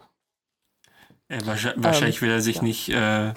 Ja, 1.32 1.74
wahrscheinlich 1.78 2.18
ähm, 2.18 2.22
will 2.24 2.32
er 2.32 2.42
sich 2.42 2.58
ja. 2.58 2.64
nicht 2.64 2.90
äh, 2.90 3.34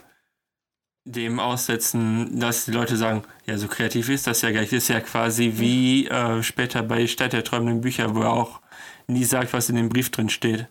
dem 1.04 1.38
aussetzen, 1.38 2.40
dass 2.40 2.64
die 2.64 2.72
Leute 2.72 2.96
sagen, 2.96 3.22
ja, 3.46 3.56
so 3.58 3.68
kreativ 3.68 4.08
ist 4.08 4.26
das 4.26 4.42
ja 4.42 4.50
gar 4.50 4.60
nicht. 4.60 4.72
Das 4.72 4.84
ist 4.84 4.88
ja 4.88 5.00
quasi 5.00 5.52
wie 5.56 6.08
äh, 6.08 6.42
später 6.42 6.82
bei 6.82 7.06
Stadt 7.06 7.32
der 7.32 7.44
träumenden 7.44 7.82
Bücher, 7.82 8.14
wo 8.14 8.22
er 8.22 8.32
auch 8.32 8.60
nie 9.06 9.24
sagt, 9.24 9.52
was 9.52 9.68
in 9.68 9.76
dem 9.76 9.90
Brief 9.90 10.10
drin 10.10 10.28
steht. 10.28 10.66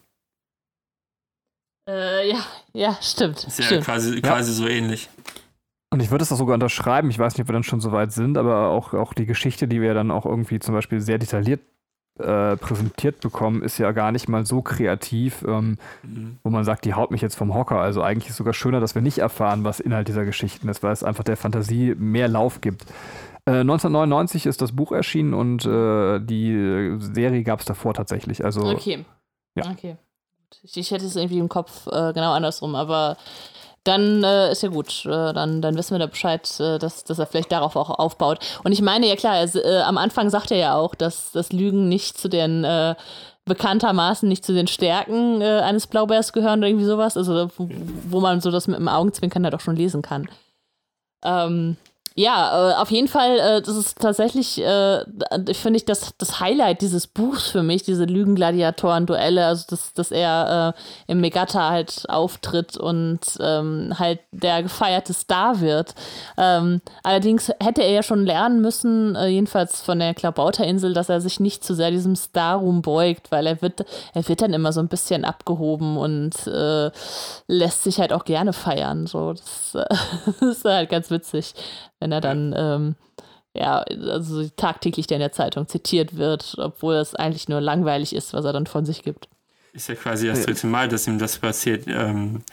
Äh, 1.88 2.30
ja, 2.30 2.45
ja, 2.74 2.97
stimmt. 3.01 3.43
Ist 3.43 3.59
ja 3.59 3.65
stimmt. 3.65 3.86
quasi, 3.86 4.21
quasi 4.21 4.53
so 4.53 4.67
ähnlich. 4.67 5.09
Und 5.91 6.01
ich 6.01 6.09
würde 6.09 6.24
es 6.24 6.32
auch 6.32 6.38
sogar 6.38 6.55
unterschreiben, 6.55 7.11
ich 7.11 7.19
weiß 7.19 7.34
nicht, 7.34 7.41
ob 7.41 7.49
wir 7.49 7.53
dann 7.53 7.63
schon 7.63 7.80
so 7.80 7.91
weit 7.91 8.11
sind, 8.11 8.38
aber 8.38 8.69
auch, 8.69 8.93
auch 8.93 9.13
die 9.13 9.28
Geschichte, 9.28 9.67
die 9.67 9.80
wir 9.80 9.93
dann 9.93 10.09
auch 10.09 10.26
irgendwie 10.26 10.57
zum 10.59 10.74
Beispiel 10.74 10.99
sehr 10.99 11.19
detailliert 11.19 11.61
äh, 12.20 12.57
präsentiert 12.57 13.22
bekommen, 13.22 13.64
ist 13.64 13.78
ja 13.78 13.91
gar 13.91 14.11
nicht 14.11 14.30
mal 14.30 14.45
so 14.45 14.61
kreativ, 14.61 15.43
ähm, 15.47 15.78
mhm. 16.03 16.38
wo 16.43 16.49
man 16.49 16.64
sagt, 16.64 16.86
die 16.86 16.93
haut 16.93 17.11
mich 17.11 17.22
jetzt 17.22 17.36
vom 17.36 17.53
Hocker. 17.53 17.80
Also 17.80 18.01
eigentlich 18.01 18.26
ist 18.26 18.32
es 18.32 18.38
sogar 18.38 18.53
schöner, 18.53 18.80
dass 18.80 18.95
wir 18.95 19.01
nicht 19.01 19.18
erfahren, 19.18 19.64
was 19.64 19.80
Inhalt 19.80 20.07
dieser 20.07 20.26
Geschichten 20.26 20.70
ist, 20.70 20.84
weil 20.84 20.93
es 20.93 21.03
einfach 21.03 21.24
der 21.24 21.38
Fantasie 21.38 21.95
mehr 21.97 22.28
Lauf 22.28 22.61
gibt. 22.61 22.86
Äh, 23.45 23.61
1999 23.61 24.45
ist 24.45 24.61
das 24.61 24.74
Buch 24.74 24.91
erschienen 24.91 25.34
und 25.34 25.66
äh, 25.66 26.20
die 26.20 26.97
Serie 26.99 27.43
gab 27.43 27.59
es 27.59 27.66
davor 27.66 27.93
tatsächlich. 27.93 28.45
Also, 28.45 28.61
okay. 28.61 29.05
Ja. 29.55 29.72
Okay. 29.72 29.97
Ich, 30.64 30.78
ich 30.78 30.91
hätte 30.91 31.05
es 31.05 31.16
irgendwie 31.16 31.39
im 31.39 31.49
Kopf 31.49 31.88
äh, 31.88 32.14
genau 32.14 32.34
andersrum, 32.34 32.76
aber 32.76 33.18
dann 33.84 34.23
äh, 34.23 34.51
ist 34.51 34.63
ja 34.63 34.69
gut. 34.69 35.05
Äh, 35.05 35.34
dann, 35.34 35.61
dann 35.61 35.77
wissen 35.77 35.91
wir 35.91 35.99
da 35.99 36.07
Bescheid, 36.07 36.47
äh, 36.59 36.79
dass, 36.79 37.03
dass 37.03 37.19
er 37.19 37.25
vielleicht 37.25 37.51
darauf 37.51 37.75
auch 37.75 37.89
aufbaut. 37.89 38.39
Und 38.63 38.71
ich 38.71 38.81
meine, 38.81 39.07
ja 39.07 39.15
klar, 39.15 39.34
also, 39.34 39.61
am 39.61 39.97
Anfang 39.97 40.29
sagt 40.29 40.51
er 40.51 40.57
ja 40.57 40.75
auch, 40.75 40.95
dass 40.95 41.31
das 41.31 41.51
Lügen 41.51 41.89
nicht 41.89 42.17
zu 42.17 42.29
den 42.29 42.63
äh, 42.63 42.95
bekanntermaßen 43.45 44.27
nicht 44.27 44.45
zu 44.45 44.53
den 44.53 44.67
Stärken 44.67 45.41
äh, 45.41 45.59
eines 45.59 45.88
Blaubeers 45.88 46.31
gehören 46.34 46.59
oder 46.59 46.69
irgendwie 46.69 46.86
sowas. 46.86 47.17
Also 47.17 47.49
wo, 47.57 47.69
wo, 48.09 48.19
man 48.21 48.41
so 48.41 48.51
das 48.51 48.67
mit 48.67 48.77
dem 48.77 48.88
Augenzwinkern 48.88 49.43
halt 49.43 49.55
auch 49.55 49.59
schon 49.59 49.75
lesen 49.75 50.01
kann. 50.01 50.29
Ähm, 51.23 51.77
Ja, 52.16 52.72
äh, 52.72 52.76
auf 52.76 52.91
jeden 52.91 53.07
Fall, 53.07 53.39
äh, 53.39 53.61
das 53.61 53.76
ist 53.76 53.97
tatsächlich, 53.99 54.61
äh, 54.61 55.03
finde 55.53 55.78
ich, 55.78 55.86
das, 55.86 56.14
das 56.20 56.39
Highlight 56.39 56.82
dieses 56.82 57.07
Buchs 57.07 57.47
für 57.47 57.64
mich, 57.64 57.82
diese 57.84 58.05
Lügengladiatoren-Duelle, 58.05 59.43
also 59.43 59.66
dass, 59.70 59.93
dass 59.93 60.11
er 60.11 60.76
äh, 60.76 61.11
im 61.11 61.22
Megatta 61.22 61.72
halt 61.72 62.05
auftritt 62.09 62.78
und 62.78 63.20
ähm, 63.39 63.95
halt 63.97 64.20
der 64.32 64.61
gefeierte 64.61 65.14
Star 65.14 65.59
wird. 65.59 65.95
Ähm, 66.38 66.82
allerdings 67.01 67.51
hätte 67.61 67.82
er 67.82 67.91
ja 67.91 68.03
schon 68.03 68.26
lernen 68.26 68.61
müssen, 68.61 69.16
äh, 69.16 69.28
jedenfalls 69.28 69.82
von 69.82 69.97
der 69.97 70.14
Klabauterinsel, 70.14 70.93
dass 70.93 71.09
er 71.09 71.20
sich 71.20 71.39
nicht 71.39 71.64
zu 71.64 71.74
sehr 71.74 71.89
diesem 71.89 72.16
Star-Ruhm 72.16 72.84
beugt, 72.84 73.32
weil 73.32 73.47
er 73.47 73.59
wird, 73.64 73.86
er 74.14 74.28
wird 74.28 74.41
dann 74.41 74.53
immer 74.53 74.72
so 74.72 74.82
ein 74.82 74.88
bisschen 74.88 75.26
abgehoben 75.26 75.97
und 75.97 76.45
äh, 76.45 76.91
lässt 77.47 77.84
sich 77.84 77.99
halt 77.99 78.14
auch 78.14 78.26
gerne 78.26 78.53
feiern. 78.53 79.07
So, 79.07 79.34
das, 79.34 79.72
das 80.39 80.41
ist 80.41 80.66
halt 80.66 80.91
ganz 80.91 81.09
witzig 81.09 81.55
wenn 82.04 82.12
er 82.12 82.22
dann 82.22 82.54
ähm, 82.56 82.95
ja, 83.56 83.80
also 83.80 84.47
tagtäglich 84.58 85.08
der 85.08 85.18
in 85.18 85.22
der 85.22 85.32
Zeitung 85.32 85.68
zitiert 85.68 86.18
wird, 86.18 86.56
obwohl 86.58 86.95
es 86.95 87.16
eigentlich 87.16 87.47
nur 87.47 87.62
langweilig 87.62 88.14
ist, 88.14 88.34
was 88.34 88.43
er 88.43 88.51
dann 88.51 88.68
von 88.68 88.86
sich 88.86 89.04
gibt. 89.04 89.30
Ist 89.72 89.88
ja 89.88 89.95
quasi 89.95 90.28
das 90.28 90.45
dritte 90.45 90.68
Mal, 90.68 90.89
dass 90.89 91.08
ihm 91.08 91.18
das 91.18 91.38
passiert. 91.38 91.86
Ähm, 91.88 92.43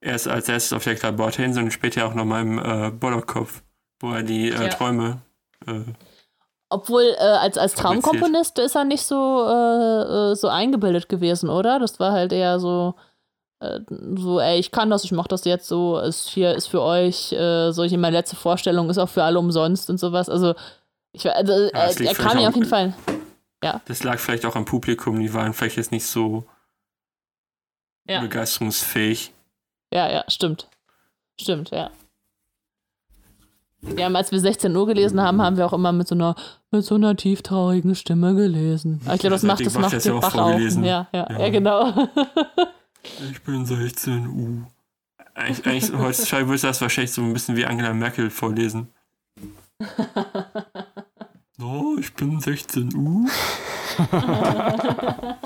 erst 0.00 0.28
als 0.28 0.48
erstes 0.48 0.72
auf 0.74 0.84
der 0.84 0.94
Klabauterinsel 0.94 1.64
und 1.64 1.70
später 1.70 2.06
auch 2.06 2.14
nochmal 2.14 2.42
im 2.42 2.58
äh, 2.58 2.90
Bollerkopf, 2.90 3.62
wo 4.00 4.12
er 4.12 4.22
die 4.22 4.50
äh, 4.50 4.62
ja. 4.62 4.68
Träume. 4.68 5.22
Äh, 5.66 5.80
obwohl 6.68 7.14
äh, 7.18 7.22
als, 7.22 7.56
als 7.56 7.74
Traumkomponist 7.74 8.58
ist 8.58 8.76
er 8.76 8.84
nicht 8.84 9.04
so, 9.04 9.46
äh, 9.48 10.32
äh, 10.32 10.34
so 10.34 10.48
eingebildet 10.48 11.08
gewesen, 11.08 11.48
oder? 11.48 11.78
Das 11.78 11.98
war 11.98 12.12
halt 12.12 12.32
eher 12.32 12.60
so 12.60 12.94
so, 13.60 14.38
ey, 14.40 14.58
ich 14.58 14.70
kann 14.70 14.90
das, 14.90 15.04
ich 15.04 15.12
mach 15.12 15.26
das 15.26 15.44
jetzt 15.44 15.66
so, 15.66 15.98
ist 15.98 16.28
hier, 16.28 16.54
ist 16.54 16.68
für 16.68 16.80
euch, 16.80 17.32
äh, 17.32 17.72
so 17.72 17.82
meine 17.96 18.16
letzte 18.16 18.36
Vorstellung 18.36 18.88
ist 18.88 18.98
auch 18.98 19.08
für 19.08 19.24
alle 19.24 19.38
umsonst 19.38 19.90
und 19.90 19.98
sowas. 19.98 20.28
Also, 20.28 20.54
ich 21.12 21.28
also, 21.28 21.52
ja, 21.52 21.68
äh, 21.68 22.04
er 22.04 22.14
kam 22.14 22.36
mir 22.36 22.48
auf 22.48 22.54
jeden 22.54 22.68
Fall. 22.68 22.94
Ja. 23.62 23.80
Das 23.86 24.04
lag 24.04 24.18
vielleicht 24.18 24.46
auch 24.46 24.54
am 24.54 24.64
Publikum, 24.64 25.18
die 25.18 25.34
waren 25.34 25.52
vielleicht 25.52 25.76
jetzt 25.76 25.90
nicht 25.90 26.06
so 26.06 26.44
ja. 28.06 28.20
begeisterungsfähig. 28.20 29.32
Ja, 29.92 30.08
ja, 30.08 30.24
stimmt. 30.28 30.68
Stimmt, 31.40 31.70
ja. 31.70 31.90
Ja, 33.96 34.08
als 34.08 34.32
wir 34.32 34.40
16 34.40 34.74
Uhr 34.74 34.86
gelesen 34.86 35.20
haben, 35.20 35.40
haben 35.40 35.56
wir 35.56 35.64
auch 35.66 35.72
immer 35.72 35.92
mit 35.92 36.08
so 36.08 36.14
einer, 36.14 36.34
mit 36.70 36.84
so 36.84 36.96
einer 36.96 37.16
tieftraurigen 37.16 37.94
Stimme 37.94 38.34
gelesen. 38.34 39.00
Aber 39.04 39.14
ich 39.14 39.20
glaube, 39.20 39.34
das 39.34 39.42
macht 39.44 39.64
das 39.64 39.74
macht 39.74 39.92
das 39.92 40.04
Bach 40.04 40.34
auch. 40.34 40.58
Ja, 40.58 40.68
ja, 40.68 41.08
ja, 41.12 41.40
ja, 41.40 41.48
genau. 41.48 41.92
Ich 43.30 43.42
bin 43.42 43.64
16, 43.66 44.26
uh. 44.26 44.62
Eigentlich, 45.34 45.66
eigentlich 45.66 45.92
heutzutage 45.92 46.48
würde 46.48 46.62
das 46.62 46.80
wahrscheinlich 46.80 47.12
so 47.12 47.22
ein 47.22 47.32
bisschen 47.32 47.56
wie 47.56 47.66
Angela 47.66 47.94
Merkel 47.94 48.30
vorlesen. 48.30 48.88
Oh, 51.60 51.96
ich 51.98 52.14
bin 52.14 52.38
16, 52.38 52.94
uh. 52.94 53.28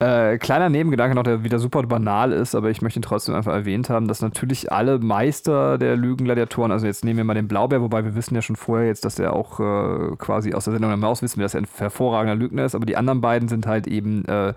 Äh, 0.00 0.38
kleiner 0.38 0.70
Nebengedanke 0.70 1.14
noch, 1.14 1.24
der 1.24 1.44
wieder 1.44 1.58
super 1.58 1.82
banal 1.82 2.32
ist, 2.32 2.54
aber 2.54 2.70
ich 2.70 2.80
möchte 2.80 2.98
ihn 2.98 3.02
trotzdem 3.02 3.34
einfach 3.34 3.52
erwähnt 3.52 3.90
haben, 3.90 4.08
dass 4.08 4.22
natürlich 4.22 4.72
alle 4.72 4.98
Meister 4.98 5.76
der 5.76 5.94
Lügengladiatoren, 5.94 6.72
also 6.72 6.86
jetzt 6.86 7.04
nehmen 7.04 7.18
wir 7.18 7.24
mal 7.24 7.34
den 7.34 7.48
Blaubeer, 7.48 7.82
wobei 7.82 8.02
wir 8.02 8.14
wissen 8.14 8.34
ja 8.34 8.40
schon 8.40 8.56
vorher 8.56 8.86
jetzt, 8.86 9.04
dass 9.04 9.18
er 9.18 9.34
auch 9.34 9.60
äh, 9.60 10.16
quasi 10.16 10.54
aus 10.54 10.64
der 10.64 10.72
Sendung 10.72 10.90
der 10.90 10.96
Maus 10.96 11.20
wissen 11.20 11.38
wir, 11.38 11.44
dass 11.44 11.52
er 11.52 11.60
ein 11.60 11.68
hervorragender 11.76 12.34
Lügner 12.34 12.64
ist, 12.64 12.74
aber 12.74 12.86
die 12.86 12.96
anderen 12.96 13.20
beiden 13.20 13.50
sind 13.50 13.66
halt 13.66 13.86
eben 13.86 14.24
äh, 14.24 14.54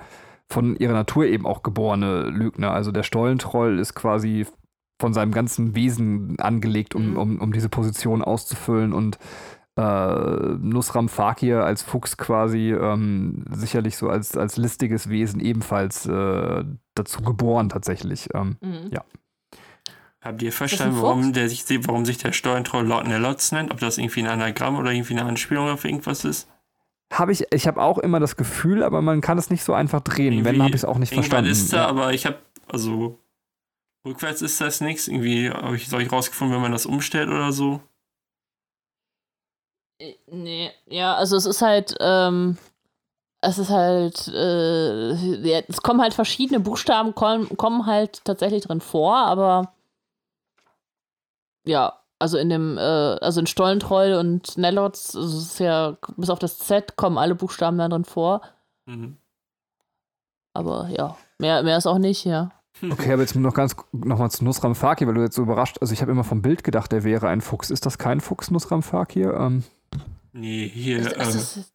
von 0.53 0.75
ihrer 0.75 0.93
Natur 0.93 1.25
eben 1.25 1.45
auch 1.45 1.63
geborene 1.63 2.23
Lügner. 2.29 2.71
Also 2.71 2.91
der 2.91 3.03
Stollentroll 3.03 3.79
ist 3.79 3.95
quasi 3.95 4.45
von 5.01 5.13
seinem 5.13 5.31
ganzen 5.31 5.75
Wesen 5.75 6.39
angelegt, 6.39 6.95
um, 6.95 7.11
mhm. 7.11 7.17
um, 7.17 7.41
um 7.41 7.51
diese 7.51 7.69
Position 7.69 8.21
auszufüllen 8.21 8.93
und 8.93 9.17
äh, 9.75 9.81
Nusram 9.81 11.09
Fakir 11.09 11.63
als 11.63 11.81
Fuchs 11.81 12.15
quasi 12.15 12.71
ähm, 12.71 13.43
sicherlich 13.49 13.97
so 13.97 14.07
als, 14.07 14.37
als 14.37 14.55
listiges 14.57 15.09
Wesen 15.09 15.39
ebenfalls 15.39 16.05
äh, 16.05 16.63
dazu 16.93 17.21
geboren 17.23 17.69
tatsächlich. 17.69 18.29
Ähm, 18.33 18.57
mhm. 18.61 18.91
Ja. 18.91 19.03
Habt 20.21 20.41
ihr 20.41 20.53
verstanden, 20.53 21.01
warum, 21.01 21.33
der 21.33 21.49
sich, 21.49 21.65
warum 21.85 22.05
sich 22.05 22.17
der 22.17 22.31
Steuertroll 22.31 22.85
Lord 22.85 23.07
Nellots 23.07 23.51
nennt? 23.51 23.71
Ob 23.71 23.79
das 23.79 23.97
irgendwie 23.97 24.21
ein 24.21 24.27
Anagramm 24.27 24.77
oder 24.77 24.91
irgendwie 24.91 25.17
eine 25.17 25.25
Anspielung 25.25 25.67
auf 25.67 25.83
irgendwas 25.83 26.23
ist? 26.23 26.47
Habe 27.13 27.31
ich, 27.31 27.45
ich 27.51 27.67
habe 27.67 27.81
auch 27.81 27.97
immer 27.97 28.19
das 28.19 28.35
Gefühl, 28.35 28.83
aber 28.83 29.01
man 29.01 29.21
kann 29.21 29.37
es 29.37 29.49
nicht 29.49 29.63
so 29.63 29.73
einfach 29.73 30.01
drehen. 30.01 30.33
Irgendwie, 30.33 30.45
Wenn, 30.45 30.61
habe 30.61 30.69
ich 30.69 30.77
es 30.77 30.85
auch 30.85 30.97
nicht 30.97 31.13
verstanden. 31.13 31.49
ist 31.49 31.71
da, 31.71 31.77
ja. 31.77 31.87
aber 31.87 32.13
ich 32.13 32.25
habe, 32.25 32.37
also 32.67 33.19
rückwärts 34.05 34.41
ist 34.41 34.59
das 34.59 34.81
nichts. 34.81 35.07
Irgendwie 35.07 35.49
habe 35.49 35.75
ich, 35.75 35.91
ich 35.91 36.11
rausgefunden, 36.11 36.55
wenn 36.55 36.61
man 36.61 36.71
das 36.71 36.85
umstellt 36.85 37.29
oder 37.29 37.51
so. 37.51 37.81
Äh, 39.99 40.15
nee, 40.27 40.71
ja, 40.87 41.15
also 41.15 41.35
es 41.35 41.45
ist 41.45 41.61
halt, 41.61 41.95
ähm, 41.99 42.57
es 43.41 43.57
ist 43.57 43.69
halt, 43.69 44.27
äh, 44.29 45.13
ja, 45.13 45.61
es 45.67 45.81
kommen 45.81 46.01
halt 46.01 46.13
verschiedene 46.13 46.59
Buchstaben, 46.59 47.13
kommen, 47.13 47.57
kommen 47.57 47.85
halt 47.85 48.23
tatsächlich 48.25 48.63
drin 48.63 48.81
vor, 48.81 49.17
aber 49.17 49.73
ja, 51.65 52.02
also 52.19 52.37
in 52.37 52.49
dem, 52.49 52.77
äh, 52.77 52.81
also 52.81 53.39
in 53.39 53.47
Stollentroll 53.47 54.13
und 54.13 54.57
Nellots, 54.57 55.15
also 55.15 55.37
ist 55.37 55.59
ja, 55.59 55.97
bis 56.17 56.29
auf 56.29 56.39
das 56.39 56.57
Z 56.59 56.95
kommen 56.95 57.17
alle 57.17 57.35
Buchstaben 57.35 57.77
da 57.77 57.89
drin 57.89 58.05
vor. 58.05 58.41
Mhm. 58.85 59.17
Aber 60.53 60.87
ja, 60.89 61.17
mehr, 61.39 61.63
mehr 61.63 61.77
ist 61.77 61.87
auch 61.87 61.97
nicht, 61.97 62.25
ja. 62.25 62.51
Okay, 62.81 63.13
aber 63.13 63.21
jetzt 63.21 63.35
noch 63.35 63.53
ganz 63.53 63.75
nochmal 63.91 64.31
zu 64.31 64.43
Nusram 64.43 64.75
Fakir, 64.75 65.07
weil 65.07 65.13
du 65.13 65.21
jetzt 65.21 65.35
so 65.35 65.43
überrascht, 65.43 65.77
also 65.79 65.93
ich 65.93 66.01
habe 66.01 66.11
immer 66.11 66.23
vom 66.23 66.41
Bild 66.41 66.63
gedacht, 66.63 66.91
der 66.91 67.03
wäre 67.03 67.27
ein 67.27 67.41
Fuchs. 67.41 67.69
Ist 67.69 67.85
das 67.85 67.97
kein 67.97 68.19
Fuchs, 68.19 68.51
Nusram 68.51 68.83
Fakir? 68.83 69.33
Ähm. 69.33 69.63
Nee, 70.31 70.67
hier. 70.67 70.99
Ist, 70.99 71.13
äh, 71.13 71.23
ist, 71.23 71.73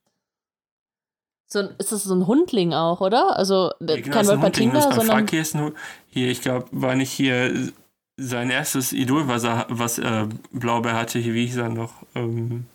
so 1.47 1.61
ein, 1.61 1.70
ist 1.78 1.93
das 1.93 2.05
so 2.05 2.14
ein 2.14 2.26
Hundling 2.26 2.74
auch, 2.74 3.01
oder? 3.01 3.36
Also 3.36 3.70
ja, 3.80 3.97
genau, 3.97 4.11
kein 4.11 4.26
Wolpertinger, 4.26 4.82
sondern. 4.82 5.07
Fakir 5.07 5.41
ist 5.41 5.55
nur, 5.55 5.72
hier, 6.09 6.30
ich 6.30 6.43
glaube, 6.43 6.66
war 6.72 6.95
nicht 6.95 7.11
hier 7.11 7.70
sein 8.18 8.50
erstes 8.50 8.92
Idol, 8.92 9.28
was 9.28 9.44
er, 9.44 9.66
was 9.68 9.98
äh, 9.98 10.26
Blaubeer 10.50 10.94
hatte, 10.94 11.22
wie 11.22 11.46
hieß 11.46 11.56
er 11.56 11.68
noch? 11.68 11.94
Ähm, 12.14 12.66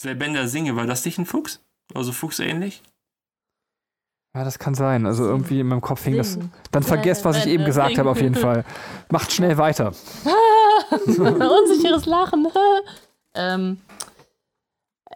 Selbender 0.00 0.48
Singe, 0.48 0.76
war 0.76 0.86
das 0.86 1.04
nicht 1.04 1.18
ein 1.18 1.26
Fuchs? 1.26 1.60
Also 1.94 2.12
Fuchs 2.12 2.38
ähnlich? 2.38 2.82
Ja, 4.34 4.44
das 4.44 4.58
kann 4.60 4.74
sein. 4.74 5.06
Also 5.06 5.24
irgendwie 5.24 5.60
in 5.60 5.66
meinem 5.66 5.80
Kopf 5.80 6.04
hing 6.04 6.16
das. 6.16 6.38
Dann 6.70 6.84
vergesst, 6.84 7.24
was 7.24 7.38
ich 7.38 7.46
eben 7.46 7.64
gesagt 7.64 7.98
habe, 7.98 8.08
auf 8.08 8.20
jeden 8.20 8.36
Fall. 8.36 8.64
Macht 9.10 9.32
schnell 9.32 9.58
weiter. 9.58 9.88
Unsicheres 10.90 12.06
Lachen. 12.06 12.46
ähm, 13.34 13.78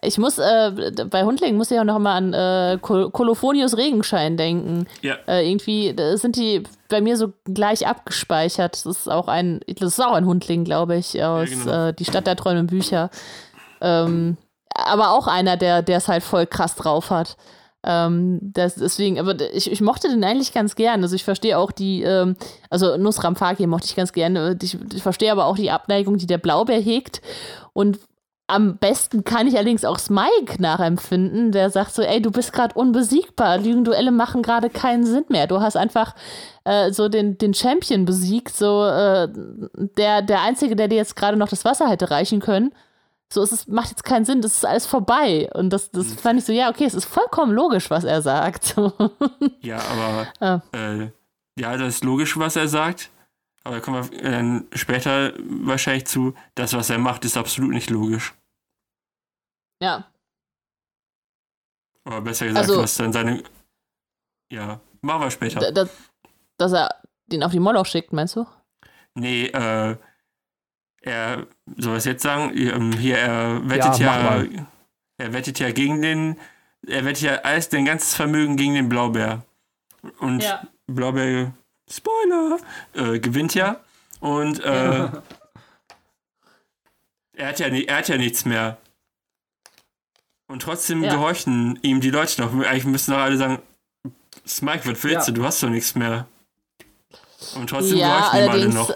ich 0.05 0.18
muss, 0.18 0.38
äh, 0.38 0.92
bei 1.11 1.24
Hundlingen 1.24 1.57
muss 1.57 1.70
ich 1.70 1.78
auch 1.78 1.84
noch 1.84 1.98
mal 1.98 2.16
an 2.16 2.32
äh, 2.32 2.78
Kol 2.80 3.11
Kolophonius 3.11 3.76
Regenschein 3.76 4.36
denken. 4.36 4.86
Ja. 5.02 5.16
Äh, 5.26 5.48
irgendwie 5.48 5.94
sind 6.16 6.36
die 6.36 6.62
bei 6.88 7.00
mir 7.00 7.16
so 7.16 7.32
gleich 7.44 7.86
abgespeichert. 7.86 8.84
Das 8.84 8.98
ist 8.98 9.11
auch 9.11 9.28
ein, 9.28 9.61
das 9.66 9.94
ist 9.94 10.00
auch 10.00 10.14
ein 10.14 10.26
Hundling, 10.26 10.64
glaube 10.64 10.96
ich, 10.96 11.22
aus 11.22 11.50
ja, 11.50 11.57
genau. 11.57 11.88
äh, 11.88 11.92
Die 11.94 12.05
Stadt 12.05 12.26
der 12.26 12.36
träumen 12.36 12.66
Bücher. 12.66 13.11
Ähm, 13.80 14.36
aber 14.74 15.12
auch 15.12 15.26
einer, 15.26 15.57
der 15.57 15.88
es 15.88 16.09
halt 16.09 16.22
voll 16.22 16.46
krass 16.46 16.74
drauf 16.74 17.11
hat. 17.11 17.36
Ähm, 17.86 18.38
das, 18.42 18.76
deswegen, 18.76 19.18
aber 19.18 19.36
ich, 19.52 19.70
ich 19.70 19.80
mochte 19.80 20.09
den 20.09 20.24
eigentlich 20.24 20.55
ganz 20.55 20.74
gern. 20.74 21.02
Also 21.02 21.14
ich 21.14 21.24
verstehe 21.24 21.59
auch 21.59 21.70
die, 21.70 22.02
ähm, 22.02 22.36
also 22.70 22.96
Nusram 22.96 23.36
Fakir 23.36 23.66
mochte 23.66 23.86
ich 23.86 23.94
ganz 23.94 24.12
gerne. 24.12 24.57
Ich, 24.62 24.78
ich 24.94 25.02
verstehe 25.02 25.30
aber 25.30 25.44
auch 25.44 25.57
die 25.57 25.70
Abneigung, 25.70 26.16
die 26.16 26.26
der 26.26 26.38
Blaubeer 26.38 26.80
hegt. 26.80 27.20
Und 27.74 27.98
am 28.47 28.76
besten 28.76 29.24
kann 29.24 29.47
ich 29.47 29.55
allerdings 29.55 29.84
auch 29.84 29.99
Smike 29.99 30.61
nachempfinden, 30.61 31.51
der 31.51 31.70
sagt 31.70 31.95
so, 31.95 32.03
ey, 32.03 32.20
du 32.20 32.30
bist 32.30 32.53
gerade 32.53 32.74
unbesiegbar, 32.74 33.57
Lügenduelle 33.59 34.11
machen 34.11 34.42
gerade 34.42 34.68
keinen 34.68 35.07
Sinn 35.07 35.24
mehr. 35.28 35.47
Du 35.47 35.61
hast 35.61 35.76
einfach 35.76 36.14
äh, 36.64 36.92
so 36.92 37.09
den, 37.09 37.38
den 37.38 37.55
Champion 37.55 38.05
besiegt, 38.05 38.55
so 38.55 38.84
äh, 38.84 39.28
der, 39.97 40.20
der 40.20 40.42
Einzige, 40.42 40.76
der 40.76 40.88
dir 40.88 40.97
jetzt 40.97 41.16
gerade 41.16 41.38
noch 41.38 41.49
das 41.49 41.64
Wasser 41.64 41.88
hätte 41.88 42.11
reichen 42.11 42.40
können. 42.40 42.74
So, 43.32 43.42
es 43.42 43.51
ist, 43.51 43.68
macht 43.68 43.88
jetzt 43.90 44.05
keinen 44.05 44.26
Sinn, 44.26 44.42
das 44.42 44.59
ist 44.59 44.66
alles 44.66 44.84
vorbei. 44.84 45.51
Und 45.55 45.70
das, 45.70 45.90
das 45.90 46.09
mhm. 46.09 46.18
fand 46.18 46.38
ich 46.38 46.45
so, 46.45 46.53
ja, 46.53 46.68
okay, 46.68 46.84
es 46.84 46.95
ist 46.95 47.07
vollkommen 47.07 47.53
logisch, 47.53 47.90
was 47.90 48.05
er 48.05 48.20
sagt. 48.20 48.76
ja, 49.61 49.78
aber 49.78 50.26
ah. 50.40 50.62
äh, 50.72 51.09
ja, 51.59 51.76
das 51.76 51.95
ist 51.95 52.05
logisch, 52.05 52.38
was 52.38 52.57
er 52.57 52.68
sagt. 52.68 53.11
Aber 53.64 53.76
da 53.76 53.80
kommen 53.80 54.10
wir 54.10 54.22
dann 54.22 54.66
später 54.74 55.32
wahrscheinlich 55.38 56.06
zu, 56.06 56.34
das, 56.54 56.74
was 56.74 56.90
er 56.90 56.98
macht, 56.98 57.24
ist 57.24 57.36
absolut 57.36 57.72
nicht 57.72 57.88
logisch. 57.88 58.34
Ja. 59.82 60.06
Aber 62.04 62.20
besser 62.20 62.46
gesagt, 62.46 62.68
also, 62.68 62.82
was 62.82 62.96
dann 62.96 63.12
seine. 63.12 63.42
Ja, 64.52 64.80
machen 65.00 65.22
wir 65.22 65.30
später. 65.30 65.72
Da, 65.72 65.88
dass 66.58 66.72
er 66.72 67.02
den 67.26 67.42
auf 67.42 67.52
die 67.52 67.58
Moloch 67.58 67.86
schickt, 67.86 68.12
meinst 68.12 68.36
du? 68.36 68.46
Nee, 69.14 69.46
äh, 69.46 69.96
er, 71.00 71.46
soll 71.76 71.96
ich 71.96 72.04
jetzt 72.04 72.22
sagen, 72.22 72.56
ähm, 72.56 72.92
hier, 72.92 73.18
er 73.18 73.68
wettet 73.68 73.98
ja, 73.98 74.42
ja 74.42 74.66
er 75.16 75.32
wettet 75.32 75.58
ja 75.58 75.70
gegen 75.70 76.02
den, 76.02 76.38
er 76.86 77.04
wettet 77.04 77.22
ja 77.22 77.34
alles, 77.36 77.68
den 77.68 77.84
ganzes 77.84 78.14
Vermögen 78.14 78.56
gegen 78.56 78.74
den 78.74 78.88
Blaubeer. 78.88 79.42
Und 80.18 80.42
ja. 80.42 80.66
Blaubeer 80.86 81.54
Spoiler, 81.95 82.59
äh, 82.95 83.18
gewinnt 83.20 83.55
ja. 83.55 83.80
Und 84.20 84.61
äh, 84.61 85.09
Er 87.36 87.49
hat 87.49 87.59
ja, 87.59 87.66
er 87.66 87.97
hat 87.97 88.09
ja 88.09 88.16
nichts 88.16 88.45
mehr. 88.45 88.78
Und 90.47 90.62
trotzdem 90.62 91.03
Ja. 91.03 91.12
gehorchen 91.14 91.78
ihm 91.82 92.01
die 92.01 92.11
Leute 92.11 92.40
noch. 92.40 92.53
Eigentlich 92.53 92.84
müssen 92.84 93.11
doch 93.12 93.18
alle 93.18 93.36
sagen, 93.36 93.61
Smike, 94.47 94.88
was 94.90 95.03
willst 95.03 95.26
Ja. 95.28 95.32
du? 95.32 95.32
Du 95.32 95.45
hast 95.45 95.62
doch 95.62 95.68
nichts 95.68 95.95
mehr. 95.95 96.26
Und 97.57 97.68
trotzdem 97.70 97.99
Ja, 97.99 98.18
gehorchen 98.30 98.38
ihm 98.45 98.49
alle 98.51 98.68
noch. 98.68 98.95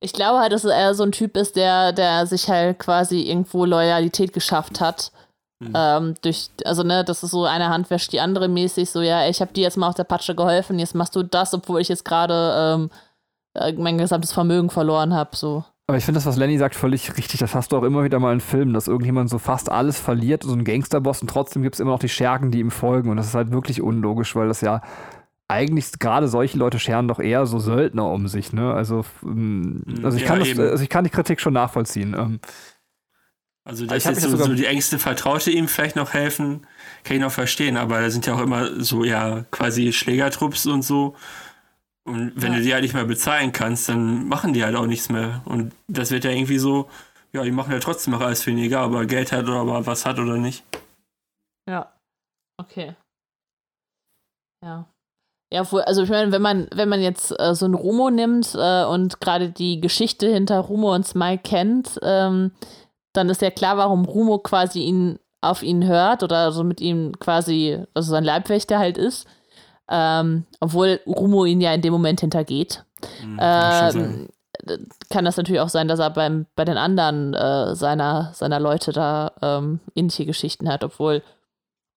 Ich 0.00 0.12
glaube 0.12 0.40
halt, 0.40 0.52
dass 0.52 0.64
er 0.64 0.94
so 0.96 1.04
ein 1.04 1.12
Typ 1.12 1.36
ist, 1.36 1.54
der, 1.54 1.92
der 1.92 2.26
sich 2.26 2.48
halt 2.48 2.80
quasi 2.80 3.20
irgendwo 3.22 3.64
Loyalität 3.64 4.32
geschafft 4.32 4.80
hat. 4.80 5.12
Mhm. 5.68 5.72
Ähm, 5.74 6.14
durch, 6.22 6.50
also 6.64 6.82
ne, 6.82 7.04
das 7.04 7.22
ist 7.22 7.30
so 7.30 7.44
eine 7.44 7.68
Hand 7.68 7.90
wäscht 7.90 8.12
die 8.12 8.20
andere 8.20 8.48
mäßig, 8.48 8.90
so 8.90 9.00
ja, 9.00 9.28
ich 9.28 9.40
habe 9.40 9.52
dir 9.52 9.62
jetzt 9.62 9.76
mal 9.76 9.88
aus 9.88 9.94
der 9.94 10.04
Patsche 10.04 10.34
geholfen, 10.34 10.78
jetzt 10.78 10.94
machst 10.94 11.14
du 11.16 11.22
das, 11.22 11.54
obwohl 11.54 11.80
ich 11.80 11.88
jetzt 11.88 12.04
gerade 12.04 12.54
ähm, 12.56 12.90
äh, 13.54 13.72
mein 13.72 13.98
gesamtes 13.98 14.32
Vermögen 14.32 14.70
verloren 14.70 15.14
habe, 15.14 15.36
so. 15.36 15.64
Aber 15.88 15.98
ich 15.98 16.04
finde 16.04 16.18
das, 16.18 16.26
was 16.26 16.36
Lenny 16.36 16.56
sagt, 16.58 16.74
völlig 16.74 17.16
richtig. 17.18 17.40
Das 17.40 17.54
hast 17.54 17.72
du 17.72 17.76
auch 17.76 17.82
immer 17.82 18.04
wieder 18.04 18.18
mal 18.20 18.32
in 18.32 18.40
Filmen, 18.40 18.72
dass 18.72 18.86
irgendjemand 18.88 19.28
so 19.28 19.38
fast 19.38 19.70
alles 19.70 19.98
verliert, 19.98 20.44
so 20.44 20.52
ein 20.52 20.64
Gangsterboss, 20.64 21.20
und 21.22 21.28
trotzdem 21.28 21.62
gibt 21.62 21.74
es 21.74 21.80
immer 21.80 21.90
noch 21.90 21.98
die 21.98 22.08
Schergen, 22.08 22.50
die 22.50 22.60
ihm 22.60 22.70
folgen. 22.70 23.10
Und 23.10 23.16
das 23.16 23.26
ist 23.26 23.34
halt 23.34 23.50
wirklich 23.50 23.82
unlogisch, 23.82 24.34
weil 24.36 24.48
das 24.48 24.60
ja 24.60 24.80
eigentlich 25.48 25.98
gerade 25.98 26.28
solche 26.28 26.56
Leute 26.56 26.78
scheren 26.78 27.08
doch 27.08 27.18
eher 27.18 27.44
so 27.46 27.58
Söldner 27.58 28.10
um 28.10 28.26
sich, 28.26 28.52
ne? 28.52 28.72
Also, 28.72 29.04
ähm, 29.22 29.82
also 30.02 30.16
ich 30.16 30.22
Ja, 30.22 30.28
kann 30.28 30.38
das, 30.38 30.58
also 30.58 30.82
ich 30.82 30.88
kann 30.88 31.04
die 31.04 31.10
Kritik 31.10 31.40
schon 31.40 31.52
nachvollziehen. 31.52 32.40
Also, 33.64 33.84
hab 33.86 33.92
jetzt 33.94 34.06
mich 34.06 34.18
so, 34.20 34.36
so 34.36 34.54
die 34.54 34.66
engste 34.66 34.98
Vertraute 34.98 35.50
ihm 35.52 35.68
vielleicht 35.68 35.94
noch 35.94 36.12
helfen, 36.12 36.66
kann 37.04 37.16
ich 37.16 37.22
noch 37.22 37.30
verstehen, 37.30 37.76
aber 37.76 38.00
da 38.00 38.10
sind 38.10 38.26
ja 38.26 38.34
auch 38.34 38.40
immer 38.40 38.80
so, 38.82 39.04
ja, 39.04 39.44
quasi 39.52 39.92
Schlägertrupps 39.92 40.66
und 40.66 40.82
so. 40.82 41.14
Und 42.04 42.32
wenn 42.34 42.52
Ja. 42.52 42.58
du 42.58 42.64
die 42.64 42.72
halt 42.72 42.82
nicht 42.82 42.94
mehr 42.94 43.04
bezahlen 43.04 43.52
kannst, 43.52 43.88
dann 43.88 44.26
machen 44.26 44.52
die 44.52 44.64
halt 44.64 44.74
auch 44.74 44.86
nichts 44.86 45.08
mehr. 45.08 45.42
Und 45.44 45.72
das 45.86 46.10
wird 46.10 46.24
ja 46.24 46.30
irgendwie 46.32 46.58
so, 46.58 46.90
ja, 47.32 47.44
die 47.44 47.52
machen 47.52 47.72
ja 47.72 47.78
trotzdem 47.78 48.12
noch 48.12 48.20
alles 48.20 48.42
für 48.42 48.50
ihn, 48.50 48.58
egal, 48.58 48.88
ob 48.88 48.94
er 48.94 49.06
Geld 49.06 49.30
hat 49.30 49.44
oder 49.44 49.62
ob 49.62 49.68
er 49.68 49.86
was 49.86 50.04
hat 50.04 50.18
oder 50.18 50.36
nicht. 50.38 50.64
Ja. 51.70 51.92
Okay. 52.60 52.96
Ja. 54.64 54.86
Ja, 55.52 55.62
also 55.70 56.02
ich 56.02 56.08
meine, 56.08 56.32
wenn 56.32 56.40
man, 56.42 56.66
wenn 56.74 56.88
man 56.88 57.02
jetzt 57.02 57.38
äh, 57.38 57.54
so 57.54 57.66
einen 57.66 57.74
Rumo 57.74 58.10
nimmt 58.10 58.54
äh, 58.54 58.84
und 58.86 59.20
gerade 59.20 59.50
die 59.50 59.80
Geschichte 59.80 60.26
hinter 60.32 60.58
Rumo 60.60 60.94
und 60.94 61.06
Smike 61.06 61.42
kennt, 61.42 62.00
ähm, 62.02 62.52
dann 63.12 63.28
ist 63.28 63.42
ja 63.42 63.50
klar, 63.50 63.76
warum 63.76 64.04
Rumo 64.04 64.38
quasi 64.38 64.80
ihn 64.80 65.18
auf 65.40 65.62
ihn 65.62 65.86
hört 65.86 66.22
oder 66.22 66.52
so 66.52 66.64
mit 66.64 66.80
ihm 66.80 67.18
quasi, 67.18 67.78
also 67.94 68.10
sein 68.10 68.24
Leibwächter 68.24 68.78
halt 68.78 68.96
ist. 68.96 69.26
Ähm, 69.90 70.44
obwohl 70.60 71.00
Rumo 71.06 71.44
ihn 71.44 71.60
ja 71.60 71.74
in 71.74 71.82
dem 71.82 71.92
Moment 71.92 72.20
hintergeht. 72.20 72.84
Hm, 73.20 73.38
sein. 73.38 73.96
Ähm, 73.96 74.28
kann 75.10 75.24
das 75.24 75.36
natürlich 75.36 75.60
auch 75.60 75.68
sein, 75.68 75.88
dass 75.88 75.98
er 75.98 76.10
beim, 76.10 76.46
bei 76.54 76.64
den 76.64 76.76
anderen 76.76 77.34
äh, 77.34 77.74
seiner, 77.74 78.30
seiner 78.32 78.60
Leute 78.60 78.92
da 78.92 79.32
ähm, 79.42 79.80
ähnliche 79.94 80.24
Geschichten 80.24 80.68
hat, 80.68 80.84
obwohl, 80.84 81.22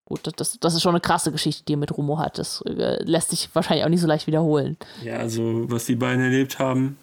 gut, 0.05 0.21
das, 0.35 0.59
das 0.59 0.73
ist 0.73 0.81
schon 0.81 0.95
eine 0.95 1.01
krasse 1.01 1.31
Geschichte, 1.31 1.63
die 1.63 1.73
er 1.73 1.77
mit 1.77 1.95
Rumo 1.95 2.17
hat. 2.17 2.39
Das 2.39 2.61
äh, 2.61 3.03
lässt 3.03 3.29
sich 3.29 3.53
wahrscheinlich 3.53 3.85
auch 3.85 3.89
nicht 3.89 4.01
so 4.01 4.07
leicht 4.07 4.25
wiederholen. 4.25 4.77
Ja, 5.03 5.17
also, 5.17 5.69
was 5.69 5.85
die 5.85 5.95
beiden 5.95 6.23
erlebt 6.23 6.57
haben, 6.57 6.97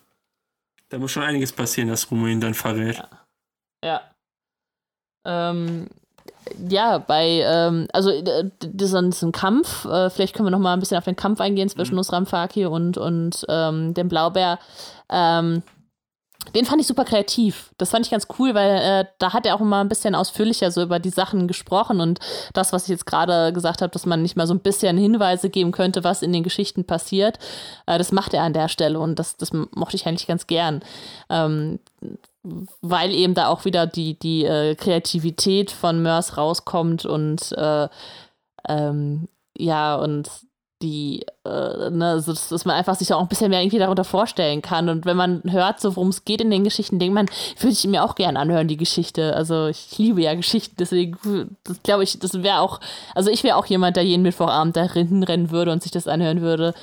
da 0.88 0.98
muss 0.98 1.12
schon 1.12 1.22
einiges 1.22 1.52
passieren, 1.52 1.88
dass 1.88 2.10
Rumo 2.10 2.26
ihn 2.26 2.40
dann 2.40 2.54
verrät. 2.54 2.96
Ja. 2.96 3.08
Ähm, 5.24 5.89
ja, 6.68 6.99
bei, 6.99 7.43
ähm, 7.45 7.89
also 7.93 8.11
diesen, 8.62 9.11
diesen 9.11 9.33
Kampf, 9.33 9.85
äh, 9.85 10.11
vielleicht 10.11 10.35
können 10.35 10.47
wir 10.47 10.51
noch 10.51 10.59
mal 10.59 10.72
ein 10.72 10.80
bisschen 10.80 10.99
auf 10.99 11.05
den 11.05 11.16
Kampf 11.16 11.41
eingehen 11.41 11.68
zwischen 11.68 11.95
Nusram 11.95 12.26
Fakir 12.26 12.70
und, 12.70 12.99
und 12.99 13.45
ähm, 13.49 13.95
dem 13.95 14.09
Blaubär. 14.09 14.59
Ähm, 15.09 15.62
den 16.55 16.64
fand 16.64 16.80
ich 16.80 16.89
super 16.89 17.05
kreativ. 17.05 17.70
Das 17.78 17.91
fand 17.91 18.05
ich 18.05 18.11
ganz 18.11 18.26
cool, 18.39 18.55
weil 18.55 18.76
äh, 18.78 19.05
da 19.18 19.33
hat 19.33 19.47
er 19.47 19.55
auch 19.55 19.61
immer 19.61 19.80
ein 19.80 19.89
bisschen 19.89 20.14
ausführlicher 20.14 20.72
so 20.72 20.83
über 20.83 20.99
die 20.99 21.11
Sachen 21.11 21.47
gesprochen 21.47 22.01
und 22.01 22.18
das, 22.53 22.72
was 22.72 22.85
ich 22.85 22.89
jetzt 22.89 23.07
gerade 23.07 23.53
gesagt 23.53 23.80
habe, 23.80 23.93
dass 23.93 24.07
man 24.07 24.22
nicht 24.22 24.37
mal 24.37 24.49
so 24.49 24.55
ein 24.55 24.61
bisschen 24.61 24.97
Hinweise 24.99 25.51
geben 25.51 25.70
könnte, 25.70 26.03
was 26.03 26.22
in 26.22 26.33
den 26.33 26.43
Geschichten 26.43 26.85
passiert, 26.85 27.39
äh, 27.87 27.97
das 27.97 28.11
macht 28.11 28.35
er 28.35 28.43
an 28.43 28.53
der 28.53 28.68
Stelle 28.68 28.99
und 28.99 29.18
das, 29.18 29.37
das 29.37 29.53
mochte 29.53 29.97
ich 29.97 30.07
eigentlich 30.07 30.26
ganz 30.26 30.49
gern. 30.49 30.83
Ähm, 31.30 31.78
weil 32.43 33.12
eben 33.12 33.34
da 33.34 33.49
auch 33.49 33.64
wieder 33.64 33.86
die, 33.86 34.18
die 34.18 34.45
äh, 34.45 34.74
Kreativität 34.74 35.70
von 35.70 36.03
Mörs 36.03 36.36
rauskommt 36.36 37.05
und 37.07 37.53
äh, 37.53 37.88
ähm, 38.68 39.28
ja, 39.57 39.97
und 39.97 40.28
die, 40.82 41.24
äh, 41.45 41.90
ne, 41.90 42.20
so, 42.20 42.32
dass, 42.32 42.64
man 42.64 42.76
einfach 42.76 42.97
sich 42.97 43.12
auch 43.12 43.20
ein 43.20 43.28
bisschen 43.28 43.51
mehr 43.51 43.61
irgendwie 43.61 43.78
darunter 43.78 44.05
vorstellen 44.05 44.62
kann. 44.62 44.88
Und 44.88 45.07
wenn 45.07 45.16
man 45.16 45.43
hört, 45.49 45.80
so 45.80 45.97
worum 45.97 46.09
es 46.09 46.24
geht 46.24 46.40
in 46.40 46.51
den 46.51 46.64
Geschichten, 46.64 46.99
denkt 46.99 47.14
man, 47.14 47.26
würde 47.59 47.72
ich 47.72 47.86
mir 47.86 48.03
auch 48.05 48.16
gerne 48.16 48.38
anhören, 48.38 48.68
die 48.68 48.76
Geschichte. 48.76 49.34
Also 49.34 49.68
ich 49.68 49.97
liebe 49.97 50.20
ja 50.20 50.34
Geschichten, 50.34 50.74
deswegen 50.78 51.16
glaube 51.84 52.03
ich, 52.03 52.18
das 52.18 52.43
wäre 52.43 52.61
auch, 52.61 52.80
also 53.14 53.30
ich 53.30 53.45
wäre 53.45 53.57
auch 53.57 53.66
jemand, 53.66 53.97
der 53.97 54.05
jeden 54.05 54.22
Mittwochabend 54.22 54.76
da 54.76 54.93
hinrennen 54.93 55.51
würde 55.51 55.72
und 55.72 55.82
sich 55.82 55.93
das 55.93 56.09
anhören 56.09 56.40
würde. 56.40 56.74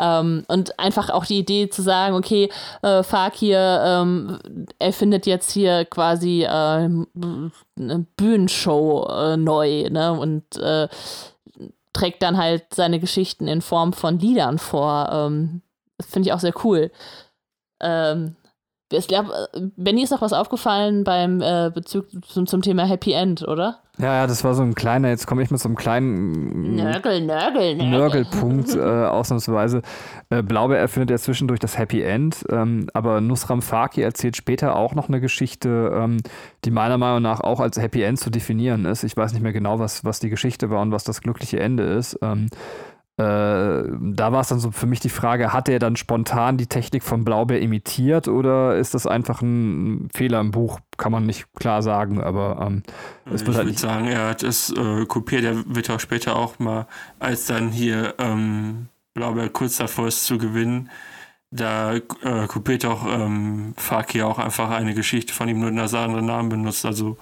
Ähm, 0.00 0.44
und 0.48 0.78
einfach 0.78 1.10
auch 1.10 1.26
die 1.26 1.38
Idee 1.38 1.68
zu 1.68 1.82
sagen, 1.82 2.14
okay, 2.14 2.50
äh, 2.82 3.02
Fakir 3.02 3.82
ähm, 3.84 4.38
erfindet 4.78 5.26
jetzt 5.26 5.50
hier 5.50 5.84
quasi 5.84 6.42
äh, 6.42 6.48
eine 6.48 8.06
Bühnenshow 8.16 9.06
äh, 9.10 9.36
neu, 9.36 9.88
ne? 9.90 10.12
Und 10.12 10.56
äh, 10.56 10.88
trägt 11.92 12.22
dann 12.22 12.38
halt 12.38 12.64
seine 12.72 13.00
Geschichten 13.00 13.46
in 13.46 13.60
Form 13.60 13.92
von 13.92 14.18
Liedern 14.18 14.58
vor. 14.58 15.10
Ähm, 15.12 15.62
finde 16.00 16.28
ich 16.28 16.32
auch 16.32 16.40
sehr 16.40 16.54
cool. 16.64 16.90
Ähm, 17.80 18.36
ich 18.90 19.08
glaube, 19.08 19.30
Benny 19.76 20.02
ist 20.02 20.10
noch 20.10 20.22
was 20.22 20.32
aufgefallen 20.32 21.04
beim 21.04 21.40
äh, 21.40 21.70
Bezug 21.72 22.06
zum, 22.26 22.46
zum 22.46 22.62
Thema 22.62 22.84
Happy 22.84 23.12
End, 23.12 23.46
oder? 23.46 23.80
ja, 24.00 24.14
ja, 24.14 24.26
das 24.26 24.44
war 24.44 24.54
so 24.54 24.62
ein 24.62 24.74
kleiner, 24.74 25.08
jetzt 25.08 25.26
komme 25.26 25.42
ich 25.42 25.50
mit 25.50 25.60
so 25.60 25.68
einem 25.68 25.76
kleinen 25.76 26.74
Nörgel, 26.76 27.20
Nörgel, 27.20 27.76
Nörgel. 27.76 27.90
Nörgelpunkt, 27.90 28.74
äh, 28.74 28.80
ausnahmsweise. 28.80 29.82
Äh, 30.30 30.42
Blaubeer 30.42 30.78
erfindet 30.78 31.10
ja 31.10 31.18
zwischendurch 31.18 31.60
das 31.60 31.76
Happy 31.76 32.02
End, 32.02 32.44
ähm, 32.50 32.86
aber 32.94 33.20
Nusram 33.20 33.62
Fakir 33.62 34.04
erzählt 34.04 34.36
später 34.36 34.76
auch 34.76 34.94
noch 34.94 35.08
eine 35.08 35.20
Geschichte, 35.20 35.92
ähm, 35.94 36.18
die 36.64 36.70
meiner 36.70 36.98
Meinung 36.98 37.22
nach 37.22 37.40
auch 37.40 37.60
als 37.60 37.78
Happy 37.78 38.02
End 38.02 38.18
zu 38.18 38.30
definieren 38.30 38.86
ist. 38.86 39.04
Ich 39.04 39.16
weiß 39.16 39.32
nicht 39.32 39.42
mehr 39.42 39.52
genau, 39.52 39.78
was, 39.78 40.04
was 40.04 40.18
die 40.20 40.30
Geschichte 40.30 40.70
war 40.70 40.80
und 40.80 40.92
was 40.92 41.04
das 41.04 41.20
glückliche 41.20 41.60
Ende 41.60 41.84
ist. 41.84 42.18
Ähm, 42.22 42.46
äh, 42.46 42.56
da 43.22 44.32
war 44.32 44.40
es 44.40 44.48
dann 44.48 44.60
so 44.60 44.70
für 44.70 44.86
mich 44.86 45.00
die 45.00 45.08
Frage, 45.08 45.52
hat 45.52 45.68
er 45.68 45.78
dann 45.78 45.96
spontan 45.96 46.56
die 46.56 46.66
Technik 46.66 47.02
von 47.02 47.24
Blaubeer 47.24 47.60
imitiert 47.60 48.28
oder 48.28 48.76
ist 48.76 48.94
das 48.94 49.06
einfach 49.06 49.42
ein 49.42 50.08
Fehler 50.14 50.40
im 50.40 50.50
Buch? 50.50 50.80
Kann 50.96 51.12
man 51.12 51.26
nicht 51.26 51.46
klar 51.54 51.82
sagen, 51.82 52.20
aber 52.20 52.58
ähm, 52.66 52.82
es 53.26 53.42
ich 53.42 53.46
wird 53.46 53.56
halt 53.56 53.66
würde 53.66 53.78
sagen, 53.78 54.06
er 54.08 54.28
hat 54.28 54.42
es 54.42 54.70
äh, 54.70 55.06
kopiert. 55.06 55.44
Er 55.44 55.56
wird 55.66 55.90
auch 55.90 56.00
später 56.00 56.36
auch 56.36 56.58
mal, 56.58 56.86
als 57.18 57.46
dann 57.46 57.70
hier 57.70 58.14
ähm, 58.18 58.88
Blaubeer 59.14 59.48
kurz 59.48 59.76
davor 59.78 60.08
ist 60.08 60.24
zu 60.26 60.38
gewinnen, 60.38 60.90
da 61.50 61.94
äh, 61.94 62.46
kopiert 62.46 62.84
auch 62.84 63.06
ähm, 63.06 63.74
Fakir 63.76 64.26
auch 64.26 64.38
einfach 64.38 64.70
eine 64.70 64.94
Geschichte 64.94 65.34
von 65.34 65.48
ihm, 65.48 65.60
nur 65.60 65.72
dass 65.72 65.92
er 65.94 66.00
andere 66.02 66.22
Namen 66.22 66.48
benutzt. 66.48 66.84
Also 66.86 67.16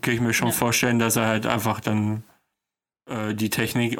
kann 0.00 0.14
ich 0.14 0.20
mir 0.20 0.32
schon 0.32 0.48
Ja. 0.48 0.52
vorstellen, 0.54 0.98
dass 0.98 1.16
er 1.16 1.26
halt 1.26 1.46
einfach 1.46 1.80
dann 1.80 2.24
äh, 3.08 3.34
die 3.34 3.50
Technik 3.50 3.98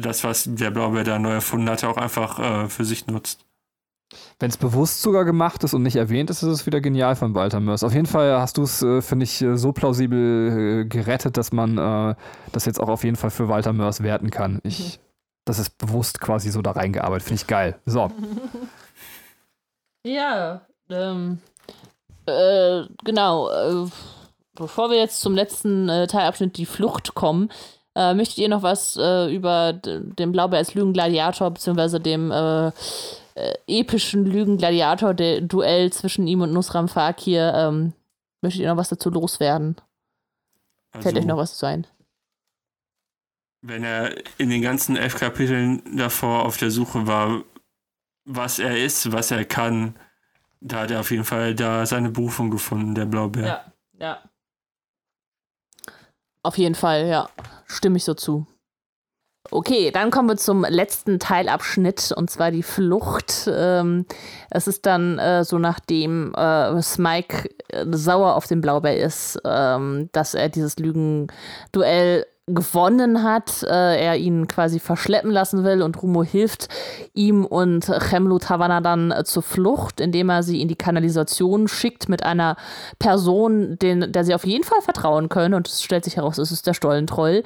das, 0.00 0.24
was 0.24 0.44
der 0.46 0.70
Blaubeer 0.70 1.04
da 1.04 1.18
neu 1.18 1.32
erfunden 1.32 1.68
hat, 1.68 1.84
auch 1.84 1.96
einfach 1.96 2.38
äh, 2.38 2.68
für 2.68 2.84
sich 2.84 3.06
nutzt. 3.06 3.44
Wenn 4.40 4.50
es 4.50 4.56
bewusst 4.56 5.02
sogar 5.02 5.24
gemacht 5.24 5.62
ist 5.62 5.74
und 5.74 5.82
nicht 5.82 5.96
erwähnt 5.96 6.30
ist, 6.30 6.42
ist 6.42 6.48
es 6.48 6.66
wieder 6.66 6.80
genial 6.80 7.14
von 7.14 7.34
Walter 7.34 7.60
Mörs. 7.60 7.84
Auf 7.84 7.92
jeden 7.92 8.06
Fall 8.06 8.40
hast 8.40 8.56
du 8.56 8.62
es, 8.62 8.82
äh, 8.82 9.02
finde 9.02 9.24
ich, 9.24 9.40
äh, 9.42 9.56
so 9.56 9.72
plausibel 9.72 10.82
äh, 10.82 10.84
gerettet, 10.86 11.36
dass 11.36 11.52
man 11.52 11.78
äh, 11.78 12.14
das 12.50 12.64
jetzt 12.64 12.80
auch 12.80 12.88
auf 12.88 13.04
jeden 13.04 13.16
Fall 13.16 13.30
für 13.30 13.48
Walter 13.48 13.72
Mörs 13.72 14.02
werten 14.02 14.30
kann. 14.30 14.60
Ich, 14.64 14.98
Das 15.44 15.58
ist 15.58 15.78
bewusst 15.78 16.20
quasi 16.20 16.50
so 16.50 16.62
da 16.62 16.72
reingearbeitet. 16.72 17.22
Finde 17.22 17.40
ich 17.42 17.46
geil. 17.46 17.78
So. 17.86 18.10
Ja, 20.02 20.62
ähm, 20.88 21.40
äh, 22.26 22.84
genau. 23.04 23.50
Äh, 23.50 23.90
bevor 24.54 24.90
wir 24.90 24.96
jetzt 24.96 25.20
zum 25.20 25.34
letzten 25.34 25.88
äh, 25.88 26.06
Teilabschnitt, 26.06 26.56
die 26.56 26.66
Flucht, 26.66 27.14
kommen, 27.14 27.50
äh, 27.94 28.14
möchtet 28.14 28.38
ihr 28.38 28.48
noch 28.48 28.62
was 28.62 28.96
äh, 28.96 29.34
über 29.34 29.72
den 29.72 30.32
Blaubeer 30.32 30.58
als 30.58 30.74
Lügengladiator 30.74 31.50
beziehungsweise 31.50 32.00
dem 32.00 32.30
äh, 32.30 32.68
äh, 32.68 33.54
epischen 33.66 34.26
Lügengladiator, 34.26 35.14
der 35.14 35.40
Duell 35.40 35.92
zwischen 35.92 36.26
ihm 36.26 36.40
und 36.40 36.52
Nusram 36.52 36.88
Fakir, 36.88 37.52
ähm, 37.54 37.92
möchtet 38.42 38.62
ihr 38.62 38.68
noch 38.68 38.76
was 38.76 38.88
dazu 38.88 39.10
loswerden? 39.10 39.76
Fällt 40.98 41.16
euch 41.16 41.24
noch 41.26 41.36
was 41.36 41.56
zu 41.56 41.66
ein? 41.66 41.86
wenn 43.62 43.84
er 43.84 44.14
in 44.38 44.50
den 44.50 44.62
ganzen 44.62 44.96
elf 44.96 45.16
Kapiteln 45.16 45.82
davor 45.96 46.44
auf 46.44 46.56
der 46.56 46.70
Suche 46.70 47.06
war, 47.06 47.44
was 48.24 48.58
er 48.58 48.76
ist, 48.82 49.12
was 49.12 49.30
er 49.30 49.44
kann, 49.44 49.96
da 50.60 50.80
hat 50.80 50.90
er 50.90 51.00
auf 51.00 51.10
jeden 51.10 51.24
Fall 51.24 51.54
da 51.54 51.84
seine 51.86 52.10
Berufung 52.10 52.50
gefunden, 52.50 52.94
der 52.94 53.06
Blaubeer. 53.06 53.46
Ja, 53.46 53.72
ja. 53.98 54.29
Auf 56.42 56.58
jeden 56.58 56.74
Fall, 56.74 57.06
ja. 57.06 57.28
Stimme 57.66 57.96
ich 57.96 58.04
so 58.04 58.14
zu. 58.14 58.46
Okay, 59.50 59.90
dann 59.90 60.10
kommen 60.10 60.28
wir 60.28 60.36
zum 60.36 60.64
letzten 60.64 61.18
Teilabschnitt 61.18 62.12
und 62.14 62.30
zwar 62.30 62.50
die 62.50 62.62
Flucht. 62.62 63.48
Ähm, 63.52 64.06
es 64.50 64.68
ist 64.68 64.86
dann 64.86 65.18
äh, 65.18 65.44
so, 65.44 65.58
nachdem 65.58 66.34
äh, 66.34 66.80
Smike 66.82 67.48
äh, 67.68 67.86
sauer 67.90 68.34
auf 68.36 68.46
den 68.46 68.60
Blaubeer 68.60 68.96
ist, 68.98 69.40
ähm, 69.44 70.08
dass 70.12 70.34
er 70.34 70.50
dieses 70.50 70.78
Lügenduell 70.78 72.26
gewonnen 72.54 73.22
hat, 73.22 73.62
äh, 73.62 74.04
er 74.04 74.16
ihn 74.16 74.48
quasi 74.48 74.78
verschleppen 74.78 75.30
lassen 75.30 75.64
will 75.64 75.82
und 75.82 76.02
Rumo 76.02 76.22
hilft 76.22 76.68
ihm 77.14 77.44
und 77.44 77.86
Chemlut 77.86 78.48
Havana 78.48 78.80
dann 78.80 79.10
äh, 79.10 79.24
zur 79.24 79.42
Flucht, 79.42 80.00
indem 80.00 80.28
er 80.30 80.42
sie 80.42 80.60
in 80.60 80.68
die 80.68 80.76
Kanalisation 80.76 81.68
schickt 81.68 82.08
mit 82.08 82.22
einer 82.22 82.56
Person, 82.98 83.78
den, 83.78 84.12
der 84.12 84.24
sie 84.24 84.34
auf 84.34 84.46
jeden 84.46 84.64
Fall 84.64 84.80
vertrauen 84.80 85.28
können 85.28 85.54
und 85.54 85.68
es 85.68 85.82
stellt 85.82 86.04
sich 86.04 86.16
heraus, 86.16 86.38
es 86.38 86.52
ist 86.52 86.66
der 86.66 86.74
Stollentroll. 86.74 87.42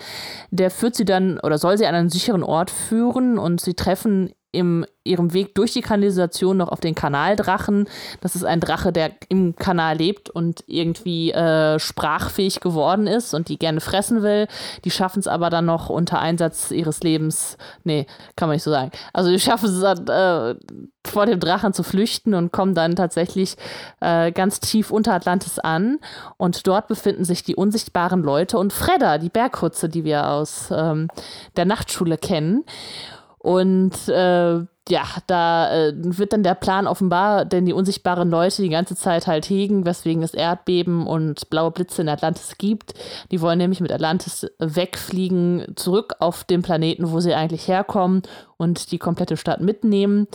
Der 0.51 0.71
führt 0.71 0.95
sie 0.95 1.05
dann 1.05 1.39
oder 1.41 1.59
soll 1.59 1.79
sie 1.79 1.87
an 1.87 1.95
einen 1.95 2.11
sicheren 2.11 2.43
Ort 2.43 2.71
führen 2.71 3.39
und 3.39 3.61
sie 3.61 3.75
treffen 3.75 4.33
im 4.55 4.87
ihrem 5.05 5.35
Weg 5.35 5.55
durch 5.55 5.73
die 5.73 5.83
Kanalisation 5.83 6.57
noch 6.57 6.69
auf 6.69 6.81
den 6.81 6.95
Kanaldrachen. 6.95 7.87
Das 8.23 8.35
ist 8.35 8.45
ein 8.45 8.61
Drache, 8.61 8.91
der 8.91 9.11
im 9.29 9.55
Kanal 9.55 9.99
lebt 9.99 10.31
und 10.31 10.65
irgendwie 10.67 11.31
äh, 11.31 11.79
sprachfähig 11.79 12.61
geworden 12.61 13.07
ist 13.07 13.35
und 13.35 13.49
die 13.49 13.59
gerne 13.59 13.81
fressen 13.81 14.23
will. 14.23 14.49
Die 14.85 14.91
schaffen 14.91 15.21
es 15.21 15.29
aber 15.29 15.51
dann 15.51 15.67
noch 15.67 15.91
unter 15.91 16.21
Einsatz 16.21 16.71
ihres 16.71 17.03
Lebens. 17.03 17.59
Nee, 17.85 18.07
kann 18.35 18.49
man 18.49 18.57
nicht 18.57 18.63
so 18.63 18.71
sagen. 18.71 18.91
Also 19.13 19.31
die 19.31 19.39
schaffen 19.39 19.69
es 19.69 19.83
äh, 19.83 20.55
vor 21.07 21.27
dem 21.27 21.39
Drachen 21.39 21.75
zu 21.75 21.83
flüchten 21.83 22.33
und 22.33 22.51
kommen 22.51 22.75
dann 22.75 22.97
tatsächlich 22.97 23.57
äh, 24.01 24.33
ganz 24.33 24.61
tief 24.61 24.91
unter 24.91 25.13
Atlantis 25.13 25.59
an. 25.59 25.99
Und 26.39 26.67
dort 26.67 26.89
befinden 26.89 27.27
sich 27.27 27.45
die 27.45 27.57
unsichtbaren 27.57 28.23
Leute 28.23 28.59
und 28.59 28.73
Fredda, 28.73 29.19
die 29.19 29.29
Berghutze, 29.29 29.91
die 29.91 30.05
wir 30.05 30.29
aus 30.29 30.69
ähm, 30.71 31.09
der 31.57 31.67
Nachtschule 31.67 32.17
kennen. 32.17 32.65
Und 33.45 34.09
äh, 34.09 34.55
ja, 34.89 35.05
da 35.27 35.71
äh, 35.71 35.93
wird 35.95 36.33
dann 36.33 36.43
der 36.43 36.55
Plan 36.55 36.87
offenbar, 36.87 37.45
denn 37.45 37.67
die 37.67 37.75
unsichtbaren 37.75 38.31
Leute 38.31 38.63
die 38.63 38.71
ganze 38.71 38.97
Zeit 38.97 39.27
halt 39.27 39.51
hegen, 39.51 39.85
weswegen 39.85 40.23
es 40.23 40.33
Erdbeben 40.33 41.07
und 41.07 41.51
blaue 41.51 41.71
Blitze 41.71 42.01
in 42.01 42.09
Atlantis 42.09 42.57
gibt. 42.57 42.95
Die 43.31 43.43
wollen 43.43 43.59
nämlich 43.59 43.81
mit 43.81 43.93
Atlantis 43.93 44.47
wegfliegen, 44.59 45.75
zurück 45.77 46.15
auf 46.21 46.45
den 46.45 46.63
Planeten, 46.63 47.13
wo 47.13 47.21
sie 47.21 47.35
eigentlich 47.35 47.69
herkommen 47.69 48.23
und 48.57 48.93
die 48.93 48.99
komplette 48.99 49.37
Stadt 49.37 49.61
mitnehmen. 49.61 50.27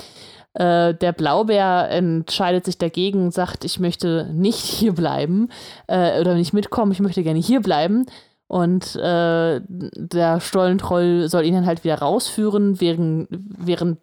Äh, 0.53 0.94
der 0.94 1.11
Blaubär 1.11 1.90
entscheidet 1.90 2.65
sich 2.65 2.77
dagegen 2.77 3.23
und 3.23 3.34
sagt, 3.34 3.65
ich 3.65 3.80
möchte 3.80 4.30
nicht 4.31 4.60
hier 4.60 4.94
bleiben 4.94 5.49
äh, 5.88 6.22
oder 6.22 6.36
nicht 6.36 6.53
mitkommen, 6.53 6.91
ich 6.91 6.99
möchte 6.99 7.23
gerne 7.23 7.40
hier 7.40 7.61
bleiben. 7.61 8.06
Und 8.49 8.95
äh, 8.95 9.61
der 9.67 10.41
Stollentroll 10.41 11.30
soll 11.30 11.45
ihn 11.45 11.53
dann 11.53 11.67
halt 11.67 11.84
wieder 11.84 11.99
rausführen, 11.99 12.81
während, 12.81 13.27
während 13.30 13.99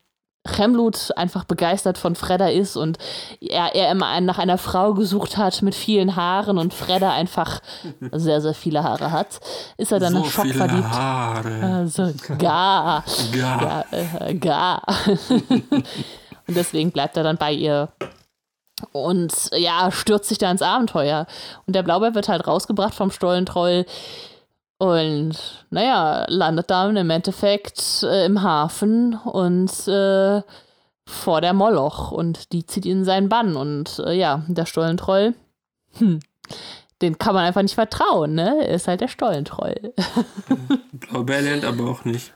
Chemlut 0.46 1.10
einfach 1.16 1.42
begeistert 1.42 1.98
von 1.98 2.14
Fredda 2.14 2.46
ist 2.46 2.76
und 2.76 2.98
er, 3.40 3.74
er 3.74 3.90
immer 3.90 4.20
nach 4.20 4.38
einer 4.38 4.56
Frau 4.56 4.94
gesucht 4.94 5.36
hat 5.36 5.62
mit 5.62 5.74
vielen 5.74 6.14
Haaren 6.14 6.58
und 6.58 6.74
Fredda 6.74 7.12
einfach 7.12 7.60
sehr, 8.12 8.40
sehr 8.40 8.54
viele 8.54 8.84
Haare 8.84 9.10
hat, 9.10 9.40
ist 9.78 9.90
er 9.90 9.98
dann 9.98 10.12
so 10.12 10.22
schockverliebt. 10.22 10.84
Haare. 10.84 11.64
Also 11.64 12.12
gar. 12.38 13.02
Gar. 13.32 13.34
Ja, 13.34 13.84
äh, 14.20 14.34
gar. 14.34 14.82
und 15.58 16.56
deswegen 16.56 16.92
bleibt 16.92 17.16
er 17.16 17.24
dann 17.24 17.36
bei 17.36 17.52
ihr 17.52 17.88
und 18.92 19.32
ja, 19.54 19.90
stürzt 19.90 20.28
sich 20.28 20.38
da 20.38 20.50
ins 20.52 20.62
Abenteuer. 20.62 21.26
Und 21.66 21.74
der 21.74 21.82
Blaubeer 21.82 22.14
wird 22.14 22.28
halt 22.28 22.46
rausgebracht 22.46 22.94
vom 22.94 23.10
Stollentroll 23.10 23.86
und 24.78 25.66
naja, 25.70 26.26
landet 26.28 26.70
dann 26.70 26.96
im 26.96 27.10
Endeffekt 27.10 28.02
äh, 28.02 28.26
im 28.26 28.42
Hafen 28.42 29.14
und 29.14 29.70
äh, 29.88 30.42
vor 31.06 31.40
der 31.40 31.54
Moloch 31.54 32.10
und 32.10 32.52
die 32.52 32.66
zieht 32.66 32.84
ihn 32.84 32.98
in 32.98 33.04
seinen 33.04 33.28
Bann. 33.28 33.56
Und 33.56 34.00
äh, 34.00 34.12
ja, 34.12 34.44
der 34.48 34.66
Stollentroll, 34.66 35.34
hm, 35.94 36.20
den 37.00 37.18
kann 37.18 37.34
man 37.34 37.44
einfach 37.44 37.62
nicht 37.62 37.74
vertrauen, 37.74 38.34
ne? 38.34 38.66
Er 38.66 38.74
ist 38.74 38.88
halt 38.88 39.00
der 39.00 39.08
Stollentroll. 39.08 39.94
Blaubeer 40.92 41.42
lernt 41.42 41.64
aber 41.64 41.88
auch 41.88 42.04
nicht. 42.04 42.32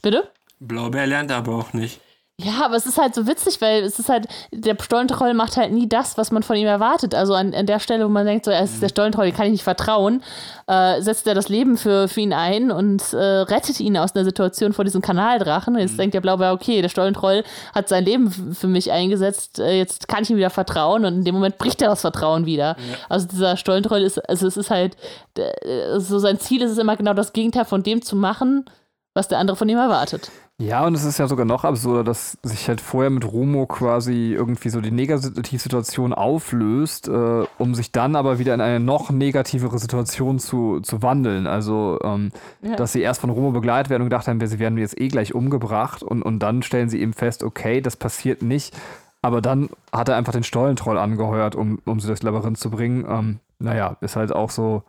Bitte? 0.00 0.30
Blaubeer 0.58 1.06
lernt 1.06 1.32
aber 1.32 1.54
auch 1.54 1.72
nicht. 1.74 2.00
Ja, 2.38 2.66
aber 2.66 2.76
es 2.76 2.84
ist 2.84 2.98
halt 2.98 3.14
so 3.14 3.26
witzig, 3.26 3.62
weil 3.62 3.82
es 3.82 3.98
ist 3.98 4.10
halt, 4.10 4.26
der 4.52 4.76
Stollentroll 4.78 5.32
macht 5.32 5.56
halt 5.56 5.72
nie 5.72 5.88
das, 5.88 6.18
was 6.18 6.30
man 6.30 6.42
von 6.42 6.56
ihm 6.56 6.66
erwartet. 6.66 7.14
Also 7.14 7.32
an, 7.32 7.54
an 7.54 7.64
der 7.64 7.80
Stelle, 7.80 8.04
wo 8.04 8.10
man 8.10 8.26
denkt, 8.26 8.44
so, 8.44 8.50
er 8.50 8.62
ist 8.62 8.82
der 8.82 8.90
Stollentroll, 8.90 9.32
kann 9.32 9.46
ich 9.46 9.52
nicht 9.52 9.64
vertrauen, 9.64 10.22
äh, 10.66 11.00
setzt 11.00 11.26
er 11.26 11.34
das 11.34 11.48
Leben 11.48 11.78
für, 11.78 12.08
für 12.08 12.20
ihn 12.20 12.34
ein 12.34 12.70
und 12.70 13.14
äh, 13.14 13.16
rettet 13.16 13.80
ihn 13.80 13.96
aus 13.96 14.14
einer 14.14 14.26
Situation 14.26 14.74
vor 14.74 14.84
diesem 14.84 15.00
Kanaldrachen. 15.00 15.78
Jetzt 15.78 15.94
mhm. 15.94 15.96
denkt 15.96 16.14
der 16.14 16.20
Blaubeer, 16.20 16.52
okay, 16.52 16.82
der 16.82 16.90
Stollentroll 16.90 17.42
hat 17.74 17.88
sein 17.88 18.04
Leben 18.04 18.30
für 18.30 18.66
mich 18.66 18.92
eingesetzt, 18.92 19.58
äh, 19.58 19.78
jetzt 19.78 20.06
kann 20.06 20.22
ich 20.22 20.28
ihm 20.28 20.36
wieder 20.36 20.50
vertrauen 20.50 21.06
und 21.06 21.14
in 21.14 21.24
dem 21.24 21.34
Moment 21.34 21.56
bricht 21.56 21.80
er 21.80 21.88
das 21.88 22.02
Vertrauen 22.02 22.44
wieder. 22.44 22.76
Ja. 22.76 22.96
Also 23.08 23.28
dieser 23.28 23.56
Stollentroll 23.56 24.02
ist, 24.02 24.18
also 24.28 24.46
es 24.46 24.58
ist 24.58 24.68
halt, 24.68 24.98
äh, 25.38 25.98
so 26.00 26.18
sein 26.18 26.38
Ziel 26.38 26.60
ist 26.60 26.72
es 26.72 26.78
immer 26.78 26.96
genau 26.96 27.14
das 27.14 27.32
Gegenteil 27.32 27.64
von 27.64 27.82
dem 27.82 28.02
zu 28.02 28.14
machen, 28.14 28.66
was 29.14 29.28
der 29.28 29.38
andere 29.38 29.56
von 29.56 29.70
ihm 29.70 29.78
erwartet. 29.78 30.30
Ja, 30.58 30.86
und 30.86 30.94
es 30.94 31.04
ist 31.04 31.18
ja 31.18 31.28
sogar 31.28 31.44
noch 31.44 31.64
absurder, 31.64 32.02
dass 32.02 32.38
sich 32.42 32.66
halt 32.66 32.80
vorher 32.80 33.10
mit 33.10 33.30
Romo 33.30 33.66
quasi 33.66 34.32
irgendwie 34.32 34.70
so 34.70 34.80
die 34.80 34.90
Negativsituation 34.90 36.14
auflöst, 36.14 37.08
äh, 37.08 37.44
um 37.58 37.74
sich 37.74 37.92
dann 37.92 38.16
aber 38.16 38.38
wieder 38.38 38.54
in 38.54 38.62
eine 38.62 38.80
noch 38.80 39.10
negativere 39.10 39.78
Situation 39.78 40.38
zu, 40.38 40.80
zu 40.80 41.02
wandeln. 41.02 41.46
Also, 41.46 41.98
ähm, 42.02 42.32
ja. 42.62 42.74
dass 42.74 42.94
sie 42.94 43.02
erst 43.02 43.20
von 43.20 43.28
Romo 43.28 43.50
begleitet 43.50 43.90
werden 43.90 44.02
und 44.02 44.08
gedacht 44.08 44.28
haben, 44.28 44.44
sie 44.46 44.58
werden 44.58 44.78
jetzt 44.78 44.98
eh 44.98 45.08
gleich 45.08 45.34
umgebracht 45.34 46.02
und, 46.02 46.22
und 46.22 46.38
dann 46.38 46.62
stellen 46.62 46.88
sie 46.88 47.02
eben 47.02 47.12
fest, 47.12 47.42
okay, 47.42 47.82
das 47.82 47.96
passiert 47.96 48.40
nicht. 48.40 48.74
Aber 49.20 49.42
dann 49.42 49.68
hat 49.92 50.08
er 50.08 50.16
einfach 50.16 50.32
den 50.32 50.44
Stollentroll 50.44 50.96
angeheuert, 50.96 51.54
um, 51.54 51.82
um 51.84 52.00
sie 52.00 52.06
durchs 52.06 52.22
Labyrinth 52.22 52.58
zu 52.58 52.70
bringen. 52.70 53.04
Ähm, 53.06 53.40
naja, 53.58 53.98
ist 54.00 54.16
halt 54.16 54.32
auch 54.32 54.50
so 54.50 54.84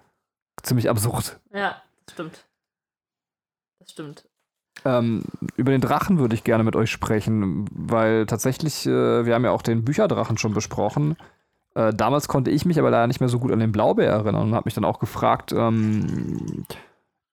ziemlich 0.63 0.89
absurd. 0.89 1.41
Ja, 1.53 1.81
stimmt. 2.09 2.45
Das 3.79 3.91
stimmt. 3.91 4.29
Ähm, 4.85 5.23
über 5.55 5.71
den 5.71 5.81
Drachen 5.81 6.19
würde 6.19 6.35
ich 6.35 6.43
gerne 6.43 6.63
mit 6.63 6.75
euch 6.75 6.91
sprechen, 6.91 7.65
weil 7.71 8.25
tatsächlich, 8.25 8.85
äh, 8.85 9.25
wir 9.25 9.33
haben 9.33 9.43
ja 9.43 9.51
auch 9.51 9.61
den 9.61 9.83
Bücherdrachen 9.83 10.37
schon 10.37 10.53
besprochen. 10.53 11.15
Äh, 11.75 11.93
damals 11.93 12.27
konnte 12.27 12.51
ich 12.51 12.65
mich 12.65 12.79
aber 12.79 12.89
leider 12.89 13.07
nicht 13.07 13.19
mehr 13.19 13.29
so 13.29 13.39
gut 13.39 13.51
an 13.51 13.59
den 13.59 13.71
Blaubeer 13.71 14.11
erinnern 14.11 14.47
und 14.47 14.55
habe 14.55 14.65
mich 14.65 14.73
dann 14.73 14.85
auch 14.85 14.99
gefragt, 14.99 15.51
ähm, 15.51 16.65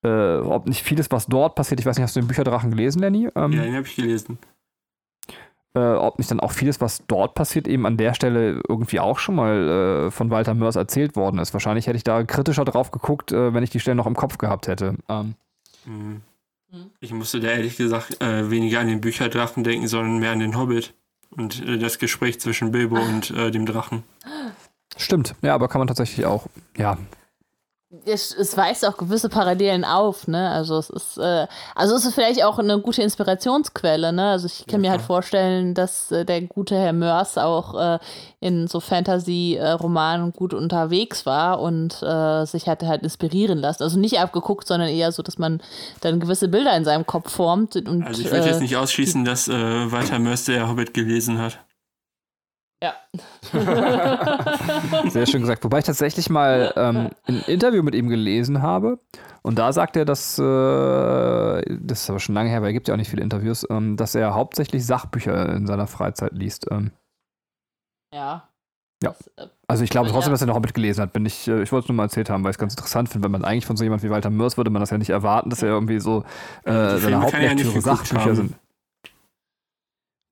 äh, 0.02 0.36
ob 0.36 0.66
nicht 0.66 0.82
vieles, 0.82 1.10
was 1.10 1.26
dort 1.26 1.54
passiert, 1.54 1.80
ich 1.80 1.86
weiß 1.86 1.96
nicht, 1.96 2.04
hast 2.04 2.16
du 2.16 2.20
den 2.20 2.28
Bücherdrachen 2.28 2.70
gelesen, 2.70 3.00
Lenny? 3.00 3.28
Ähm, 3.34 3.52
ja, 3.52 3.62
den 3.62 3.74
habe 3.74 3.86
ich 3.86 3.96
gelesen. 3.96 4.38
Äh, 5.76 5.94
ob 5.94 6.18
nicht 6.18 6.30
dann 6.30 6.40
auch 6.40 6.52
vieles, 6.52 6.80
was 6.80 7.04
dort 7.08 7.34
passiert, 7.34 7.66
eben 7.66 7.84
an 7.84 7.96
der 7.96 8.14
Stelle 8.14 8.60
irgendwie 8.68 9.00
auch 9.00 9.18
schon 9.18 9.34
mal 9.34 10.06
äh, 10.06 10.10
von 10.10 10.30
Walter 10.30 10.54
Mörs 10.54 10.76
erzählt 10.76 11.16
worden 11.16 11.38
ist. 11.38 11.52
Wahrscheinlich 11.52 11.86
hätte 11.88 11.96
ich 11.96 12.04
da 12.04 12.22
kritischer 12.22 12.64
drauf 12.64 12.92
geguckt, 12.92 13.32
äh, 13.32 13.52
wenn 13.52 13.64
ich 13.64 13.70
die 13.70 13.80
Stelle 13.80 13.96
noch 13.96 14.06
im 14.06 14.14
Kopf 14.14 14.38
gehabt 14.38 14.68
hätte. 14.68 14.94
Ähm. 15.08 15.34
Mhm. 15.84 16.20
Ich 17.00 17.12
musste 17.12 17.40
da 17.40 17.48
ehrlich 17.48 17.76
gesagt 17.76 18.20
äh, 18.20 18.50
weniger 18.50 18.80
an 18.80 18.88
den 18.88 19.00
Bücherdrachen 19.00 19.64
denken, 19.64 19.88
sondern 19.88 20.18
mehr 20.18 20.32
an 20.32 20.40
den 20.40 20.56
Hobbit 20.56 20.94
und 21.30 21.66
äh, 21.66 21.78
das 21.78 21.98
Gespräch 21.98 22.40
zwischen 22.40 22.70
Bilbo 22.70 22.96
und 23.00 23.30
äh, 23.30 23.50
dem 23.50 23.66
Drachen. 23.66 24.02
Stimmt, 24.96 25.34
ja, 25.42 25.54
aber 25.54 25.68
kann 25.68 25.80
man 25.80 25.88
tatsächlich 25.88 26.24
auch, 26.24 26.46
ja, 26.76 26.98
es, 28.04 28.34
es, 28.34 28.56
weist 28.56 28.86
auch 28.86 28.96
gewisse 28.96 29.28
Parallelen 29.28 29.84
auf, 29.84 30.26
ne? 30.28 30.50
Also 30.50 30.78
es 30.78 30.90
ist, 30.90 31.18
äh, 31.18 31.46
also 31.74 31.94
es 31.94 32.04
ist 32.04 32.14
vielleicht 32.14 32.44
auch 32.44 32.58
eine 32.58 32.80
gute 32.80 33.02
Inspirationsquelle, 33.02 34.12
ne? 34.12 34.30
Also 34.30 34.46
ich 34.46 34.66
kann 34.66 34.82
ja, 34.82 34.88
mir 34.88 34.90
halt 34.92 35.02
vorstellen, 35.02 35.74
dass 35.74 36.10
äh, 36.10 36.24
der 36.24 36.42
gute 36.42 36.76
Herr 36.76 36.92
Mörs 36.92 37.38
auch 37.38 37.74
äh, 37.78 37.98
in 38.40 38.66
so 38.66 38.80
Fantasy-Romanen 38.80 40.32
gut 40.32 40.54
unterwegs 40.54 41.26
war 41.26 41.60
und 41.60 42.02
äh, 42.02 42.44
sich 42.44 42.68
hat 42.68 42.82
halt 42.82 43.02
inspirieren 43.02 43.58
lassen. 43.58 43.82
Also 43.82 43.98
nicht 43.98 44.18
abgeguckt, 44.18 44.66
sondern 44.66 44.88
eher 44.88 45.12
so, 45.12 45.22
dass 45.22 45.38
man 45.38 45.60
dann 46.00 46.20
gewisse 46.20 46.48
Bilder 46.48 46.76
in 46.76 46.84
seinem 46.84 47.06
Kopf 47.06 47.32
formt. 47.32 47.76
Und, 47.76 48.06
also 48.06 48.20
ich 48.20 48.30
würde 48.30 48.46
jetzt 48.46 48.58
äh, 48.58 48.62
nicht 48.62 48.76
ausschließen, 48.76 49.24
dass 49.24 49.48
äh, 49.48 49.92
Walter 49.92 50.18
Mörs 50.18 50.44
der 50.44 50.68
Hobbit 50.68 50.94
gelesen 50.94 51.38
hat. 51.38 51.58
Ja. 52.82 52.94
Sehr 55.08 55.26
schön 55.26 55.40
gesagt. 55.40 55.64
Wobei 55.64 55.78
ich 55.78 55.84
tatsächlich 55.84 56.28
mal 56.28 56.72
ähm, 56.76 57.10
ein 57.26 57.42
Interview 57.46 57.82
mit 57.82 57.94
ihm 57.94 58.08
gelesen 58.08 58.62
habe. 58.62 58.98
Und 59.42 59.58
da 59.58 59.72
sagt 59.72 59.96
er, 59.96 60.04
dass, 60.04 60.38
äh, 60.38 60.42
das 60.42 62.02
ist 62.02 62.10
aber 62.10 62.20
schon 62.20 62.34
lange 62.34 62.50
her, 62.50 62.60
weil 62.60 62.68
er 62.68 62.72
gibt 62.72 62.88
ja 62.88 62.94
auch 62.94 62.98
nicht 62.98 63.10
viele 63.10 63.22
Interviews, 63.22 63.66
ähm, 63.70 63.96
dass 63.96 64.14
er 64.14 64.34
hauptsächlich 64.34 64.84
Sachbücher 64.84 65.54
in 65.54 65.66
seiner 65.66 65.86
Freizeit 65.86 66.32
liest. 66.32 66.66
Ähm. 66.70 66.90
Ja. 68.12 68.48
Ja. 69.02 69.14
Äh, 69.36 69.46
also 69.66 69.84
ich 69.84 69.90
glaube 69.90 70.10
trotzdem, 70.10 70.30
ja. 70.30 70.34
dass 70.34 70.40
er 70.42 70.46
noch 70.46 70.60
mitgelesen 70.60 71.02
hat. 71.02 71.12
Bin 71.12 71.24
ich, 71.26 71.48
äh, 71.48 71.62
ich 71.62 71.72
wollte 71.72 71.84
es 71.84 71.88
nur 71.88 71.96
mal 71.96 72.04
erzählt 72.04 72.30
haben, 72.30 72.44
weil 72.44 72.50
ich 72.50 72.56
es 72.56 72.58
ganz 72.58 72.74
interessant 72.74 73.08
finde, 73.08 73.24
weil 73.24 73.30
man 73.32 73.44
eigentlich 73.44 73.66
von 73.66 73.76
so 73.76 73.84
jemand 73.84 74.02
wie 74.02 74.10
Walter 74.10 74.30
Mörs 74.30 74.56
würde 74.56 74.70
man 74.70 74.80
das 74.80 74.90
ja 74.90 74.98
nicht 74.98 75.10
erwarten, 75.10 75.50
dass 75.50 75.62
er 75.62 75.68
irgendwie 75.68 76.00
so 76.00 76.24
äh, 76.64 76.98
seine 76.98 77.22
Hauptlektüre 77.22 77.80
Sachbücher 77.80 78.34
sind. 78.34 78.54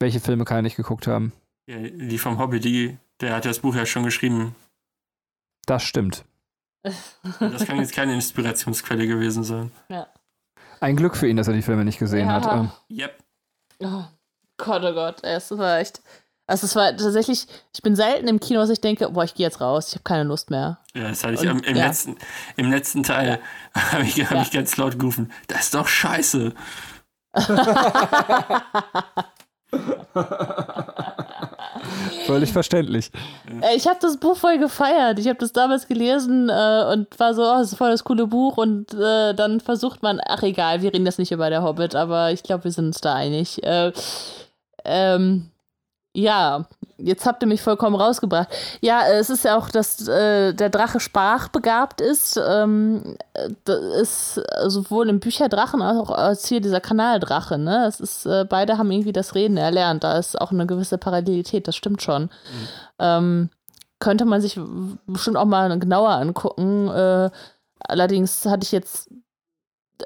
Welche 0.01 0.21
Filme 0.21 0.45
kann 0.45 0.57
er 0.57 0.63
nicht 0.63 0.77
geguckt 0.77 1.07
haben? 1.07 1.33
Ja, 1.67 1.79
die 1.79 2.19
vom 2.19 2.39
Hobby, 2.39 2.61
die, 2.61 2.97
der 3.21 3.35
hat 3.35 3.45
das 3.45 3.59
Buch 3.61 3.75
ja 3.75 3.87
schon 3.87 4.05
geschrieben. 4.05 4.55
Das 5.67 5.83
stimmt. 5.83 6.25
Das 6.83 7.67
kann 7.67 7.79
jetzt 7.79 7.95
keine 7.95 8.15
Inspirationsquelle 8.15 9.07
gewesen 9.07 9.45
sein. 9.45 9.71
Ja. 9.89 10.09
Ein 10.81 10.97
Glück 10.97 11.17
für 11.17 11.29
ihn, 11.29 11.37
dass 11.37 11.47
er 11.47 11.55
die 11.55 11.63
Filme 11.63 11.85
nicht 11.85 12.01
gesehen 12.01 12.27
ja. 12.27 12.35
hat. 12.35 12.53
Ähm. 12.53 12.73
Yep. 12.91 13.17
Oh 13.85 14.05
Gott, 14.57 14.83
oh 14.83 14.93
Gott, 14.93 15.23
es 15.23 15.57
war 15.57 15.79
echt. 15.79 16.03
Also 16.49 16.67
es 16.67 16.75
war 16.75 16.91
tatsächlich, 16.91 17.47
ich 17.73 17.83
bin 17.83 17.95
selten 17.95 18.27
im 18.27 18.41
Kino, 18.41 18.59
dass 18.59 18.71
ich 18.71 18.81
denke, 18.81 19.09
boah, 19.11 19.23
ich 19.23 19.35
gehe 19.35 19.47
jetzt 19.47 19.61
raus, 19.61 19.89
ich 19.89 19.95
habe 19.95 20.03
keine 20.03 20.25
Lust 20.25 20.51
mehr. 20.51 20.81
Ja, 20.93 21.09
das 21.09 21.23
hatte 21.23 21.35
ich 21.35 21.45
im, 21.45 21.63
im 21.63 21.77
ja. 21.77 21.87
letzten, 21.87 22.17
im 22.57 22.71
letzten 22.71 23.05
Teil, 23.05 23.41
ja. 23.77 23.81
habe 23.93 24.03
ich, 24.03 24.21
hab 24.25 24.33
ja. 24.33 24.43
ich 24.43 24.51
ganz 24.51 24.77
laut 24.77 24.99
gerufen, 24.99 25.31
das 25.47 25.61
ist 25.61 25.75
doch 25.75 25.87
scheiße. 25.87 26.53
Völlig 32.33 32.53
verständlich. 32.53 33.11
Ich 33.77 33.87
habe 33.87 33.99
das 34.01 34.17
Buch 34.17 34.37
voll 34.37 34.59
gefeiert. 34.59 35.19
Ich 35.19 35.29
habe 35.29 35.39
das 35.39 35.53
damals 35.53 35.87
gelesen 35.87 36.49
äh, 36.49 36.85
und 36.93 37.19
war 37.19 37.35
so, 37.35 37.43
oh, 37.43 37.59
das 37.59 37.73
ist 37.73 37.79
voll 37.79 37.91
das 37.91 38.05
coole 38.05 38.27
Buch. 38.27 38.57
Und 38.57 38.93
äh, 38.95 39.35
dann 39.35 39.61
versucht 39.61 40.03
man, 40.03 40.21
ach 40.27 40.43
egal, 40.43 40.83
wir 40.83 40.93
reden 40.93 41.05
das 41.05 41.19
nicht 41.19 41.33
über 41.33 41.51
der 41.51 41.63
Hobbit, 41.63 41.95
aber 41.95 42.33
ich 42.33 42.43
glaube, 42.43 42.65
wir 42.65 42.71
sind 42.73 42.87
uns 42.87 43.01
da 43.01 43.15
einig. 43.15 43.63
Äh, 43.63 43.93
ähm, 44.85 45.52
ja, 46.15 46.67
jetzt 46.99 47.27
habt 47.27 47.43
ihr 47.43 47.49
mich 47.49 47.63
vollkommen 47.63 47.97
rausgebracht. 47.97 48.49
Ja, 48.81 49.03
es 49.09 49.31
ist 49.31 49.45
ja 49.45 49.57
auch, 49.57 49.69
dass 49.69 50.07
äh, 50.07 50.53
der 50.53 50.69
Drache 50.69 51.01
sprachbegabt 51.01 52.01
ist. 52.01 52.39
Ähm, 52.45 53.17
das 53.65 54.37
ist 54.37 54.43
sowohl 54.67 55.09
im 55.09 55.21
Bücherdrachen 55.21 55.83
als 55.83 55.99
auch 55.99 56.11
als 56.11 56.47
hier 56.47 56.61
dieser 56.61 56.81
Kanaldrache. 56.81 57.59
Ne? 57.59 57.87
Es 57.87 58.01
ist, 58.01 58.27
äh, 58.27 58.45
beide 58.49 58.79
haben 58.79 58.91
irgendwie 58.91 59.13
das 59.13 59.35
Reden 59.35 59.57
erlernt. 59.57 60.05
Da 60.05 60.19
ist 60.19 60.41
auch 60.41 60.53
eine 60.53 60.67
gewisse 60.67 60.99
Parallelität, 60.99 61.67
das 61.67 61.77
stimmt 61.77 62.03
schon. 62.03 62.25
Mhm. 62.25 62.69
Ähm, 62.99 63.51
könnte 63.99 64.25
man 64.25 64.41
sich 64.41 64.61
bestimmt 65.07 65.37
auch 65.37 65.45
mal 65.47 65.79
genauer 65.79 66.11
angucken. 66.11 66.89
Äh, 66.89 67.31
allerdings 67.81 68.45
hatte 68.45 68.65
ich 68.65 68.73
jetzt 68.73 69.09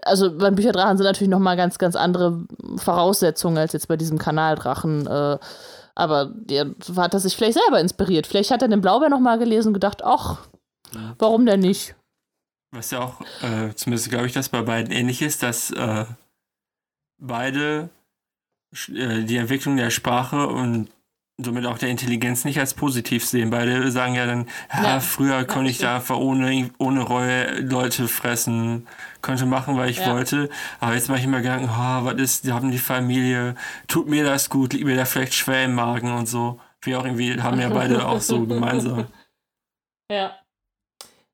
also 0.04 0.36
beim 0.36 0.54
Bücherdrachen 0.54 0.98
sind 0.98 1.06
natürlich 1.06 1.30
noch 1.30 1.38
mal 1.38 1.56
ganz, 1.56 1.78
ganz 1.78 1.96
andere 1.96 2.44
Voraussetzungen 2.76 3.56
als 3.56 3.72
jetzt 3.72 3.88
bei 3.88 3.96
diesem 3.96 4.18
Kanaldrachen. 4.18 5.06
Äh, 5.06 5.38
aber 5.96 6.26
der 6.26 6.74
hat 6.96 7.14
er 7.14 7.20
sich 7.20 7.34
vielleicht 7.34 7.58
selber 7.58 7.80
inspiriert. 7.80 8.26
Vielleicht 8.26 8.50
hat 8.50 8.62
er 8.62 8.68
den 8.68 8.82
Blaubeer 8.82 9.08
nochmal 9.08 9.38
gelesen 9.38 9.68
und 9.68 9.74
gedacht, 9.74 10.04
ach, 10.04 10.46
warum 11.18 11.46
denn 11.46 11.60
nicht? 11.60 11.96
Was 12.70 12.90
ja 12.90 13.00
auch, 13.00 13.20
äh, 13.42 13.74
zumindest 13.74 14.10
glaube 14.10 14.26
ich, 14.26 14.32
dass 14.32 14.50
bei 14.50 14.62
beiden 14.62 14.92
ähnlich 14.92 15.22
ist, 15.22 15.42
dass 15.42 15.70
äh, 15.70 16.04
beide 17.18 17.88
äh, 18.88 19.22
die 19.22 19.38
Entwicklung 19.38 19.76
der 19.78 19.90
Sprache 19.90 20.46
und 20.46 20.90
somit 21.38 21.66
auch 21.66 21.78
der 21.78 21.90
Intelligenz 21.90 22.44
nicht 22.44 22.58
als 22.58 22.74
positiv 22.74 23.26
sehen. 23.26 23.50
Beide 23.50 23.90
sagen 23.90 24.14
ja 24.14 24.26
dann, 24.26 24.46
ja, 24.72 25.00
früher 25.00 25.44
konnte 25.44 25.70
ich 25.70 25.78
da 25.78 25.96
einfach 25.96 26.16
ohne, 26.16 26.70
ohne 26.78 27.02
Reue 27.02 27.60
Leute 27.60 28.08
fressen, 28.08 28.86
konnte 29.20 29.44
machen, 29.44 29.76
weil 29.76 29.90
ich 29.90 29.98
ja. 29.98 30.14
wollte. 30.14 30.48
Aber 30.80 30.94
jetzt 30.94 31.08
mache 31.08 31.20
ich 31.20 31.26
mir 31.26 31.42
Gedanken, 31.42 31.68
oh, 31.70 32.04
was 32.04 32.14
ist, 32.14 32.44
die 32.44 32.52
haben 32.52 32.70
die 32.70 32.78
Familie, 32.78 33.54
tut 33.86 34.08
mir 34.08 34.24
das 34.24 34.48
gut, 34.48 34.72
liegt 34.72 34.86
mir 34.86 34.96
da 34.96 35.04
vielleicht 35.04 35.34
schwer 35.34 35.64
im 35.66 35.74
Magen 35.74 36.12
und 36.12 36.26
so. 36.26 36.58
Wie 36.80 36.96
auch 36.96 37.04
irgendwie, 37.04 37.40
haben 37.40 37.60
ja 37.60 37.68
beide 37.68 38.06
auch 38.06 38.20
so 38.20 38.40
gemeinsam. 38.46 39.06
Ja. 40.10 40.28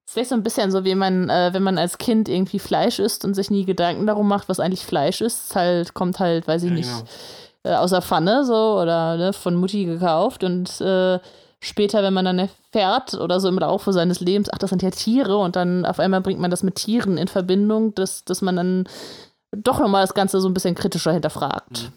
ist 0.04 0.14
vielleicht 0.14 0.30
so 0.30 0.34
ein 0.34 0.42
bisschen 0.42 0.72
so, 0.72 0.84
wie 0.84 0.96
man, 0.96 1.28
äh, 1.28 1.50
wenn 1.52 1.62
man 1.62 1.78
als 1.78 1.98
Kind 1.98 2.28
irgendwie 2.28 2.58
Fleisch 2.58 2.98
isst 2.98 3.24
und 3.24 3.34
sich 3.34 3.50
nie 3.50 3.66
Gedanken 3.66 4.06
darum 4.06 4.26
macht, 4.26 4.48
was 4.48 4.58
eigentlich 4.58 4.84
Fleisch 4.84 5.20
ist. 5.20 5.54
Halt, 5.54 5.94
kommt 5.94 6.18
halt, 6.18 6.48
weiß 6.48 6.64
ich 6.64 6.70
ja, 6.70 6.74
nicht. 6.74 6.88
Genau 6.88 7.08
äh, 7.64 7.74
aus 7.74 7.90
der 7.90 8.02
Pfanne 8.02 8.44
so 8.44 8.80
oder 8.80 9.16
ne, 9.16 9.32
von 9.32 9.54
Mutti 9.54 9.84
gekauft 9.84 10.44
und 10.44 10.80
äh, 10.80 11.18
später, 11.60 12.02
wenn 12.02 12.14
man 12.14 12.24
dann 12.24 12.38
erfährt 12.38 13.14
oder 13.14 13.40
so 13.40 13.48
im 13.48 13.58
Laufe 13.58 13.92
seines 13.92 14.20
Lebens, 14.20 14.48
ach, 14.52 14.58
das 14.58 14.70
sind 14.70 14.82
ja 14.82 14.90
Tiere 14.90 15.36
und 15.36 15.56
dann 15.56 15.86
auf 15.86 16.00
einmal 16.00 16.20
bringt 16.20 16.40
man 16.40 16.50
das 16.50 16.62
mit 16.62 16.74
Tieren 16.74 17.16
in 17.16 17.28
Verbindung, 17.28 17.94
dass, 17.94 18.24
dass 18.24 18.42
man 18.42 18.56
dann 18.56 18.88
doch 19.56 19.78
nochmal 19.78 20.02
das 20.02 20.14
Ganze 20.14 20.40
so 20.40 20.48
ein 20.48 20.54
bisschen 20.54 20.74
kritischer 20.74 21.12
hinterfragt. 21.12 21.92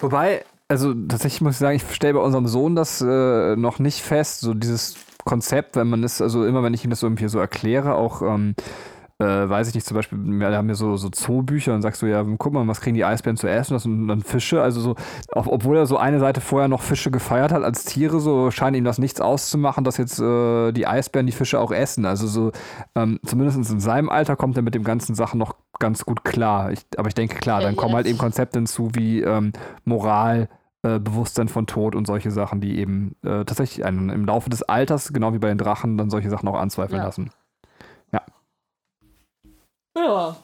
Wobei, 0.00 0.44
also 0.68 0.92
tatsächlich 0.94 1.42
muss 1.42 1.54
ich 1.54 1.58
sagen, 1.58 1.76
ich 1.76 1.94
stelle 1.94 2.14
bei 2.14 2.20
unserem 2.20 2.46
Sohn 2.46 2.74
das 2.74 3.00
äh, 3.00 3.56
noch 3.56 3.78
nicht 3.78 4.02
fest, 4.02 4.40
so 4.40 4.54
dieses 4.54 4.96
Konzept, 5.24 5.76
wenn 5.76 5.88
man 5.88 6.02
es, 6.04 6.20
also 6.20 6.44
immer 6.44 6.62
wenn 6.62 6.74
ich 6.74 6.84
ihm 6.84 6.90
das 6.90 7.02
irgendwie 7.02 7.28
so 7.28 7.38
erkläre, 7.38 7.94
auch 7.94 8.22
ähm, 8.22 8.54
äh, 9.20 9.48
weiß 9.48 9.68
ich 9.68 9.74
nicht, 9.74 9.86
zum 9.86 9.94
Beispiel, 9.94 10.18
wir 10.18 10.56
haben 10.56 10.68
ja 10.68 10.74
so, 10.74 10.96
so 10.96 11.08
Zoobücher 11.08 11.72
und 11.72 11.82
sagst 11.82 12.02
du, 12.02 12.06
ja, 12.06 12.24
guck 12.36 12.52
mal, 12.52 12.66
was 12.66 12.80
kriegen 12.80 12.96
die 12.96 13.04
Eisbären 13.04 13.36
zu 13.36 13.48
essen? 13.48 13.74
Das 13.74 13.86
und 13.86 14.08
dann 14.08 14.22
Fische. 14.22 14.60
Also 14.60 14.80
so, 14.80 14.96
ob, 15.32 15.46
obwohl 15.46 15.76
er 15.76 15.86
so 15.86 15.96
eine 15.96 16.18
Seite 16.18 16.40
vorher 16.40 16.68
noch 16.68 16.82
Fische 16.82 17.12
gefeiert 17.12 17.52
hat 17.52 17.62
als 17.62 17.84
Tiere, 17.84 18.18
so 18.18 18.50
scheint 18.50 18.76
ihm 18.76 18.84
das 18.84 18.98
nichts 18.98 19.20
auszumachen, 19.20 19.84
dass 19.84 19.98
jetzt 19.98 20.18
äh, 20.18 20.72
die 20.72 20.86
Eisbären 20.86 21.26
die 21.26 21.32
Fische 21.32 21.60
auch 21.60 21.70
essen. 21.70 22.06
Also 22.06 22.26
so, 22.26 22.52
ähm, 22.96 23.20
zumindest 23.24 23.70
in 23.70 23.80
seinem 23.80 24.08
Alter 24.08 24.34
kommt 24.34 24.56
er 24.56 24.62
mit 24.62 24.74
dem 24.74 24.84
ganzen 24.84 25.14
Sachen 25.14 25.38
noch 25.38 25.54
ganz 25.78 26.04
gut 26.04 26.24
klar. 26.24 26.72
Ich, 26.72 26.84
aber 26.96 27.06
ich 27.06 27.14
denke, 27.14 27.36
klar, 27.36 27.60
dann 27.60 27.76
kommen 27.76 27.94
halt 27.94 28.06
eben 28.06 28.18
Konzepte 28.18 28.58
hinzu 28.58 28.90
wie 28.94 29.22
ähm, 29.22 29.52
Moral, 29.84 30.48
äh, 30.82 30.98
Bewusstsein 30.98 31.46
von 31.46 31.66
Tod 31.66 31.94
und 31.94 32.06
solche 32.06 32.32
Sachen, 32.32 32.60
die 32.60 32.78
eben 32.78 33.14
äh, 33.22 33.44
tatsächlich 33.44 33.84
einen 33.84 34.10
im 34.10 34.26
Laufe 34.26 34.50
des 34.50 34.64
Alters, 34.64 35.12
genau 35.12 35.32
wie 35.32 35.38
bei 35.38 35.48
den 35.48 35.58
Drachen, 35.58 35.96
dann 35.98 36.10
solche 36.10 36.30
Sachen 36.30 36.48
auch 36.48 36.58
anzweifeln 36.58 36.98
ja. 36.98 37.06
lassen. 37.06 37.30
Ja. 39.96 40.36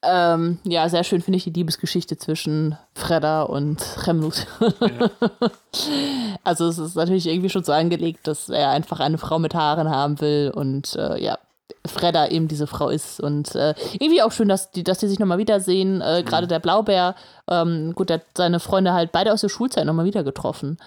Ähm, 0.00 0.58
ja, 0.62 0.88
sehr 0.88 1.02
schön 1.02 1.22
finde 1.22 1.38
ich 1.38 1.44
die 1.44 1.50
Liebesgeschichte 1.50 2.16
zwischen 2.16 2.78
Fredda 2.94 3.42
und 3.42 3.82
Remlut. 4.06 4.46
Ja. 4.60 5.10
also 6.44 6.68
es 6.68 6.78
ist 6.78 6.94
natürlich 6.94 7.26
irgendwie 7.26 7.50
schon 7.50 7.64
so 7.64 7.72
angelegt, 7.72 8.26
dass 8.28 8.48
er 8.48 8.70
einfach 8.70 9.00
eine 9.00 9.18
Frau 9.18 9.40
mit 9.40 9.54
Haaren 9.54 9.90
haben 9.90 10.20
will 10.20 10.52
und 10.54 10.94
äh, 10.94 11.20
ja, 11.20 11.38
Fredda 11.84 12.28
eben 12.28 12.46
diese 12.46 12.68
Frau 12.68 12.90
ist. 12.90 13.18
Und 13.18 13.56
äh, 13.56 13.74
irgendwie 13.94 14.22
auch 14.22 14.30
schön, 14.30 14.48
dass 14.48 14.70
die, 14.70 14.84
dass 14.84 14.98
die 14.98 15.08
sich 15.08 15.18
nochmal 15.18 15.38
wiedersehen. 15.38 16.00
Äh, 16.00 16.22
Gerade 16.24 16.46
mhm. 16.46 16.50
der 16.50 16.60
Blaubär, 16.60 17.16
ähm, 17.50 17.92
gut, 17.96 18.10
der 18.10 18.18
hat 18.18 18.26
seine 18.36 18.60
Freunde 18.60 18.92
halt 18.92 19.10
beide 19.10 19.32
aus 19.32 19.40
der 19.40 19.48
Schulzeit 19.48 19.84
nochmal 19.84 20.04
wieder 20.04 20.22
getroffen. 20.22 20.78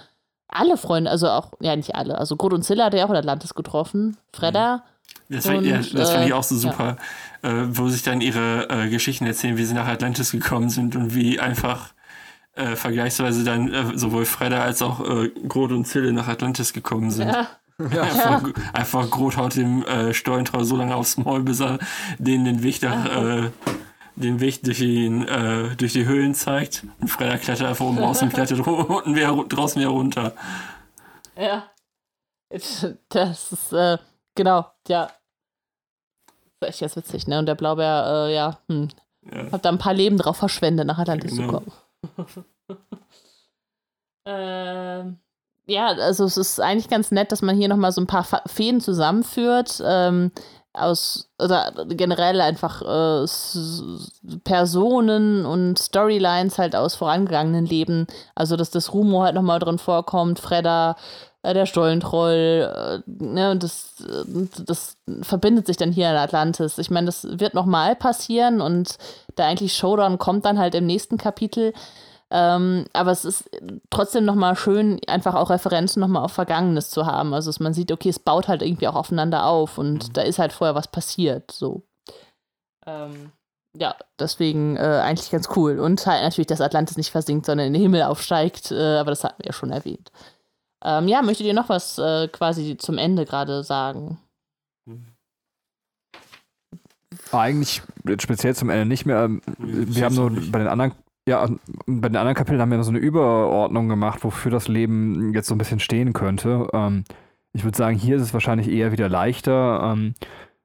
Alle 0.48 0.78
Freunde, 0.78 1.11
also 1.11 1.30
auch, 1.30 1.52
ja, 1.60 1.76
nicht 1.76 1.95
alle. 1.95 2.18
Also 2.18 2.38
Groot 2.38 2.53
und 2.53 2.64
Zilla 2.64 2.86
hat 2.86 2.94
er 2.94 3.06
auch 3.06 3.10
in 3.10 3.18
Atlantis 3.18 3.56
getroffen. 3.56 4.18
Fredda. 4.32 4.78
Mhm 4.78 4.82
das, 5.29 5.45
und, 5.45 5.63
ja, 5.63 5.77
das 5.77 6.11
fand 6.11 6.25
ich 6.25 6.33
auch 6.33 6.43
so 6.43 6.57
super, 6.57 6.97
ja. 7.43 7.49
äh, 7.49 7.77
wo 7.77 7.89
sich 7.89 8.03
dann 8.03 8.21
ihre 8.21 8.69
äh, 8.69 8.89
Geschichten 8.89 9.25
erzählen, 9.25 9.57
wie 9.57 9.65
sie 9.65 9.73
nach 9.73 9.88
Atlantis 9.88 10.31
gekommen 10.31 10.69
sind 10.69 10.95
und 10.95 11.15
wie 11.15 11.39
einfach 11.39 11.93
äh, 12.55 12.75
vergleichsweise 12.75 13.43
dann 13.43 13.73
äh, 13.73 13.97
sowohl 13.97 14.25
Fredda 14.25 14.61
als 14.61 14.81
auch 14.81 14.99
äh, 15.07 15.29
Groth 15.47 15.71
und 15.71 15.85
Zille 15.85 16.11
nach 16.11 16.27
Atlantis 16.27 16.73
gekommen 16.73 17.11
sind. 17.11 17.29
Ja. 17.29 17.47
Ja. 17.89 18.03
Einfach, 18.03 18.43
einfach 18.73 19.09
Groth 19.09 19.38
haut 19.38 19.55
dem 19.55 19.83
äh, 19.85 20.13
Steuentrau 20.13 20.63
so 20.63 20.75
lange 20.75 20.95
aufs 20.95 21.17
Maul, 21.17 21.41
bis 21.41 21.61
er 21.61 21.79
denen 22.19 22.45
den 22.45 22.63
Weg, 22.63 22.81
nach, 22.81 23.05
äh, 23.05 23.49
den 24.15 24.39
Weg 24.39 24.61
durch, 24.63 24.79
den, 24.79 25.27
äh, 25.27 25.75
durch 25.75 25.93
die 25.93 26.05
Höhlen 26.05 26.35
zeigt. 26.35 26.83
Und 26.99 27.07
Fredda 27.07 27.38
klettert 27.38 27.67
einfach 27.67 27.85
oben 27.85 27.97
raus 27.97 28.21
und 28.21 28.33
klettert 28.33 28.59
unten 28.67 29.15
wieder, 29.15 29.33
draußen 29.47 29.81
wieder 29.81 29.89
runter. 29.89 30.33
Ja. 31.35 31.71
Das 32.49 32.83
ist, 33.51 33.73
äh, 33.73 33.97
genau, 34.35 34.67
ja. 34.88 35.10
Das 36.60 36.70
ist 36.70 36.70
echt 36.70 36.80
ganz 36.82 36.95
witzig, 36.95 37.28
ne? 37.28 37.40
Und 37.40 37.48
der 37.48 37.56
Blaubär, 37.56 38.28
äh, 38.28 38.36
ja, 38.36 38.60
hm, 38.68 38.90
ja. 39.32 39.52
hat 39.52 39.66
da 39.66 39.70
ein 39.70 39.78
paar 39.78 39.94
Leben 39.94 40.18
drauf 40.18 40.38
verschwendet, 40.38 40.86
nach 40.86 40.99
Atlantis 40.99 41.36
genau. 41.36 41.60
zu 41.60 41.72
kommen. 42.26 42.45
ähm, 44.26 45.18
ja, 45.66 45.88
also 45.88 46.26
es 46.26 46.38
ist 46.38 46.60
eigentlich 46.60 46.90
ganz 46.90 47.12
nett, 47.12 47.32
dass 47.32 47.41
man 47.41 47.56
hier 47.56 47.68
nochmal 47.68 47.91
so 47.91 48.02
ein 48.02 48.08
paar 48.08 48.26
Fäden 48.48 48.82
zusammenführt. 48.82 49.82
Ähm, 49.84 50.32
aus, 50.74 51.30
oder 51.38 51.74
generell 51.90 52.40
einfach 52.40 52.82
äh, 52.82 53.26
Personen 54.44 55.45
und 55.45 55.78
Storylines 55.78 56.58
halt 56.58 56.76
aus 56.76 56.95
vorangegangenen 56.95 57.66
Leben. 57.66 58.08
Also, 58.36 58.56
dass 58.56 58.72
das 58.72 58.94
Rumo 58.94 59.24
halt 59.24 59.36
nochmal 59.36 59.60
drin 59.60 59.80
vorkommt, 59.80 60.40
Fredda, 60.40 60.95
äh, 61.43 61.53
der 61.53 61.65
Stollentroll, 61.65 63.01
äh, 63.07 63.23
ne, 63.23 63.51
und 63.51 63.63
das, 63.63 63.95
äh, 64.01 64.63
das 64.65 64.97
verbindet 65.22 65.68
sich 65.68 65.77
dann 65.77 65.91
hier 65.91 66.09
in 66.09 66.15
Atlantis. 66.15 66.77
Ich 66.77 66.91
meine, 66.91 67.07
das 67.07 67.39
wird 67.39 67.53
nochmal 67.53 67.95
passieren 67.95 68.61
und 68.61 68.97
der 69.38 69.47
eigentlich 69.47 69.76
Showdown 69.76 70.18
kommt 70.19 70.45
dann 70.45 70.59
halt 70.59 70.76
im 70.76 70.85
nächsten 70.85 71.18
Kapitel. 71.18 71.73
Ähm, 72.34 72.85
aber 72.93 73.11
es 73.11 73.26
ist 73.26 73.49
trotzdem 73.89 74.23
nochmal 74.23 74.55
schön, 74.55 75.01
einfach 75.07 75.35
auch 75.35 75.49
Referenzen 75.49 75.99
nochmal 75.99 76.23
auf 76.23 76.31
Vergangenes 76.31 76.89
zu 76.89 77.05
haben. 77.05 77.34
Also, 77.34 77.49
dass 77.49 77.59
man 77.59 77.73
sieht, 77.73 77.91
okay, 77.91 78.09
es 78.09 78.19
baut 78.19 78.47
halt 78.47 78.61
irgendwie 78.61 78.88
auch 78.88 78.95
aufeinander 78.95 79.45
auf 79.45 79.77
und 79.77 80.07
mhm. 80.09 80.13
da 80.13 80.22
ist 80.22 80.39
halt 80.39 80.53
vorher 80.53 80.76
was 80.76 80.88
passiert. 80.88 81.51
So. 81.51 81.84
Ähm, 82.85 83.34
ja, 83.77 83.95
deswegen 84.19 84.77
äh, 84.77 85.01
eigentlich 85.03 85.31
ganz 85.31 85.49
cool. 85.55 85.80
Und 85.80 86.05
halt 86.05 86.23
natürlich, 86.23 86.47
dass 86.47 86.61
Atlantis 86.61 86.97
nicht 86.97 87.11
versinkt, 87.11 87.45
sondern 87.45 87.68
in 87.68 87.73
den 87.73 87.81
Himmel 87.81 88.03
aufsteigt. 88.03 88.72
Äh, 88.72 88.97
aber 88.97 89.11
das 89.11 89.23
hatten 89.23 89.43
wir 89.43 89.47
ja 89.47 89.53
schon 89.53 89.72
erwähnt. 89.72 90.11
Ähm, 90.84 91.08
ja, 91.08 91.22
möchtet 91.22 91.48
ihr 91.48 91.53
noch 91.53 91.70
was 91.70 91.98
äh, 91.98 92.28
quasi 92.28 92.78
zum 92.78 92.98
Ende 92.98 93.26
gerade 93.26 93.64
sagen? 93.64 94.18
Eigentlich 97.32 97.82
speziell 98.20 98.56
zum 98.56 98.70
Ende 98.70 98.86
nicht 98.86 99.06
mehr. 99.06 99.24
Ähm, 99.24 99.41
wir 99.58 100.06
haben 100.06 100.16
nur 100.16 100.32
bei 100.52 100.60
den 100.60 100.68
anderen, 100.68 100.94
ja, 101.28 101.48
bei 101.86 102.10
den 102.10 102.18
anderen 102.18 102.36
Kapiteln 102.36 102.62
haben 102.62 102.72
wir 102.72 102.84
so 102.84 102.90
eine 102.90 102.99
Überordnung 102.99 103.90
gemacht, 103.90 104.24
wofür 104.24 104.52
das 104.52 104.68
Leben 104.68 105.34
jetzt 105.34 105.48
so 105.48 105.56
ein 105.56 105.60
bisschen 105.60 105.80
stehen 105.80 106.14
könnte. 106.14 106.68
Ähm, 106.74 107.03
ich 107.53 107.64
würde 107.64 107.78
sagen, 107.78 107.98
hier 107.98 108.16
ist 108.16 108.24
es 108.24 108.34
wahrscheinlich 108.34 108.70
eher 108.70 108.91
wieder 108.91 109.10
leichter. 109.10 109.94
Ähm, 109.94 110.16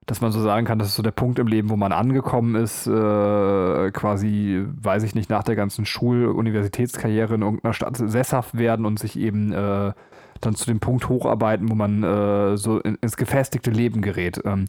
dass 0.06 0.20
man 0.20 0.30
so 0.30 0.40
sagen 0.40 0.66
kann, 0.66 0.78
das 0.78 0.88
ist 0.88 0.94
so 0.94 1.02
der 1.02 1.10
Punkt 1.10 1.38
im 1.40 1.48
Leben, 1.48 1.68
wo 1.68 1.76
man 1.76 1.92
angekommen 1.92 2.54
ist, 2.54 2.86
äh, 2.86 3.90
quasi, 3.90 4.64
weiß 4.80 5.02
ich 5.02 5.16
nicht, 5.16 5.28
nach 5.28 5.42
der 5.42 5.56
ganzen 5.56 5.84
Schul-, 5.84 6.26
Universitätskarriere 6.26 7.34
in 7.34 7.42
irgendeiner 7.42 7.74
Stadt 7.74 7.96
sesshaft 7.96 8.56
werden 8.56 8.86
und 8.86 9.00
sich 9.00 9.18
eben 9.18 9.52
äh, 9.52 9.92
dann 10.40 10.54
zu 10.54 10.66
dem 10.66 10.78
Punkt 10.78 11.08
hocharbeiten, 11.08 11.68
wo 11.68 11.74
man 11.74 12.04
äh, 12.04 12.56
so 12.56 12.78
in, 12.78 12.94
ins 12.96 13.16
gefestigte 13.16 13.70
Leben 13.70 14.00
gerät. 14.00 14.40
Ähm, 14.44 14.66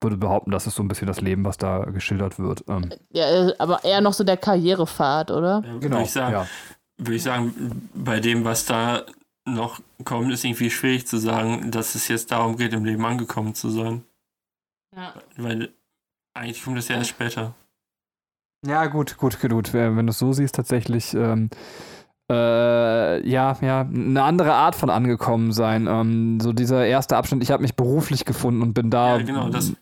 würde 0.00 0.16
behaupten, 0.16 0.50
das 0.50 0.66
ist 0.66 0.76
so 0.76 0.82
ein 0.82 0.88
bisschen 0.88 1.06
das 1.06 1.20
Leben, 1.20 1.44
was 1.44 1.56
da 1.56 1.84
geschildert 1.86 2.38
wird. 2.38 2.64
Ähm. 2.68 2.90
Ja, 3.10 3.50
aber 3.58 3.82
eher 3.82 4.00
noch 4.00 4.12
so 4.12 4.24
der 4.24 4.36
Karrierepfad, 4.36 5.30
oder? 5.30 5.62
Ja, 5.64 5.78
genau. 5.78 5.96
Würde 5.96 6.02
ich, 6.02 6.12
sagen, 6.12 6.32
ja. 6.32 6.46
würde 6.98 7.14
ich 7.14 7.22
sagen, 7.22 7.88
bei 7.94 8.20
dem, 8.20 8.44
was 8.44 8.66
da 8.66 9.02
noch 9.46 9.80
kommt, 10.04 10.32
ist 10.32 10.44
irgendwie 10.44 10.70
schwierig 10.70 11.06
zu 11.06 11.16
sagen, 11.16 11.70
dass 11.70 11.94
es 11.94 12.08
jetzt 12.08 12.30
darum 12.30 12.56
geht, 12.56 12.72
im 12.72 12.84
Leben 12.84 13.04
angekommen 13.04 13.54
zu 13.54 13.70
sein. 13.70 14.04
Ja. 14.96 15.14
Weil 15.36 15.74
eigentlich 16.34 16.64
kommt 16.64 16.78
das 16.78 16.88
ja 16.88 16.96
erst 16.96 17.10
später. 17.10 17.54
Ja, 18.66 18.86
gut, 18.86 19.16
gut, 19.18 19.40
gut. 19.40 19.72
Wenn 19.74 20.06
du 20.06 20.10
es 20.10 20.18
so 20.18 20.32
siehst, 20.32 20.54
tatsächlich, 20.54 21.14
ähm, 21.14 21.50
äh, 22.30 23.28
ja, 23.28 23.56
ja, 23.60 23.80
eine 23.82 24.22
andere 24.22 24.54
Art 24.54 24.74
von 24.74 24.90
angekommen 24.90 25.52
sein. 25.52 25.86
Ähm, 25.86 26.40
so 26.40 26.52
dieser 26.52 26.86
erste 26.86 27.16
Abschnitt, 27.16 27.42
ich 27.42 27.50
habe 27.50 27.62
mich 27.62 27.76
beruflich 27.76 28.24
gefunden 28.24 28.62
und 28.62 28.74
bin 28.74 28.90
da. 28.90 29.18
Ja, 29.18 29.24
genau, 29.24 29.48
das. 29.50 29.74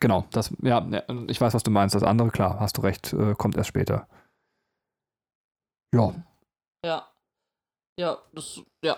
Genau, 0.00 0.26
das, 0.32 0.52
ja, 0.62 0.86
ich 1.28 1.40
weiß, 1.40 1.54
was 1.54 1.62
du 1.62 1.70
meinst. 1.70 1.94
Das 1.94 2.02
andere, 2.02 2.30
klar, 2.30 2.58
hast 2.58 2.78
du 2.78 2.82
recht, 2.82 3.12
äh, 3.12 3.34
kommt 3.34 3.56
erst 3.56 3.68
später. 3.68 4.08
Ja. 5.94 6.12
Ja. 6.84 7.08
Ja, 7.98 8.18
das, 8.32 8.60
ja, 8.84 8.96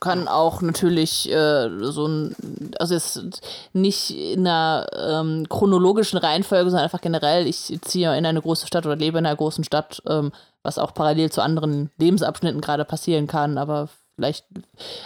kann 0.00 0.28
auch 0.28 0.60
natürlich 0.60 1.30
äh, 1.30 1.70
so 1.80 2.06
ein, 2.06 2.36
also 2.78 2.94
jetzt 2.94 3.40
nicht 3.72 4.10
in 4.10 4.46
einer 4.46 4.86
ähm, 4.94 5.46
chronologischen 5.48 6.18
Reihenfolge, 6.18 6.70
sondern 6.70 6.84
einfach 6.84 7.00
generell, 7.00 7.46
ich 7.46 7.78
ziehe 7.82 8.16
in 8.16 8.26
eine 8.26 8.42
große 8.42 8.66
Stadt 8.66 8.84
oder 8.84 8.96
lebe 8.96 9.18
in 9.18 9.26
einer 9.26 9.36
großen 9.36 9.64
Stadt, 9.64 10.02
ähm, 10.06 10.32
was 10.62 10.78
auch 10.78 10.92
parallel 10.92 11.30
zu 11.30 11.42
anderen 11.42 11.90
Lebensabschnitten 11.98 12.60
gerade 12.60 12.84
passieren 12.84 13.26
kann, 13.26 13.56
aber 13.56 13.88
vielleicht, 14.16 14.44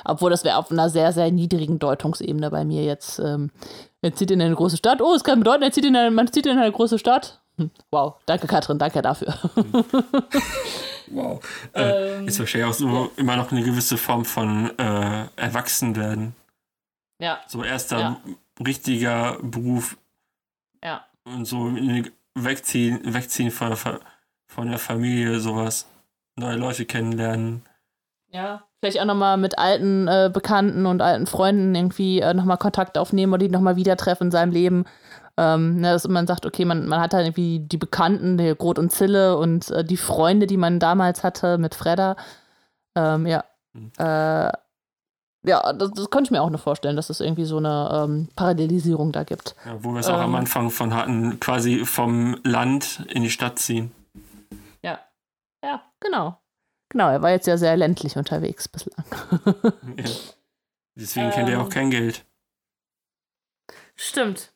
obwohl 0.05 0.31
das 0.31 0.45
wäre 0.45 0.57
auf 0.57 0.71
einer 0.71 0.89
sehr, 0.89 1.13
sehr 1.13 1.31
niedrigen 1.31 1.79
Deutungsebene 1.79 2.51
bei 2.51 2.65
mir 2.65 2.83
jetzt. 2.83 3.19
Ähm, 3.19 3.51
er 4.03 4.15
zieht 4.15 4.31
in 4.31 4.43
eine 4.43 4.55
große 4.55 4.77
Stadt, 4.77 5.03
oh, 5.03 5.15
es 5.15 5.25
kann 5.25 5.41
bedeuten, 5.41 5.63
er 5.63 5.73
zieht 5.73 5.85
in 5.85 5.95
eine, 5.95 6.11
man 6.11 6.33
zieht 6.33 6.47
in 6.47 6.59
eine 6.59 6.73
große 6.73 6.99
Stadt. 6.99 7.41
Hm, 7.59 7.71
wow, 7.91 8.15
danke 8.27 8.47
Katrin, 8.47 8.79
danke 8.79 9.03
dafür. 9.03 9.35
Wow. 11.11 11.41
Äh, 11.75 12.19
ähm, 12.19 12.29
ist 12.29 12.39
wahrscheinlich 12.39 12.71
auch 12.71 12.75
so 12.75 13.11
immer 13.17 13.37
noch 13.37 13.53
eine 13.53 13.63
gewisse 13.63 13.97
Form 13.97 14.25
von 14.25 14.71
äh, 14.79 15.27
Erwachsenwerden. 15.37 16.35
Ja. 17.19 17.41
So 17.47 17.63
erster 17.63 17.99
ja. 17.99 18.21
richtiger 18.65 19.39
Beruf. 19.43 19.97
Ja. 20.83 21.05
Und 21.25 21.45
so 21.45 21.75
wegziehen, 22.35 23.01
wegziehen 23.05 23.51
von, 23.51 23.77
von 24.47 24.69
der 24.69 24.79
Familie, 24.79 25.41
sowas. 25.41 25.87
Neue 26.37 26.57
Leute 26.57 26.87
kennenlernen. 26.87 27.63
Ja. 28.33 28.63
Vielleicht 28.81 29.01
auch 29.01 29.05
nochmal 29.05 29.37
mit 29.37 29.59
alten 29.59 30.09
äh, 30.09 30.31
Bekannten 30.33 30.87
und 30.87 31.03
alten 31.03 31.27
Freunden 31.27 31.75
irgendwie 31.75 32.21
äh, 32.21 32.33
nochmal 32.33 32.57
Kontakt 32.57 32.97
aufnehmen 32.97 33.35
oder 33.35 33.47
die 33.47 33.51
nochmal 33.51 33.77
wieder 33.77 33.97
treffen 33.97 34.25
in 34.25 34.31
seinem 34.31 34.53
Leben. 34.53 34.87
Ähm, 35.37 35.77
ne, 35.77 35.93
dass 35.93 36.07
man 36.09 36.27
sagt, 36.27 36.45
okay, 36.45 36.65
man, 36.65 36.87
man 36.87 37.01
hat 37.01 37.15
halt 37.15 37.27
irgendwie 37.27 37.61
die 37.61 37.77
Bekannten, 37.77 38.37
der 38.37 38.55
Grot 38.55 38.79
und 38.79 38.91
Zille 38.91 39.37
und 39.37 39.71
äh, 39.71 39.85
die 39.85 39.97
Freunde, 39.97 40.47
die 40.47 40.57
man 40.57 40.79
damals 40.79 41.23
hatte 41.23 41.59
mit 41.59 41.75
Fredda. 41.75 42.17
Ähm, 42.97 43.27
ja. 43.27 43.45
Mhm. 43.73 43.93
Äh, 43.99 44.51
ja, 45.43 45.73
das, 45.73 45.93
das 45.93 46.11
könnte 46.11 46.29
ich 46.29 46.31
mir 46.33 46.43
auch 46.43 46.51
noch 46.51 46.61
vorstellen, 46.61 46.97
dass 46.97 47.09
es 47.09 47.21
irgendwie 47.21 47.47
so 47.47 47.57
eine 47.57 48.05
ähm, 48.05 48.29
Parallelisierung 48.37 49.11
da 49.13 49.25
gibt. 49.25 49.55
Ja, 49.65 49.83
wo 49.83 49.93
wir 49.93 50.01
es 50.01 50.09
auch 50.09 50.21
am 50.21 50.31
ähm. 50.31 50.37
Anfang 50.37 50.71
von 50.71 50.95
hatten, 50.95 51.41
quasi 51.41 51.87
vom 51.87 52.39
Land 52.45 53.07
in 53.09 53.23
die 53.23 53.31
Stadt 53.31 53.59
ziehen. 53.59 53.93
Ja. 54.83 54.99
Ja, 55.65 55.83
genau. 56.01 56.39
Genau, 56.91 57.09
er 57.09 57.23
war 57.23 57.31
jetzt 57.31 57.47
ja 57.47 57.57
sehr 57.57 57.77
ländlich 57.77 58.17
unterwegs 58.17 58.69
bislang. 58.69 59.07
ja. 59.97 60.05
Deswegen 60.97 61.31
kennt 61.31 61.49
er 61.49 61.61
auch 61.61 61.65
ähm. 61.65 61.71
kein 61.71 61.91
Geld. 61.91 62.27
Stimmt. 63.97 64.53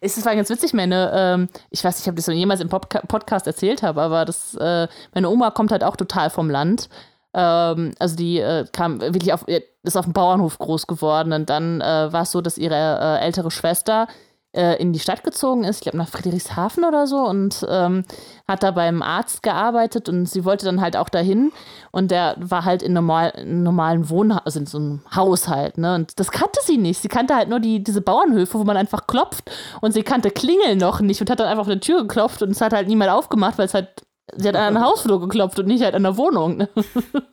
Es 0.00 0.16
ist 0.16 0.24
ganz 0.24 0.50
witzig, 0.50 0.72
meine, 0.74 1.10
ähm, 1.14 1.48
ich 1.70 1.82
weiß 1.84 1.98
nicht, 1.98 2.08
ob 2.08 2.18
ich 2.18 2.24
das 2.24 2.34
jemals 2.34 2.60
im 2.60 2.68
Podca 2.68 3.00
Podcast 3.00 3.46
erzählt 3.46 3.82
habe, 3.82 4.00
aber 4.02 4.24
das, 4.24 4.54
äh, 4.54 4.88
meine 5.14 5.28
Oma 5.28 5.50
kommt 5.50 5.72
halt 5.72 5.84
auch 5.84 5.96
total 5.96 6.30
vom 6.30 6.50
Land. 6.50 6.88
Ähm, 7.34 7.92
also 7.98 8.16
die 8.16 8.38
äh, 8.38 8.66
kam 8.72 9.00
wirklich 9.00 9.32
auf, 9.32 9.46
ist 9.46 9.96
auf 9.96 10.04
dem 10.04 10.14
Bauernhof 10.14 10.58
groß 10.58 10.86
geworden 10.86 11.32
und 11.32 11.50
dann 11.50 11.80
äh, 11.80 12.12
war 12.12 12.22
es 12.22 12.30
so, 12.30 12.40
dass 12.40 12.58
ihre 12.58 12.74
äh, 12.74 13.24
ältere 13.24 13.50
Schwester 13.50 14.08
äh, 14.52 14.80
in 14.80 14.92
die 14.92 14.98
Stadt 14.98 15.24
gezogen 15.24 15.64
ist, 15.64 15.76
ich 15.76 15.82
glaube 15.82 15.98
nach 15.98 16.08
Friedrichshafen 16.08 16.84
oder 16.84 17.06
so 17.06 17.18
und 17.18 17.66
ähm, 17.68 18.04
hat 18.46 18.62
da 18.62 18.70
beim 18.70 19.02
Arzt 19.02 19.42
gearbeitet 19.42 20.08
und 20.08 20.26
sie 20.26 20.44
wollte 20.44 20.64
dann 20.64 20.80
halt 20.80 20.96
auch 20.96 21.08
dahin 21.08 21.52
und 21.90 22.10
der 22.10 22.34
war 22.38 22.64
halt 22.64 22.82
in, 22.82 22.94
normal, 22.94 23.32
normalen 23.44 24.08
Wohnhaus, 24.08 24.42
also 24.44 24.58
in 24.60 24.66
so 24.66 24.78
einem 24.78 25.00
Haushalt, 25.14 25.76
ne? 25.76 25.94
Und 25.94 26.18
das 26.18 26.30
kannte 26.30 26.60
sie 26.62 26.78
nicht. 26.78 27.00
Sie 27.00 27.08
kannte 27.08 27.34
halt 27.34 27.48
nur 27.48 27.60
die, 27.60 27.84
diese 27.84 28.00
Bauernhöfe, 28.00 28.58
wo 28.58 28.64
man 28.64 28.76
einfach 28.76 29.06
klopft 29.06 29.50
und 29.82 29.92
sie 29.92 30.02
kannte 30.02 30.30
Klingeln 30.30 30.78
noch 30.78 31.00
nicht 31.00 31.20
und 31.20 31.28
hat 31.28 31.40
dann 31.40 31.48
einfach 31.48 31.62
auf 31.62 31.68
eine 31.68 31.80
Tür 31.80 32.02
geklopft 32.02 32.42
und 32.42 32.50
es 32.50 32.60
hat 32.60 32.72
halt 32.72 32.88
niemand 32.88 33.10
aufgemacht, 33.10 33.58
weil 33.58 33.66
es 33.66 33.74
halt 33.74 33.88
Sie 34.36 34.46
hat 34.46 34.56
an 34.56 34.76
einer 34.76 34.84
Hausflur 34.84 35.20
geklopft 35.20 35.58
und 35.58 35.66
nicht 35.66 35.82
halt 35.82 35.94
an 35.94 36.02
der 36.02 36.18
Wohnung. 36.18 36.58
Ne? 36.58 36.68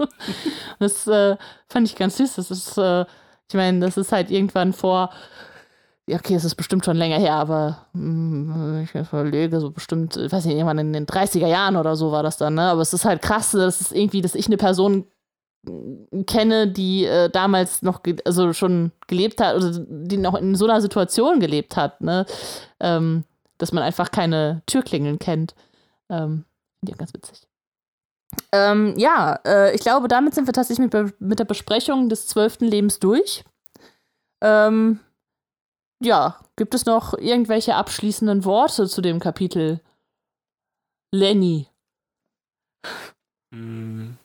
das 0.80 1.06
äh, 1.08 1.36
fand 1.68 1.90
ich 1.90 1.96
ganz 1.98 2.16
süß. 2.16 2.36
Das 2.36 2.50
ist, 2.50 2.78
äh, 2.78 3.02
ich 3.50 3.56
meine, 3.56 3.82
das 3.82 3.98
ist 3.98 4.14
halt 4.14 4.32
irgendwann 4.32 4.72
vor 4.72 5.10
okay, 6.12 6.36
es 6.36 6.46
ist 6.46 6.56
bestimmt 6.56 6.86
schon 6.86 6.98
länger 6.98 7.18
her, 7.18 7.34
aber 7.34 7.88
mh, 7.94 8.82
ich 8.84 8.94
überlege, 8.94 9.60
so 9.60 9.72
bestimmt, 9.72 10.16
ich 10.18 10.32
weiß 10.32 10.46
nicht, 10.46 10.56
irgendwann 10.56 10.78
in 10.78 10.94
den 10.94 11.08
30er 11.08 11.48
Jahren 11.48 11.76
oder 11.76 11.96
so 11.96 12.12
war 12.12 12.24
das 12.24 12.38
dann, 12.38 12.56
ne? 12.56 12.64
Aber 12.64 12.82
es 12.82 12.94
ist 12.94 13.06
halt 13.06 13.22
krass, 13.22 13.52
dass 13.52 13.82
es 13.82 13.92
irgendwie, 13.92 14.22
dass 14.22 14.36
ich 14.36 14.46
eine 14.46 14.58
Person 14.58 15.06
kenne, 16.28 16.68
die 16.68 17.06
äh, 17.06 17.30
damals 17.30 17.82
noch, 17.82 18.02
also 18.24 18.54
schon 18.54 18.92
gelebt 19.08 19.42
hat, 19.42 19.56
oder 19.56 19.72
die 19.90 20.18
noch 20.18 20.36
in 20.36 20.54
so 20.56 20.66
einer 20.66 20.80
Situation 20.80 21.40
gelebt 21.40 21.76
hat, 21.76 22.02
ne? 22.02 22.26
Ähm, 22.80 23.24
dass 23.58 23.72
man 23.72 23.84
einfach 23.84 24.12
keine 24.12 24.62
Türklingeln 24.68 25.18
kennt. 25.18 25.56
Ähm, 26.10 26.46
ja, 26.88 26.96
ganz 26.96 27.14
witzig. 27.14 27.48
Ähm, 28.52 28.94
ja, 28.98 29.40
äh, 29.46 29.74
ich 29.74 29.82
glaube, 29.82 30.08
damit 30.08 30.36
sind 30.36 30.48
wir 30.48 30.54
tatsächlich 30.54 30.92
mit, 30.92 31.20
mit 31.22 31.40
der 31.40 31.46
Besprechung 31.46 32.10
des 32.10 32.28
zwölften 32.28 32.66
Lebens 32.66 33.00
durch. 33.00 33.44
Ähm, 34.42 35.00
ja, 36.02 36.40
gibt 36.56 36.74
es 36.74 36.86
noch 36.86 37.14
irgendwelche 37.18 37.76
abschließenden 37.76 38.46
Worte 38.46 38.88
zu 38.88 39.02
dem 39.02 39.20
Kapitel? 39.20 39.82
Lenny. 41.12 41.68
Hm. 43.54 44.18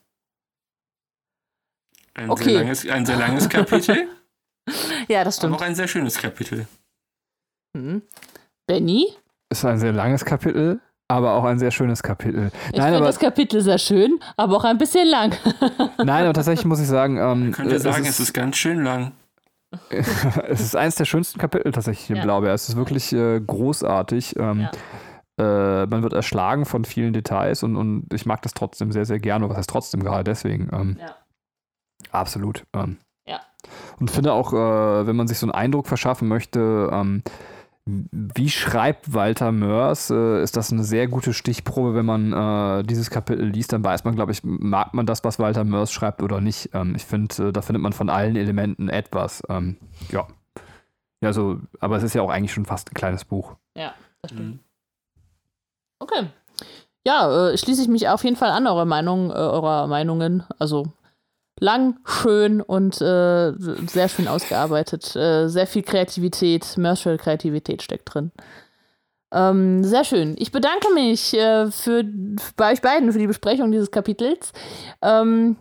Ein, 2.14 2.30
okay. 2.30 2.44
sehr 2.44 2.59
langes, 2.60 2.88
ein 2.88 3.06
sehr 3.06 3.16
langes 3.16 3.48
Kapitel. 3.48 4.09
ja, 5.09 5.24
das 5.24 5.36
stimmt. 5.36 5.55
Aber 5.55 5.62
auch 5.62 5.66
ein 5.66 5.74
sehr 5.74 5.88
schönes 5.88 6.18
Kapitel. 6.18 6.66
Hm. 7.76 8.02
Benny? 8.66 9.14
Ist 9.51 9.64
ein 9.64 9.78
sehr 9.78 9.92
langes 9.92 10.24
Kapitel, 10.24 10.80
aber 11.09 11.34
auch 11.34 11.44
ein 11.44 11.59
sehr 11.59 11.70
schönes 11.70 12.02
Kapitel. 12.02 12.52
Ich 12.72 12.80
finde 12.80 13.01
das 13.01 13.18
Kapitel 13.18 13.60
sehr 13.60 13.78
schön, 13.78 14.20
aber 14.36 14.56
auch 14.56 14.64
ein 14.64 14.78
bisschen 14.78 15.09
lang. 15.09 15.34
Nein, 15.98 16.24
aber 16.24 16.34
tatsächlich 16.34 16.66
muss 16.66 16.80
ich 16.80 16.86
sagen. 16.86 17.16
Ähm, 17.16 17.22
Man 17.22 17.52
könnte 17.52 17.78
sagen, 17.80 18.05
ist, 18.05 18.10
es 18.10 18.20
ist 18.20 18.32
ganz 18.32 18.56
schön 18.56 18.84
lang. 18.84 19.12
es 19.90 20.60
ist 20.60 20.76
eines 20.76 20.97
der 20.97 21.05
schönsten 21.05 21.38
Kapitel 21.38 21.70
tatsächlich 21.72 22.10
im 22.10 22.16
ja. 22.16 22.22
Blaubeer. 22.22 22.55
Es 22.55 22.68
ist 22.68 22.76
wirklich 22.76 23.12
äh, 23.12 23.40
großartig. 23.40 24.36
Ähm, 24.38 24.68
ja. 25.38 25.82
äh, 25.82 25.86
man 25.86 26.02
wird 26.02 26.12
erschlagen 26.12 26.66
von 26.66 26.84
vielen 26.84 27.12
Details 27.12 27.62
und, 27.62 27.76
und 27.76 28.12
ich 28.12 28.26
mag 28.26 28.42
das 28.42 28.55
trotzdem 28.55 28.92
sehr, 28.92 29.05
sehr 29.05 29.20
gerne. 29.20 29.48
Was 29.48 29.56
heißt 29.56 29.70
trotzdem 29.70 30.02
gerade 30.02 30.24
deswegen? 30.24 30.68
Ähm, 30.72 30.97
ja. 31.01 31.14
Absolut. 32.10 32.64
Ähm, 32.74 32.98
ja. 33.26 33.40
Und 34.01 34.10
finde 34.10 34.32
auch, 34.32 34.52
äh, 34.52 35.06
wenn 35.06 35.16
man 35.16 35.28
sich 35.28 35.38
so 35.38 35.47
einen 35.47 35.55
Eindruck 35.55 35.86
verschaffen 35.86 36.26
möchte, 36.26 36.90
ähm, 36.92 37.22
wie 38.10 38.50
schreibt 38.50 39.14
Walter 39.14 39.52
Mörs? 39.52 40.10
Äh, 40.10 40.42
ist 40.42 40.56
das 40.56 40.72
eine 40.72 40.84
sehr 40.84 41.08
gute 41.08 41.32
Stichprobe, 41.32 41.94
wenn 41.94 42.06
man 42.06 42.32
äh, 42.32 42.82
dieses 42.84 43.10
Kapitel 43.10 43.46
liest, 43.46 43.72
dann 43.72 43.84
weiß 43.84 44.04
man, 44.04 44.14
glaube 44.14 44.32
ich, 44.32 44.42
mag 44.42 44.94
man 44.94 45.06
das, 45.06 45.24
was 45.24 45.38
Walter 45.38 45.64
Mörs 45.64 45.92
schreibt 45.92 46.22
oder 46.22 46.40
nicht. 46.40 46.70
Ähm, 46.74 46.94
ich 46.94 47.04
finde, 47.04 47.48
äh, 47.48 47.52
da 47.52 47.62
findet 47.62 47.82
man 47.82 47.92
von 47.92 48.10
allen 48.10 48.36
Elementen 48.36 48.88
etwas. 48.88 49.42
Ähm, 49.48 49.76
ja. 50.10 50.26
Ja, 51.22 51.32
so, 51.32 51.60
aber 51.80 51.96
es 51.96 52.02
ist 52.02 52.14
ja 52.14 52.22
auch 52.22 52.30
eigentlich 52.30 52.52
schon 52.52 52.64
fast 52.64 52.90
ein 52.90 52.94
kleines 52.94 53.24
Buch. 53.24 53.56
Ja, 53.76 53.94
das 54.22 54.32
stimmt. 54.32 54.54
Mhm. 54.54 54.60
Okay. 55.98 56.26
Ja, 57.06 57.50
äh, 57.50 57.58
schließe 57.58 57.82
ich 57.82 57.88
mich 57.88 58.08
auf 58.08 58.24
jeden 58.24 58.36
Fall 58.36 58.50
an 58.50 58.66
eurer 58.66 58.84
Meinung, 58.84 59.30
äh, 59.30 59.34
eurer 59.34 59.86
Meinungen. 59.86 60.44
Also 60.58 60.92
lang, 61.60 61.98
schön 62.04 62.60
und 62.60 63.00
äh, 63.00 63.52
sehr 63.86 64.08
schön 64.08 64.26
ausgearbeitet. 64.26 65.14
Äh, 65.14 65.48
sehr 65.48 65.66
viel 65.66 65.82
Kreativität, 65.82 66.76
Mercial-Kreativität 66.76 67.82
steckt 67.82 68.12
drin. 68.12 68.32
Ähm, 69.32 69.84
sehr 69.84 70.04
schön. 70.04 70.34
Ich 70.38 70.50
bedanke 70.50 70.92
mich 70.94 71.34
äh, 71.34 71.70
für, 71.70 72.04
bei 72.56 72.72
euch 72.72 72.82
beiden 72.82 73.12
für 73.12 73.18
die 73.18 73.28
Besprechung 73.28 73.70
dieses 73.70 73.90
Kapitels. 73.90 74.52
Ähm, 75.02 75.56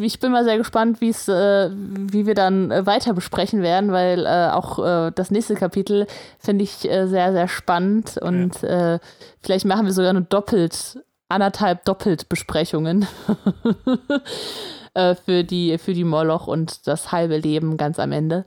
ich 0.00 0.18
bin 0.20 0.32
mal 0.32 0.44
sehr 0.44 0.56
gespannt, 0.56 1.00
wie's, 1.00 1.28
äh, 1.28 1.70
wie 1.72 2.26
wir 2.26 2.34
dann 2.34 2.70
äh, 2.70 2.86
weiter 2.86 3.12
besprechen 3.12 3.60
werden, 3.60 3.92
weil 3.92 4.24
äh, 4.24 4.50
auch 4.50 4.78
äh, 4.78 5.12
das 5.14 5.30
nächste 5.30 5.54
Kapitel 5.54 6.06
finde 6.38 6.64
ich 6.64 6.88
äh, 6.88 7.06
sehr, 7.06 7.32
sehr 7.32 7.48
spannend 7.48 8.16
und 8.16 8.62
ja. 8.62 8.94
Äh, 8.94 8.98
vielleicht 9.42 9.66
machen 9.66 9.84
wir 9.84 9.92
sogar 9.92 10.10
eine 10.10 10.22
doppelt, 10.22 10.98
anderthalb 11.28 11.84
doppelt 11.84 12.30
Besprechungen 12.30 13.06
für, 14.94 15.44
die, 15.44 15.78
für 15.78 15.94
die 15.94 16.04
Moloch 16.04 16.46
und 16.46 16.86
das 16.86 17.12
halbe 17.12 17.36
Leben 17.38 17.76
ganz 17.76 17.98
am 17.98 18.12
Ende. 18.12 18.44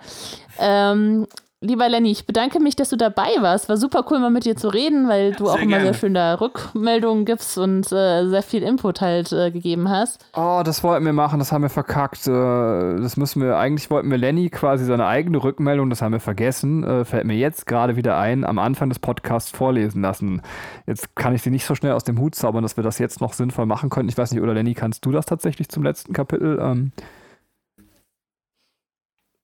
Ähm, 0.60 1.28
Lieber 1.60 1.90
Lenny, 1.90 2.12
ich 2.12 2.28
bedanke 2.28 2.60
mich, 2.60 2.76
dass 2.76 2.90
du 2.90 2.98
dabei 2.98 3.30
warst. 3.40 3.68
War 3.68 3.78
super 3.78 4.06
cool, 4.12 4.20
mal 4.20 4.30
mit 4.30 4.46
dir 4.46 4.56
zu 4.56 4.68
reden, 4.68 5.10
weil 5.10 5.32
du 5.32 5.46
sehr 5.46 5.56
auch 5.56 5.60
immer 5.60 5.82
sehr 5.82 5.96
schön 5.96 6.14
da 6.14 6.36
Rückmeldungen 6.36 7.26
gibst 7.26 7.58
und 7.58 7.92
äh, 7.92 8.28
sehr 8.28 8.44
viel 8.44 8.62
Input 8.62 9.02
halt 9.02 9.32
äh, 9.32 9.50
gegeben 9.50 9.90
hast. 9.90 10.24
Oh, 10.36 10.62
das 10.64 10.84
wollten 10.84 11.04
wir 11.04 11.14
machen, 11.14 11.40
das 11.40 11.52
haben 11.52 11.64
wir 11.64 11.72
verkackt. 11.72 12.28
Äh, 12.28 13.02
das 13.02 13.18
müssen 13.18 13.42
wir, 13.42 13.58
eigentlich 13.58 13.90
wollten 13.90 14.12
wir 14.12 14.20
Lenny 14.20 14.52
quasi 14.52 14.86
seine 14.86 15.08
eigene 15.08 15.44
Rückmeldung, 15.44 15.90
das 15.90 16.04
haben 16.04 16.12
wir 16.12 16.20
vergessen. 16.20 16.84
Äh, 16.84 17.06
fällt 17.06 17.26
mir 17.26 17.36
jetzt 17.36 17.66
gerade 17.66 17.96
wieder 17.96 18.20
ein, 18.20 18.46
am 18.46 18.60
Anfang 18.60 18.90
des 18.90 19.00
Podcasts 19.00 19.50
vorlesen 19.50 20.04
lassen. 20.04 20.44
Jetzt 20.86 21.16
kann 21.16 21.34
ich 21.34 21.42
sie 21.42 21.50
nicht 21.50 21.66
so 21.66 21.74
schnell 21.74 21.94
aus 21.94 22.04
dem 22.04 22.20
Hut 22.20 22.36
zaubern, 22.36 22.62
dass 22.62 22.78
wir 22.78 22.84
das 22.84 23.00
jetzt 23.00 23.20
noch 23.20 23.34
sinnvoll 23.34 23.66
machen 23.66 23.90
könnten. 23.90 24.10
Ich 24.10 24.18
weiß 24.18 24.32
nicht, 24.32 24.44
oder 24.44 24.54
Lenny, 24.54 24.76
kannst 24.76 25.04
du 25.08 25.12
das 25.12 25.26
tatsächlich 25.26 25.70
zum 25.70 25.82
letzten 25.82 26.14
Kapitel? 26.14 26.60
Ähm? 26.62 26.92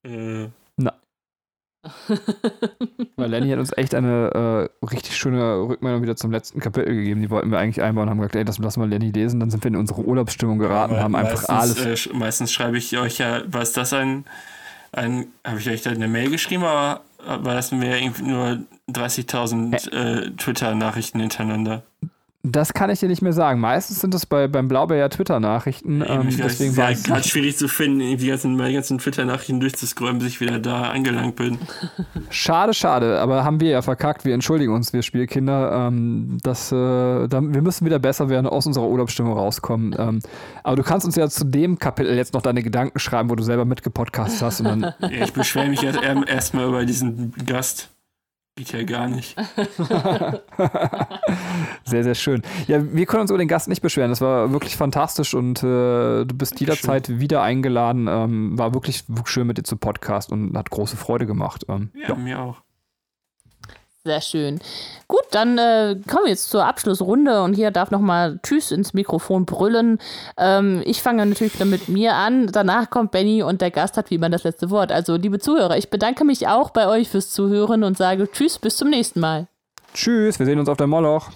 Äh. 0.03 0.49
Weil 3.17 3.29
Lenny 3.29 3.49
hat 3.49 3.59
uns 3.59 3.75
echt 3.75 3.93
eine 3.93 4.69
äh, 4.81 4.85
richtig 4.85 5.17
schöne 5.17 5.67
Rückmeldung 5.67 6.01
wieder 6.01 6.15
zum 6.15 6.31
letzten 6.31 6.59
Kapitel 6.59 6.93
gegeben. 6.93 7.21
Die 7.21 7.29
wollten 7.29 7.51
wir 7.51 7.59
eigentlich 7.59 7.81
einbauen 7.81 8.07
und 8.07 8.11
haben 8.11 8.17
gesagt, 8.19 8.35
ey, 8.35 8.45
das 8.45 8.57
lassen 8.57 8.81
wir 8.81 8.87
Lenny 8.87 9.11
lesen. 9.11 9.39
Dann 9.39 9.51
sind 9.51 9.63
wir 9.63 9.69
in 9.69 9.75
unsere 9.75 10.01
Urlaubsstimmung 10.01 10.59
geraten, 10.59 10.95
ja, 10.95 11.01
haben 11.01 11.15
einfach 11.15 11.47
alles. 11.49 12.07
Äh, 12.07 12.13
meistens 12.13 12.51
schreibe 12.51 12.77
ich 12.77 12.97
euch 12.97 13.17
ja, 13.17 13.41
was 13.47 13.73
das 13.73 13.93
ein, 13.93 14.25
ein 14.91 15.27
habe 15.45 15.59
ich 15.59 15.69
euch 15.69 15.81
da 15.81 15.89
eine 15.89 16.07
Mail 16.07 16.29
geschrieben, 16.29 16.63
aber 16.63 17.01
war 17.25 17.55
das 17.55 17.71
mir 17.71 17.97
irgendwie 17.97 18.23
nur 18.23 18.59
30.000 18.89 19.91
äh, 19.91 20.31
Twitter-Nachrichten 20.31 21.19
hintereinander? 21.19 21.83
Das 22.45 22.73
kann 22.73 22.89
ich 22.89 22.99
dir 22.99 23.07
nicht 23.07 23.21
mehr 23.21 23.31
sagen. 23.31 23.61
Meistens 23.61 24.01
sind 24.01 24.13
es 24.13 24.25
bei, 24.25 24.49
beim 24.49 24.67
Blaubeer 24.67 24.97
ja 24.97 25.07
Twitter-Nachrichten. 25.07 26.03
Ähm, 26.05 26.27
deswegen 26.37 26.75
war 26.75 26.91
es 26.91 27.03
gerade 27.03 27.25
schwierig 27.25 27.57
zu 27.57 27.69
finden, 27.69 27.99
die 28.17 28.27
ganzen, 28.27 28.57
meine 28.57 28.73
ganzen 28.73 28.97
Twitter-Nachrichten 28.97 29.61
durchzuscrollen, 29.61 30.19
bis 30.19 30.27
ich 30.27 30.41
wieder 30.41 30.59
da 30.59 30.91
angelangt 30.91 31.37
bin. 31.37 31.57
Schade, 32.29 32.73
schade, 32.73 33.21
aber 33.21 33.45
haben 33.45 33.61
wir 33.61 33.69
ja 33.69 33.81
verkackt. 33.81 34.25
Wir 34.25 34.33
entschuldigen 34.33 34.73
uns, 34.73 34.91
wir 34.91 35.03
Spielkinder. 35.03 35.87
Ähm, 35.87 36.37
das, 36.43 36.69
äh, 36.73 36.75
da, 36.75 37.41
wir 37.41 37.61
müssen 37.61 37.85
wieder 37.85 37.99
besser 37.99 38.27
werden, 38.27 38.47
aus 38.47 38.65
unserer 38.65 38.89
Urlaubsstimmung 38.89 39.37
rauskommen. 39.37 39.95
Ähm, 39.97 40.19
aber 40.63 40.75
du 40.75 40.83
kannst 40.83 41.05
uns 41.05 41.15
ja 41.15 41.29
zu 41.29 41.45
dem 41.45 41.79
Kapitel 41.79 42.13
jetzt 42.13 42.33
noch 42.33 42.41
deine 42.41 42.61
Gedanken 42.61 42.99
schreiben, 42.99 43.29
wo 43.29 43.35
du 43.35 43.43
selber 43.43 43.63
mitgepodcast 43.63 44.41
hast. 44.41 44.59
Und 44.59 44.65
dann 44.65 44.81
ja, 44.99 45.23
ich 45.23 45.31
beschwere 45.31 45.69
mich 45.69 45.81
erstmal 45.81 46.27
erst 46.27 46.53
über 46.53 46.83
diesen 46.83 47.33
Gast. 47.45 47.89
Geht 48.55 48.71
ja 48.71 48.83
gar 48.83 49.07
nicht. 49.07 49.35
sehr, 51.85 52.03
sehr 52.03 52.13
schön. 52.13 52.43
Ja, 52.67 52.83
wir 52.93 53.07
können 53.07 53.21
uns 53.21 53.31
über 53.31 53.39
den 53.39 53.47
Gast 53.47 53.67
nicht 53.67 53.81
beschweren. 53.81 54.11
Das 54.11 54.21
war 54.21 54.51
wirklich 54.51 54.77
fantastisch 54.77 55.33
und 55.33 55.63
äh, 55.63 56.23
du 56.23 56.35
bist 56.35 56.59
jederzeit 56.59 57.19
wieder 57.19 57.41
eingeladen. 57.41 58.07
Ähm, 58.07 58.55
war 58.55 58.75
wirklich, 58.75 59.05
wirklich 59.07 59.29
schön 59.29 59.47
mit 59.47 59.57
dir 59.57 59.63
zu 59.63 59.75
Podcast 59.75 60.31
und 60.31 60.55
hat 60.55 60.69
große 60.69 60.97
Freude 60.97 61.25
gemacht. 61.25 61.65
Ähm, 61.67 61.89
ja, 61.95 62.09
ja, 62.09 62.15
mir 62.15 62.39
auch. 62.39 62.61
Sehr 64.05 64.19
schön. 64.19 64.59
Gut, 65.07 65.23
dann 65.31 65.57
äh, 65.57 65.97
kommen 66.09 66.25
wir 66.25 66.31
jetzt 66.31 66.49
zur 66.49 66.65
Abschlussrunde 66.65 67.41
und 67.41 67.53
hier 67.53 67.71
darf 67.71 67.89
nochmal 67.89 68.37
Tschüss 68.43 68.71
ins 68.71 68.93
Mikrofon 68.93 69.45
brüllen. 69.45 69.97
Ähm, 70.37 70.81
ich 70.85 71.01
fange 71.01 71.25
natürlich 71.25 71.57
dann 71.57 71.69
mit 71.69 71.87
mir 71.87 72.13
an. 72.15 72.47
Danach 72.47 72.89
kommt 72.89 73.11
Benny 73.11 73.43
und 73.43 73.61
der 73.61 73.71
Gast 73.71 73.95
hat 73.95 74.09
wie 74.09 74.15
immer 74.15 74.29
das 74.29 74.43
letzte 74.43 74.69
Wort. 74.71 74.91
Also, 74.91 75.15
liebe 75.15 75.39
Zuhörer, 75.39 75.77
ich 75.77 75.89
bedanke 75.89 76.25
mich 76.25 76.49
auch 76.49 76.71
bei 76.71 76.87
euch 76.87 77.07
fürs 77.07 77.29
Zuhören 77.29 77.85
und 77.85 77.97
sage 77.97 78.29
Tschüss, 78.29 78.59
bis 78.59 78.75
zum 78.75 78.89
nächsten 78.89 79.21
Mal. 79.21 79.47
Tschüss, 79.93 80.37
wir 80.37 80.45
sehen 80.45 80.59
uns 80.59 80.67
auf 80.67 80.77
der 80.77 80.87
Moloch. 80.87 81.31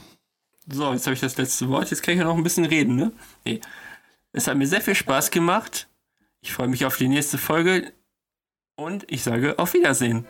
So, 0.70 0.92
jetzt 0.92 1.06
habe 1.06 1.14
ich 1.14 1.22
das 1.22 1.38
letzte 1.38 1.70
Wort. 1.70 1.90
Jetzt 1.90 2.04
kann 2.04 2.16
ich 2.16 2.20
ja 2.20 2.26
noch 2.26 2.36
ein 2.36 2.44
bisschen 2.44 2.66
reden, 2.66 2.98
ne? 2.98 3.14
Nee. 3.46 3.62
Es 4.34 4.46
hat 4.46 4.58
mir 4.58 4.68
sehr 4.68 4.82
viel 4.82 4.96
Spaß 4.96 5.32
gemacht. 5.32 5.88
Ich 6.42 6.52
freue 6.52 6.68
mich 6.68 6.86
auf 6.86 6.98
die 6.98 7.08
nächste 7.08 7.38
Folge 7.38 7.94
und 8.76 9.10
ich 9.10 9.24
sage 9.24 9.58
auf 9.58 9.74
Wiedersehen. 9.74 10.28